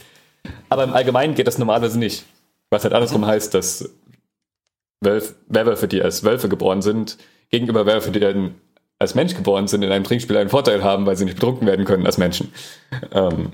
Aber 0.69 0.85
im 0.85 0.95
Allgemeinen 0.95 1.35
geht 1.35 1.47
das 1.47 1.59
normalerweise 1.59 1.99
nicht. 1.99 2.25
Was 2.71 2.85
halt 2.85 2.95
andersrum 2.95 3.27
heißt, 3.27 3.53
dass 3.53 3.91
Wölf, 5.01 5.35
Werwölfe, 5.49 5.89
die 5.89 6.03
als 6.03 6.25
Wölfe 6.25 6.49
geboren 6.49 6.83
sind, 6.83 7.19
gegenüber 7.51 7.87
Werwölfe, 7.87 8.11
die 8.11 8.21
dann 8.21 8.55
als 8.99 9.15
Mensch 9.15 9.35
geboren 9.35 9.67
sind, 9.67 9.83
in 9.83 9.91
einem 9.91 10.05
Trinkspiel 10.05 10.37
einen 10.37 10.51
Vorteil 10.51 10.85
haben, 10.85 11.07
weil 11.07 11.17
sie 11.17 11.25
nicht 11.25 11.37
betrunken 11.37 11.67
werden 11.67 11.87
können 11.87 12.07
als 12.07 12.19
Menschen. 12.19 12.53
Ähm, 13.13 13.53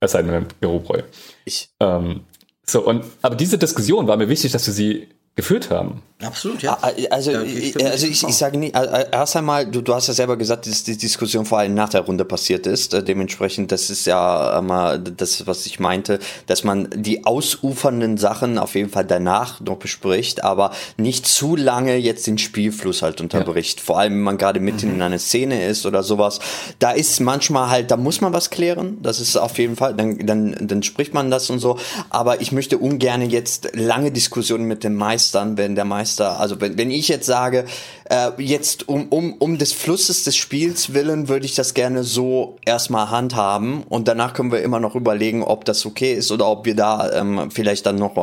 es 0.00 0.12
sei 0.12 0.22
denn, 0.22 0.46
Geruchbräu. 0.60 1.02
Ich. 1.44 1.70
Ähm, 1.78 2.22
so, 2.66 2.84
und, 2.84 3.04
aber 3.22 3.36
diese 3.36 3.56
Diskussion 3.56 4.08
war 4.08 4.16
mir 4.16 4.28
wichtig, 4.28 4.50
dass 4.50 4.66
wir 4.66 4.74
sie 4.74 5.08
geführt 5.34 5.70
haben. 5.70 6.02
Absolut, 6.24 6.62
ja. 6.62 6.78
Also, 7.10 7.32
ja, 7.32 7.42
ich, 7.42 7.84
also 7.84 8.06
ich, 8.06 8.22
ich 8.22 8.36
sage 8.36 8.56
nicht, 8.56 8.76
erst 8.76 9.34
einmal, 9.34 9.66
du, 9.66 9.80
du 9.80 9.92
hast 9.92 10.06
ja 10.06 10.14
selber 10.14 10.36
gesagt, 10.36 10.66
dass 10.68 10.84
die 10.84 10.96
Diskussion 10.96 11.44
vor 11.44 11.58
allem 11.58 11.74
nach 11.74 11.88
der 11.88 12.02
Runde 12.02 12.24
passiert 12.24 12.66
ist. 12.66 12.94
Äh, 12.94 13.02
dementsprechend, 13.02 13.72
das 13.72 13.90
ist 13.90 14.06
ja 14.06 14.56
immer 14.58 14.98
das, 14.98 15.48
was 15.48 15.66
ich 15.66 15.80
meinte, 15.80 16.20
dass 16.46 16.62
man 16.62 16.88
die 16.94 17.24
ausufernden 17.24 18.18
Sachen 18.18 18.58
auf 18.58 18.76
jeden 18.76 18.90
Fall 18.90 19.04
danach 19.04 19.60
noch 19.60 19.78
bespricht, 19.78 20.44
aber 20.44 20.70
nicht 20.96 21.26
zu 21.26 21.56
lange 21.56 21.96
jetzt 21.96 22.26
den 22.28 22.38
Spielfluss 22.38 23.02
halt 23.02 23.20
unterbricht. 23.20 23.80
Ja. 23.80 23.84
Vor 23.84 23.98
allem, 23.98 24.12
wenn 24.12 24.22
man 24.22 24.38
gerade 24.38 24.60
mitten 24.60 24.90
mhm. 24.90 24.94
in 24.94 25.02
einer 25.02 25.18
Szene 25.18 25.66
ist 25.66 25.86
oder 25.86 26.04
sowas. 26.04 26.38
Da 26.78 26.92
ist 26.92 27.18
manchmal 27.20 27.68
halt, 27.68 27.90
da 27.90 27.96
muss 27.96 28.20
man 28.20 28.32
was 28.32 28.50
klären. 28.50 28.98
Das 29.02 29.18
ist 29.18 29.36
auf 29.36 29.58
jeden 29.58 29.74
Fall, 29.74 29.94
dann, 29.94 30.24
dann, 30.24 30.56
dann 30.60 30.82
spricht 30.84 31.14
man 31.14 31.32
das 31.32 31.50
und 31.50 31.58
so. 31.58 31.78
Aber 32.10 32.40
ich 32.40 32.52
möchte 32.52 32.78
ungern 32.78 33.28
jetzt 33.28 33.70
lange 33.74 34.12
Diskussionen 34.12 34.66
mit 34.66 34.84
dem 34.84 34.94
Meister 34.94 35.21
meistern, 35.22 35.56
wenn 35.56 35.76
der 35.76 35.84
Meister, 35.84 36.40
also 36.40 36.60
wenn, 36.60 36.76
wenn 36.76 36.90
ich 36.90 37.06
jetzt 37.06 37.26
sage, 37.26 37.64
äh, 38.10 38.30
jetzt 38.38 38.88
um, 38.88 39.06
um, 39.08 39.34
um 39.34 39.56
des 39.56 39.72
Flusses 39.72 40.24
des 40.24 40.36
Spiels 40.36 40.94
willen 40.94 41.28
würde 41.28 41.46
ich 41.46 41.54
das 41.54 41.74
gerne 41.74 42.02
so 42.02 42.56
erstmal 42.64 43.10
handhaben 43.10 43.84
und 43.84 44.08
danach 44.08 44.34
können 44.34 44.50
wir 44.50 44.62
immer 44.62 44.80
noch 44.80 44.96
überlegen, 44.96 45.44
ob 45.44 45.64
das 45.64 45.86
okay 45.86 46.14
ist 46.14 46.32
oder 46.32 46.48
ob 46.48 46.66
wir 46.66 46.74
da 46.74 47.12
ähm, 47.12 47.50
vielleicht 47.52 47.86
dann 47.86 47.96
noch 47.96 48.14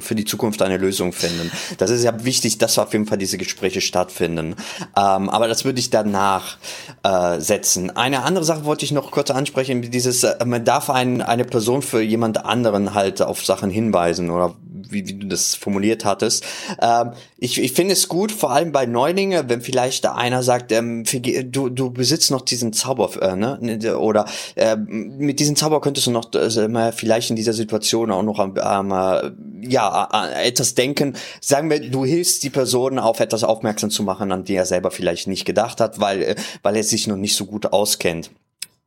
für 0.00 0.14
die 0.14 0.24
Zukunft 0.24 0.62
eine 0.62 0.76
Lösung 0.76 1.12
finden. 1.12 1.50
Das 1.78 1.90
ist 1.90 2.04
ja 2.04 2.24
wichtig, 2.24 2.58
dass 2.58 2.78
auf 2.78 2.92
jeden 2.92 3.06
Fall 3.06 3.18
diese 3.18 3.36
Gespräche 3.36 3.80
stattfinden. 3.80 4.54
Ähm, 4.96 5.28
aber 5.28 5.48
das 5.48 5.64
würde 5.64 5.80
ich 5.80 5.90
danach 5.90 6.56
äh, 7.02 7.40
setzen. 7.40 7.90
Eine 7.96 8.22
andere 8.22 8.44
Sache 8.44 8.64
wollte 8.64 8.84
ich 8.84 8.92
noch 8.92 9.10
kurz 9.10 9.30
ansprechen, 9.32 9.82
dieses, 9.82 10.22
äh, 10.22 10.44
man 10.44 10.64
darf 10.64 10.88
ein, 10.88 11.20
eine 11.20 11.44
Person 11.44 11.82
für 11.82 12.00
jemand 12.00 12.44
anderen 12.44 12.94
halt 12.94 13.20
auf 13.22 13.44
Sachen 13.44 13.70
hinweisen 13.70 14.30
oder 14.30 14.54
wie, 14.90 15.06
wie 15.06 15.14
du 15.14 15.26
das 15.26 15.54
formuliert 15.54 16.04
hattest. 16.04 16.44
Ähm, 16.80 17.12
ich, 17.38 17.60
ich 17.60 17.72
finde 17.72 17.92
es 17.92 18.08
gut, 18.08 18.32
vor 18.32 18.50
allem 18.50 18.72
bei 18.72 18.86
Neulingen, 18.86 19.48
wenn 19.48 19.60
vielleicht 19.60 20.06
einer 20.06 20.42
sagt, 20.42 20.72
ähm, 20.72 21.04
du, 21.04 21.68
du 21.68 21.90
besitzt 21.90 22.30
noch 22.30 22.40
diesen 22.40 22.72
Zauber, 22.72 23.10
äh, 23.20 23.36
ne? 23.36 23.98
Oder 23.98 24.26
äh, 24.54 24.76
mit 24.76 25.40
diesem 25.40 25.56
Zauber 25.56 25.80
könntest 25.80 26.06
du 26.06 26.10
noch 26.10 26.32
äh, 26.34 26.92
vielleicht 26.92 27.30
in 27.30 27.36
dieser 27.36 27.52
Situation 27.52 28.10
auch 28.10 28.22
noch 28.22 28.38
ähm, 28.38 28.90
äh, 28.92 29.30
ja, 29.68 30.08
etwas 30.42 30.74
denken. 30.74 31.14
Sagen 31.40 31.70
wir, 31.70 31.80
du 31.80 32.04
hilfst 32.04 32.42
die 32.42 32.50
Person 32.50 32.98
auf 32.98 33.20
etwas 33.20 33.44
aufmerksam 33.44 33.90
zu 33.90 34.02
machen, 34.02 34.32
an 34.32 34.44
die 34.44 34.54
er 34.54 34.66
selber 34.66 34.90
vielleicht 34.90 35.26
nicht 35.26 35.44
gedacht 35.44 35.80
hat, 35.80 36.00
weil, 36.00 36.22
äh, 36.22 36.34
weil 36.62 36.76
er 36.76 36.84
sich 36.84 37.06
noch 37.06 37.16
nicht 37.16 37.36
so 37.36 37.46
gut 37.46 37.66
auskennt 37.72 38.30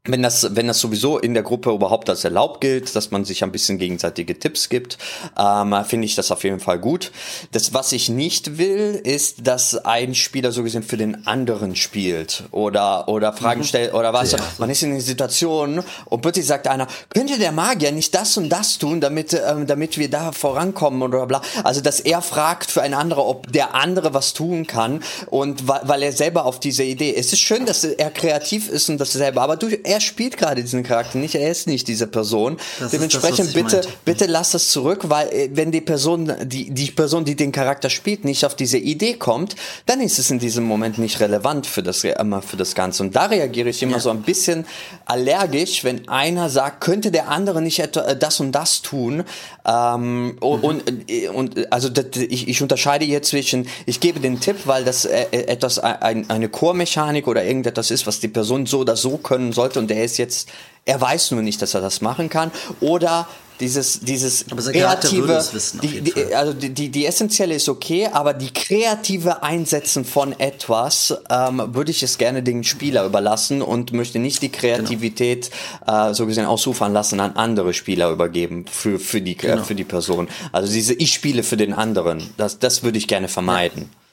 wenn 0.07 0.23
das, 0.23 0.55
wenn 0.55 0.67
das 0.67 0.79
sowieso 0.79 1.19
in 1.19 1.33
der 1.33 1.43
Gruppe 1.43 1.71
überhaupt 1.71 2.09
als 2.09 2.23
erlaubt 2.23 2.61
gilt, 2.61 2.95
dass 2.95 3.11
man 3.11 3.25
sich 3.25 3.43
ein 3.43 3.51
bisschen 3.51 3.77
gegenseitige 3.77 4.37
Tipps 4.37 4.69
gibt, 4.69 4.97
ähm, 5.37 5.75
finde 5.85 6.05
ich 6.05 6.15
das 6.15 6.31
auf 6.31 6.43
jeden 6.43 6.59
Fall 6.59 6.79
gut. 6.79 7.11
Das, 7.51 7.73
was 7.73 7.91
ich 7.91 8.09
nicht 8.09 8.57
will, 8.57 9.01
ist, 9.03 9.47
dass 9.47 9.75
ein 9.85 10.15
Spieler 10.15 10.51
so 10.51 10.63
gesehen 10.63 10.83
für 10.83 10.97
den 10.97 11.27
anderen 11.27 11.75
spielt 11.75 12.43
oder, 12.51 13.07
oder 13.07 13.33
Fragen 13.33 13.61
mhm. 13.61 13.65
stellt 13.65 13.93
oder 13.93 14.13
was. 14.13 14.31
Ja. 14.31 14.39
Man 14.57 14.69
ist 14.69 14.83
in 14.83 14.91
einer 14.91 15.01
Situation 15.01 15.83
und 16.05 16.21
plötzlich 16.21 16.45
sagt 16.45 16.67
einer, 16.67 16.87
könnte 17.09 17.37
der 17.37 17.51
Magier 17.51 17.91
nicht 17.91 18.15
das 18.15 18.37
und 18.37 18.49
das 18.49 18.77
tun, 18.77 19.01
damit, 19.01 19.33
ähm, 19.33 19.67
damit 19.67 19.97
wir 19.97 20.09
da 20.09 20.31
vorankommen 20.31 21.01
oder 21.01 21.25
bla. 21.25 21.41
Also, 21.63 21.81
dass 21.81 21.99
er 21.99 22.21
fragt 22.21 22.71
für 22.71 22.81
einen 22.81 22.93
anderen, 22.93 23.23
ob 23.23 23.51
der 23.51 23.75
andere 23.75 24.13
was 24.13 24.33
tun 24.33 24.67
kann 24.67 25.03
und 25.27 25.67
weil, 25.67 26.03
er 26.03 26.11
selber 26.11 26.45
auf 26.45 26.59
diese 26.59 26.83
Idee, 26.83 27.13
es 27.15 27.33
ist 27.33 27.39
schön, 27.39 27.65
dass 27.65 27.83
er 27.83 28.11
kreativ 28.11 28.69
ist 28.69 28.89
und 28.89 28.99
das 28.99 29.11
selber, 29.11 29.41
aber 29.41 29.55
du, 29.55 29.67
er 29.87 30.01
spielt 30.01 30.37
gerade 30.37 30.61
diesen 30.61 30.83
Charakter 30.83 31.17
nicht, 31.17 31.35
er 31.35 31.49
ist 31.49 31.67
nicht 31.67 31.87
diese 31.87 32.07
Person. 32.07 32.57
Das 32.79 32.91
Dementsprechend 32.91 33.47
das, 33.47 33.53
bitte, 33.53 33.81
bitte 34.05 34.25
lass 34.25 34.51
das 34.51 34.69
zurück, 34.69 35.05
weil 35.09 35.27
äh, 35.29 35.49
wenn 35.53 35.71
die 35.71 35.81
Person, 35.81 36.31
die, 36.43 36.71
die 36.71 36.91
Person, 36.91 37.25
die 37.25 37.35
den 37.35 37.51
Charakter 37.51 37.89
spielt, 37.89 38.25
nicht 38.25 38.45
auf 38.45 38.55
diese 38.55 38.77
Idee 38.77 39.13
kommt, 39.13 39.55
dann 39.85 40.01
ist 40.01 40.19
es 40.19 40.29
in 40.29 40.39
diesem 40.39 40.65
Moment 40.65 40.97
nicht 40.97 41.19
relevant 41.19 41.65
für 41.65 41.83
das, 41.83 42.03
immer 42.03 42.41
für 42.41 42.57
das 42.57 42.75
Ganze. 42.75 43.03
Und 43.03 43.15
da 43.15 43.25
reagiere 43.25 43.69
ich 43.69 43.81
immer 43.81 43.93
ja. 43.93 43.99
so 43.99 44.09
ein 44.09 44.21
bisschen 44.21 44.65
allergisch, 45.05 45.83
wenn 45.83 46.07
einer 46.09 46.49
sagt, 46.49 46.81
könnte 46.81 47.11
der 47.11 47.29
andere 47.29 47.61
nicht 47.61 47.79
etwa 47.79 48.01
äh, 48.01 48.17
das 48.17 48.39
und 48.39 48.51
das 48.51 48.81
tun. 48.81 49.23
Ähm, 49.65 50.25
mhm. 50.25 50.37
und, 50.39 50.83
äh, 51.09 51.29
und, 51.29 51.71
also 51.71 51.89
das, 51.89 52.05
ich, 52.15 52.47
ich 52.47 52.61
unterscheide 52.61 53.05
jetzt 53.05 53.29
zwischen, 53.29 53.67
ich 53.85 53.99
gebe 53.99 54.19
den 54.19 54.39
Tipp, 54.39 54.57
weil 54.65 54.83
das 54.83 55.05
äh, 55.05 55.25
etwas, 55.31 55.79
ein, 55.79 56.29
eine 56.29 56.49
Chormechanik 56.49 57.27
oder 57.27 57.43
irgendetwas 57.43 57.91
ist, 57.91 58.07
was 58.07 58.19
die 58.19 58.27
Person 58.27 58.65
so 58.65 58.79
oder 58.79 58.95
so 58.95 59.17
können 59.17 59.53
sollte 59.53 59.76
und 59.77 59.89
der 59.89 60.03
ist 60.03 60.17
jetzt, 60.17 60.49
er 60.85 60.99
weiß 60.99 61.31
nur 61.31 61.41
nicht, 61.41 61.61
dass 61.61 61.73
er 61.73 61.81
das 61.81 62.01
machen 62.01 62.29
kann. 62.29 62.51
Oder 62.79 63.27
dieses 63.59 63.99
dieses 64.01 64.45
kreative 64.45 65.43
wissen, 65.51 65.79
die, 65.81 66.01
die, 66.01 66.35
also 66.35 66.53
die, 66.53 66.69
die 66.69 66.89
die 66.89 67.05
essentielle 67.05 67.55
ist 67.55 67.69
okay 67.69 68.07
aber 68.11 68.33
die 68.33 68.53
kreative 68.53 69.43
Einsetzen 69.43 70.05
von 70.05 70.39
etwas 70.39 71.15
ähm, 71.29 71.63
würde 71.73 71.91
ich 71.91 72.03
es 72.03 72.17
gerne 72.17 72.43
den 72.43 72.63
Spieler 72.63 73.05
überlassen 73.05 73.61
und 73.61 73.93
möchte 73.93 74.19
nicht 74.19 74.41
die 74.41 74.49
Kreativität 74.49 75.49
genau. 75.85 76.11
äh, 76.11 76.13
so 76.13 76.25
gesehen 76.25 76.45
ausufern 76.45 76.93
lassen 76.93 77.19
an 77.19 77.33
andere 77.33 77.73
Spieler 77.73 78.11
übergeben 78.11 78.65
für 78.69 78.99
für 78.99 79.21
die 79.21 79.35
genau. 79.35 79.61
äh, 79.61 79.63
für 79.63 79.75
die 79.75 79.83
Person 79.83 80.27
also 80.51 80.71
diese 80.71 80.93
ich 80.93 81.13
spiele 81.13 81.43
für 81.43 81.57
den 81.57 81.73
anderen 81.73 82.29
das 82.37 82.59
das 82.59 82.83
würde 82.83 82.97
ich 82.97 83.07
gerne 83.07 83.27
vermeiden 83.27 83.89
ja. 83.91 84.06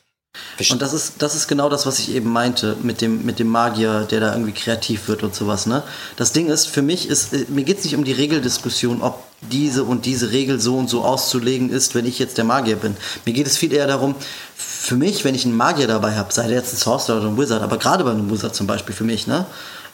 Und 0.70 0.82
das 0.82 0.93
ist, 0.93 1.15
das 1.19 1.35
ist 1.35 1.48
genau 1.48 1.69
das, 1.69 1.86
was 1.86 1.98
ich 1.98 2.15
eben 2.15 2.31
meinte 2.31 2.77
mit 2.82 3.01
dem, 3.01 3.24
mit 3.24 3.39
dem 3.39 3.48
Magier, 3.48 4.06
der 4.11 4.20
da 4.20 4.32
irgendwie 4.32 4.52
kreativ 4.52 5.09
wird 5.09 5.23
und 5.23 5.35
sowas. 5.35 5.66
Ne? 5.66 5.82
Das 6.16 6.32
Ding 6.32 6.48
ist, 6.48 6.66
für 6.66 6.82
mich 6.82 7.09
ist, 7.09 7.32
äh, 7.32 7.47
mir 7.48 7.65
geht 7.65 7.78
es 7.78 7.85
nicht 7.85 7.97
um 7.97 8.05
die 8.05 8.12
Regeldiskussion, 8.12 9.02
ob 9.02 9.24
diese 9.43 9.85
und 9.85 10.06
diese 10.06 10.32
Regel 10.32 10.61
so 10.61 10.77
und 10.77 10.89
so 10.89 11.02
auszulegen 11.02 11.70
ist, 11.70 11.94
wenn 11.94 12.06
ich 12.06 12.19
jetzt 12.19 12.39
der 12.39 12.44
Magier 12.44 12.77
bin. 12.77 12.97
Mir 13.24 13.32
geht 13.32 13.47
es 13.47 13.56
viel 13.56 13.73
eher 13.73 13.86
darum, 13.86 14.15
für 14.56 14.97
mich, 14.97 15.24
wenn 15.24 15.35
ich 15.35 15.44
einen 15.44 15.56
Magier 15.56 15.86
dabei 15.86 16.16
habe, 16.16 16.32
sei 16.32 16.47
der 16.47 16.56
jetzt 16.56 16.73
ein 16.73 16.78
Sorcerer 16.78 17.19
oder 17.19 17.28
ein 17.28 17.39
Wizard, 17.39 17.62
aber 17.62 17.78
gerade 17.78 18.05
bei 18.05 18.11
einem 18.11 18.31
Wizard 18.31 18.55
zum 18.55 18.66
Beispiel 18.66 18.94
für 18.94 19.05
mich, 19.05 19.27
ne, 19.27 19.47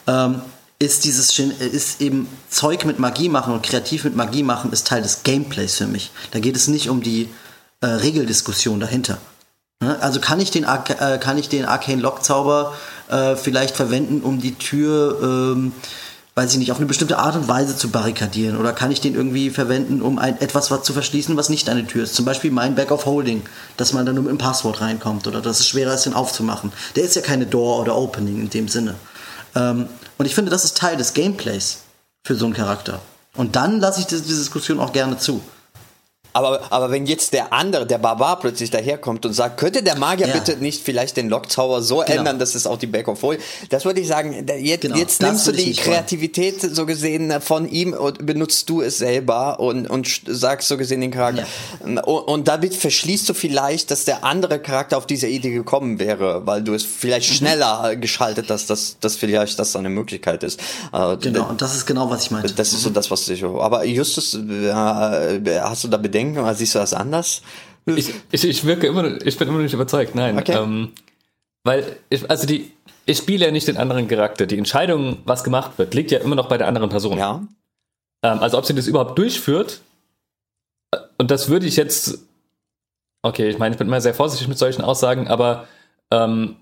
ähm, 0.07 0.41
ist 0.79 1.03
dieses 1.05 1.37
ist 1.37 2.01
eben 2.01 2.27
Zeug 2.49 2.85
mit 2.85 2.97
Magie 2.97 3.29
machen 3.29 3.53
und 3.53 3.61
kreativ 3.61 4.03
mit 4.03 4.15
Magie 4.15 4.41
machen 4.41 4.71
ist 4.71 4.87
Teil 4.87 5.03
des 5.03 5.21
Gameplays 5.21 5.75
für 5.75 5.85
mich. 5.85 6.11
Da 6.31 6.39
geht 6.39 6.55
es 6.55 6.67
nicht 6.67 6.89
um 6.89 7.03
die 7.03 7.29
äh, 7.81 7.85
Regeldiskussion 7.85 8.79
dahinter. 8.79 9.19
Ne? 9.81 9.97
Also 9.99 10.21
kann 10.21 10.39
ich 10.39 10.51
den, 10.51 10.63
äh, 10.63 11.17
kann 11.17 11.37
ich 11.37 11.49
den 11.49 11.65
Arcane 11.65 12.01
Lock 12.01 12.23
Zauber 12.23 12.73
äh, 13.09 13.35
vielleicht 13.35 13.75
verwenden, 13.75 14.21
um 14.21 14.39
die 14.39 14.55
Tür, 14.55 15.19
ähm, 15.21 15.73
weiß 16.35 16.53
ich 16.53 16.59
nicht, 16.59 16.71
auf 16.71 16.77
eine 16.77 16.85
bestimmte 16.85 17.17
Art 17.17 17.35
und 17.35 17.47
Weise 17.49 17.75
zu 17.75 17.89
barrikadieren? 17.89 18.57
Oder 18.57 18.71
kann 18.71 18.91
ich 18.91 19.01
den 19.01 19.15
irgendwie 19.15 19.49
verwenden, 19.49 20.01
um 20.01 20.17
ein, 20.17 20.39
etwas 20.39 20.71
was 20.71 20.83
zu 20.83 20.93
verschließen, 20.93 21.35
was 21.35 21.49
nicht 21.49 21.67
eine 21.67 21.85
Tür 21.85 22.03
ist? 22.03 22.15
Zum 22.15 22.23
Beispiel 22.23 22.51
mein 22.51 22.75
Back 22.75 22.91
of 22.91 23.05
Holding, 23.05 23.41
dass 23.75 23.91
man 23.91 24.05
dann 24.05 24.15
nur 24.15 24.23
mit 24.23 24.31
dem 24.31 24.37
Passwort 24.37 24.79
reinkommt 24.79 25.27
oder 25.27 25.41
dass 25.41 25.59
es 25.59 25.67
schwerer 25.67 25.95
ist, 25.95 26.05
den 26.05 26.13
aufzumachen. 26.13 26.71
Der 26.95 27.03
ist 27.03 27.15
ja 27.15 27.21
keine 27.21 27.47
Door 27.47 27.81
oder 27.81 27.97
Opening 27.97 28.39
in 28.39 28.49
dem 28.49 28.69
Sinne. 28.69 28.95
Ähm, 29.55 29.87
und 30.17 30.25
ich 30.25 30.35
finde, 30.35 30.51
das 30.51 30.63
ist 30.63 30.77
Teil 30.77 30.95
des 30.95 31.13
Gameplays 31.13 31.79
für 32.23 32.35
so 32.35 32.45
einen 32.45 32.53
Charakter. 32.53 33.01
Und 33.35 33.55
dann 33.55 33.79
lasse 33.79 34.01
ich 34.01 34.07
diese 34.07 34.21
Diskussion 34.21 34.79
auch 34.79 34.93
gerne 34.93 35.17
zu. 35.17 35.41
Aber, 36.33 36.61
aber 36.69 36.91
wenn 36.91 37.05
jetzt 37.05 37.33
der 37.33 37.51
andere, 37.51 37.85
der 37.85 37.97
Barbar 37.97 38.39
plötzlich 38.39 38.69
daherkommt 38.69 39.25
und 39.25 39.33
sagt, 39.33 39.57
könnte 39.57 39.83
der 39.83 39.97
Magier 39.97 40.27
ja. 40.27 40.33
bitte 40.33 40.57
nicht 40.57 40.83
vielleicht 40.83 41.17
den 41.17 41.29
Lockzauber 41.29 41.81
so 41.81 41.97
genau. 41.97 42.19
ändern, 42.19 42.39
dass 42.39 42.55
es 42.55 42.65
auch 42.65 42.77
die 42.77 42.87
Back 42.87 43.07
of 43.09 43.21
Hole, 43.21 43.37
das 43.69 43.83
würde 43.83 43.99
ich 43.99 44.07
sagen, 44.07 44.45
jetzt, 44.59 44.81
genau. 44.81 44.95
jetzt 44.95 45.21
nimmst 45.21 45.47
du 45.47 45.51
die 45.51 45.73
Kreativität 45.73 46.63
wollen. 46.63 46.73
so 46.73 46.85
gesehen 46.85 47.41
von 47.41 47.67
ihm 47.67 47.93
und 47.93 48.25
benutzt 48.25 48.69
du 48.69 48.81
es 48.81 48.97
selber 48.97 49.59
und, 49.59 49.89
und 49.89 50.21
sagst 50.25 50.69
so 50.69 50.77
gesehen 50.77 51.01
den 51.01 51.11
Charakter. 51.11 51.45
Ja. 51.85 52.01
Und, 52.03 52.27
und 52.27 52.47
damit 52.47 52.75
verschließt 52.75 53.27
du 53.27 53.33
vielleicht, 53.33 53.91
dass 53.91 54.05
der 54.05 54.23
andere 54.23 54.59
Charakter 54.59 54.97
auf 54.97 55.07
diese 55.07 55.27
Idee 55.27 55.51
gekommen 55.51 55.99
wäre, 55.99 56.47
weil 56.47 56.63
du 56.63 56.73
es 56.73 56.83
vielleicht 56.83 57.29
mhm. 57.29 57.35
schneller 57.35 57.95
geschaltet 57.97 58.49
hast, 58.49 58.69
dass, 58.69 58.97
dass 58.99 59.17
vielleicht 59.17 59.59
das 59.59 59.75
eine 59.75 59.89
Möglichkeit 59.89 60.43
ist. 60.43 60.61
Äh, 60.93 61.17
genau, 61.17 61.49
und 61.49 61.61
das 61.61 61.75
ist 61.75 61.85
genau, 61.85 62.09
was 62.09 62.23
ich 62.23 62.31
meinte. 62.31 62.53
Das 62.53 62.71
ist 62.71 62.83
so 62.83 62.89
mhm. 62.89 62.93
das, 62.93 63.11
was 63.11 63.27
ich, 63.27 63.43
aber 63.43 63.83
Justus, 63.83 64.33
äh, 64.33 64.71
hast 64.73 65.83
du 65.83 65.87
da 65.89 65.97
Bedenken? 65.97 66.20
Denken, 66.21 66.39
oder 66.39 66.55
siehst 66.55 66.75
du 66.75 66.79
das 66.79 66.93
anders? 66.93 67.41
Ich, 67.85 68.13
ich, 68.31 68.43
ich 68.43 68.65
wirke 68.65 68.87
immer, 68.87 69.21
ich 69.25 69.37
bin 69.37 69.47
immer 69.47 69.59
nicht 69.59 69.73
überzeugt, 69.73 70.15
nein. 70.15 70.37
Okay. 70.37 70.53
Ähm, 70.53 70.93
weil, 71.63 71.97
ich, 72.09 72.29
also 72.29 72.45
die, 72.47 72.71
ich 73.05 73.17
spiele 73.17 73.45
ja 73.45 73.51
nicht 73.51 73.67
den 73.67 73.77
anderen 73.77 74.07
Charakter. 74.07 74.45
Die 74.45 74.57
Entscheidung, 74.57 75.19
was 75.25 75.43
gemacht 75.43 75.77
wird, 75.77 75.93
liegt 75.93 76.11
ja 76.11 76.19
immer 76.19 76.35
noch 76.35 76.47
bei 76.47 76.57
der 76.57 76.67
anderen 76.67 76.89
Person. 76.89 77.17
Ja. 77.17 77.45
Ähm, 78.23 78.39
also 78.39 78.57
ob 78.57 78.65
sie 78.65 78.75
das 78.75 78.87
überhaupt 78.87 79.17
durchführt, 79.17 79.81
und 81.17 81.31
das 81.31 81.49
würde 81.49 81.65
ich 81.65 81.75
jetzt, 81.75 82.19
okay, 83.21 83.49
ich 83.49 83.57
meine, 83.57 83.73
ich 83.73 83.79
bin 83.79 83.87
immer 83.87 84.01
sehr 84.01 84.13
vorsichtig 84.13 84.47
mit 84.47 84.57
solchen 84.57 84.81
Aussagen, 84.81 85.27
aber 85.27 85.67
ähm, 86.11 86.57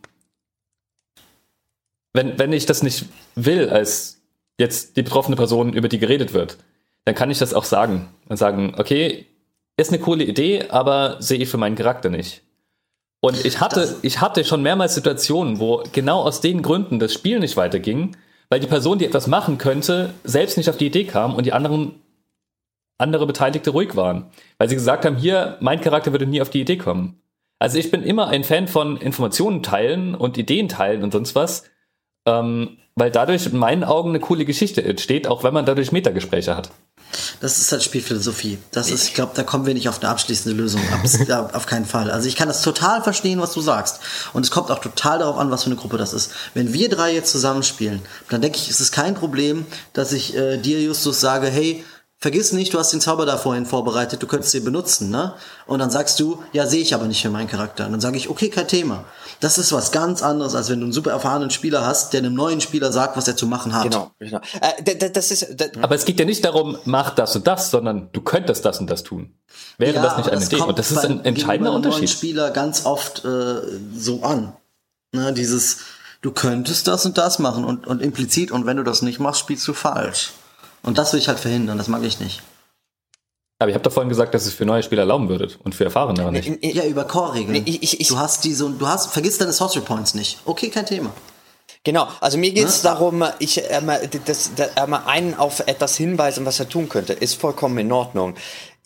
wenn, 2.14 2.38
wenn 2.38 2.54
ich 2.54 2.66
das 2.66 2.84
nicht 2.84 3.06
will, 3.36 3.70
als 3.70 4.22
jetzt 4.60 4.98
die 4.98 5.04
betroffene 5.04 5.36
Person, 5.36 5.74
über 5.74 5.88
die 5.88 6.00
geredet 6.00 6.34
wird, 6.34 6.58
dann 7.06 7.16
kann 7.16 7.32
ich 7.32 7.40
das 7.40 7.54
auch 7.54 7.64
sagen 7.64 8.10
und 8.28 8.38
sagen, 8.38 8.76
okay, 8.78 9.26
ist 9.80 9.92
eine 9.92 10.00
coole 10.00 10.24
Idee, 10.24 10.66
aber 10.70 11.18
sehe 11.20 11.40
ich 11.40 11.50
für 11.50 11.58
meinen 11.58 11.76
Charakter 11.76 12.10
nicht. 12.10 12.42
Und 13.22 13.46
ich 13.46 13.60
hatte, 13.60 13.98
ich 14.02 14.22
hatte 14.22 14.46
schon 14.46 14.62
mehrmals 14.62 14.96
Situationen, 14.96 15.60
wo 15.60 15.84
genau 15.92 16.22
aus 16.22 16.42
den 16.42 16.62
Gründen 16.62 17.00
das 17.00 17.14
Spiel 17.14 17.40
nicht 17.40 17.58
weiterging, 17.58 18.16
weil 18.50 18.60
die 18.60 18.68
Person, 18.68 18.98
die 18.98 19.06
etwas 19.06 19.28
machen 19.28 19.58
könnte, 19.58 20.14
selbst 20.24 20.58
nicht 20.58 20.70
auf 20.70 20.78
die 20.78 20.88
Idee 20.88 21.04
kam 21.04 21.36
und 21.36 21.46
die 21.46 21.54
anderen 21.54 22.02
andere 22.98 23.26
Beteiligte 23.26 23.72
ruhig 23.72 23.96
waren. 23.96 24.26
Weil 24.58 24.70
sie 24.70 24.76
gesagt 24.76 25.06
haben, 25.06 25.16
hier, 25.16 25.58
mein 25.62 25.82
Charakter 25.82 26.12
würde 26.12 26.28
nie 26.28 26.42
auf 26.42 26.50
die 26.50 26.62
Idee 26.62 26.78
kommen. 26.78 27.22
Also 27.58 27.78
ich 27.78 27.92
bin 27.92 28.04
immer 28.04 28.28
ein 28.28 28.44
Fan 28.44 28.68
von 28.68 28.98
Informationen 28.98 29.64
teilen 29.64 30.16
und 30.16 30.38
Ideen 30.38 30.70
teilen 30.70 31.04
und 31.04 31.12
sonst 31.12 31.36
was, 31.36 31.64
ähm, 32.26 32.78
weil 32.96 33.12
dadurch 33.12 33.48
in 33.48 33.58
meinen 33.58 33.84
Augen 33.84 34.10
eine 34.10 34.20
coole 34.20 34.46
Geschichte 34.46 34.84
entsteht, 34.84 35.28
auch 35.28 35.44
wenn 35.44 35.54
man 35.54 35.66
dadurch 35.66 35.92
Metagespräche 35.92 36.56
hat. 36.56 36.72
Das 37.40 37.60
ist 37.60 37.72
halt 37.72 37.84
Spielphilosophie. 37.84 38.60
Das 38.72 38.92
ist, 38.92 39.06
ich 39.06 39.14
glaube, 39.14 39.32
da 39.36 39.44
kommen 39.44 39.66
wir 39.66 39.74
nicht 39.74 39.90
auf 39.90 40.00
eine 40.02 40.10
abschließende 40.10 40.56
Lösung. 40.56 40.82
auf 41.54 41.66
keinen 41.66 41.86
Fall. 41.86 42.12
Also 42.12 42.28
ich 42.28 42.36
kann 42.36 42.48
das 42.48 42.62
total 42.62 43.02
verstehen, 43.02 43.40
was 43.40 43.54
du 43.54 43.62
sagst. 43.62 44.00
Und 44.34 44.44
es 44.44 44.52
kommt 44.52 44.72
auch 44.72 44.80
total 44.80 45.20
darauf 45.20 45.38
an, 45.38 45.52
was 45.52 45.64
für 45.64 45.68
eine 45.68 45.76
Gruppe 45.76 45.98
das 45.98 46.14
ist. 46.14 46.32
Wenn 46.54 46.74
wir 46.74 46.90
drei 46.90 47.14
jetzt 47.14 47.32
zusammenspielen, 47.32 48.02
dann 48.30 48.42
denke 48.42 48.58
ich, 48.58 48.70
ist 48.70 48.80
es 48.80 48.92
kein 48.92 49.16
Problem, 49.16 49.66
dass 49.94 50.12
ich 50.12 50.36
äh, 50.36 50.58
dir, 50.58 50.82
Justus, 50.82 51.20
sage, 51.20 51.48
hey, 51.48 51.84
vergiss 52.20 52.52
nicht, 52.52 52.74
du 52.74 52.80
hast 52.80 52.92
den 52.92 53.00
Zauber 53.00 53.26
da 53.26 53.38
vorhin 53.38 53.66
vorbereitet, 53.66 54.22
du 54.22 54.28
könntest 54.28 54.54
den 54.54 54.66
benutzen, 54.66 55.10
ne? 55.10 55.34
Und 55.66 55.80
dann 55.80 55.90
sagst 55.90 56.20
du, 56.20 56.44
ja, 56.52 56.68
sehe 56.68 56.82
ich 56.82 56.94
aber 56.94 57.06
nicht 57.06 57.22
für 57.22 57.30
meinen 57.30 57.48
Charakter. 57.48 57.86
Und 57.86 57.94
dann 57.94 58.02
sage 58.02 58.18
ich, 58.18 58.30
okay, 58.30 58.50
kein 58.50 58.68
Thema. 58.68 59.06
Das 59.40 59.58
ist 59.58 59.72
was 59.72 59.94
ganz 59.94 60.22
anderes, 60.22 60.54
als 60.54 60.70
wenn 60.70 60.82
du 60.82 60.86
einen 60.86 60.94
super 60.94 61.12
erfahrenen 61.12 61.50
Spieler 61.50 61.86
hast, 61.86 62.12
der 62.12 62.20
einem 62.20 62.34
neuen 62.34 62.60
Spieler 62.60 62.92
sagt, 62.92 63.16
was 63.16 63.28
er 63.28 63.38
zu 63.38 63.48
machen 63.48 63.74
hat. 63.74 63.84
Genau, 63.84 64.12
genau. 64.20 64.42
Äh, 64.60 65.10
das 65.12 65.32
ist, 65.32 65.48
das 65.56 65.70
aber 65.82 65.96
es 65.96 66.04
geht 66.04 66.20
ja 66.20 66.26
nicht 66.26 66.44
darum, 66.44 66.78
mach 66.84 67.12
das 67.12 67.36
und 67.38 67.48
das, 67.48 67.72
sondern 67.72 68.10
du 68.12 68.22
könntest 68.22 68.66
das 68.66 68.80
und 68.82 68.90
das 68.90 69.04
tun. 69.04 69.34
Wäre 69.78 69.96
ja, 69.96 70.02
das 70.02 70.18
nicht 70.18 70.30
eine 70.30 70.44
Idee? 70.44 70.62
Und 70.62 70.78
das 70.78 70.92
ist 70.92 71.06
ein 71.06 71.24
entscheidender 71.24 71.72
Unterschied. 71.72 72.02
neuen 72.02 72.08
Spieler 72.10 72.52
ganz 72.52 72.86
oft 72.86 73.24
äh, 73.24 73.62
so 73.96 74.24
an. 74.24 74.54
Ne, 75.14 75.34
dieses, 75.34 75.78
du 76.22 76.32
könntest 76.32 76.88
das 76.88 77.06
und 77.06 77.18
das 77.18 77.40
machen 77.40 77.64
und, 77.64 77.88
und 77.88 78.02
implizit 78.02 78.52
und 78.52 78.66
wenn 78.66 78.78
du 78.78 78.84
das 78.84 79.02
nicht 79.02 79.20
machst, 79.20 79.40
spielst 79.40 79.68
du 79.68 79.74
falsch. 79.74 80.34
Und 80.84 80.98
das 80.98 81.14
will 81.14 81.20
ich 81.20 81.28
halt 81.28 81.40
verhindern, 81.40 81.78
das 81.78 81.88
mag 81.88 82.04
ich 82.04 82.20
nicht. 82.20 82.42
Aber 83.62 83.70
ich 83.70 83.76
habe 83.76 83.84
doch 83.84 83.92
vorhin 83.92 84.10
gesagt, 84.10 84.34
dass 84.34 84.46
es 84.46 84.54
für 84.54 84.66
neue 84.66 84.84
Spieler 84.84 85.02
erlauben 85.02 85.28
würdet 85.28 85.60
und 85.64 85.76
für 85.76 85.84
Erfahrene 85.84 86.32
nicht. 86.32 86.64
Ja, 86.64 86.86
über 86.86 87.04
Core-Regeln. 87.04 87.66
Du 87.66 88.18
hast 88.18 88.46
diese, 88.46 88.70
du 88.70 88.88
hast, 88.88 89.12
vergiss 89.12 89.38
deine 89.38 89.52
Sorcery 89.52 89.84
Points 89.84 90.14
nicht. 90.14 90.40
Okay, 90.46 90.70
kein 90.70 90.86
Thema. 90.86 91.12
Genau, 91.84 92.08
also 92.20 92.38
mir 92.38 92.52
geht 92.52 92.68
es 92.68 92.84
ja? 92.84 92.94
darum, 92.94 93.24
ich 93.40 93.62
ähm, 93.70 93.90
das, 94.26 94.52
das, 94.56 94.70
ähm, 94.76 94.94
einen 94.94 95.34
auf 95.34 95.62
etwas 95.62 95.96
hinweisen, 95.96 96.46
was 96.46 96.60
er 96.60 96.68
tun 96.68 96.90
könnte, 96.90 97.14
ist 97.14 97.40
vollkommen 97.40 97.78
in 97.78 97.92
Ordnung. 97.92 98.36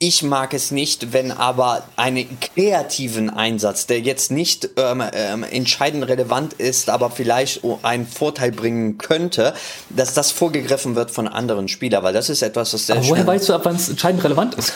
Ich 0.06 0.22
mag 0.22 0.54
es 0.54 0.72
nicht, 0.72 1.14
wenn 1.14 1.32
aber 1.32 1.82
einen 1.96 2.38
kreativen 2.42 3.30
Einsatz, 3.30 3.88
der 3.88 4.02
jetzt 4.02 4.32
nicht 4.32 4.72
ähm, 4.76 5.02
ähm, 5.14 5.44
entscheidend 5.44 6.06
relevant 6.06 6.52
ist, 6.52 6.90
aber 6.90 7.10
vielleicht 7.10 7.62
einen 7.84 8.06
Vorteil 8.06 8.52
bringen 8.52 8.98
könnte, 8.98 9.54
dass 9.92 10.14
das 10.14 10.32
vorgegriffen 10.32 10.96
wird 10.98 11.10
von 11.10 11.30
anderen 11.30 11.70
Spielern, 11.70 12.04
weil 12.04 12.12
das 12.12 12.30
ist 12.30 12.42
etwas, 12.42 12.74
was 12.74 12.86
sehr 12.88 12.98
aber 12.98 13.08
Woher 13.08 13.26
weißt 13.26 13.48
du, 13.48 13.54
ab 13.54 13.62
wann 13.64 13.78
es 13.78 13.88
entscheidend 13.88 14.22
relevant 14.26 14.56
ist? 14.56 14.74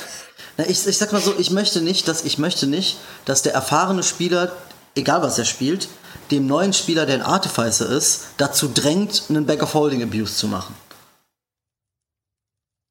Na, 0.55 0.63
ich, 0.65 0.87
ich 0.87 0.97
sag 0.97 1.11
mal 1.11 1.21
so, 1.21 1.35
ich 1.37 1.51
möchte 1.51 1.81
nicht, 1.81 2.07
dass 2.07 2.23
ich 2.23 2.37
möchte 2.37 2.65
nicht, 2.65 2.95
dass 3.25 3.41
der 3.41 3.53
erfahrene 3.53 4.03
Spieler, 4.03 4.53
egal 4.95 5.23
was 5.23 5.37
er 5.37 5.43
spielt, 5.43 5.89
dem 6.31 6.47
neuen 6.47 6.71
Spieler, 6.71 7.05
der 7.05 7.15
ein 7.15 7.21
Artificer 7.21 7.89
ist, 7.89 8.27
dazu 8.37 8.71
drängt, 8.73 9.23
einen 9.27 9.45
Back 9.45 9.61
of 9.61 9.73
Holding 9.73 10.03
Abuse 10.03 10.35
zu 10.35 10.47
machen. 10.47 10.73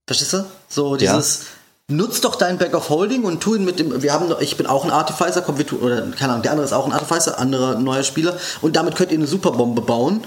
Verstehst 0.06 0.34
du? 0.34 0.44
So 0.68 0.96
dieses, 0.96 1.38
ja 1.38 1.55
nutz 1.88 2.20
doch 2.20 2.34
dein 2.34 2.58
Back 2.58 2.74
of 2.74 2.88
Holding 2.90 3.24
und 3.24 3.40
tu 3.40 3.54
ihn 3.54 3.64
mit 3.64 3.78
dem, 3.78 4.02
wir 4.02 4.12
haben, 4.12 4.32
ich 4.40 4.56
bin 4.56 4.66
auch 4.66 4.84
ein 4.84 4.90
Artificer, 4.90 5.42
komm, 5.42 5.58
wir 5.58 5.66
tun, 5.66 5.80
oder 5.80 6.02
keine 6.10 6.32
Ahnung, 6.32 6.42
der 6.42 6.52
andere 6.52 6.66
ist 6.66 6.72
auch 6.72 6.86
ein 6.86 6.92
Artificer, 6.92 7.38
anderer 7.38 7.78
neuer 7.78 8.02
Spieler 8.02 8.36
und 8.60 8.76
damit 8.76 8.96
könnt 8.96 9.12
ihr 9.12 9.18
eine 9.18 9.26
Superbombe 9.26 9.82
bauen 9.82 10.24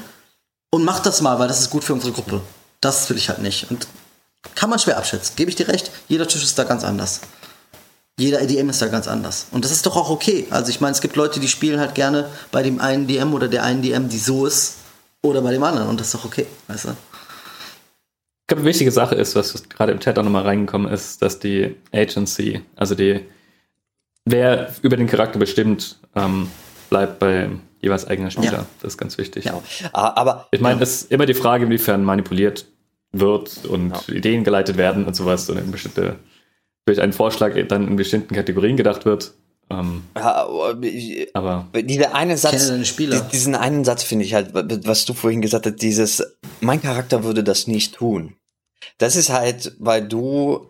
und 0.72 0.86
macht 0.86 1.06
das 1.06 1.22
mal, 1.22 1.38
weil 1.40 1.48
das 1.48 1.60
ist 1.60 1.69
gut 1.69 1.84
für 1.84 1.94
unsere 1.94 2.14
Gruppe. 2.14 2.41
Das 2.81 3.10
will 3.10 3.18
ich 3.18 3.30
halt 3.30 3.40
nicht 3.40 3.69
und 3.69 3.88
kann 4.56 4.69
man 4.69 4.80
schwer 4.80 4.98
abschätzen, 4.98 5.36
gebe 5.36 5.49
ich 5.49 5.56
dir 5.56 5.68
recht, 5.68 5.91
jeder 6.07 6.27
Tisch 6.27 6.44
ist 6.44 6.57
da 6.57 6.64
ganz 6.64 6.84
anders. 6.84 7.22
Jeder 8.18 8.45
DM 8.45 8.69
ist 8.69 8.81
da 8.81 8.88
ganz 8.88 9.07
anders. 9.07 9.45
Und 9.52 9.64
das 9.64 9.72
ist 9.72 9.86
doch 9.86 9.95
auch 9.95 10.10
okay. 10.10 10.45
Also 10.49 10.72
ich 10.72 10.81
meine, 10.81 10.91
es 10.91 10.99
gibt 10.99 11.15
Leute, 11.15 11.40
die 11.40 11.48
spielen 11.48 11.80
halt 11.80 11.95
gerne 11.95 12.27
bei 12.52 12.61
dem 12.64 12.81
einen 12.81 13.07
DM 13.07 13.34
oder 13.34 13.48
der 13.48 13.64
einen 13.64 13.81
DM, 13.81 14.10
die 14.10 14.19
so 14.19 14.45
ist, 14.45 14.73
oder 15.22 15.41
bei 15.41 15.52
dem 15.52 15.64
anderen. 15.64 15.88
Und 15.88 15.99
das 15.99 16.07
ist 16.07 16.15
doch 16.15 16.26
okay, 16.26 16.45
weißt 16.68 16.86
du? 16.86 16.90
Glaube, 18.49 18.61
eine 18.61 18.69
wichtige 18.69 18.91
Sache 18.91 19.15
ist, 19.15 19.35
was 19.35 19.69
gerade 19.69 19.91
im 19.91 19.99
Chat 19.99 20.19
auch 20.19 20.23
nochmal 20.23 20.43
reingekommen 20.43 20.91
ist, 20.91 21.21
dass 21.21 21.39
die 21.39 21.76
Agency, 21.93 22.61
also 22.76 22.95
die, 22.95 23.21
wer 24.26 24.73
über 24.81 24.97
den 24.97 25.07
Charakter 25.07 25.39
bestimmt, 25.39 25.99
ähm, 26.15 26.49
bleibt 26.89 27.19
bei 27.19 27.49
jeweils 27.81 28.05
eigener 28.05 28.31
Spieler. 28.31 28.51
Ja. 28.51 28.65
Das 28.81 28.93
ist 28.93 28.97
ganz 28.97 29.17
wichtig. 29.17 29.45
Ja. 29.45 29.61
Ah, 29.93 30.13
aber 30.15 30.47
ich 30.51 30.59
meine, 30.59 30.81
es 30.81 31.01
ist 31.03 31.11
immer 31.11 31.26
die 31.26 31.34
Frage, 31.34 31.65
inwiefern 31.65 32.03
manipuliert 32.03 32.65
wird 33.11 33.65
und 33.65 33.91
ja. 34.07 34.13
Ideen 34.13 34.43
geleitet 34.43 34.77
werden 34.77 35.05
und 35.05 35.15
sowas 35.15 35.49
und 35.49 35.57
in 35.57 35.71
bestimmte 35.71 36.17
durch 36.85 37.01
einen 37.01 37.13
Vorschlag 37.13 37.53
dann 37.67 37.88
in 37.88 37.95
bestimmten 37.95 38.34
Kategorien 38.34 38.76
gedacht 38.76 39.05
wird. 39.05 39.34
Ähm, 39.69 40.03
ja, 40.17 40.47
aber 41.34 41.67
dieser 41.76 42.15
eine 42.15 42.38
Satz, 42.38 42.71
diesen 43.31 43.55
einen 43.55 43.85
Satz 43.85 44.01
finde 44.01 44.26
ich 44.26 44.34
halt, 44.34 44.53
was 44.53 45.05
du 45.05 45.13
vorhin 45.13 45.41
gesagt 45.41 45.67
hast, 45.67 45.76
dieses, 45.76 46.23
mein 46.59 46.81
Charakter 46.81 47.23
würde 47.23 47.43
das 47.43 47.67
nicht 47.67 47.95
tun. 47.95 48.34
Das 48.97 49.15
ist 49.15 49.30
halt, 49.30 49.76
weil 49.80 50.07
du 50.07 50.68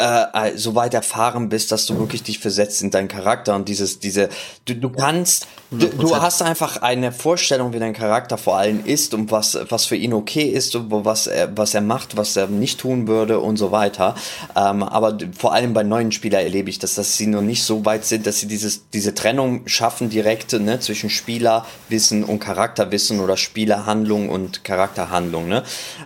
äh, 0.00 0.56
so 0.56 0.74
weit 0.74 0.94
erfahren 0.94 1.48
bist, 1.48 1.72
dass 1.72 1.86
du 1.86 1.98
wirklich 1.98 2.22
dich 2.22 2.38
versetzt 2.38 2.82
in 2.82 2.90
deinen 2.90 3.08
Charakter 3.08 3.54
und 3.54 3.68
dieses, 3.68 4.00
diese, 4.00 4.28
du, 4.64 4.74
du 4.74 4.90
kannst, 4.90 5.46
du, 5.70 5.86
du, 5.88 6.16
hast 6.16 6.42
einfach 6.42 6.82
eine 6.82 7.12
Vorstellung, 7.12 7.72
wie 7.72 7.78
dein 7.78 7.92
Charakter 7.92 8.38
vor 8.38 8.56
allem 8.56 8.84
ist 8.84 9.14
und 9.14 9.30
was, 9.30 9.58
was 9.68 9.84
für 9.84 9.96
ihn 9.96 10.12
okay 10.12 10.44
ist 10.44 10.74
und 10.74 10.90
was 10.90 11.26
er, 11.26 11.56
was 11.56 11.74
er 11.74 11.80
macht, 11.80 12.16
was 12.16 12.36
er 12.36 12.46
nicht 12.46 12.80
tun 12.80 13.06
würde 13.06 13.40
und 13.40 13.56
so 13.56 13.70
weiter. 13.72 14.14
Ähm, 14.56 14.82
aber 14.82 15.18
vor 15.36 15.52
allem 15.52 15.74
bei 15.74 15.82
neuen 15.82 16.12
Spielern 16.12 16.42
erlebe 16.42 16.70
ich 16.70 16.78
das, 16.78 16.94
dass 16.94 17.16
sie 17.16 17.26
noch 17.26 17.42
nicht 17.42 17.62
so 17.62 17.84
weit 17.84 18.04
sind, 18.04 18.26
dass 18.26 18.40
sie 18.40 18.46
dieses, 18.46 18.88
diese 18.90 19.14
Trennung 19.14 19.66
schaffen, 19.66 20.10
direkte, 20.10 20.60
ne, 20.60 20.80
zwischen 20.80 21.10
Spielerwissen 21.10 22.24
und 22.24 22.40
Charakterwissen 22.40 23.20
oder 23.20 23.36
Spielerhandlung 23.36 24.28
und 24.28 24.64
Charakterhandlung, 24.64 25.48
ne. 25.48 25.62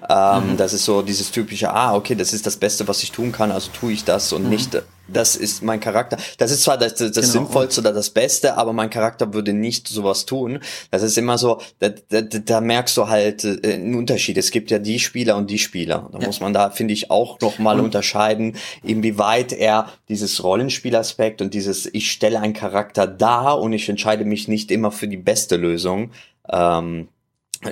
Ähm, 0.09 0.53
mhm. 0.53 0.57
Das 0.57 0.73
ist 0.73 0.85
so 0.85 1.03
dieses 1.03 1.31
typische, 1.31 1.73
ah, 1.73 1.95
okay, 1.95 2.15
das 2.15 2.33
ist 2.33 2.47
das 2.47 2.57
Beste, 2.57 2.89
was 2.89 3.03
ich 3.03 3.13
tun 3.13 3.33
kann, 3.33 3.53
also 3.53 3.71
tue 3.85 3.93
ich 3.93 4.05
das 4.05 4.33
und 4.33 4.45
mhm. 4.45 4.51
nicht, 4.51 4.83
das 5.09 5.37
ist 5.37 5.63
mein 5.63 5.79
Charakter. 5.79 6.17
Das 6.39 6.51
ist 6.51 6.63
zwar 6.63 6.79
das, 6.79 6.95
das 6.95 7.13
genau. 7.13 7.27
Sinnvollste 7.27 7.83
oder 7.83 7.93
das 7.93 8.09
Beste, 8.09 8.57
aber 8.57 8.73
mein 8.73 8.89
Charakter 8.89 9.35
würde 9.35 9.53
nicht 9.53 9.87
sowas 9.89 10.25
tun. 10.25 10.61
Das 10.91 11.03
ist 11.03 11.19
immer 11.19 11.37
so, 11.37 11.61
da, 11.81 11.91
da, 12.09 12.23
da 12.23 12.61
merkst 12.63 12.97
du 12.97 13.09
halt 13.09 13.45
äh, 13.45 13.75
einen 13.75 13.95
Unterschied. 13.95 14.39
Es 14.39 14.51
gibt 14.51 14.71
ja 14.71 14.79
die 14.79 14.99
Spieler 14.99 15.37
und 15.37 15.51
die 15.51 15.59
Spieler. 15.59 16.09
Da 16.13 16.21
ja. 16.21 16.27
muss 16.27 16.41
man 16.41 16.55
da, 16.55 16.71
finde 16.71 16.95
ich, 16.95 17.11
auch 17.11 17.39
nochmal 17.41 17.79
unterscheiden, 17.81 18.57
inwieweit 18.83 19.53
er 19.53 19.91
dieses 20.09 20.43
Rollenspielaspekt 20.43 21.43
und 21.43 21.53
dieses, 21.53 21.87
ich 21.93 22.11
stelle 22.11 22.41
einen 22.41 22.55
Charakter 22.55 23.07
dar 23.07 23.61
und 23.61 23.75
ich 23.75 23.89
entscheide 23.91 24.25
mich 24.25 24.49
nicht 24.49 24.71
immer 24.71 24.91
für 24.91 25.09
die 25.09 25.19
beste 25.19 25.57
Lösung. 25.57 26.11
Ähm, 26.51 27.09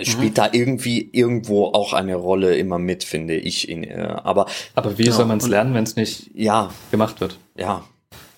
spielt 0.02 0.32
mhm. 0.32 0.34
da 0.34 0.48
irgendwie 0.52 1.08
irgendwo 1.12 1.66
auch 1.66 1.92
eine 1.92 2.16
Rolle 2.16 2.56
immer 2.56 2.78
mit, 2.78 3.04
finde 3.04 3.34
ich. 3.34 3.68
In, 3.68 3.84
äh, 3.84 4.16
aber 4.22 4.46
aber 4.74 4.98
wie 4.98 5.06
ja, 5.06 5.12
soll 5.12 5.26
man 5.26 5.38
es 5.38 5.48
lernen, 5.48 5.74
wenn 5.74 5.84
es 5.84 5.96
nicht 5.96 6.30
ja 6.34 6.70
gemacht 6.90 7.20
wird? 7.20 7.38
Ja. 7.56 7.84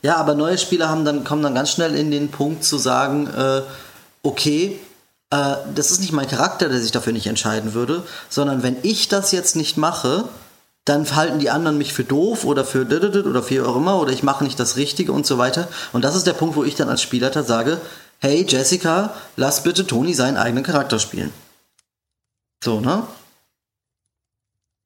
Ja, 0.03 0.17
aber 0.17 0.35
neue 0.35 0.59
Spieler 0.59 0.91
haben 0.91 1.05
dann 1.05 1.25
kommen 1.25 1.43
dann 1.43 1.55
ganz 1.55 1.71
schnell 1.71 1.95
in 1.95 2.11
den 2.11 2.29
Punkt 2.29 2.65
zu 2.65 2.77
sagen, 2.77 3.27
äh, 3.27 3.63
okay, 4.23 4.79
äh, 5.31 5.57
das 5.75 5.91
ist 5.91 6.01
nicht 6.01 6.13
mein 6.13 6.29
Charakter, 6.29 6.69
der 6.69 6.79
sich 6.79 6.93
dafür 6.93 7.13
nicht 7.13 7.27
entscheiden 7.27 7.75
würde, 7.75 8.03
sondern 8.29 8.63
wenn 8.63 8.77
ich 8.83 9.09
das 9.09 9.33
jetzt 9.33 9.57
nicht 9.57 9.77
mache, 9.77 10.25
dann 10.85 11.11
halten 11.15 11.39
die 11.39 11.51
anderen 11.51 11.79
mich 11.79 11.95
für 11.95 12.05
doof 12.05 12.45
oder 12.45 12.65
für 12.65 12.83
oder 12.83 13.43
für 13.43 13.67
auch 13.67 13.77
immer 13.77 13.99
oder 13.99 14.13
ich 14.13 14.23
mache 14.23 14.45
nicht 14.45 14.61
das 14.61 14.77
Richtige 14.77 15.13
und 15.13 15.27
so 15.27 15.39
weiter. 15.39 15.69
Und 15.93 16.05
das 16.05 16.15
ist 16.15 16.27
der 16.27 16.35
Punkt, 16.35 16.57
wo 16.57 16.65
ich 16.65 16.75
dann 16.75 16.91
als 16.91 17.01
Spielleiter 17.01 17.43
sage, 17.43 17.81
hey 18.21 18.45
Jessica, 18.47 19.15
lass 19.37 19.63
bitte 19.63 19.87
Toni 19.87 20.13
seinen 20.15 20.37
eigenen 20.37 20.65
Charakter 20.65 20.99
spielen. 20.99 21.33
So, 22.65 22.81
ne? 22.81 23.07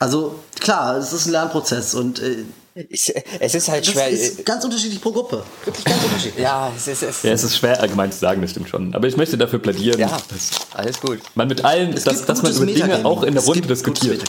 Also, 0.01 0.41
klar, 0.59 0.97
es 0.97 1.13
ist 1.13 1.27
ein 1.27 1.33
Lernprozess 1.33 1.95
und 1.95 2.19
äh, 2.19 2.45
ich, 2.75 3.15
es 3.39 3.55
ist 3.55 3.69
halt 3.69 3.87
schwer. 3.87 4.13
Es 4.13 4.21
ist 4.21 4.45
ganz 4.45 4.65
unterschiedlich 4.65 5.01
pro 5.01 5.13
Gruppe. 5.13 5.45
Wirklich 5.65 5.85
ganz 5.85 6.03
unterschiedlich. 6.03 6.43
Ja, 6.43 6.73
es 6.77 6.89
ist, 6.89 7.05
es, 7.05 7.23
ja, 7.23 7.31
es 7.31 7.45
ist 7.45 7.57
schwer 7.57 7.81
allgemein 7.81 8.11
zu 8.11 8.19
sagen, 8.19 8.43
das 8.43 8.51
stimmt 8.51 8.69
schon. 8.69 8.97
Aber 8.97 9.07
ich 9.07 9.17
möchte 9.17 9.39
dafür 9.39 9.61
plädieren, 9.61 10.01
ja, 10.01 10.19
alles 10.75 11.01
gut. 11.01 11.21
Man 11.37 11.47
mit 11.47 11.65
allen, 11.65 11.95
dass, 11.95 12.27
dass 12.27 12.43
man 12.43 12.53
über 12.53 12.67
Dinge 12.67 13.05
auch 13.05 13.23
in 13.23 13.35
der 13.35 13.45
Runde 13.45 13.69
diskutiert. 13.69 14.25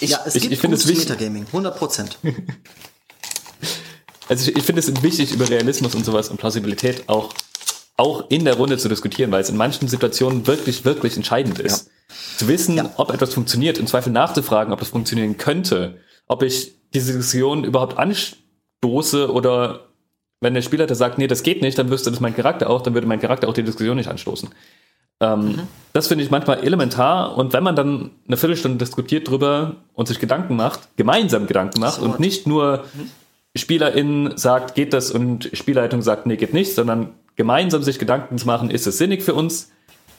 Ich, 0.00 0.10
ja, 0.10 0.20
es 0.24 0.34
ich, 0.34 0.42
gibt 0.42 0.54
ich 0.54 0.60
gutes 0.60 0.86
Metagaming, 0.86 1.46
100 1.46 1.78
Prozent. 1.78 2.18
also 4.28 4.50
ich, 4.50 4.56
ich 4.56 4.64
finde 4.64 4.80
es 4.80 5.00
wichtig, 5.00 5.32
über 5.32 5.48
Realismus 5.48 5.94
und 5.94 6.04
sowas 6.04 6.28
und 6.28 6.38
Plausibilität 6.38 7.08
auch, 7.08 7.32
auch 7.96 8.30
in 8.30 8.44
der 8.44 8.56
Runde 8.56 8.78
zu 8.78 8.88
diskutieren, 8.88 9.30
weil 9.30 9.40
es 9.40 9.50
in 9.50 9.56
manchen 9.56 9.88
Situationen 9.88 10.46
wirklich, 10.46 10.84
wirklich 10.84 11.16
entscheidend 11.16 11.58
ist. 11.60 11.86
Ja 11.86 11.92
zu 12.36 12.48
wissen, 12.48 12.76
ja. 12.76 12.90
ob 12.96 13.12
etwas 13.12 13.34
funktioniert, 13.34 13.78
im 13.78 13.86
Zweifel 13.86 14.12
nachzufragen, 14.12 14.72
ob 14.72 14.80
das 14.80 14.88
funktionieren 14.88 15.36
könnte, 15.36 15.98
ob 16.26 16.42
ich 16.42 16.74
diese 16.92 17.12
Diskussion 17.12 17.64
überhaupt 17.64 17.98
anstoße 17.98 19.32
oder 19.32 19.88
wenn 20.40 20.54
der 20.54 20.62
Spielleiter 20.62 20.94
sagt, 20.94 21.18
nee, 21.18 21.26
das 21.26 21.42
geht 21.42 21.62
nicht, 21.62 21.78
dann 21.78 21.90
wüsste 21.90 22.10
das 22.10 22.20
mein 22.20 22.36
Charakter 22.36 22.68
auch, 22.68 22.82
dann 22.82 22.94
würde 22.94 23.06
mein 23.06 23.20
Charakter 23.20 23.48
auch 23.48 23.54
die 23.54 23.62
Diskussion 23.62 23.96
nicht 23.96 24.08
anstoßen. 24.08 24.50
Ähm, 25.20 25.40
mhm. 25.40 25.60
Das 25.92 26.08
finde 26.08 26.24
ich 26.24 26.30
manchmal 26.30 26.62
elementar 26.64 27.36
und 27.36 27.52
wenn 27.52 27.62
man 27.62 27.76
dann 27.76 28.10
eine 28.26 28.36
Viertelstunde 28.36 28.78
diskutiert 28.78 29.28
drüber 29.28 29.76
und 29.94 30.08
sich 30.08 30.18
Gedanken 30.18 30.56
macht, 30.56 30.96
gemeinsam 30.96 31.46
Gedanken 31.46 31.80
macht 31.80 32.00
so. 32.00 32.04
und 32.04 32.20
nicht 32.20 32.46
nur 32.46 32.84
mhm. 32.94 33.10
SpielerInnen 33.56 34.36
sagt, 34.36 34.74
geht 34.74 34.92
das 34.92 35.12
und 35.12 35.50
Spielleitung 35.52 36.02
sagt, 36.02 36.26
nee, 36.26 36.36
geht 36.36 36.52
nicht, 36.52 36.74
sondern 36.74 37.14
gemeinsam 37.36 37.82
sich 37.82 37.98
Gedanken 37.98 38.38
zu 38.38 38.46
machen, 38.46 38.70
ist 38.70 38.86
es 38.86 38.98
sinnig 38.98 39.22
für 39.22 39.34
uns? 39.34 39.70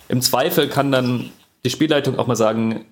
Im 0.07 0.21
Zweifel 0.21 0.69
kann 0.69 0.91
dann 0.91 1.31
die 1.63 1.69
Spielleitung 1.69 2.19
auch 2.19 2.27
mal 2.27 2.35
sagen, 2.35 2.85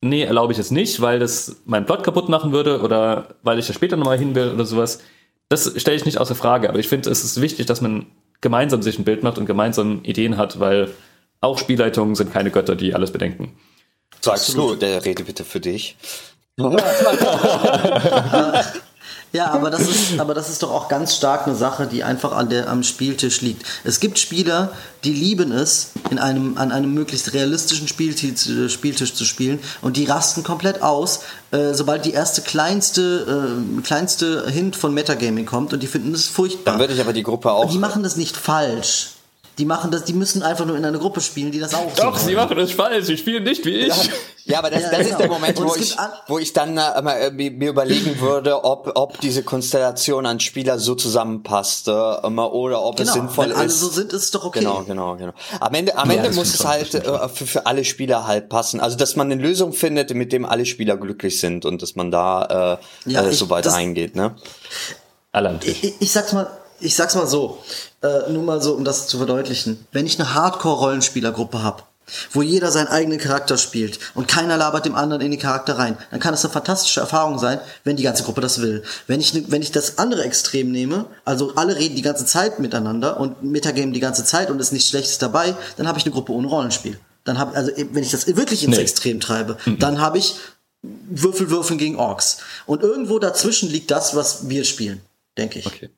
nee, 0.00 0.22
erlaube 0.22 0.52
ich 0.52 0.58
es 0.58 0.70
nicht, 0.70 1.00
weil 1.00 1.18
das 1.18 1.56
meinen 1.64 1.86
Plot 1.86 2.04
kaputt 2.04 2.28
machen 2.28 2.52
würde 2.52 2.80
oder 2.80 3.34
weil 3.42 3.58
ich 3.58 3.66
da 3.66 3.72
später 3.72 3.96
nochmal 3.96 4.18
hin 4.18 4.34
will 4.34 4.52
oder 4.52 4.64
sowas. 4.64 5.00
Das 5.48 5.80
stelle 5.80 5.96
ich 5.96 6.04
nicht 6.04 6.18
außer 6.18 6.34
Frage, 6.34 6.68
aber 6.68 6.78
ich 6.78 6.88
finde, 6.88 7.10
es 7.10 7.24
ist 7.24 7.40
wichtig, 7.40 7.66
dass 7.66 7.80
man 7.80 8.06
gemeinsam 8.40 8.82
sich 8.82 8.98
ein 8.98 9.04
Bild 9.04 9.22
macht 9.22 9.38
und 9.38 9.46
gemeinsam 9.46 10.00
Ideen 10.02 10.36
hat, 10.36 10.60
weil 10.60 10.90
auch 11.40 11.58
Spielleitungen 11.58 12.14
sind 12.14 12.32
keine 12.32 12.50
Götter, 12.50 12.76
die 12.76 12.94
alles 12.94 13.12
bedenken. 13.12 13.56
Sagst 14.20 14.56
du, 14.56 14.74
der 14.74 15.04
rede 15.04 15.24
bitte 15.24 15.44
für 15.44 15.60
dich. 15.60 15.96
Ja, 19.32 19.52
aber 19.52 19.70
das 19.70 19.82
ist, 19.82 20.18
aber 20.18 20.34
das 20.34 20.48
ist 20.48 20.62
doch 20.62 20.72
auch 20.72 20.88
ganz 20.88 21.14
stark 21.14 21.46
eine 21.46 21.54
Sache, 21.54 21.86
die 21.86 22.02
einfach 22.02 22.32
an 22.32 22.48
der, 22.48 22.68
am 22.68 22.82
Spieltisch 22.82 23.40
liegt. 23.42 23.64
Es 23.84 24.00
gibt 24.00 24.18
Spieler, 24.18 24.72
die 25.04 25.12
lieben 25.12 25.52
es, 25.52 25.92
in 26.10 26.18
einem, 26.18 26.58
an 26.58 26.72
einem 26.72 26.92
möglichst 26.92 27.32
realistischen 27.32 27.86
Spieltisch, 27.86 28.72
Spieltisch 28.72 29.14
zu 29.14 29.24
spielen 29.24 29.60
und 29.82 29.96
die 29.96 30.04
rasten 30.04 30.42
komplett 30.42 30.82
aus, 30.82 31.20
äh, 31.52 31.74
sobald 31.74 32.04
die 32.04 32.12
erste 32.12 32.42
kleinste, 32.42 33.54
äh, 33.78 33.80
kleinste 33.82 34.48
Hint 34.48 34.74
von 34.74 34.92
Metagaming 34.92 35.46
kommt 35.46 35.72
und 35.72 35.80
die 35.80 35.86
finden 35.86 36.12
das 36.12 36.26
furchtbar. 36.26 36.72
Dann 36.72 36.80
würde 36.80 36.94
ich 36.94 37.00
aber 37.00 37.12
die 37.12 37.22
Gruppe 37.22 37.52
auch. 37.52 37.70
Die 37.70 37.78
machen 37.78 38.02
das 38.02 38.16
nicht 38.16 38.36
falsch 38.36 39.10
die 39.58 39.64
machen 39.64 39.90
das, 39.90 40.04
die 40.04 40.12
müssen 40.12 40.42
einfach 40.42 40.64
nur 40.64 40.76
in 40.76 40.84
einer 40.84 40.98
Gruppe 40.98 41.20
spielen, 41.20 41.52
die 41.52 41.58
das 41.58 41.74
auch 41.74 41.92
Doch, 41.94 42.16
so 42.16 42.28
sie 42.28 42.34
machen 42.34 42.56
das 42.56 42.72
falsch, 42.72 43.06
sie 43.06 43.16
spielen 43.16 43.44
nicht 43.44 43.64
wie 43.64 43.76
ich. 43.76 43.88
Ja, 43.88 44.12
ja 44.44 44.58
aber 44.58 44.70
das, 44.70 44.82
ja, 44.82 44.90
das 44.90 44.98
genau. 44.98 45.10
ist 45.10 45.18
der 45.18 45.28
Moment, 45.28 45.62
wo 45.62 45.74
ich, 45.74 45.96
wo 46.28 46.38
ich 46.38 46.52
dann 46.52 46.76
äh, 46.78 47.30
mir 47.30 47.68
überlegen 47.68 48.20
würde, 48.20 48.64
ob, 48.64 48.92
ob 48.94 49.20
diese 49.20 49.42
Konstellation 49.42 50.26
an 50.26 50.40
Spieler 50.40 50.78
so 50.78 50.94
zusammenpasst 50.94 51.88
äh, 51.88 51.90
oder 51.90 52.82
ob 52.82 52.96
genau, 52.96 53.08
es 53.08 53.14
sinnvoll 53.14 53.46
wenn 53.46 53.52
ist. 53.52 53.58
alle 53.58 53.70
so 53.70 53.88
sind, 53.88 54.12
ist 54.12 54.24
es 54.24 54.30
doch 54.30 54.44
okay. 54.44 54.60
Genau, 54.60 54.82
genau, 54.84 55.16
genau. 55.16 55.32
Am 55.60 55.74
Ende, 55.74 55.96
am 55.96 56.10
Ende 56.10 56.30
muss 56.30 56.54
es 56.54 56.64
halt 56.64 56.94
äh, 56.94 57.28
für, 57.28 57.46
für 57.46 57.66
alle 57.66 57.84
Spieler 57.84 58.26
halt 58.26 58.48
passen. 58.48 58.80
Also, 58.80 58.96
dass 58.96 59.16
man 59.16 59.30
eine 59.30 59.40
Lösung 59.40 59.72
findet, 59.72 60.14
mit 60.14 60.32
dem 60.32 60.44
alle 60.44 60.66
Spieler 60.66 60.96
glücklich 60.96 61.38
sind 61.38 61.64
und 61.64 61.82
dass 61.82 61.96
man 61.96 62.10
da 62.10 62.78
äh, 63.06 63.10
ja, 63.10 63.22
äh, 63.24 63.32
so 63.32 63.50
weit 63.50 63.66
eingeht, 63.66 64.16
ne? 64.16 64.36
Alle 65.32 65.50
am 65.50 65.60
Tisch. 65.60 65.82
Ich, 65.82 65.94
ich 66.00 66.12
sag's 66.12 66.32
mal, 66.32 66.48
ich 66.80 66.96
sag's 66.96 67.14
mal 67.14 67.26
so, 67.26 67.62
äh, 68.02 68.30
nur 68.30 68.42
mal 68.42 68.62
so, 68.62 68.74
um 68.74 68.84
das 68.84 69.06
zu 69.06 69.18
verdeutlichen. 69.18 69.86
Wenn 69.92 70.06
ich 70.06 70.18
eine 70.18 70.34
Hardcore-Rollenspielergruppe 70.34 71.62
habe, 71.62 71.82
wo 72.32 72.42
jeder 72.42 72.70
seinen 72.70 72.88
eigenen 72.88 73.18
Charakter 73.18 73.56
spielt 73.56 73.98
und 74.14 74.28
keiner 74.28 74.56
labert 74.56 74.84
dem 74.84 74.94
anderen 74.94 75.22
in 75.22 75.30
den 75.30 75.40
Charakter 75.40 75.78
rein, 75.78 75.96
dann 76.10 76.20
kann 76.20 76.34
es 76.34 76.44
eine 76.44 76.52
fantastische 76.52 77.00
Erfahrung 77.00 77.38
sein, 77.38 77.60
wenn 77.84 77.96
die 77.96 78.02
ganze 78.02 78.24
Gruppe 78.24 78.40
das 78.40 78.60
will. 78.60 78.82
Wenn 79.06 79.20
ich, 79.20 79.34
ne, 79.34 79.44
wenn 79.48 79.62
ich 79.62 79.70
das 79.70 79.98
andere 79.98 80.24
Extrem 80.24 80.72
nehme, 80.72 81.06
also 81.24 81.54
alle 81.54 81.76
reden 81.76 81.96
die 81.96 82.02
ganze 82.02 82.26
Zeit 82.26 82.58
miteinander 82.58 83.20
und 83.20 83.42
Metagame 83.42 83.92
die 83.92 84.00
ganze 84.00 84.24
Zeit 84.24 84.50
und 84.50 84.60
ist 84.60 84.72
nichts 84.72 84.88
Schlechtes 84.88 85.18
dabei, 85.18 85.54
dann 85.76 85.86
habe 85.86 85.98
ich 85.98 86.04
eine 86.04 86.12
Gruppe 86.12 86.32
ohne 86.32 86.48
Rollenspiel. 86.48 86.98
Dann 87.24 87.38
habe 87.38 87.54
also 87.54 87.70
wenn 87.76 88.02
ich 88.02 88.10
das 88.10 88.26
wirklich 88.26 88.64
ins 88.64 88.76
nee. 88.76 88.82
Extrem 88.82 89.20
treibe, 89.20 89.56
mhm. 89.66 89.78
dann 89.78 90.00
habe 90.00 90.18
ich 90.18 90.36
Würfel 90.82 91.50
würfeln 91.50 91.78
gegen 91.78 91.96
Orks. 91.96 92.38
Und 92.64 92.82
irgendwo 92.82 93.18
dazwischen 93.18 93.68
liegt 93.68 93.90
das, 93.90 94.16
was 94.16 94.48
wir 94.48 94.64
spielen, 94.64 95.02
denke 95.36 95.58
ich. 95.58 95.66
Okay. 95.66 95.90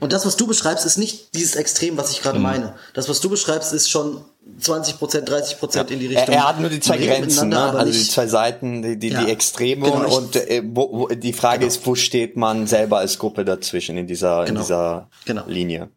Und 0.00 0.12
das, 0.12 0.24
was 0.24 0.36
du 0.36 0.46
beschreibst, 0.46 0.86
ist 0.86 0.96
nicht 0.96 1.34
dieses 1.34 1.54
Extrem, 1.54 1.98
was 1.98 2.10
ich 2.12 2.22
gerade 2.22 2.38
mhm. 2.38 2.44
meine. 2.44 2.74
Das, 2.94 3.08
was 3.10 3.20
du 3.20 3.28
beschreibst, 3.28 3.74
ist 3.74 3.90
schon 3.90 4.24
20 4.58 4.98
Prozent, 4.98 5.28
30 5.28 5.58
Prozent 5.58 5.90
ja. 5.90 5.94
in 5.94 6.00
die 6.00 6.06
Richtung. 6.06 6.34
Er, 6.34 6.48
hat 6.48 6.60
nur 6.60 6.70
die 6.70 6.80
zwei 6.80 6.96
Grenzen, 6.96 7.50
ne? 7.50 7.60
also 7.60 7.92
die 7.92 8.08
zwei 8.08 8.26
Seiten, 8.26 8.82
die, 8.82 8.98
die, 8.98 9.08
ja. 9.08 9.22
die 9.22 9.30
Extreme 9.30 9.90
genau, 9.90 10.16
und 10.16 10.36
äh, 10.36 10.62
wo, 10.64 10.90
wo, 10.92 11.08
die 11.08 11.34
Frage 11.34 11.60
genau. 11.60 11.68
ist, 11.68 11.86
wo 11.86 11.94
steht 11.94 12.36
man 12.36 12.66
selber 12.66 12.98
als 12.98 13.18
Gruppe 13.18 13.44
dazwischen 13.44 13.98
in 13.98 14.06
dieser, 14.06 14.44
genau. 14.44 14.48
in 14.48 14.56
dieser 14.56 15.10
genau. 15.26 15.44
Linie? 15.46 15.90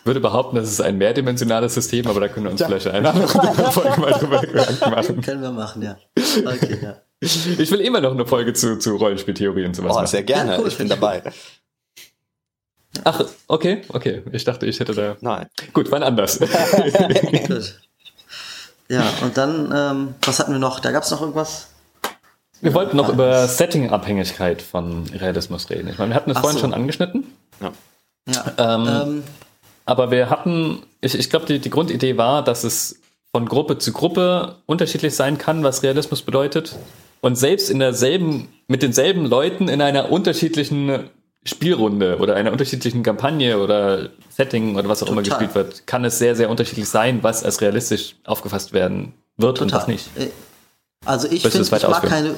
Ich 0.00 0.06
würde 0.06 0.20
behaupten, 0.20 0.56
das 0.56 0.70
ist 0.70 0.80
ein 0.80 0.96
mehrdimensionales 0.96 1.74
System, 1.74 2.06
aber 2.06 2.20
da 2.20 2.28
können 2.28 2.46
wir 2.46 2.52
uns 2.52 2.60
ja. 2.60 2.66
vielleicht 2.66 2.86
eine 2.86 3.10
andere 3.10 3.26
Folge 3.72 4.00
mal 4.00 4.12
drüber 4.12 4.40
Gedanken 4.40 4.90
machen. 4.90 5.20
Können 5.20 5.42
wir 5.42 5.50
machen, 5.50 5.82
ja. 5.82 5.96
Okay, 6.16 6.78
ja. 6.80 6.96
Ich 7.20 7.70
will 7.70 7.80
immer 7.80 8.00
noch 8.00 8.12
eine 8.12 8.26
Folge 8.26 8.52
zu, 8.52 8.78
zu 8.78 8.96
Rollenspieltheorie 8.96 9.64
und 9.64 9.74
sowas 9.74 9.92
oh, 9.92 9.94
machen. 9.96 10.06
sehr 10.06 10.22
gerne, 10.22 10.58
cool. 10.60 10.68
ich 10.68 10.76
bin 10.76 10.88
dabei. 10.88 11.22
Ach, 13.02 13.24
okay, 13.48 13.82
okay. 13.88 14.22
Ich 14.32 14.44
dachte, 14.44 14.66
ich 14.66 14.78
hätte 14.78 14.94
da. 14.94 15.16
Nein. 15.20 15.48
Gut, 15.72 15.90
wann 15.90 16.02
anders. 16.02 16.38
Gut. 17.48 17.80
Ja, 18.88 19.12
und 19.22 19.36
dann, 19.36 19.72
ähm, 19.74 20.14
was 20.22 20.38
hatten 20.38 20.52
wir 20.52 20.58
noch? 20.58 20.78
Da 20.80 20.92
gab 20.92 21.02
es 21.02 21.10
noch 21.10 21.20
irgendwas? 21.20 21.68
Wir 22.60 22.70
ja, 22.70 22.76
wollten 22.76 22.96
noch 22.96 23.08
über 23.08 23.48
Setting-Abhängigkeit 23.48 24.62
von 24.62 25.06
Realismus 25.14 25.68
reden. 25.70 25.88
Ich 25.88 25.98
meine, 25.98 26.12
wir 26.12 26.16
hatten 26.16 26.30
es 26.30 26.38
vorhin 26.38 26.58
so. 26.58 26.60
schon 26.60 26.74
angeschnitten. 26.74 27.26
Ja. 27.60 27.72
ja 28.28 28.74
ähm, 28.74 28.88
ähm, 28.88 29.22
aber 29.86 30.10
wir 30.10 30.30
hatten, 30.30 30.82
ich, 31.00 31.18
ich 31.18 31.30
glaube, 31.30 31.46
die, 31.46 31.58
die 31.58 31.70
Grundidee 31.70 32.16
war, 32.16 32.44
dass 32.44 32.64
es 32.64 33.00
von 33.32 33.46
Gruppe 33.46 33.78
zu 33.78 33.92
Gruppe 33.92 34.56
unterschiedlich 34.66 35.14
sein 35.14 35.38
kann, 35.38 35.64
was 35.64 35.82
Realismus 35.82 36.22
bedeutet. 36.22 36.76
Und 37.20 37.36
selbst 37.36 37.70
in 37.70 37.80
derselben, 37.80 38.48
mit 38.68 38.82
denselben 38.82 39.26
Leuten 39.26 39.68
in 39.68 39.82
einer 39.82 40.10
unterschiedlichen 40.12 41.10
Spielrunde 41.44 42.18
oder 42.18 42.36
einer 42.36 42.52
unterschiedlichen 42.52 43.02
Kampagne 43.02 43.58
oder 43.58 44.08
Setting 44.30 44.76
oder 44.76 44.88
was 44.88 45.02
auch 45.02 45.08
Total. 45.08 45.24
immer 45.24 45.28
gespielt 45.28 45.54
wird, 45.54 45.86
kann 45.86 46.04
es 46.04 46.18
sehr, 46.18 46.34
sehr 46.36 46.48
unterschiedlich 46.48 46.88
sein, 46.88 47.22
was 47.22 47.44
als 47.44 47.60
realistisch 47.60 48.16
aufgefasst 48.24 48.72
werden 48.72 49.12
wird 49.36 49.58
Total. 49.58 49.64
und 49.64 49.80
was 49.80 49.88
nicht. 49.88 50.08
Äh, 50.16 50.28
also 51.04 51.28
ich 51.30 51.42
finde, 51.42 51.60
ich 51.60 51.88
mag 51.88 52.02
keine, 52.02 52.34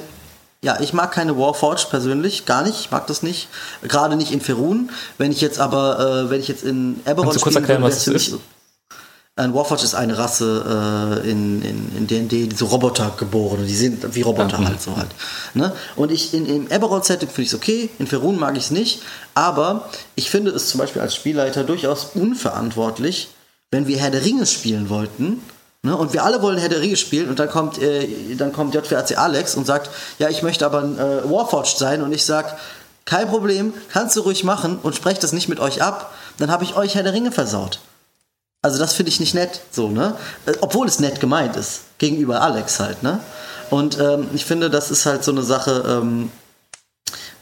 ja, 0.61 0.79
ich 0.81 0.91
mag 0.91 1.11
keine 1.11 1.37
Warforged 1.37 1.89
persönlich, 1.89 2.45
gar 2.45 2.63
nicht. 2.63 2.79
Ich 2.79 2.91
mag 2.91 3.07
das 3.07 3.23
nicht. 3.23 3.47
Gerade 3.83 4.17
nicht 4.17 4.31
in 4.31 4.41
Ferun. 4.41 4.89
Wenn 5.17 5.31
ich 5.31 5.39
jetzt 5.39 5.59
aber, 5.59 6.25
äh, 6.25 6.29
wenn 6.29 6.41
ich 6.41 6.47
jetzt 6.47 6.63
in 6.63 6.99
Eberron 7.05 7.37
spielen 7.39 7.55
würde, 7.55 7.67
wäre 7.67 7.87
es 7.87 8.03
für 8.03 8.11
mich 8.11 8.33
ein 9.37 9.53
Warforged 9.53 9.83
ist 9.83 9.95
eine 9.95 10.17
Rasse 10.17 11.21
äh, 11.23 11.29
in 11.29 11.61
in 11.61 11.95
in 11.95 12.07
D&D, 12.07 12.49
so 12.55 12.65
Roboter 12.65 13.13
geboren, 13.17 13.65
die 13.65 13.75
sind 13.75 14.15
wie 14.15 14.21
Roboter 14.21 14.59
ja, 14.59 14.67
halt 14.67 14.81
so 14.81 14.97
halt. 14.97 15.09
Ne? 15.53 15.71
Und 15.95 16.11
ich 16.11 16.33
in 16.33 16.45
im 16.45 16.67
Eberron 16.69 17.03
Setting 17.03 17.29
finde 17.29 17.43
ich 17.43 17.49
es 17.49 17.55
okay, 17.55 17.89
in 17.99 18.07
Ferun 18.07 18.39
mag 18.39 18.57
ich 18.57 18.65
es 18.65 18.71
nicht, 18.71 19.01
aber 19.35 19.89
ich 20.15 20.29
finde 20.29 20.51
es 20.51 20.69
zum 20.69 20.79
Beispiel 20.79 21.01
als 21.01 21.15
Spielleiter 21.15 21.63
durchaus 21.63 22.11
unverantwortlich, 22.15 23.29
wenn 23.71 23.87
wir 23.87 23.97
Herr 23.97 24.11
der 24.11 24.25
Ringe 24.25 24.45
spielen 24.45 24.89
wollten. 24.89 25.41
Ne? 25.83 25.95
Und 25.95 26.13
wir 26.13 26.23
alle 26.23 26.41
wollen 26.41 26.57
Herr 26.57 26.69
der 26.69 26.81
Ringe 26.81 26.97
spielen 26.97 27.29
und 27.29 27.37
dann 27.37 27.49
kommt, 27.49 27.79
äh, 27.79 28.35
dann 28.35 28.51
kommt 28.51 28.73
JWAC 28.73 29.17
Alex 29.17 29.55
und 29.55 29.67
sagt, 29.67 29.91
ja, 30.17 30.29
ich 30.29 30.41
möchte 30.41 30.65
aber 30.65 30.81
ein 30.81 30.97
äh, 30.97 31.29
Warforged 31.29 31.77
sein 31.77 32.01
und 32.01 32.11
ich 32.11 32.25
sag, 32.25 32.57
kein 33.05 33.27
Problem, 33.27 33.73
kannst 33.89 34.15
du 34.15 34.21
ruhig 34.21 34.43
machen 34.43 34.79
und 34.81 34.95
sprecht 34.95 35.23
das 35.23 35.31
nicht 35.31 35.47
mit 35.47 35.59
euch 35.59 35.81
ab, 35.81 36.13
dann 36.39 36.51
habe 36.51 36.63
ich 36.63 36.75
euch 36.75 36.95
Herr 36.95 37.03
der 37.03 37.13
Ringe 37.13 37.31
versaut. 37.31 37.79
Also 38.61 38.79
das 38.79 38.93
finde 38.93 39.11
ich 39.11 39.19
nicht 39.19 39.33
nett, 39.33 39.61
so, 39.71 39.89
ne? 39.89 40.15
Äh, 40.45 40.53
obwohl 40.61 40.87
es 40.87 40.99
nett 40.99 41.19
gemeint 41.19 41.55
ist, 41.55 41.81
gegenüber 41.97 42.41
Alex 42.41 42.79
halt, 42.79 43.03
ne? 43.03 43.19
Und 43.69 43.99
ähm, 43.99 44.29
ich 44.33 44.45
finde, 44.45 44.69
das 44.69 44.91
ist 44.91 45.05
halt 45.05 45.23
so 45.23 45.31
eine 45.31 45.43
Sache, 45.43 45.83
ähm, 45.87 46.31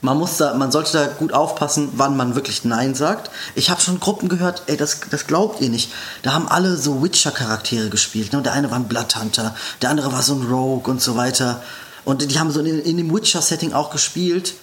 man 0.02 0.18
muss 0.18 0.38
da, 0.38 0.54
man 0.54 0.72
sollte 0.72 0.94
da 0.94 1.08
gut 1.08 1.34
aufpassen, 1.34 1.90
wann 1.96 2.16
man 2.16 2.36
wirklich 2.36 2.64
Nein 2.64 2.94
sagt. 2.94 3.32
Ich 3.56 3.70
habe 3.70 3.82
schon 3.82 4.00
Gruppen 4.00 4.30
gehört, 4.30 4.64
ey, 4.68 4.78
das, 4.78 5.00
das 5.10 5.26
glaubt 5.26 5.62
ihr 5.62 5.70
nicht. 5.70 5.92
Da 6.22 6.34
haben 6.34 6.48
alle 6.48 6.78
so 6.78 7.02
Witcher-Charaktere 7.02 7.90
gespielt. 7.90 8.32
Ne? 8.32 8.38
Und 8.38 8.46
der 8.46 8.54
eine 8.54 8.70
war 8.70 8.78
ein 8.78 8.88
Bloodhunter, 8.88 9.56
der 9.82 9.90
andere 9.90 10.14
war 10.14 10.22
so 10.22 10.36
ein 10.36 10.44
Rogue 10.44 10.92
und 10.92 11.02
so 11.02 11.16
weiter. 11.16 11.62
Und 12.04 12.30
die 12.30 12.40
haben 12.40 12.52
so 12.52 12.60
in, 12.60 12.82
in 12.82 12.98
dem 12.98 13.14
Witcher-Setting 13.14 13.74
auch 13.74 13.90
gespielt. 13.90 14.54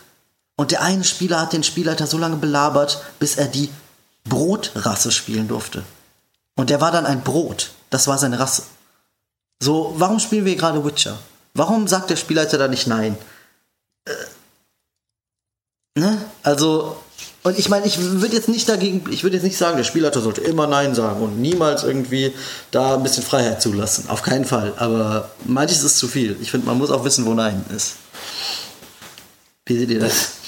Und 0.57 0.70
der 0.70 0.83
eine 0.83 1.03
Spieler 1.03 1.41
hat 1.41 1.53
den 1.53 1.65
Spielleiter 1.65 2.07
so 2.07 2.19
lange 2.19 2.37
belabert, 2.37 3.03
bis 3.19 3.37
er 3.37 3.47
die 3.47 3.70
Brotrasse 4.29 5.11
spielen 5.11 5.49
durfte. 5.49 5.83
Und 6.57 6.70
der 6.70 6.81
war 6.81 6.93
dann 6.93 7.07
ein 7.07 7.23
Brot. 7.23 7.73
Das 7.91 8.07
war 8.09 8.19
seine 8.19 8.39
Rasse. 8.39 8.62
So, 9.62 9.95
warum 9.97 10.19
spielen 10.19 10.45
wir 10.45 10.57
gerade 10.57 10.85
Witcher? 10.85 11.19
Warum 11.55 11.87
sagt 11.87 12.11
der 12.11 12.16
Spielleiter 12.16 12.59
da 12.59 12.69
nicht 12.69 12.87
nein? 12.87 13.16
Äh, 14.07 14.12
ne? 15.99 16.19
Also, 16.43 16.97
und 17.43 17.59
ich 17.59 17.69
meine, 17.69 17.87
ich 17.87 17.99
würde 17.99 18.35
jetzt 18.35 18.49
nicht 18.49 18.69
dagegen, 18.69 19.05
ich 19.11 19.23
würde 19.23 19.37
jetzt 19.37 19.45
nicht 19.45 19.57
sagen, 19.57 19.77
der 19.77 19.85
Spielleiter 19.85 20.20
sollte 20.20 20.41
immer 20.41 20.66
Nein 20.66 20.95
sagen 20.95 21.20
und 21.23 21.41
niemals 21.41 21.83
irgendwie 21.83 22.33
da 22.70 22.95
ein 22.95 23.03
bisschen 23.03 23.23
Freiheit 23.23 23.61
zulassen. 23.61 24.09
Auf 24.09 24.23
keinen 24.23 24.45
Fall. 24.45 24.74
Aber 24.77 25.31
manches 25.45 25.83
ist 25.83 25.99
zu 25.99 26.09
viel. 26.09 26.37
Ich 26.41 26.51
finde, 26.51 26.66
man 26.66 26.79
muss 26.79 26.91
auch 26.91 27.05
wissen, 27.05 27.27
wo 27.27 27.35
Nein 27.35 27.65
ist. 27.74 27.95
Wie 29.66 29.79
seht 29.79 29.91
ihr 29.91 30.01
das? 30.01 30.41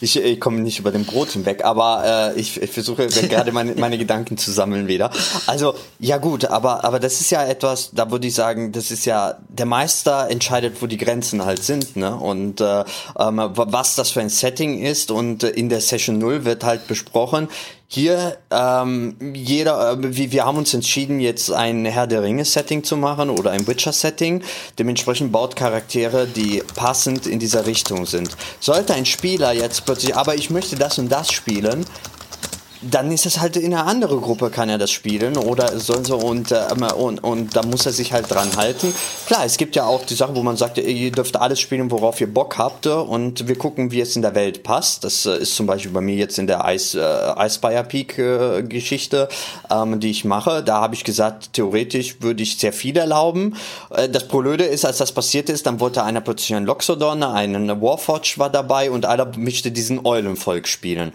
Ich, 0.00 0.16
ich 0.16 0.40
komme 0.40 0.60
nicht 0.60 0.78
über 0.78 0.90
den 0.90 1.04
Brot 1.04 1.30
hinweg, 1.30 1.64
aber 1.64 2.32
äh, 2.34 2.40
ich, 2.40 2.60
ich 2.60 2.70
versuche 2.70 3.06
gerade 3.28 3.52
meine, 3.52 3.74
meine 3.74 3.98
Gedanken 3.98 4.38
zu 4.38 4.50
sammeln 4.50 4.88
wieder. 4.88 5.10
Also, 5.46 5.74
ja 5.98 6.18
gut, 6.18 6.46
aber, 6.46 6.84
aber 6.84 7.00
das 7.00 7.20
ist 7.20 7.30
ja 7.30 7.44
etwas, 7.44 7.90
da 7.92 8.10
würde 8.10 8.26
ich 8.26 8.34
sagen, 8.34 8.72
das 8.72 8.90
ist 8.90 9.04
ja, 9.04 9.36
der 9.48 9.66
Meister 9.66 10.28
entscheidet, 10.30 10.80
wo 10.80 10.86
die 10.86 10.96
Grenzen 10.96 11.44
halt 11.44 11.62
sind, 11.62 11.96
ne? 11.96 12.14
Und 12.14 12.60
äh, 12.60 12.84
ähm, 13.18 13.50
was 13.54 13.94
das 13.94 14.10
für 14.10 14.20
ein 14.20 14.30
Setting 14.30 14.80
ist 14.82 15.10
und 15.10 15.42
äh, 15.42 15.48
in 15.48 15.68
der 15.68 15.80
Session 15.80 16.18
0 16.18 16.44
wird 16.44 16.64
halt 16.64 16.86
besprochen, 16.86 17.48
hier, 17.92 18.38
ähm, 18.52 19.16
jeder, 19.34 19.94
äh, 19.94 19.96
wir, 20.16 20.30
wir 20.30 20.44
haben 20.44 20.58
uns 20.58 20.72
entschieden, 20.72 21.18
jetzt 21.18 21.50
ein 21.50 21.84
Herr 21.84 22.06
der 22.06 22.22
Ringe-Setting 22.22 22.84
zu 22.84 22.96
machen 22.96 23.30
oder 23.30 23.50
ein 23.50 23.66
Witcher-Setting. 23.66 24.44
Dementsprechend 24.78 25.32
baut 25.32 25.56
Charaktere, 25.56 26.28
die 26.28 26.62
passend 26.76 27.26
in 27.26 27.40
dieser 27.40 27.66
Richtung 27.66 28.06
sind. 28.06 28.36
Sollte 28.60 28.94
ein 28.94 29.06
Spieler 29.06 29.52
jetzt 29.52 29.86
plötzlich, 29.86 30.14
aber 30.14 30.36
ich 30.36 30.50
möchte 30.50 30.76
das 30.76 31.00
und 31.00 31.10
das 31.10 31.32
spielen, 31.32 31.84
dann 32.82 33.12
ist 33.12 33.26
es 33.26 33.40
halt 33.40 33.56
in 33.56 33.74
eine 33.74 33.84
andere 33.84 34.18
Gruppe 34.18 34.50
kann 34.50 34.68
er 34.68 34.78
das 34.78 34.90
spielen 34.90 35.36
oder 35.36 35.78
soll 35.78 36.04
so 36.04 36.16
und, 36.16 36.50
äh, 36.52 36.64
und, 36.96 37.22
und 37.22 37.56
da 37.56 37.62
muss 37.62 37.84
er 37.86 37.92
sich 37.92 38.12
halt 38.12 38.30
dran 38.30 38.56
halten. 38.56 38.94
Klar, 39.26 39.44
es 39.44 39.56
gibt 39.56 39.76
ja 39.76 39.84
auch 39.84 40.04
die 40.04 40.14
Sachen, 40.14 40.34
wo 40.34 40.42
man 40.42 40.56
sagt, 40.56 40.78
ihr 40.78 41.12
dürft 41.12 41.36
alles 41.36 41.60
spielen, 41.60 41.90
worauf 41.90 42.20
ihr 42.20 42.32
Bock 42.32 42.58
habt 42.58 42.86
und 42.86 43.48
wir 43.48 43.56
gucken, 43.56 43.90
wie 43.92 44.00
es 44.00 44.16
in 44.16 44.22
der 44.22 44.34
Welt 44.34 44.62
passt. 44.62 45.04
Das 45.04 45.26
äh, 45.26 45.38
ist 45.38 45.54
zum 45.54 45.66
Beispiel 45.66 45.92
bei 45.92 46.00
mir 46.00 46.16
jetzt 46.16 46.38
in 46.38 46.46
der 46.46 46.64
Ice, 46.68 46.98
äh, 46.98 47.46
Icefire 47.46 47.84
Peak 47.84 48.18
äh, 48.18 48.62
Geschichte, 48.62 49.28
ähm, 49.70 50.00
die 50.00 50.10
ich 50.10 50.24
mache. 50.24 50.62
Da 50.62 50.80
habe 50.80 50.94
ich 50.94 51.04
gesagt, 51.04 51.52
theoretisch 51.52 52.16
würde 52.20 52.42
ich 52.42 52.56
sehr 52.56 52.72
viel 52.72 52.96
erlauben. 52.96 53.56
Äh, 53.90 54.08
das 54.08 54.26
Blöde 54.26 54.64
ist, 54.64 54.84
als 54.84 54.98
das 54.98 55.12
passiert 55.12 55.50
ist, 55.50 55.66
dann 55.66 55.80
wollte 55.80 56.02
einer 56.02 56.20
plötzlich 56.20 56.54
einen 56.54 56.66
Loxodon, 56.66 57.22
einen 57.22 57.82
Warforge 57.82 58.34
war 58.36 58.50
dabei 58.50 58.90
und 58.90 59.04
einer 59.04 59.30
möchte 59.36 59.70
diesen 59.70 60.04
Eulenvolk 60.06 60.66
spielen. 60.66 61.12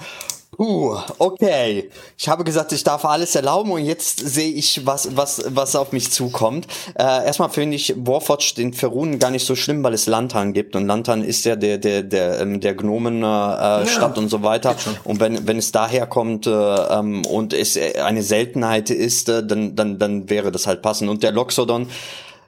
Uh, 0.58 0.98
okay. 1.18 1.90
Ich 2.18 2.30
habe 2.30 2.44
gesagt, 2.44 2.72
ich 2.72 2.84
darf 2.84 3.04
alles 3.06 3.36
erlauben 3.36 3.72
und 3.72 3.86
jetzt 3.86 4.20
sehe 4.20 4.52
ich, 4.52 4.86
was, 4.86 5.16
was, 5.16 5.44
was 5.48 5.76
auf 5.76 5.92
mich 5.92 6.12
zukommt. 6.12 6.68
Äh, 6.98 7.26
erstmal 7.26 7.50
finde 7.50 7.76
ich 7.76 7.94
Warforge 7.98 8.54
den 8.56 8.74
Verrunen 8.74 9.20
gar 9.20 9.32
nicht 9.32 9.46
so 9.46 9.56
schlimm, 9.56 9.84
weil 9.84 9.94
es 9.94 10.08
Lantan 10.08 10.54
gibt 10.54 10.76
und 10.76 10.88
Lantan 10.88 11.24
ist 11.24 11.46
ja 11.46 11.56
der, 11.56 11.78
der, 11.78 12.04
der, 12.04 12.40
ähm, 12.40 12.62
der 12.62 12.74
Gnomen 12.76 13.18
äh, 13.18 13.26
ja, 13.26 13.86
Stadt 13.86 14.18
und 14.18 14.30
so 14.30 14.44
weiter. 14.44 14.76
Und 15.04 15.20
wenn, 15.20 15.48
wenn 15.48 15.58
es 15.58 15.72
daher 15.72 16.08
kommt 16.08 16.48
äh, 16.48 16.52
ähm, 16.52 17.26
und 17.26 17.54
es 17.54 17.78
eine 17.78 18.24
Seltenheit 18.24 18.90
ist, 18.90 19.30
äh, 19.30 19.46
dann, 19.46 19.76
dann, 19.76 20.00
dann 20.00 20.30
wäre 20.30 20.52
das 20.52 20.68
halt 20.68 20.82
passend. 20.82 21.10
Und 21.10 21.24
der 21.24 21.32
Loxodon, 21.32 21.88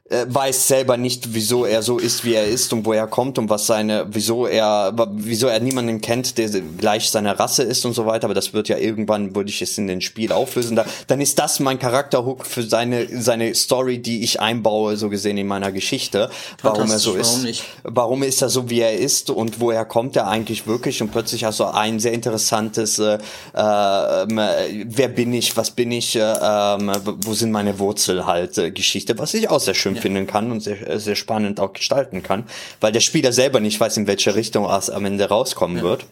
äh, 0.09 0.25
weiß 0.27 0.67
selber 0.67 0.97
nicht, 0.97 1.33
wieso 1.33 1.65
er 1.65 1.81
so 1.81 1.97
ist, 1.97 2.23
wie 2.23 2.33
er 2.33 2.45
ist 2.45 2.71
und 2.73 2.85
wo 2.85 2.93
er 2.93 3.07
kommt 3.07 3.37
und 3.37 3.49
was 3.49 3.67
seine, 3.67 4.05
wieso 4.09 4.45
er, 4.45 4.93
wieso 5.13 5.47
er 5.47 5.59
niemanden 5.59 6.01
kennt, 6.01 6.37
der 6.37 6.49
gleich 6.77 7.09
seiner 7.09 7.39
Rasse 7.39 7.63
ist 7.63 7.85
und 7.85 7.93
so 7.93 8.05
weiter. 8.05 8.25
Aber 8.25 8.33
das 8.33 8.53
wird 8.53 8.69
ja 8.69 8.77
irgendwann, 8.77 9.35
würde 9.35 9.49
ich 9.49 9.61
es 9.61 9.77
in 9.77 9.87
den 9.87 10.01
Spiel 10.01 10.31
auflösen. 10.31 10.75
Da, 10.75 10.85
dann 11.07 11.21
ist 11.21 11.39
das 11.39 11.59
mein 11.59 11.79
Charakterhook 11.79 12.45
für 12.45 12.63
seine 12.63 13.07
seine 13.21 13.53
Story, 13.55 13.99
die 13.99 14.23
ich 14.23 14.39
einbaue, 14.39 14.97
so 14.97 15.09
gesehen 15.09 15.37
in 15.37 15.47
meiner 15.47 15.71
Geschichte, 15.71 16.29
warum 16.61 16.89
er 16.89 16.99
so 16.99 17.15
ist, 17.15 17.43
warum, 17.83 18.17
warum 18.17 18.23
ist 18.23 18.41
er 18.41 18.49
so, 18.49 18.69
wie 18.69 18.79
er 18.79 18.97
ist 18.97 19.29
und 19.29 19.59
woher 19.59 19.85
kommt 19.85 20.15
er 20.15 20.27
eigentlich 20.27 20.67
wirklich? 20.67 21.01
Und 21.01 21.11
plötzlich 21.11 21.43
hast 21.43 21.59
du 21.59 21.65
ein 21.65 21.99
sehr 21.99 22.13
interessantes, 22.13 22.99
äh, 22.99 23.15
äh, 23.15 23.19
wer 23.53 25.07
bin 25.09 25.33
ich, 25.33 25.57
was 25.57 25.71
bin 25.71 25.91
ich, 25.91 26.15
äh, 26.15 26.21
äh, 26.21 26.77
wo 27.03 27.33
sind 27.33 27.51
meine 27.51 27.79
Wurzel 27.79 28.25
halt 28.25 28.57
äh, 28.57 28.71
Geschichte, 28.71 29.17
was 29.17 29.33
ich 29.33 29.49
auch 29.49 29.59
sehr 29.59 29.73
schön 29.73 29.96
ja. 29.97 30.01
finden 30.01 30.27
kann 30.27 30.51
und 30.51 30.61
sehr, 30.61 30.99
sehr 30.99 31.15
spannend 31.15 31.59
auch 31.59 31.73
gestalten 31.73 32.23
kann, 32.23 32.45
weil 32.79 32.91
der 32.91 32.99
Spieler 32.99 33.31
selber 33.31 33.59
nicht 33.59 33.79
weiß, 33.79 33.97
in 33.97 34.07
welche 34.07 34.35
Richtung 34.35 34.65
es 34.69 34.89
am 34.89 35.05
Ende 35.05 35.27
rauskommen 35.29 35.77
ja. 35.77 35.83
wird. 35.83 36.05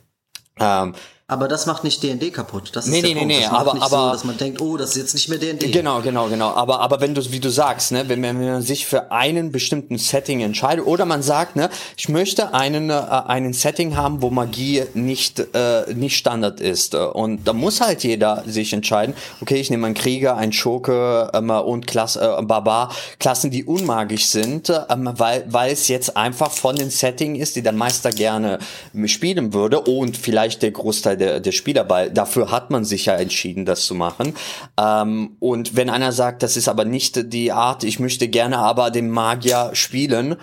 Ähm, 0.60 0.96
aber 1.28 1.48
das 1.48 1.66
macht 1.66 1.84
nicht 1.84 2.04
D&D 2.04 2.30
kaputt. 2.30 2.70
Das 2.74 2.86
nee, 2.86 2.98
ist 2.98 3.04
nee, 3.04 3.16
nee, 3.16 3.26
nee, 3.26 3.46
aber, 3.46 3.82
aber 3.82 3.88
so, 3.88 4.12
dass 4.12 4.24
man 4.26 4.38
denkt, 4.38 4.62
oh, 4.62 4.78
das 4.78 4.92
ist 4.92 4.98
jetzt 4.98 5.14
nicht 5.16 5.28
mehr 5.28 5.40
D&D. 5.40 5.72
Genau, 5.72 6.00
genau, 6.02 6.28
genau. 6.28 6.52
Aber, 6.52 6.82
aber 6.82 7.02
wenn 7.02 7.16
du, 7.16 7.32
wie 7.32 7.40
du 7.40 7.50
sagst, 7.50 7.92
ne, 7.92 8.08
wenn, 8.08 8.22
wenn 8.22 8.46
man 8.46 8.62
sich 8.62 8.86
für 8.86 9.12
einen 9.12 9.52
bestimmten 9.52 9.98
Setting 9.98 10.42
entscheidet 10.42 10.86
oder 10.86 11.06
man 11.06 11.24
sagt, 11.24 11.56
ne, 11.56 11.72
ich 11.98 12.10
möchte 12.10 12.54
einen, 12.54 12.92
äh, 12.92 12.94
einen 12.94 13.54
Setting 13.54 13.96
haben, 13.96 14.22
wo 14.22 14.30
Magie 14.30 14.84
nicht, 14.94 15.40
äh, 15.56 15.92
nicht 15.96 16.16
Standard 16.16 16.60
ist. 16.60 16.94
Und 16.94 17.48
da 17.48 17.54
muss 17.54 17.82
halt 17.82 18.04
jeder 18.04 18.44
sich 18.46 18.72
entscheiden, 18.74 19.16
okay, 19.42 19.56
ich 19.56 19.72
nehme 19.72 19.88
einen 19.88 19.96
Krieger, 19.96 20.38
einen 20.38 20.54
Schurke 20.54 21.32
ähm, 21.34 21.50
und 21.50 21.88
Klasse, 21.88 22.36
äh, 22.38 22.44
Barbar, 22.44 22.94
Klassen, 23.18 23.50
die 23.50 23.64
unmagisch 23.64 24.28
sind, 24.28 24.70
ähm, 24.92 25.10
weil, 25.18 25.44
weil 25.48 25.74
es 25.74 25.88
jetzt 25.88 26.16
einfach 26.16 26.52
von 26.52 26.76
den 26.76 26.92
Setting 26.92 27.34
ist, 27.34 27.56
die 27.56 27.64
der 27.64 27.74
Meister 27.74 28.12
gerne 28.12 28.60
spielen 29.08 29.54
würde 29.54 29.80
und 29.80 30.18
vielleicht 30.18 30.62
der 30.62 30.70
Großteil 30.70 31.15
der, 31.18 31.40
der 31.40 31.52
Spieler, 31.52 31.90
weil 31.90 32.12
dafür 32.12 32.52
hat 32.52 32.72
man 32.72 32.86
sich 32.86 33.06
ja 33.06 33.16
entschieden, 33.16 33.66
das 33.66 33.86
zu 33.86 33.96
machen. 33.96 34.34
Ähm, 34.80 35.38
und 35.40 35.76
wenn 35.76 35.90
einer 35.90 36.12
sagt, 36.12 36.44
das 36.44 36.58
ist 36.58 36.68
aber 36.68 36.86
nicht 36.86 37.34
die 37.34 37.52
Art, 37.52 37.84
ich 37.84 38.00
möchte 38.00 38.28
gerne 38.28 38.58
aber 38.58 38.92
den 38.92 39.10
Magier 39.10 39.72
spielen, 39.74 40.38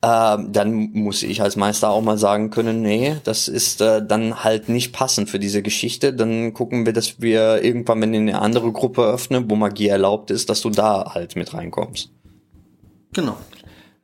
ähm, 0.00 0.52
dann 0.52 0.92
muss 0.92 1.24
ich 1.24 1.42
als 1.42 1.56
Meister 1.56 1.90
auch 1.90 2.02
mal 2.02 2.18
sagen 2.18 2.50
können, 2.50 2.82
nee, 2.82 3.16
das 3.24 3.48
ist 3.48 3.80
äh, 3.80 4.00
dann 4.04 4.44
halt 4.44 4.68
nicht 4.68 4.92
passend 4.92 5.28
für 5.28 5.40
diese 5.40 5.60
Geschichte. 5.60 6.12
Dann 6.12 6.54
gucken 6.54 6.86
wir, 6.86 6.92
dass 6.92 7.20
wir 7.20 7.64
irgendwann, 7.64 8.00
wenn 8.00 8.12
wir 8.12 8.20
eine 8.20 8.40
andere 8.40 8.70
Gruppe 8.70 9.02
öffnen, 9.02 9.50
wo 9.50 9.56
Magie 9.56 9.88
erlaubt 9.88 10.30
ist, 10.30 10.50
dass 10.50 10.60
du 10.60 10.70
da 10.70 11.14
halt 11.14 11.34
mit 11.34 11.52
reinkommst. 11.52 12.10
Genau. 13.12 13.36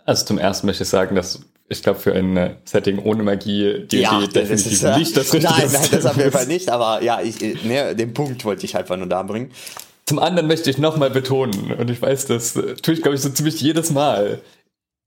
Also 0.05 0.24
zum 0.24 0.38
ersten 0.38 0.66
möchte 0.66 0.82
ich 0.82 0.88
sagen, 0.88 1.14
dass 1.14 1.40
ich 1.69 1.82
glaube, 1.82 1.99
für 1.99 2.12
ein 2.15 2.36
äh, 2.36 2.55
Setting 2.65 2.99
ohne 2.99 3.23
Magie 3.23 3.86
die 3.91 4.01
ja, 4.01 4.20
definitiv 4.27 4.73
ist, 4.73 4.82
äh, 4.82 4.99
nicht 4.99 5.16
das 5.16 5.32
Richtige 5.32 5.53
Nein, 5.53 5.70
nein, 5.73 5.89
das 5.91 6.07
auf 6.07 6.16
jeden 6.16 6.32
Fall 6.32 6.47
nicht, 6.47 6.69
aber 6.69 7.03
ja, 7.03 7.20
ich, 7.23 7.41
ne, 7.65 7.95
den 7.97 8.12
Punkt 8.12 8.45
wollte 8.45 8.66
ich 8.66 8.77
einfach 8.77 8.97
nur 8.97 9.07
da 9.07 9.23
bringen. 9.23 9.51
Zum 10.07 10.19
anderen 10.19 10.47
möchte 10.47 10.69
ich 10.69 10.77
nochmal 10.77 11.11
betonen, 11.11 11.73
und 11.73 11.91
ich 11.91 12.01
weiß, 12.01 12.27
das 12.27 12.57
äh, 12.57 12.74
tue 12.74 12.95
ich, 12.95 13.03
glaube 13.03 13.16
ich, 13.16 13.23
so 13.23 13.31
ziemlich 13.31 13.61
jedes 13.61 13.91
Mal. 13.91 14.41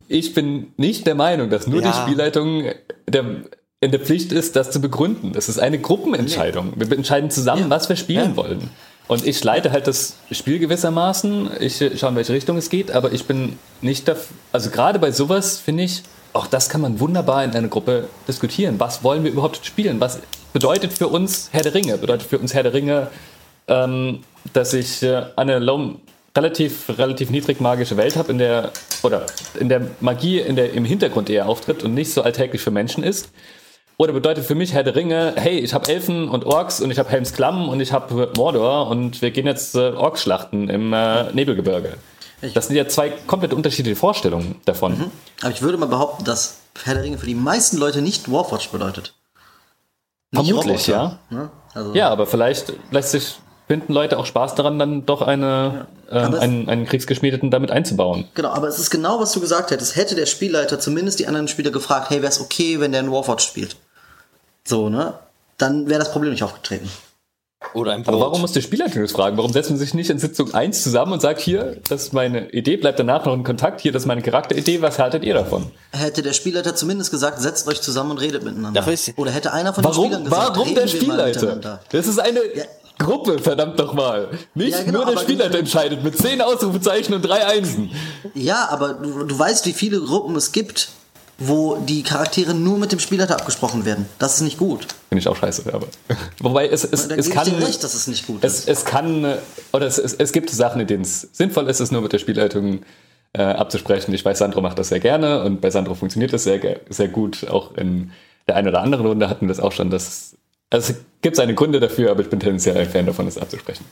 Ich 0.08 0.34
bin 0.34 0.74
nicht 0.78 1.06
der 1.06 1.16
Meinung, 1.16 1.50
dass 1.50 1.68
nur 1.68 1.82
ja. 1.82 1.92
die 1.92 1.98
Spielleitung 1.98 2.64
der, 3.08 3.26
in 3.80 3.92
der 3.92 4.00
Pflicht 4.00 4.32
ist, 4.32 4.56
das 4.56 4.72
zu 4.72 4.82
begründen. 4.82 5.34
Das 5.34 5.50
ist 5.50 5.60
eine 5.60 5.78
Gruppenentscheidung. 5.78 6.74
Wir 6.76 6.92
entscheiden 6.94 7.30
zusammen, 7.30 7.64
ja. 7.64 7.70
was 7.70 7.90
wir 7.90 7.96
spielen 7.96 8.36
wollen. 8.36 8.72
Und 9.08 9.26
ich 9.26 9.42
leite 9.44 9.72
halt 9.72 9.88
das 9.88 10.16
Spiel 10.32 10.60
gewissermaßen. 10.60 11.50
Ich 11.60 11.78
schaue, 11.78 12.10
in 12.10 12.16
welche 12.16 12.34
Richtung 12.34 12.58
es 12.58 12.70
geht, 12.70 12.92
aber 12.92 13.12
ich 13.12 13.26
bin 13.26 13.58
nicht 13.82 14.08
dafür. 14.08 14.36
Also 14.52 14.70
gerade 14.70 15.00
bei 15.00 15.12
sowas 15.12 15.60
finde 15.60 15.84
ich, 15.84 16.04
auch 16.34 16.48
das 16.48 16.70
kann 16.70 16.82
man 16.82 17.00
wunderbar 17.00 17.44
in 17.44 17.52
einer 17.52 17.68
Gruppe 17.68 18.10
diskutieren. 18.28 18.80
Was 18.80 19.04
wollen 19.04 19.24
wir 19.24 19.32
überhaupt 19.32 19.66
spielen? 19.66 20.00
Was 20.00 20.20
bedeutet 20.54 20.94
für 20.94 21.08
uns 21.08 21.50
Herr 21.52 21.64
der 21.64 21.74
Ringe? 21.74 21.98
Bedeutet 21.98 22.28
für 22.28 22.40
uns 22.40 22.54
Herr 22.54 22.64
der 22.64 22.74
Ringe, 22.74 23.08
ähm, 23.68 24.24
dass 24.54 24.74
ich 24.74 25.04
äh, 25.04 25.24
eine 25.36 25.60
low, 25.60 25.96
relativ, 26.36 26.90
relativ 26.98 27.30
niedrig 27.30 27.60
magische 27.60 27.98
Welt 27.98 28.16
habe, 28.16 28.32
in 28.32 28.38
der, 28.38 28.72
oder 29.04 29.26
in 29.60 29.70
der 29.70 29.88
Magie 30.00 30.40
in 30.40 30.56
der, 30.56 30.74
im 30.74 30.86
Hintergrund 30.86 31.30
eher 31.30 31.48
auftritt 31.48 31.84
und 31.84 31.94
nicht 31.94 32.14
so 32.14 32.22
alltäglich 32.22 32.62
für 32.62 32.72
Menschen 32.72 33.04
ist? 33.04 33.30
Oder 34.00 34.14
bedeutet 34.14 34.46
für 34.46 34.54
mich 34.54 34.74
Herr 34.74 34.84
der 34.84 34.96
Ringe, 34.96 35.34
hey, 35.38 35.58
ich 35.58 35.74
habe 35.74 35.92
Elfen 35.92 36.30
und 36.30 36.46
Orks 36.46 36.82
und 36.82 36.92
ich 36.92 37.00
habe 37.00 37.10
Helms 37.10 37.34
Klamm 37.34 37.68
und 37.68 37.82
ich 37.82 37.92
habe 37.92 38.32
Mordor 38.38 38.90
und 38.90 39.24
wir 39.24 39.32
gehen 39.32 39.48
jetzt 39.48 39.74
äh, 39.74 39.90
Orks 39.90 40.22
schlachten 40.22 40.70
im 40.70 40.94
äh, 40.94 41.34
Nebelgebirge. 41.34 41.96
Das 42.54 42.68
sind 42.68 42.76
ja 42.76 42.88
zwei 42.88 43.10
komplett 43.10 43.54
unterschiedliche 43.54 43.96
Vorstellungen 43.96 44.56
davon. 44.66 44.98
Mhm. 44.98 45.12
Aber 45.42 45.52
ich 45.52 45.62
würde 45.62 45.78
mal 45.78 45.88
behaupten, 45.88 46.24
dass 46.24 46.58
Herr 46.84 46.94
der 46.94 47.04
Ringe 47.04 47.18
für 47.18 47.26
die 47.26 47.36
meisten 47.36 47.78
Leute 47.78 48.02
nicht 48.02 48.32
Warforged 48.32 48.72
bedeutet. 48.72 49.14
Nicht 50.32 50.46
Vermutlich, 50.46 50.90
Roboter, 50.90 51.20
ja. 51.32 51.38
Ne? 51.38 51.50
Also 51.74 51.94
ja, 51.96 52.10
aber 52.10 52.28
vielleicht 52.28 52.74
lässt 52.92 53.12
sich 53.12 53.38
finden 53.68 53.92
Leute 53.94 54.18
auch 54.18 54.26
Spaß 54.26 54.56
daran, 54.56 54.80
dann 54.80 55.06
doch 55.06 55.22
eine, 55.22 55.88
ja. 56.10 56.26
ähm, 56.28 56.36
einen, 56.36 56.70
einen 56.70 56.86
Kriegsgeschmiedeten 56.86 57.52
damit 57.52 57.70
einzubauen. 57.70 58.26
Genau, 58.34 58.50
aber 58.50 58.68
es 58.68 58.80
ist 58.80 58.90
genau, 58.90 59.20
was 59.20 59.34
du 59.34 59.42
gesagt 59.42 59.72
hättest. 59.72 59.96
Hätte 59.96 60.16
der 60.16 60.26
Spielleiter 60.26 60.80
zumindest 60.80 61.20
die 61.20 61.28
anderen 61.28 61.48
Spieler 61.50 61.72
gefragt, 61.72 62.10
hey, 62.10 62.22
wäre 62.22 62.32
es 62.32 62.40
okay, 62.40 62.80
wenn 62.80 62.94
der 62.94 63.02
einen 63.02 63.12
Warforged 63.12 63.42
spielt? 63.42 63.76
So, 64.64 64.90
ne? 64.90 65.14
Dann 65.58 65.90
wäre 65.90 66.00
das 66.00 66.12
Problem 66.12 66.32
nicht 66.32 66.44
aufgetreten. 66.44 66.90
Oder 67.74 67.94
ein 67.94 68.04
Brot. 68.04 68.16
Aber 68.16 68.26
warum 68.26 68.42
muss 68.42 68.52
der 68.52 68.62
Spielleitung 68.62 69.02
das 69.02 69.12
fragen? 69.12 69.38
Warum 69.38 69.52
setzen 69.52 69.74
man 69.74 69.80
sich 69.80 69.94
nicht 69.94 70.10
in 70.10 70.20
Sitzung 70.20 70.54
1 70.54 70.84
zusammen 70.84 71.14
und 71.14 71.22
sagt, 71.22 71.40
hier, 71.40 71.78
das 71.88 72.04
ist 72.04 72.14
meine 72.14 72.50
Idee, 72.52 72.78
bleibt 72.78 73.00
danach 73.00 73.26
noch 73.26 73.34
in 73.34 73.44
Kontakt, 73.44 73.82
hier, 73.82 73.92
das 73.92 74.04
ist 74.04 74.08
meine 74.08 74.22
Charakteridee, 74.22 74.82
was 74.82 75.00
haltet 75.00 75.24
ihr 75.24 75.34
davon? 75.34 75.72
Hätte 75.92 76.22
der 76.22 76.34
Spielleiter 76.34 76.76
zumindest 76.76 77.12
gesagt, 77.12 77.40
setzt 77.40 77.68
euch 77.68 77.82
zusammen 77.82 78.12
und 78.12 78.18
redet 78.18 78.44
miteinander. 78.44 78.86
Oder 79.16 79.32
hätte 79.32 79.54
einer 79.54 79.74
von 79.74 79.84
warum, 79.84 80.12
den 80.12 80.12
Spielern 80.12 80.24
gesagt, 80.24 80.58
warum 80.58 80.76
der 80.76 80.88
Spielleiter? 80.88 81.80
Das 81.92 82.08
ist 82.08 82.20
eine 82.20 82.40
ja. 82.56 82.64
Gruppe, 83.00 83.40
verdammt 83.40 83.80
doch 83.80 83.94
mal. 83.94 84.30
Nicht 84.56 84.72
ja, 84.72 84.84
genau, 84.84 85.04
nur 85.04 85.14
der 85.14 85.22
Spielleiter 85.22 85.60
entscheidet 85.60 86.04
mit 86.04 86.18
zehn 86.18 86.42
Ausrufezeichen 86.42 87.14
und 87.14 87.22
drei 87.22 87.46
Einsen. 87.46 87.92
Ja, 88.34 88.68
aber 88.70 88.96
du, 88.96 89.24
du 89.24 89.38
weißt, 89.38 89.66
wie 89.68 89.74
viele 89.74 90.00
Gruppen 90.02 90.36
es 90.36 90.52
gibt 90.52 90.90
wo 91.38 91.78
die 91.78 92.04
Charaktere 92.04 92.54
nur 92.54 92.78
mit 92.78 92.92
dem 92.92 93.00
Spielleiter 93.00 93.36
abgesprochen 93.36 93.86
werden. 93.86 94.08
Das 94.18 94.36
ist 94.36 94.42
nicht 94.42 94.58
gut. 94.58 94.88
Finde 95.10 95.20
ich 95.20 95.28
auch 95.28 95.36
scheiße, 95.36 95.72
aber. 95.72 95.88
Wobei 96.40 96.68
es, 96.68 96.84
es, 96.84 97.08
es 97.08 97.30
kann. 97.30 97.48
Ich 97.48 97.66
recht, 97.66 97.84
dass 97.84 97.94
es 97.94 98.08
nicht 98.08 98.26
gut 98.26 98.44
es, 98.44 98.60
ist. 98.60 98.70
Es 98.70 98.86
kann, 98.86 99.38
oder 99.72 99.86
es, 99.86 99.98
es, 99.98 100.16
es 100.16 100.32
gibt 100.32 100.50
Sachen, 100.50 100.82
in 100.82 100.88
denen 100.88 101.04
es 101.04 101.30
sinnvoll 101.32 101.70
ist, 101.70 101.80
es 101.80 101.92
nur 101.92 102.02
mit 102.02 102.14
der 102.14 102.20
Spielleitung 102.20 102.82
äh, 103.34 103.44
abzusprechen. 103.44 104.14
Ich 104.14 104.26
weiß, 104.26 104.40
Sandro 104.40 104.62
macht 104.62 104.80
das 104.80 104.90
sehr 104.90 105.00
gerne 105.00 105.44
und 105.44 105.62
bei 105.62 105.70
Sandro 105.70 105.94
funktioniert 105.94 106.34
das 106.34 106.44
sehr, 106.44 106.80
sehr 106.90 107.08
gut. 107.08 107.48
Auch 107.50 107.76
in 107.76 108.12
der 108.48 108.56
einen 108.56 108.70
oder 108.70 108.82
anderen 108.82 109.06
Runde 109.06 109.30
hatten 109.30 109.46
wir 109.46 109.50
das 109.50 109.60
auch 109.60 109.72
schon. 109.72 109.92
Dass, 109.92 110.36
also 110.72 110.94
es 110.94 111.00
gibt 111.22 111.36
seine 111.36 111.54
Gründe 111.54 111.80
dafür, 111.80 112.12
aber 112.12 112.22
ich 112.22 112.30
bin 112.30 112.40
tendenziell 112.40 112.78
ein 112.78 112.90
Fan 112.90 113.06
davon, 113.06 113.28
es 113.28 113.38
abzusprechen. 113.38 113.86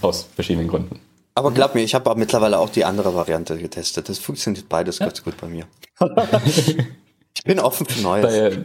Aus 0.00 0.28
verschiedenen 0.34 0.68
Gründen. 0.68 1.00
Aber 1.38 1.52
glaub 1.52 1.76
mir, 1.76 1.82
ich 1.82 1.94
habe 1.94 2.12
mittlerweile 2.16 2.58
auch 2.58 2.68
die 2.68 2.84
andere 2.84 3.14
Variante 3.14 3.56
getestet. 3.58 4.08
Das 4.08 4.18
funktioniert 4.18 4.68
beides 4.68 4.98
ja. 4.98 5.06
ganz 5.06 5.22
gut 5.22 5.36
bei 5.36 5.46
mir. 5.46 5.66
ich 6.44 7.44
bin 7.44 7.60
offen 7.60 7.86
für 7.86 8.02
Neues. 8.02 8.26
Bei, 8.26 8.64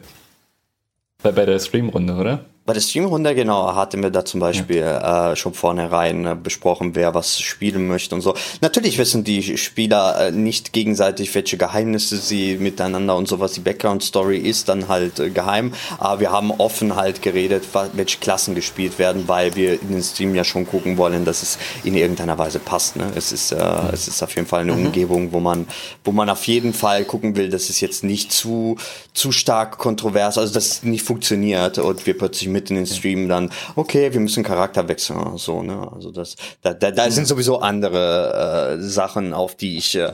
bei, 1.22 1.32
bei 1.34 1.46
der 1.46 1.60
Streamrunde, 1.60 2.16
oder? 2.16 2.46
Bei 2.66 2.72
der 2.72 2.80
Streamrunde, 2.80 3.36
genau, 3.36 3.76
hatten 3.76 4.02
wir 4.02 4.10
da 4.10 4.24
zum 4.24 4.40
Beispiel 4.40 4.78
ja. 4.78 5.34
äh, 5.34 5.36
schon 5.36 5.54
vornherein 5.54 6.26
äh, 6.26 6.34
besprochen, 6.42 6.96
wer 6.96 7.14
was 7.14 7.42
spielen 7.42 7.90
möchte 7.90 8.16
und 8.16 8.22
so. 8.22 8.36
Natürlich 8.62 8.98
wissen 8.98 9.26
die 9.26 9.58
Spieler 9.58 10.28
äh, 10.28 10.32
nicht 10.32 10.72
gegenseitig, 10.72 11.36
welche 11.36 11.58
Geheimnisse 11.58 12.16
sie 12.16 12.56
miteinander 12.56 13.18
und 13.18 13.28
sowas. 13.28 13.52
Die 13.52 13.60
Background-Story 13.60 14.38
ist 14.38 14.70
dann 14.70 14.88
halt 14.88 15.20
äh, 15.20 15.30
geheim, 15.30 15.74
aber 15.98 16.22
wir 16.22 16.32
haben 16.32 16.52
offen 16.52 16.96
halt 16.96 17.22
geredet, 17.22 17.66
welche 17.92 18.20
Klassen 18.20 18.56
gespielt 18.56 18.98
werden, 18.98 19.28
weil 19.28 19.58
wir 19.58 19.82
in 19.82 19.90
den 19.90 20.02
Stream 20.02 20.34
ja 20.34 20.46
schon 20.46 20.66
gucken 20.66 20.96
wollen, 20.96 21.26
dass 21.26 21.44
es 21.44 21.58
in 21.84 21.96
irgendeiner 21.96 22.38
Weise 22.38 22.60
passt. 22.60 22.96
Ne? 22.96 23.12
Es, 23.14 23.34
ist, 23.34 23.52
äh, 23.52 23.56
mhm. 23.56 23.90
es 23.92 24.08
ist 24.08 24.24
auf 24.24 24.34
jeden 24.38 24.48
Fall 24.48 24.62
eine 24.62 24.72
mhm. 24.72 24.86
Umgebung, 24.86 25.34
wo 25.34 25.42
man, 25.42 25.68
wo 26.06 26.14
man 26.14 26.30
auf 26.30 26.48
jeden 26.48 26.72
Fall 26.72 27.04
gucken 27.04 27.36
will, 27.36 27.50
dass 27.50 27.70
es 27.70 27.82
jetzt 27.82 28.06
nicht 28.06 28.32
zu, 28.32 28.78
zu 29.14 29.34
stark 29.34 29.80
kontrovers, 29.80 30.38
also 30.38 30.54
dass 30.54 30.68
es 30.68 30.84
nicht 30.84 31.04
funktioniert 31.04 31.78
und 31.78 32.06
wir 32.06 32.18
plötzlich 32.18 32.53
mitten 32.54 32.78
in 32.78 32.86
den 32.86 32.88
Stream 32.88 33.28
dann, 33.28 33.50
okay, 33.76 34.14
wir 34.14 34.22
müssen 34.22 34.44
Charakter 34.44 34.88
wechseln 34.88 35.20
oder 35.20 35.38
so, 35.38 35.62
ne? 35.62 35.92
Also 35.94 36.12
das, 36.12 36.38
da, 36.62 36.74
da, 36.74 36.92
da 36.92 37.12
sind 37.12 37.28
sowieso 37.28 37.60
andere 37.60 38.78
äh, 38.78 38.82
Sachen, 38.82 39.34
auf 39.34 39.56
die 39.56 39.78
ich, 39.78 39.96
äh, 39.96 40.14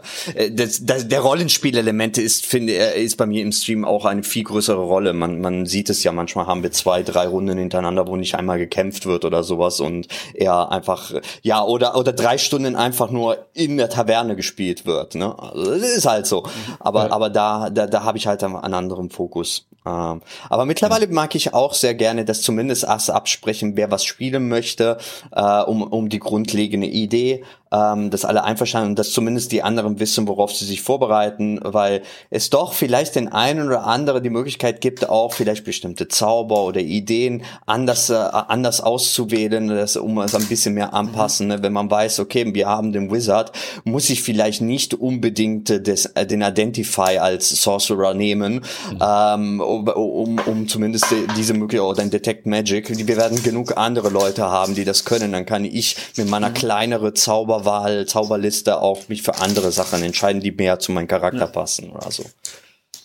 das, 0.51 0.85
das, 0.85 1.07
der 1.07 1.19
Rollenspielelemente 1.19 2.21
ist, 2.21 2.45
finde, 2.45 2.73
ist 2.73 3.17
bei 3.17 3.27
mir 3.27 3.43
im 3.43 3.51
Stream 3.51 3.85
auch 3.85 4.05
eine 4.05 4.23
viel 4.23 4.43
größere 4.43 4.81
Rolle. 4.81 5.13
Man, 5.13 5.41
man 5.41 5.65
sieht 5.65 5.89
es 5.89 6.03
ja, 6.03 6.11
manchmal 6.11 6.47
haben 6.47 6.63
wir 6.63 6.71
zwei, 6.71 7.03
drei 7.03 7.27
Runden 7.27 7.57
hintereinander, 7.57 8.07
wo 8.07 8.15
nicht 8.15 8.35
einmal 8.35 8.57
gekämpft 8.57 9.05
wird 9.05 9.25
oder 9.25 9.43
sowas 9.43 9.79
und 9.79 10.07
eher 10.33 10.71
einfach, 10.71 11.13
ja, 11.41 11.63
oder, 11.63 11.95
oder 11.95 12.13
drei 12.13 12.37
Stunden 12.37 12.75
einfach 12.75 13.11
nur 13.11 13.37
in 13.53 13.77
der 13.77 13.89
Taverne 13.89 14.35
gespielt 14.35 14.85
wird, 14.85 15.15
ne? 15.15 15.37
Also, 15.37 15.71
das 15.71 15.91
ist 15.91 16.05
halt 16.05 16.25
so. 16.25 16.43
Aber, 16.79 17.07
ja. 17.07 17.11
aber 17.11 17.29
da, 17.29 17.69
da, 17.69 17.87
da 17.87 18.03
habe 18.03 18.17
ich 18.17 18.27
halt 18.27 18.43
einen 18.43 18.73
anderen 18.73 19.09
Fokus. 19.09 19.67
Ähm, 19.85 20.21
aber 20.49 20.65
mittlerweile 20.65 21.07
mag 21.07 21.35
ich 21.35 21.53
auch 21.53 21.73
sehr 21.73 21.95
gerne, 21.95 22.25
dass 22.25 22.41
zumindest 22.41 22.83
erst 22.83 23.09
absprechen, 23.09 23.75
wer 23.77 23.91
was 23.91 24.03
spielen 24.05 24.49
möchte, 24.49 24.97
äh, 25.31 25.61
um, 25.61 25.83
um 25.83 26.09
die 26.09 26.19
grundlegende 26.19 26.87
Idee 26.87 27.43
ähm, 27.71 28.09
dass 28.09 28.25
alle 28.25 28.43
einverstanden 28.43 28.89
und 28.91 28.99
dass 28.99 29.11
zumindest 29.11 29.51
die 29.51 29.61
anderen 29.61 29.99
wissen, 29.99 30.27
worauf 30.27 30.51
sie 30.51 30.65
sich 30.65 30.81
vorbereiten, 30.81 31.59
weil 31.63 32.01
es 32.29 32.49
doch 32.49 32.73
vielleicht 32.73 33.15
den 33.15 33.27
einen 33.27 33.67
oder 33.67 33.85
anderen 33.85 34.23
die 34.23 34.29
Möglichkeit 34.29 34.81
gibt, 34.81 35.09
auch 35.09 35.33
vielleicht 35.33 35.63
bestimmte 35.63 36.07
Zauber 36.07 36.63
oder 36.63 36.81
Ideen 36.81 37.43
anders, 37.65 38.09
äh, 38.09 38.15
anders 38.15 38.81
auszuwählen, 38.81 39.67
das, 39.67 39.95
um 39.97 40.17
es 40.19 40.35
ein 40.35 40.47
bisschen 40.47 40.73
mehr 40.73 40.93
anpassen. 40.93 41.47
Ne? 41.47 41.61
Wenn 41.61 41.73
man 41.73 41.91
weiß, 41.91 42.19
okay, 42.19 42.53
wir 42.53 42.67
haben 42.67 42.91
den 42.91 43.11
Wizard, 43.11 43.51
muss 43.83 44.09
ich 44.09 44.23
vielleicht 44.23 44.61
nicht 44.61 44.93
unbedingt 44.93 45.69
des, 45.69 46.07
äh, 46.07 46.25
den 46.25 46.41
Identify 46.41 47.19
als 47.19 47.49
Sorcerer 47.49 48.13
nehmen, 48.13 48.55
mhm. 48.91 48.99
ähm, 49.01 49.61
um, 49.61 49.87
um, 49.87 50.39
um 50.39 50.67
zumindest 50.67 51.05
diese 51.37 51.53
Möglichkeit, 51.53 51.69
oder 51.87 52.01
ein 52.01 52.09
Detect 52.09 52.45
Magic. 52.45 52.89
Wir 52.89 53.17
werden 53.17 53.41
genug 53.43 53.77
andere 53.77 54.09
Leute 54.09 54.49
haben, 54.49 54.75
die 54.75 54.85
das 54.85 55.05
können. 55.05 55.31
Dann 55.31 55.45
kann 55.45 55.65
ich 55.65 55.95
mit 56.17 56.29
meiner 56.29 56.49
mhm. 56.49 56.53
kleinere 56.55 57.13
Zauber 57.13 57.58
Zauberwahl, 57.59 58.05
Zauberliste 58.05 58.81
auch 58.81 59.07
mich 59.07 59.21
für 59.21 59.35
andere 59.35 59.71
Sachen 59.71 60.03
entscheiden, 60.03 60.41
die 60.41 60.51
mehr 60.51 60.79
zu 60.79 60.91
meinem 60.91 61.07
Charakter 61.07 61.39
ja. 61.39 61.47
passen 61.47 61.91
oder 61.91 62.11
so. 62.11 62.23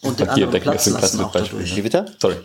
Und 0.00 0.20
den 0.20 0.28
anderen 0.28 0.60
Platz 0.60 0.86
lassen 0.86 1.20
auch 1.24 1.32
dadurch. 1.32 1.76
Wie 1.76 1.82
bitte? 1.82 2.06
Sorry. 2.20 2.36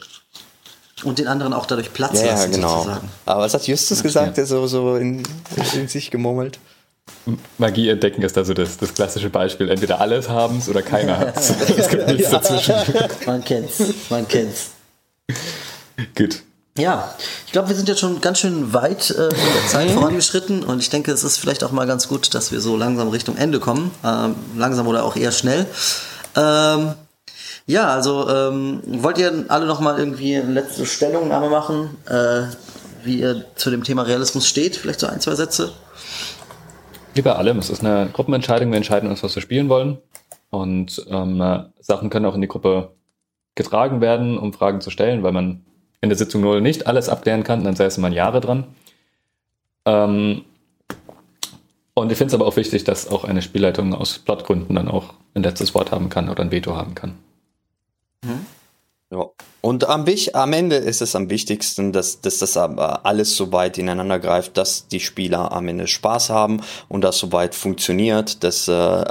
Und 1.03 1.19
den 1.19 1.27
anderen 1.27 1.53
auch 1.53 1.65
dadurch 1.65 1.93
Platz 1.93 2.21
ja, 2.21 2.27
lassen, 2.27 2.51
genau. 2.51 2.79
sozusagen. 2.79 3.09
Aber 3.25 3.41
was 3.41 3.53
hat 3.53 3.67
Justus 3.67 4.03
gesagt, 4.03 4.37
der 4.37 4.45
so, 4.45 4.67
so 4.67 4.95
in, 4.97 5.23
in 5.73 5.87
sich 5.87 6.11
gemurmelt? 6.11 6.59
Magie 7.57 7.89
entdecken 7.89 8.21
ist 8.21 8.37
also 8.37 8.53
das, 8.53 8.77
das 8.77 8.93
klassische 8.93 9.29
Beispiel. 9.29 9.69
Entweder 9.69 9.99
alles 9.99 10.29
haben 10.29 10.57
es 10.57 10.69
oder 10.69 10.81
keiner 10.81 11.17
hat 11.19 11.37
es. 11.37 11.49
es 11.49 11.89
gibt 11.89 12.07
nichts 12.07 12.29
dazwischen. 12.29 12.75
Man 13.25 13.43
kennt's. 13.43 13.81
Man 14.09 14.27
kennt's. 14.27 14.71
Gut. 16.15 16.43
Ja, 16.77 17.13
ich 17.45 17.51
glaube, 17.51 17.69
wir 17.69 17.75
sind 17.75 17.89
jetzt 17.89 17.99
schon 17.99 18.21
ganz 18.21 18.39
schön 18.39 18.73
weit 18.73 19.09
äh, 19.09 19.23
in 19.23 19.29
der 19.29 19.67
Zeit 19.67 19.91
vorangeschritten 19.91 20.63
und 20.63 20.79
ich 20.79 20.89
denke, 20.89 21.11
es 21.11 21.23
ist 21.23 21.37
vielleicht 21.37 21.63
auch 21.63 21.71
mal 21.71 21.87
ganz 21.87 22.07
gut, 22.07 22.33
dass 22.33 22.51
wir 22.51 22.61
so 22.61 22.77
langsam 22.77 23.09
Richtung 23.09 23.37
Ende 23.37 23.59
kommen. 23.59 23.91
Ähm, 24.05 24.35
langsam 24.55 24.87
oder 24.87 25.03
auch 25.03 25.15
eher 25.15 25.31
schnell. 25.31 25.65
Ähm, 26.35 26.93
ja, 27.65 27.87
also 27.87 28.29
ähm, 28.29 28.81
wollt 28.85 29.17
ihr 29.17 29.45
alle 29.49 29.65
noch 29.65 29.79
mal 29.79 29.99
irgendwie 29.99 30.37
eine 30.37 30.53
letzte 30.53 30.85
Stellungnahme 30.85 31.49
machen, 31.49 31.97
äh, 32.07 32.43
wie 33.03 33.19
ihr 33.19 33.45
zu 33.55 33.69
dem 33.69 33.83
Thema 33.83 34.03
Realismus 34.03 34.47
steht? 34.47 34.75
Vielleicht 34.75 35.01
so 35.01 35.07
ein, 35.07 35.19
zwei 35.19 35.35
Sätze? 35.35 35.73
Wie 37.13 37.21
bei 37.21 37.35
allem, 37.35 37.59
es 37.59 37.69
ist 37.69 37.83
eine 37.83 38.09
Gruppenentscheidung. 38.13 38.71
Wir 38.71 38.77
entscheiden 38.77 39.09
uns, 39.09 39.21
was 39.21 39.35
wir 39.35 39.41
spielen 39.41 39.69
wollen. 39.69 39.97
Und 40.49 41.05
ähm, 41.09 41.65
Sachen 41.79 42.09
können 42.09 42.25
auch 42.25 42.35
in 42.35 42.41
die 42.41 42.47
Gruppe 42.47 42.93
getragen 43.55 44.01
werden, 44.01 44.37
um 44.37 44.53
Fragen 44.53 44.81
zu 44.81 44.89
stellen, 44.89 45.21
weil 45.23 45.31
man 45.31 45.65
in 46.01 46.09
der 46.09 46.17
Sitzung 46.17 46.41
0 46.41 46.61
nicht 46.61 46.87
alles 46.87 47.09
abklären 47.09 47.43
kann, 47.43 47.63
dann 47.63 47.75
säße 47.75 47.99
man 47.99 48.13
Jahre 48.13 48.41
dran. 48.41 48.65
Ähm, 49.85 50.43
und 51.93 52.11
ich 52.11 52.17
finde 52.17 52.29
es 52.29 52.33
aber 52.33 52.47
auch 52.47 52.55
wichtig, 52.55 52.85
dass 52.85 53.09
auch 53.09 53.25
eine 53.25 53.41
Spielleitung 53.41 53.93
aus 53.93 54.19
Plotgründen 54.19 54.75
dann 54.75 54.87
auch 54.87 55.13
ein 55.33 55.43
letztes 55.43 55.75
Wort 55.75 55.91
haben 55.91 56.09
kann 56.09 56.29
oder 56.29 56.43
ein 56.43 56.51
Veto 56.51 56.75
haben 56.75 56.95
kann. 56.95 57.15
Mhm. 58.23 58.45
Ja. 59.11 59.25
Und 59.61 59.89
am, 59.89 60.05
am, 60.33 60.53
Ende 60.53 60.75
ist 60.75 61.01
es 61.01 61.15
am 61.15 61.31
wichtigsten, 61.31 61.91
dass, 61.91 62.21
dass 62.21 62.37
das 62.37 62.55
alles 62.55 63.35
so 63.35 63.51
weit 63.51 63.79
ineinander 63.79 64.19
greift, 64.19 64.55
dass 64.55 64.87
die 64.87 64.99
Spieler 64.99 65.51
am 65.51 65.67
Ende 65.67 65.87
Spaß 65.87 66.29
haben 66.29 66.61
und 66.87 67.01
das 67.01 67.17
so 67.17 67.31
weit 67.31 67.55
funktioniert, 67.55 68.43
dass, 68.43 68.67
äh, 68.67 69.03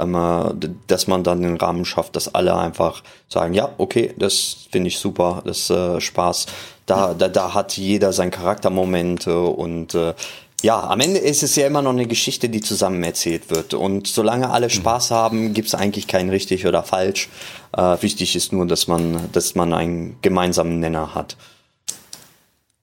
dass 0.87 1.07
man 1.07 1.23
dann 1.23 1.41
den 1.41 1.57
Rahmen 1.57 1.83
schafft, 1.83 2.15
dass 2.15 2.33
alle 2.33 2.55
einfach 2.55 3.03
sagen, 3.27 3.53
ja, 3.53 3.69
okay, 3.77 4.13
das 4.17 4.67
finde 4.71 4.87
ich 4.87 4.99
super, 4.99 5.43
das 5.45 5.69
äh, 5.69 5.99
Spaß. 5.99 6.45
Da, 6.85 7.13
da, 7.13 7.27
da 7.27 7.53
hat 7.53 7.77
jeder 7.77 8.13
sein 8.13 8.31
Charaktermomente 8.31 9.39
und 9.41 9.93
äh, 9.95 10.13
ja, 10.61 10.89
am 10.89 10.99
Ende 10.99 11.19
ist 11.19 11.41
es 11.41 11.55
ja 11.55 11.67
immer 11.67 11.81
noch 11.81 11.91
eine 11.91 12.05
Geschichte, 12.05 12.49
die 12.49 12.59
zusammen 12.59 13.01
erzählt 13.03 13.49
wird. 13.49 13.73
Und 13.73 14.07
solange 14.07 14.49
alle 14.49 14.67
mhm. 14.67 14.71
Spaß 14.71 15.11
haben, 15.11 15.53
gibt 15.53 15.69
es 15.69 15.75
eigentlich 15.75 16.07
kein 16.07 16.29
richtig 16.29 16.67
oder 16.67 16.83
falsch. 16.83 17.29
Äh, 17.71 18.01
wichtig 18.01 18.35
ist 18.35 18.51
nur, 18.51 18.65
dass 18.65 18.87
man, 18.87 19.29
dass 19.31 19.55
man 19.55 19.73
einen 19.73 20.17
gemeinsamen 20.21 20.79
Nenner 20.79 21.13
hat. 21.15 21.37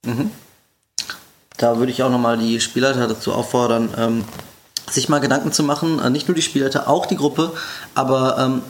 Mhm. 0.04 0.30
Da 1.56 1.78
würde 1.78 1.90
ich 1.90 2.02
auch 2.02 2.10
nochmal 2.10 2.36
die 2.38 2.60
Spielleiter 2.60 3.08
dazu 3.08 3.32
auffordern, 3.32 3.88
ähm, 3.96 4.24
sich 4.90 5.08
mal 5.08 5.20
Gedanken 5.20 5.52
zu 5.52 5.62
machen, 5.62 5.98
äh, 5.98 6.10
nicht 6.10 6.28
nur 6.28 6.34
die 6.34 6.42
Spielleiter, 6.42 6.88
auch 6.88 7.06
die 7.06 7.16
Gruppe, 7.16 7.52
aber 7.94 8.38
ähm, 8.38 8.62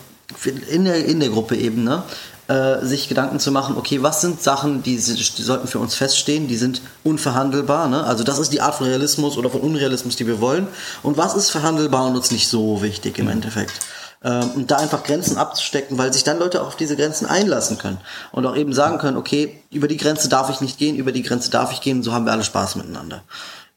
in, 0.71 0.85
der, 0.85 1.05
in 1.05 1.21
der 1.21 1.29
Gruppe 1.29 1.57
eben, 1.57 1.85
ne? 1.85 2.03
äh, 2.49 2.85
sich 2.85 3.09
Gedanken 3.09 3.41
zu 3.41 3.51
machen, 3.51 3.77
okay, 3.77 4.03
was 4.03 4.21
sind 4.21 4.41
Sachen, 4.43 4.83
die, 4.83 4.97
die, 4.97 5.43
sollten 5.43 5.67
für 5.67 5.79
uns 5.79 5.95
feststehen, 5.95 6.47
die 6.49 6.57
sind 6.57 6.81
unverhandelbar, 7.03 7.89
ne? 7.89 8.05
also 8.05 8.25
das 8.25 8.39
ist 8.39 8.53
die 8.53 8.61
Art 8.61 8.77
von 8.77 8.87
Realismus 8.87 9.37
oder 9.37 9.51
von 9.51 9.61
Unrealismus, 9.61 10.17
die 10.17 10.27
wir 10.27 10.41
wollen 10.41 10.69
und 11.03 11.17
was 11.17 11.35
ist 11.35 11.51
verhandelbar 11.51 12.07
und 12.07 12.17
uns 12.17 12.31
nicht 12.31 12.49
so 12.49 12.83
wichtig 12.83 13.19
im 13.19 13.27
mhm. 13.27 13.33
Endeffekt. 13.33 13.81
Ähm, 14.27 14.51
und 14.57 14.71
da 14.73 14.79
einfach 14.79 15.05
Grenzen 15.05 15.37
abzustecken, 15.37 15.97
weil 15.99 16.13
sich 16.13 16.25
dann 16.25 16.41
Leute 16.41 16.61
auch 16.61 16.67
auf 16.67 16.77
diese 16.77 16.97
Grenzen 16.97 17.27
einlassen 17.27 17.79
können 17.79 17.99
und 18.33 18.45
auch 18.45 18.57
eben 18.57 18.73
sagen 18.73 18.99
können, 18.99 19.17
okay, 19.17 19.61
über 19.71 19.87
die 19.87 19.99
Grenze 19.99 20.29
darf 20.29 20.51
ich 20.51 20.61
nicht 20.61 20.79
gehen, 20.79 20.97
über 20.97 21.13
die 21.13 21.23
Grenze 21.23 21.49
darf 21.53 21.73
ich 21.73 21.81
gehen, 21.81 22.03
so 22.03 22.13
haben 22.13 22.25
wir 22.25 22.33
alle 22.33 22.43
Spaß 22.43 22.75
miteinander. 22.75 23.23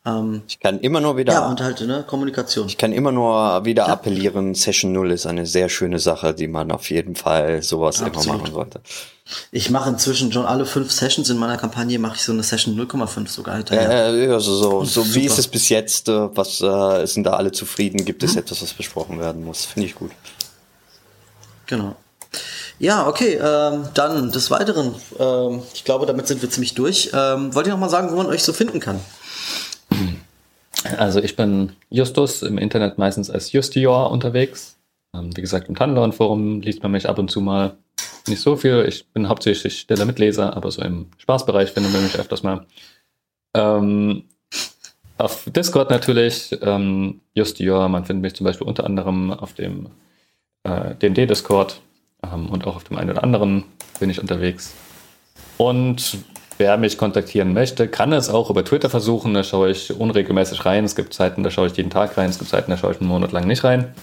Ähm, 0.07 0.41
ich 0.47 0.59
kann 0.59 0.79
immer 0.79 1.01
nur 1.01 1.17
wieder. 1.17 1.33
Ja, 1.33 1.47
und 1.47 1.61
halt, 1.61 1.81
ne, 1.81 2.03
Kommunikation. 2.07 2.65
Ich 2.65 2.79
kann 2.79 2.93
immer 2.93 3.11
nur 3.11 3.63
wieder 3.63 3.85
ja. 3.85 3.93
appellieren, 3.93 4.55
Session 4.55 4.91
0 4.91 5.11
ist 5.11 5.27
eine 5.27 5.45
sehr 5.45 5.69
schöne 5.69 5.99
Sache, 5.99 6.33
die 6.33 6.47
man 6.47 6.71
auf 6.71 6.89
jeden 6.89 7.15
Fall 7.15 7.61
sowas 7.61 8.01
Absolut. 8.01 8.25
immer 8.25 8.37
machen 8.37 8.51
sollte. 8.51 8.81
Ich 9.51 9.69
mache 9.69 9.91
inzwischen 9.91 10.31
schon 10.31 10.47
alle 10.47 10.65
fünf 10.65 10.91
Sessions 10.91 11.29
in 11.29 11.37
meiner 11.37 11.57
Kampagne, 11.57 11.99
mache 11.99 12.15
ich 12.15 12.23
so 12.23 12.31
eine 12.31 12.41
Session 12.41 12.75
0,5 12.75 13.27
sogar 13.27 13.57
hinterher. 13.57 14.15
Ja, 14.15 14.33
also 14.33 14.55
so, 14.55 14.83
so 14.83 15.13
wie 15.13 15.25
ist 15.25 15.37
es 15.37 15.47
bis 15.47 15.69
jetzt? 15.69 16.09
Äh, 16.09 16.35
was 16.35 16.59
äh, 16.61 17.05
sind 17.05 17.25
da 17.25 17.33
alle 17.33 17.51
zufrieden? 17.51 18.03
Gibt 18.03 18.23
es 18.23 18.31
hm. 18.31 18.39
etwas, 18.39 18.63
was 18.63 18.73
besprochen 18.73 19.19
werden 19.19 19.45
muss? 19.45 19.65
Finde 19.65 19.87
ich 19.87 19.93
gut. 19.93 20.09
Genau. 21.69 21.95
Ja, 22.79 23.07
okay, 23.07 23.35
ähm, 23.35 23.89
dann 23.93 24.31
des 24.31 24.49
Weiteren, 24.49 24.95
ähm, 25.19 25.61
ich 25.73 25.83
glaube, 25.83 26.05
damit 26.05 26.27
sind 26.27 26.41
wir 26.41 26.49
ziemlich 26.49 26.73
durch. 26.73 27.11
Ähm, 27.13 27.53
wollt 27.53 27.67
ihr 27.67 27.73
noch 27.73 27.79
mal 27.79 27.89
sagen, 27.89 28.11
wo 28.11 28.15
man 28.15 28.27
euch 28.27 28.43
so 28.43 28.53
finden 28.53 28.79
kann? 28.79 28.99
Also 30.97 31.21
ich 31.21 31.35
bin 31.35 31.73
Justus, 31.89 32.41
im 32.41 32.57
Internet 32.57 32.97
meistens 32.97 33.29
als 33.29 33.51
Justior 33.51 34.09
unterwegs. 34.11 34.77
Ähm, 35.15 35.35
wie 35.35 35.41
gesagt, 35.41 35.69
im 35.69 35.75
Tannenlauern-Forum 35.75 36.61
liest 36.61 36.81
man 36.81 36.91
mich 36.91 37.07
ab 37.07 37.19
und 37.19 37.29
zu 37.29 37.41
mal. 37.41 37.77
Nicht 38.27 38.41
so 38.41 38.55
viel, 38.55 38.85
ich 38.87 39.07
bin 39.09 39.27
hauptsächlich 39.29 39.79
stiller 39.79 40.05
Mitleser, 40.05 40.55
aber 40.55 40.71
so 40.71 40.81
im 40.81 41.07
Spaßbereich 41.17 41.71
findet 41.71 41.93
man 41.93 42.03
mich 42.03 42.17
öfters 42.17 42.43
mal. 42.43 42.65
Ähm, 43.53 44.23
auf 45.17 45.45
Discord 45.45 45.89
natürlich, 45.89 46.57
ähm, 46.61 47.21
Justior, 47.33 47.89
man 47.89 48.05
findet 48.05 48.23
mich 48.23 48.35
zum 48.35 48.45
Beispiel 48.45 48.67
unter 48.67 48.85
anderem 48.85 49.31
auf 49.33 49.53
dem 49.53 49.87
äh, 50.63 50.95
DD-Discord 50.95 51.81
ähm, 52.23 52.47
und 52.47 52.67
auch 52.67 52.75
auf 52.75 52.83
dem 52.83 52.97
einen 52.97 53.11
oder 53.11 53.23
anderen 53.23 53.63
bin 53.99 54.09
ich 54.09 54.19
unterwegs. 54.19 54.73
Und 55.57 56.19
Wer 56.59 56.77
mich 56.77 56.97
kontaktieren 56.97 57.53
möchte, 57.53 57.87
kann 57.87 58.11
es 58.11 58.29
auch 58.29 58.49
über 58.49 58.65
Twitter 58.65 58.89
versuchen. 58.89 59.33
Da 59.33 59.45
schaue 59.45 59.71
ich 59.71 59.97
unregelmäßig 59.97 60.65
rein. 60.65 60.83
Es 60.83 60.97
gibt 60.97 61.13
Zeiten, 61.13 61.41
da 61.41 61.51
schaue 61.51 61.67
ich 61.67 61.77
jeden 61.77 61.89
Tag 61.89 62.17
rein. 62.17 62.29
Es 62.29 62.37
gibt 62.37 62.51
Zeiten, 62.51 62.69
da 62.69 62.75
schaue 62.75 62.91
ich 62.91 62.99
einen 62.99 63.07
Monat 63.07 63.31
lang 63.31 63.47
nicht 63.47 63.63
rein. 63.63 63.93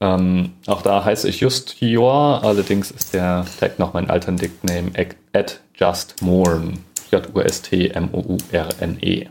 Ähm, 0.00 0.54
auch 0.66 0.82
da 0.82 1.04
heiße 1.04 1.28
ich 1.28 1.38
just 1.38 1.80
Jor. 1.80 2.42
Allerdings 2.42 2.90
ist 2.90 3.14
der 3.14 3.46
Tag 3.60 3.78
noch 3.78 3.94
mein 3.94 4.10
alter 4.10 4.32
Nickname 4.32 4.90
at 5.32 5.60
justmorn. 5.76 6.80
J-U-S-T-M-O-U-R-N-E. 7.12 9.28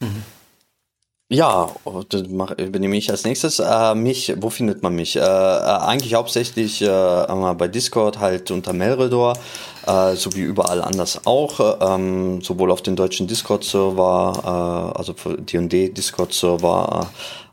Mhm. 0.00 0.22
Ja, 1.28 1.74
oh, 1.84 2.04
übernehme 2.56 2.96
ich 2.96 3.10
als 3.10 3.24
nächstes. 3.24 3.58
Äh, 3.58 3.96
mich, 3.96 4.32
wo 4.36 4.48
findet 4.48 4.84
man 4.84 4.94
mich? 4.94 5.16
Äh, 5.16 5.20
äh, 5.20 5.22
eigentlich 5.22 6.14
hauptsächlich 6.14 6.80
äh, 6.82 6.86
bei 7.58 7.66
Discord 7.66 8.20
halt 8.20 8.52
unter 8.52 8.72
Melredor, 8.72 9.36
äh, 9.88 10.14
so 10.14 10.32
wie 10.36 10.42
überall 10.42 10.80
anders 10.82 11.26
auch, 11.26 11.78
ähm, 11.80 12.42
sowohl 12.42 12.70
auf 12.70 12.80
den 12.82 12.94
deutschen 12.94 13.26
Discord-Server, 13.26 14.92
äh, 14.94 14.98
also 14.98 15.14
D&D 15.14 15.88
Discord-Server, 15.88 17.10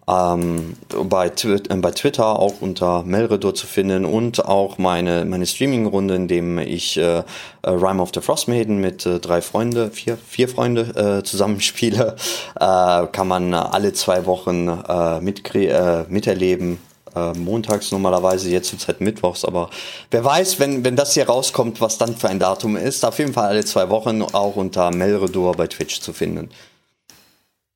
ähm, 0.07 0.75
bei, 1.03 1.30
Twi 1.30 1.55
äh, 1.69 1.75
bei 1.77 1.91
Twitter 1.91 2.39
auch 2.39 2.61
unter 2.61 3.03
Melredor 3.03 3.55
zu 3.55 3.67
finden 3.67 4.05
und 4.05 4.45
auch 4.45 4.77
meine, 4.77 5.25
meine 5.25 5.45
Streaming-Runde, 5.45 6.15
in 6.15 6.27
dem 6.27 6.59
ich 6.59 6.97
äh, 6.97 7.19
äh, 7.19 7.23
Rime 7.63 8.01
of 8.01 8.11
the 8.13 8.21
Frost 8.21 8.47
Maiden 8.47 8.81
mit 8.81 9.05
äh, 9.05 9.19
drei 9.19 9.41
Freunde, 9.41 9.91
vier, 9.91 10.17
vier 10.17 10.49
Freunde 10.49 11.19
äh, 11.19 11.23
zusammenspiele, 11.23 12.15
äh, 12.59 13.07
kann 13.07 13.27
man 13.27 13.53
alle 13.53 13.93
zwei 13.93 14.25
Wochen 14.25 14.67
äh, 14.67 15.21
mitkrie 15.21 15.67
äh, 15.67 16.05
miterleben. 16.09 16.80
Äh, 17.15 17.34
montags 17.34 17.91
normalerweise, 17.91 18.49
jetzt 18.49 18.69
zur 18.69 18.80
Zeit 18.80 18.99
mittwochs, 18.99 19.45
aber 19.45 19.69
wer 20.09 20.25
weiß, 20.25 20.59
wenn, 20.59 20.84
wenn 20.84 20.95
das 20.95 21.13
hier 21.13 21.27
rauskommt, 21.27 21.80
was 21.80 21.99
dann 21.99 22.15
für 22.17 22.27
ein 22.27 22.39
Datum 22.39 22.75
ist, 22.75 23.05
auf 23.05 23.19
jeden 23.19 23.34
Fall 23.34 23.49
alle 23.49 23.63
zwei 23.63 23.89
Wochen 23.89 24.23
auch 24.23 24.55
unter 24.55 24.89
Melredor 24.89 25.55
bei 25.55 25.67
Twitch 25.67 26.01
zu 26.01 26.11
finden. 26.11 26.49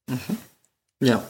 Mhm. 0.09 0.37
Ja, 0.99 1.21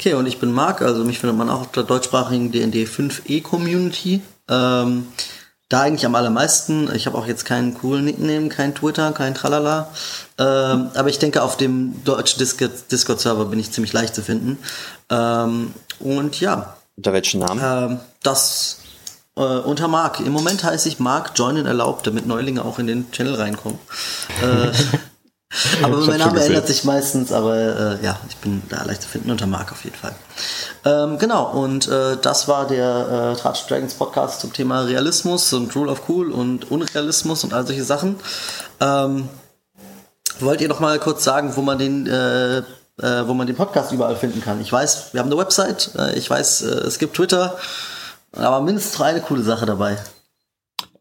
Okay, 0.00 0.14
und 0.14 0.26
ich 0.26 0.38
bin 0.38 0.52
Marc, 0.52 0.80
also 0.80 1.04
mich 1.04 1.18
findet 1.18 1.36
man 1.36 1.50
auch 1.50 1.62
auf 1.62 1.72
der 1.72 1.82
deutschsprachigen 1.82 2.52
D&D 2.52 2.84
5e 2.84 3.42
Community. 3.42 4.22
Ähm, 4.48 5.08
da 5.68 5.80
eigentlich 5.80 6.06
am 6.06 6.14
allermeisten. 6.14 6.88
Ich 6.94 7.06
habe 7.06 7.18
auch 7.18 7.26
jetzt 7.26 7.44
keinen 7.44 7.74
coolen 7.74 8.04
Nickname, 8.04 8.48
kein 8.48 8.76
Twitter, 8.76 9.10
kein 9.10 9.34
Tralala. 9.34 9.90
Ähm, 10.38 10.90
aber 10.94 11.08
ich 11.08 11.18
denke, 11.18 11.42
auf 11.42 11.56
dem 11.56 12.04
deutschen 12.04 12.38
Discord-Server 12.38 13.46
bin 13.46 13.58
ich 13.58 13.72
ziemlich 13.72 13.92
leicht 13.92 14.14
zu 14.14 14.22
finden. 14.22 14.58
Ähm, 15.10 15.74
und 15.98 16.38
ja. 16.38 16.76
Unter 16.96 17.12
welchen 17.12 17.40
Namen? 17.40 17.60
Ähm, 17.62 18.00
das 18.22 18.78
äh, 19.36 19.40
unter 19.40 19.88
Marc. 19.88 20.20
Im 20.20 20.32
Moment 20.32 20.62
heiße 20.62 20.88
ich 20.88 21.00
Marc 21.00 21.32
Joinen 21.34 21.66
erlaubt, 21.66 22.06
damit 22.06 22.24
Neulinge 22.24 22.64
auch 22.64 22.78
in 22.78 22.86
den 22.86 23.10
Channel 23.10 23.34
reinkommen. 23.34 23.80
äh, 24.42 24.70
aber 25.82 25.96
mein 25.98 26.18
Name 26.18 26.44
ändert 26.44 26.66
sich 26.66 26.84
meistens, 26.84 27.32
aber 27.32 27.56
äh, 27.56 28.04
ja, 28.04 28.18
ich 28.28 28.36
bin 28.36 28.62
da 28.68 28.84
leicht 28.84 29.02
zu 29.02 29.08
finden 29.08 29.30
unter 29.30 29.46
Mark 29.46 29.72
auf 29.72 29.82
jeden 29.84 29.96
Fall. 29.96 30.14
Ähm, 30.84 31.18
genau, 31.18 31.50
und 31.52 31.88
äh, 31.88 32.16
das 32.20 32.48
war 32.48 32.66
der 32.66 33.34
äh, 33.34 33.40
Tratsch 33.40 33.66
Dragons 33.66 33.94
Podcast 33.94 34.40
zum 34.40 34.52
Thema 34.52 34.82
Realismus 34.82 35.52
und 35.52 35.74
Rule 35.74 35.90
of 35.90 36.02
Cool 36.08 36.30
und 36.30 36.70
Unrealismus 36.70 37.44
und 37.44 37.54
all 37.54 37.66
solche 37.66 37.84
Sachen. 37.84 38.16
Ähm, 38.80 39.28
wollt 40.40 40.60
ihr 40.60 40.68
noch 40.68 40.80
mal 40.80 40.98
kurz 40.98 41.24
sagen, 41.24 41.56
wo 41.56 41.62
man 41.62 41.78
den 41.78 42.06
äh, 42.06 42.58
äh, 43.00 43.26
wo 43.26 43.34
man 43.34 43.46
den 43.46 43.56
Podcast 43.56 43.92
überall 43.92 44.16
finden 44.16 44.42
kann? 44.42 44.60
Ich 44.60 44.72
weiß, 44.72 45.12
wir 45.12 45.20
haben 45.20 45.28
eine 45.28 45.38
Website, 45.40 45.92
äh, 45.96 46.18
ich 46.18 46.28
weiß, 46.28 46.62
äh, 46.62 46.66
es 46.86 46.98
gibt 46.98 47.14
Twitter, 47.14 47.56
aber 48.32 48.60
mindestens 48.60 49.00
eine 49.00 49.20
coole 49.20 49.42
Sache 49.42 49.66
dabei. 49.66 49.98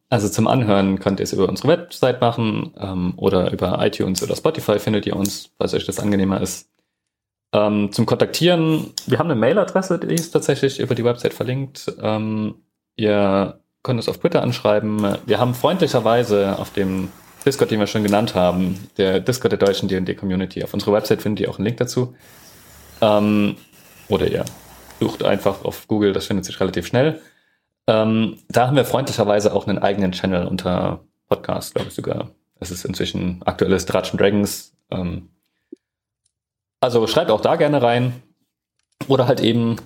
Also 0.10 0.30
zum 0.30 0.48
Anhören 0.48 1.00
könnt 1.00 1.20
ihr 1.20 1.26
es 1.26 1.34
über 1.34 1.50
unsere 1.50 1.68
Website 1.68 2.22
machen 2.22 2.74
ähm, 2.80 3.14
oder 3.18 3.52
über 3.52 3.86
iTunes 3.86 4.24
oder 4.24 4.36
Spotify 4.36 4.80
findet 4.80 5.06
ihr 5.06 5.16
uns, 5.16 5.52
falls 5.58 5.74
euch 5.74 5.86
das 5.86 6.00
angenehmer 6.00 6.40
ist. 6.40 6.70
Ähm, 7.54 7.92
zum 7.92 8.06
Kontaktieren, 8.06 8.94
wir 9.06 9.20
haben 9.20 9.30
eine 9.30 9.40
Mailadresse, 9.40 10.00
die 10.00 10.16
ist 10.16 10.32
tatsächlich 10.32 10.80
über 10.80 10.96
die 10.96 11.04
Website 11.04 11.34
verlinkt. 11.34 11.92
Ähm, 12.02 12.56
ihr 12.96 13.60
könnt 13.84 14.00
uns 14.00 14.10
auf 14.10 14.18
Twitter 14.18 14.42
anschreiben. 14.42 15.18
Wir 15.26 15.40
haben 15.40 15.54
freundlicherweise 15.54 16.58
auf 16.58 16.72
dem 16.72 17.10
Discord, 17.46 17.72
den 17.72 17.80
wir 17.80 17.88
schon 17.88 18.04
genannt 18.04 18.36
haben, 18.36 18.90
der 18.98 19.20
Discord 19.20 19.54
der 19.54 19.60
deutschen 19.60 19.88
D&D 19.88 20.16
Community. 20.16 20.64
Auf 20.64 20.74
unserer 20.74 20.94
Website 20.94 21.22
findet 21.22 21.42
ihr 21.42 21.50
auch 21.50 21.58
einen 21.58 21.66
Link 21.66 21.78
dazu. 21.78 22.16
Ähm, 23.02 23.56
oder 24.10 24.28
ihr 24.28 24.46
sucht 25.00 25.24
einfach 25.24 25.64
auf 25.64 25.88
Google, 25.88 26.14
das 26.14 26.28
findet 26.28 26.46
sich 26.46 26.60
relativ 26.60 26.88
schnell. 26.88 27.22
Ähm, 27.88 28.38
da 28.50 28.68
haben 28.68 28.76
wir 28.76 28.86
freundlicherweise 28.86 29.54
auch 29.54 29.68
einen 29.68 29.80
eigenen 29.80 30.12
Channel 30.12 30.46
unter 30.46 31.00
Podcast, 31.30 31.74
glaube 31.74 31.90
ich 31.90 31.96
sogar. 31.96 32.30
Es 32.60 32.72
ist 32.72 32.86
inzwischen 32.86 33.42
aktuelles 33.46 33.86
Dratschen 33.86 34.18
Dragons. 34.18 34.74
Ähm, 34.92 35.30
also 36.82 37.08
schreibt 37.08 37.32
auch 37.32 37.42
da 37.42 37.56
gerne 37.56 37.82
rein. 37.82 38.22
Oder 39.08 39.28
halt 39.28 39.40
eben 39.40 39.78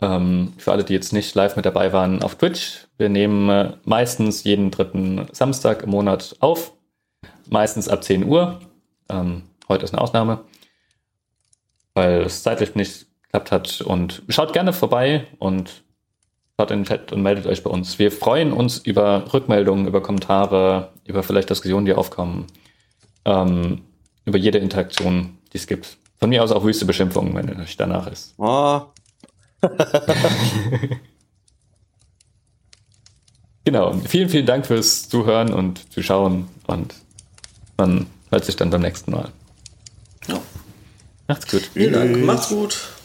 ähm, 0.00 0.52
für 0.58 0.72
alle, 0.72 0.84
die 0.84 0.92
jetzt 0.92 1.12
nicht 1.12 1.34
live 1.34 1.56
mit 1.56 1.64
dabei 1.64 1.92
waren, 1.92 2.22
auf 2.22 2.34
Twitch. 2.34 2.86
Wir 2.98 3.08
nehmen 3.08 3.48
äh, 3.48 3.72
meistens 3.84 4.44
jeden 4.44 4.70
dritten 4.70 5.26
Samstag 5.32 5.84
im 5.84 5.90
Monat 5.90 6.36
auf. 6.40 6.72
Meistens 7.48 7.88
ab 7.88 8.04
10 8.04 8.24
Uhr. 8.24 8.60
Ähm, 9.08 9.44
heute 9.68 9.84
ist 9.84 9.94
eine 9.94 10.02
Ausnahme, 10.02 10.40
weil 11.94 12.22
es 12.22 12.42
zeitlich 12.42 12.74
nicht 12.74 13.06
geklappt 13.22 13.52
hat. 13.52 13.80
Und 13.80 14.22
schaut 14.28 14.52
gerne 14.52 14.72
vorbei 14.72 15.26
und 15.38 15.84
Schaut 16.58 16.70
in 16.70 16.78
den 16.80 16.86
Chat 16.86 17.12
und 17.12 17.20
meldet 17.20 17.44
euch 17.46 17.62
bei 17.62 17.68
uns. 17.68 17.98
Wir 17.98 18.10
freuen 18.10 18.54
uns 18.54 18.78
über 18.78 19.30
Rückmeldungen, 19.34 19.86
über 19.86 20.02
Kommentare, 20.02 20.90
über 21.04 21.22
vielleicht 21.22 21.50
Diskussionen, 21.50 21.84
die 21.84 21.92
aufkommen, 21.92 22.46
ähm, 23.26 23.82
über 24.24 24.38
jede 24.38 24.56
Interaktion, 24.56 25.36
die 25.52 25.58
es 25.58 25.66
gibt. 25.66 25.98
Von 26.18 26.30
mir 26.30 26.42
aus 26.42 26.52
auch 26.52 26.64
wüste 26.64 26.86
Beschimpfungen, 26.86 27.34
wenn 27.34 27.60
euch 27.60 27.76
danach 27.76 28.06
ist. 28.06 28.32
Oh. 28.38 28.80
genau. 33.64 33.92
Vielen, 34.08 34.30
vielen 34.30 34.46
Dank 34.46 34.64
fürs 34.64 35.10
Zuhören 35.10 35.52
und 35.52 35.92
Zuschauen 35.92 36.48
und 36.66 36.94
man 37.76 38.06
hört 38.30 38.46
sich 38.46 38.56
dann 38.56 38.70
beim 38.70 38.80
nächsten 38.80 39.10
Mal. 39.10 39.28
Ja. 40.26 40.40
Macht's 41.28 41.50
gut. 41.50 41.68
Vielen 41.74 41.92
Dank. 41.92 42.16
Macht's 42.24 42.48
gut. 42.48 42.95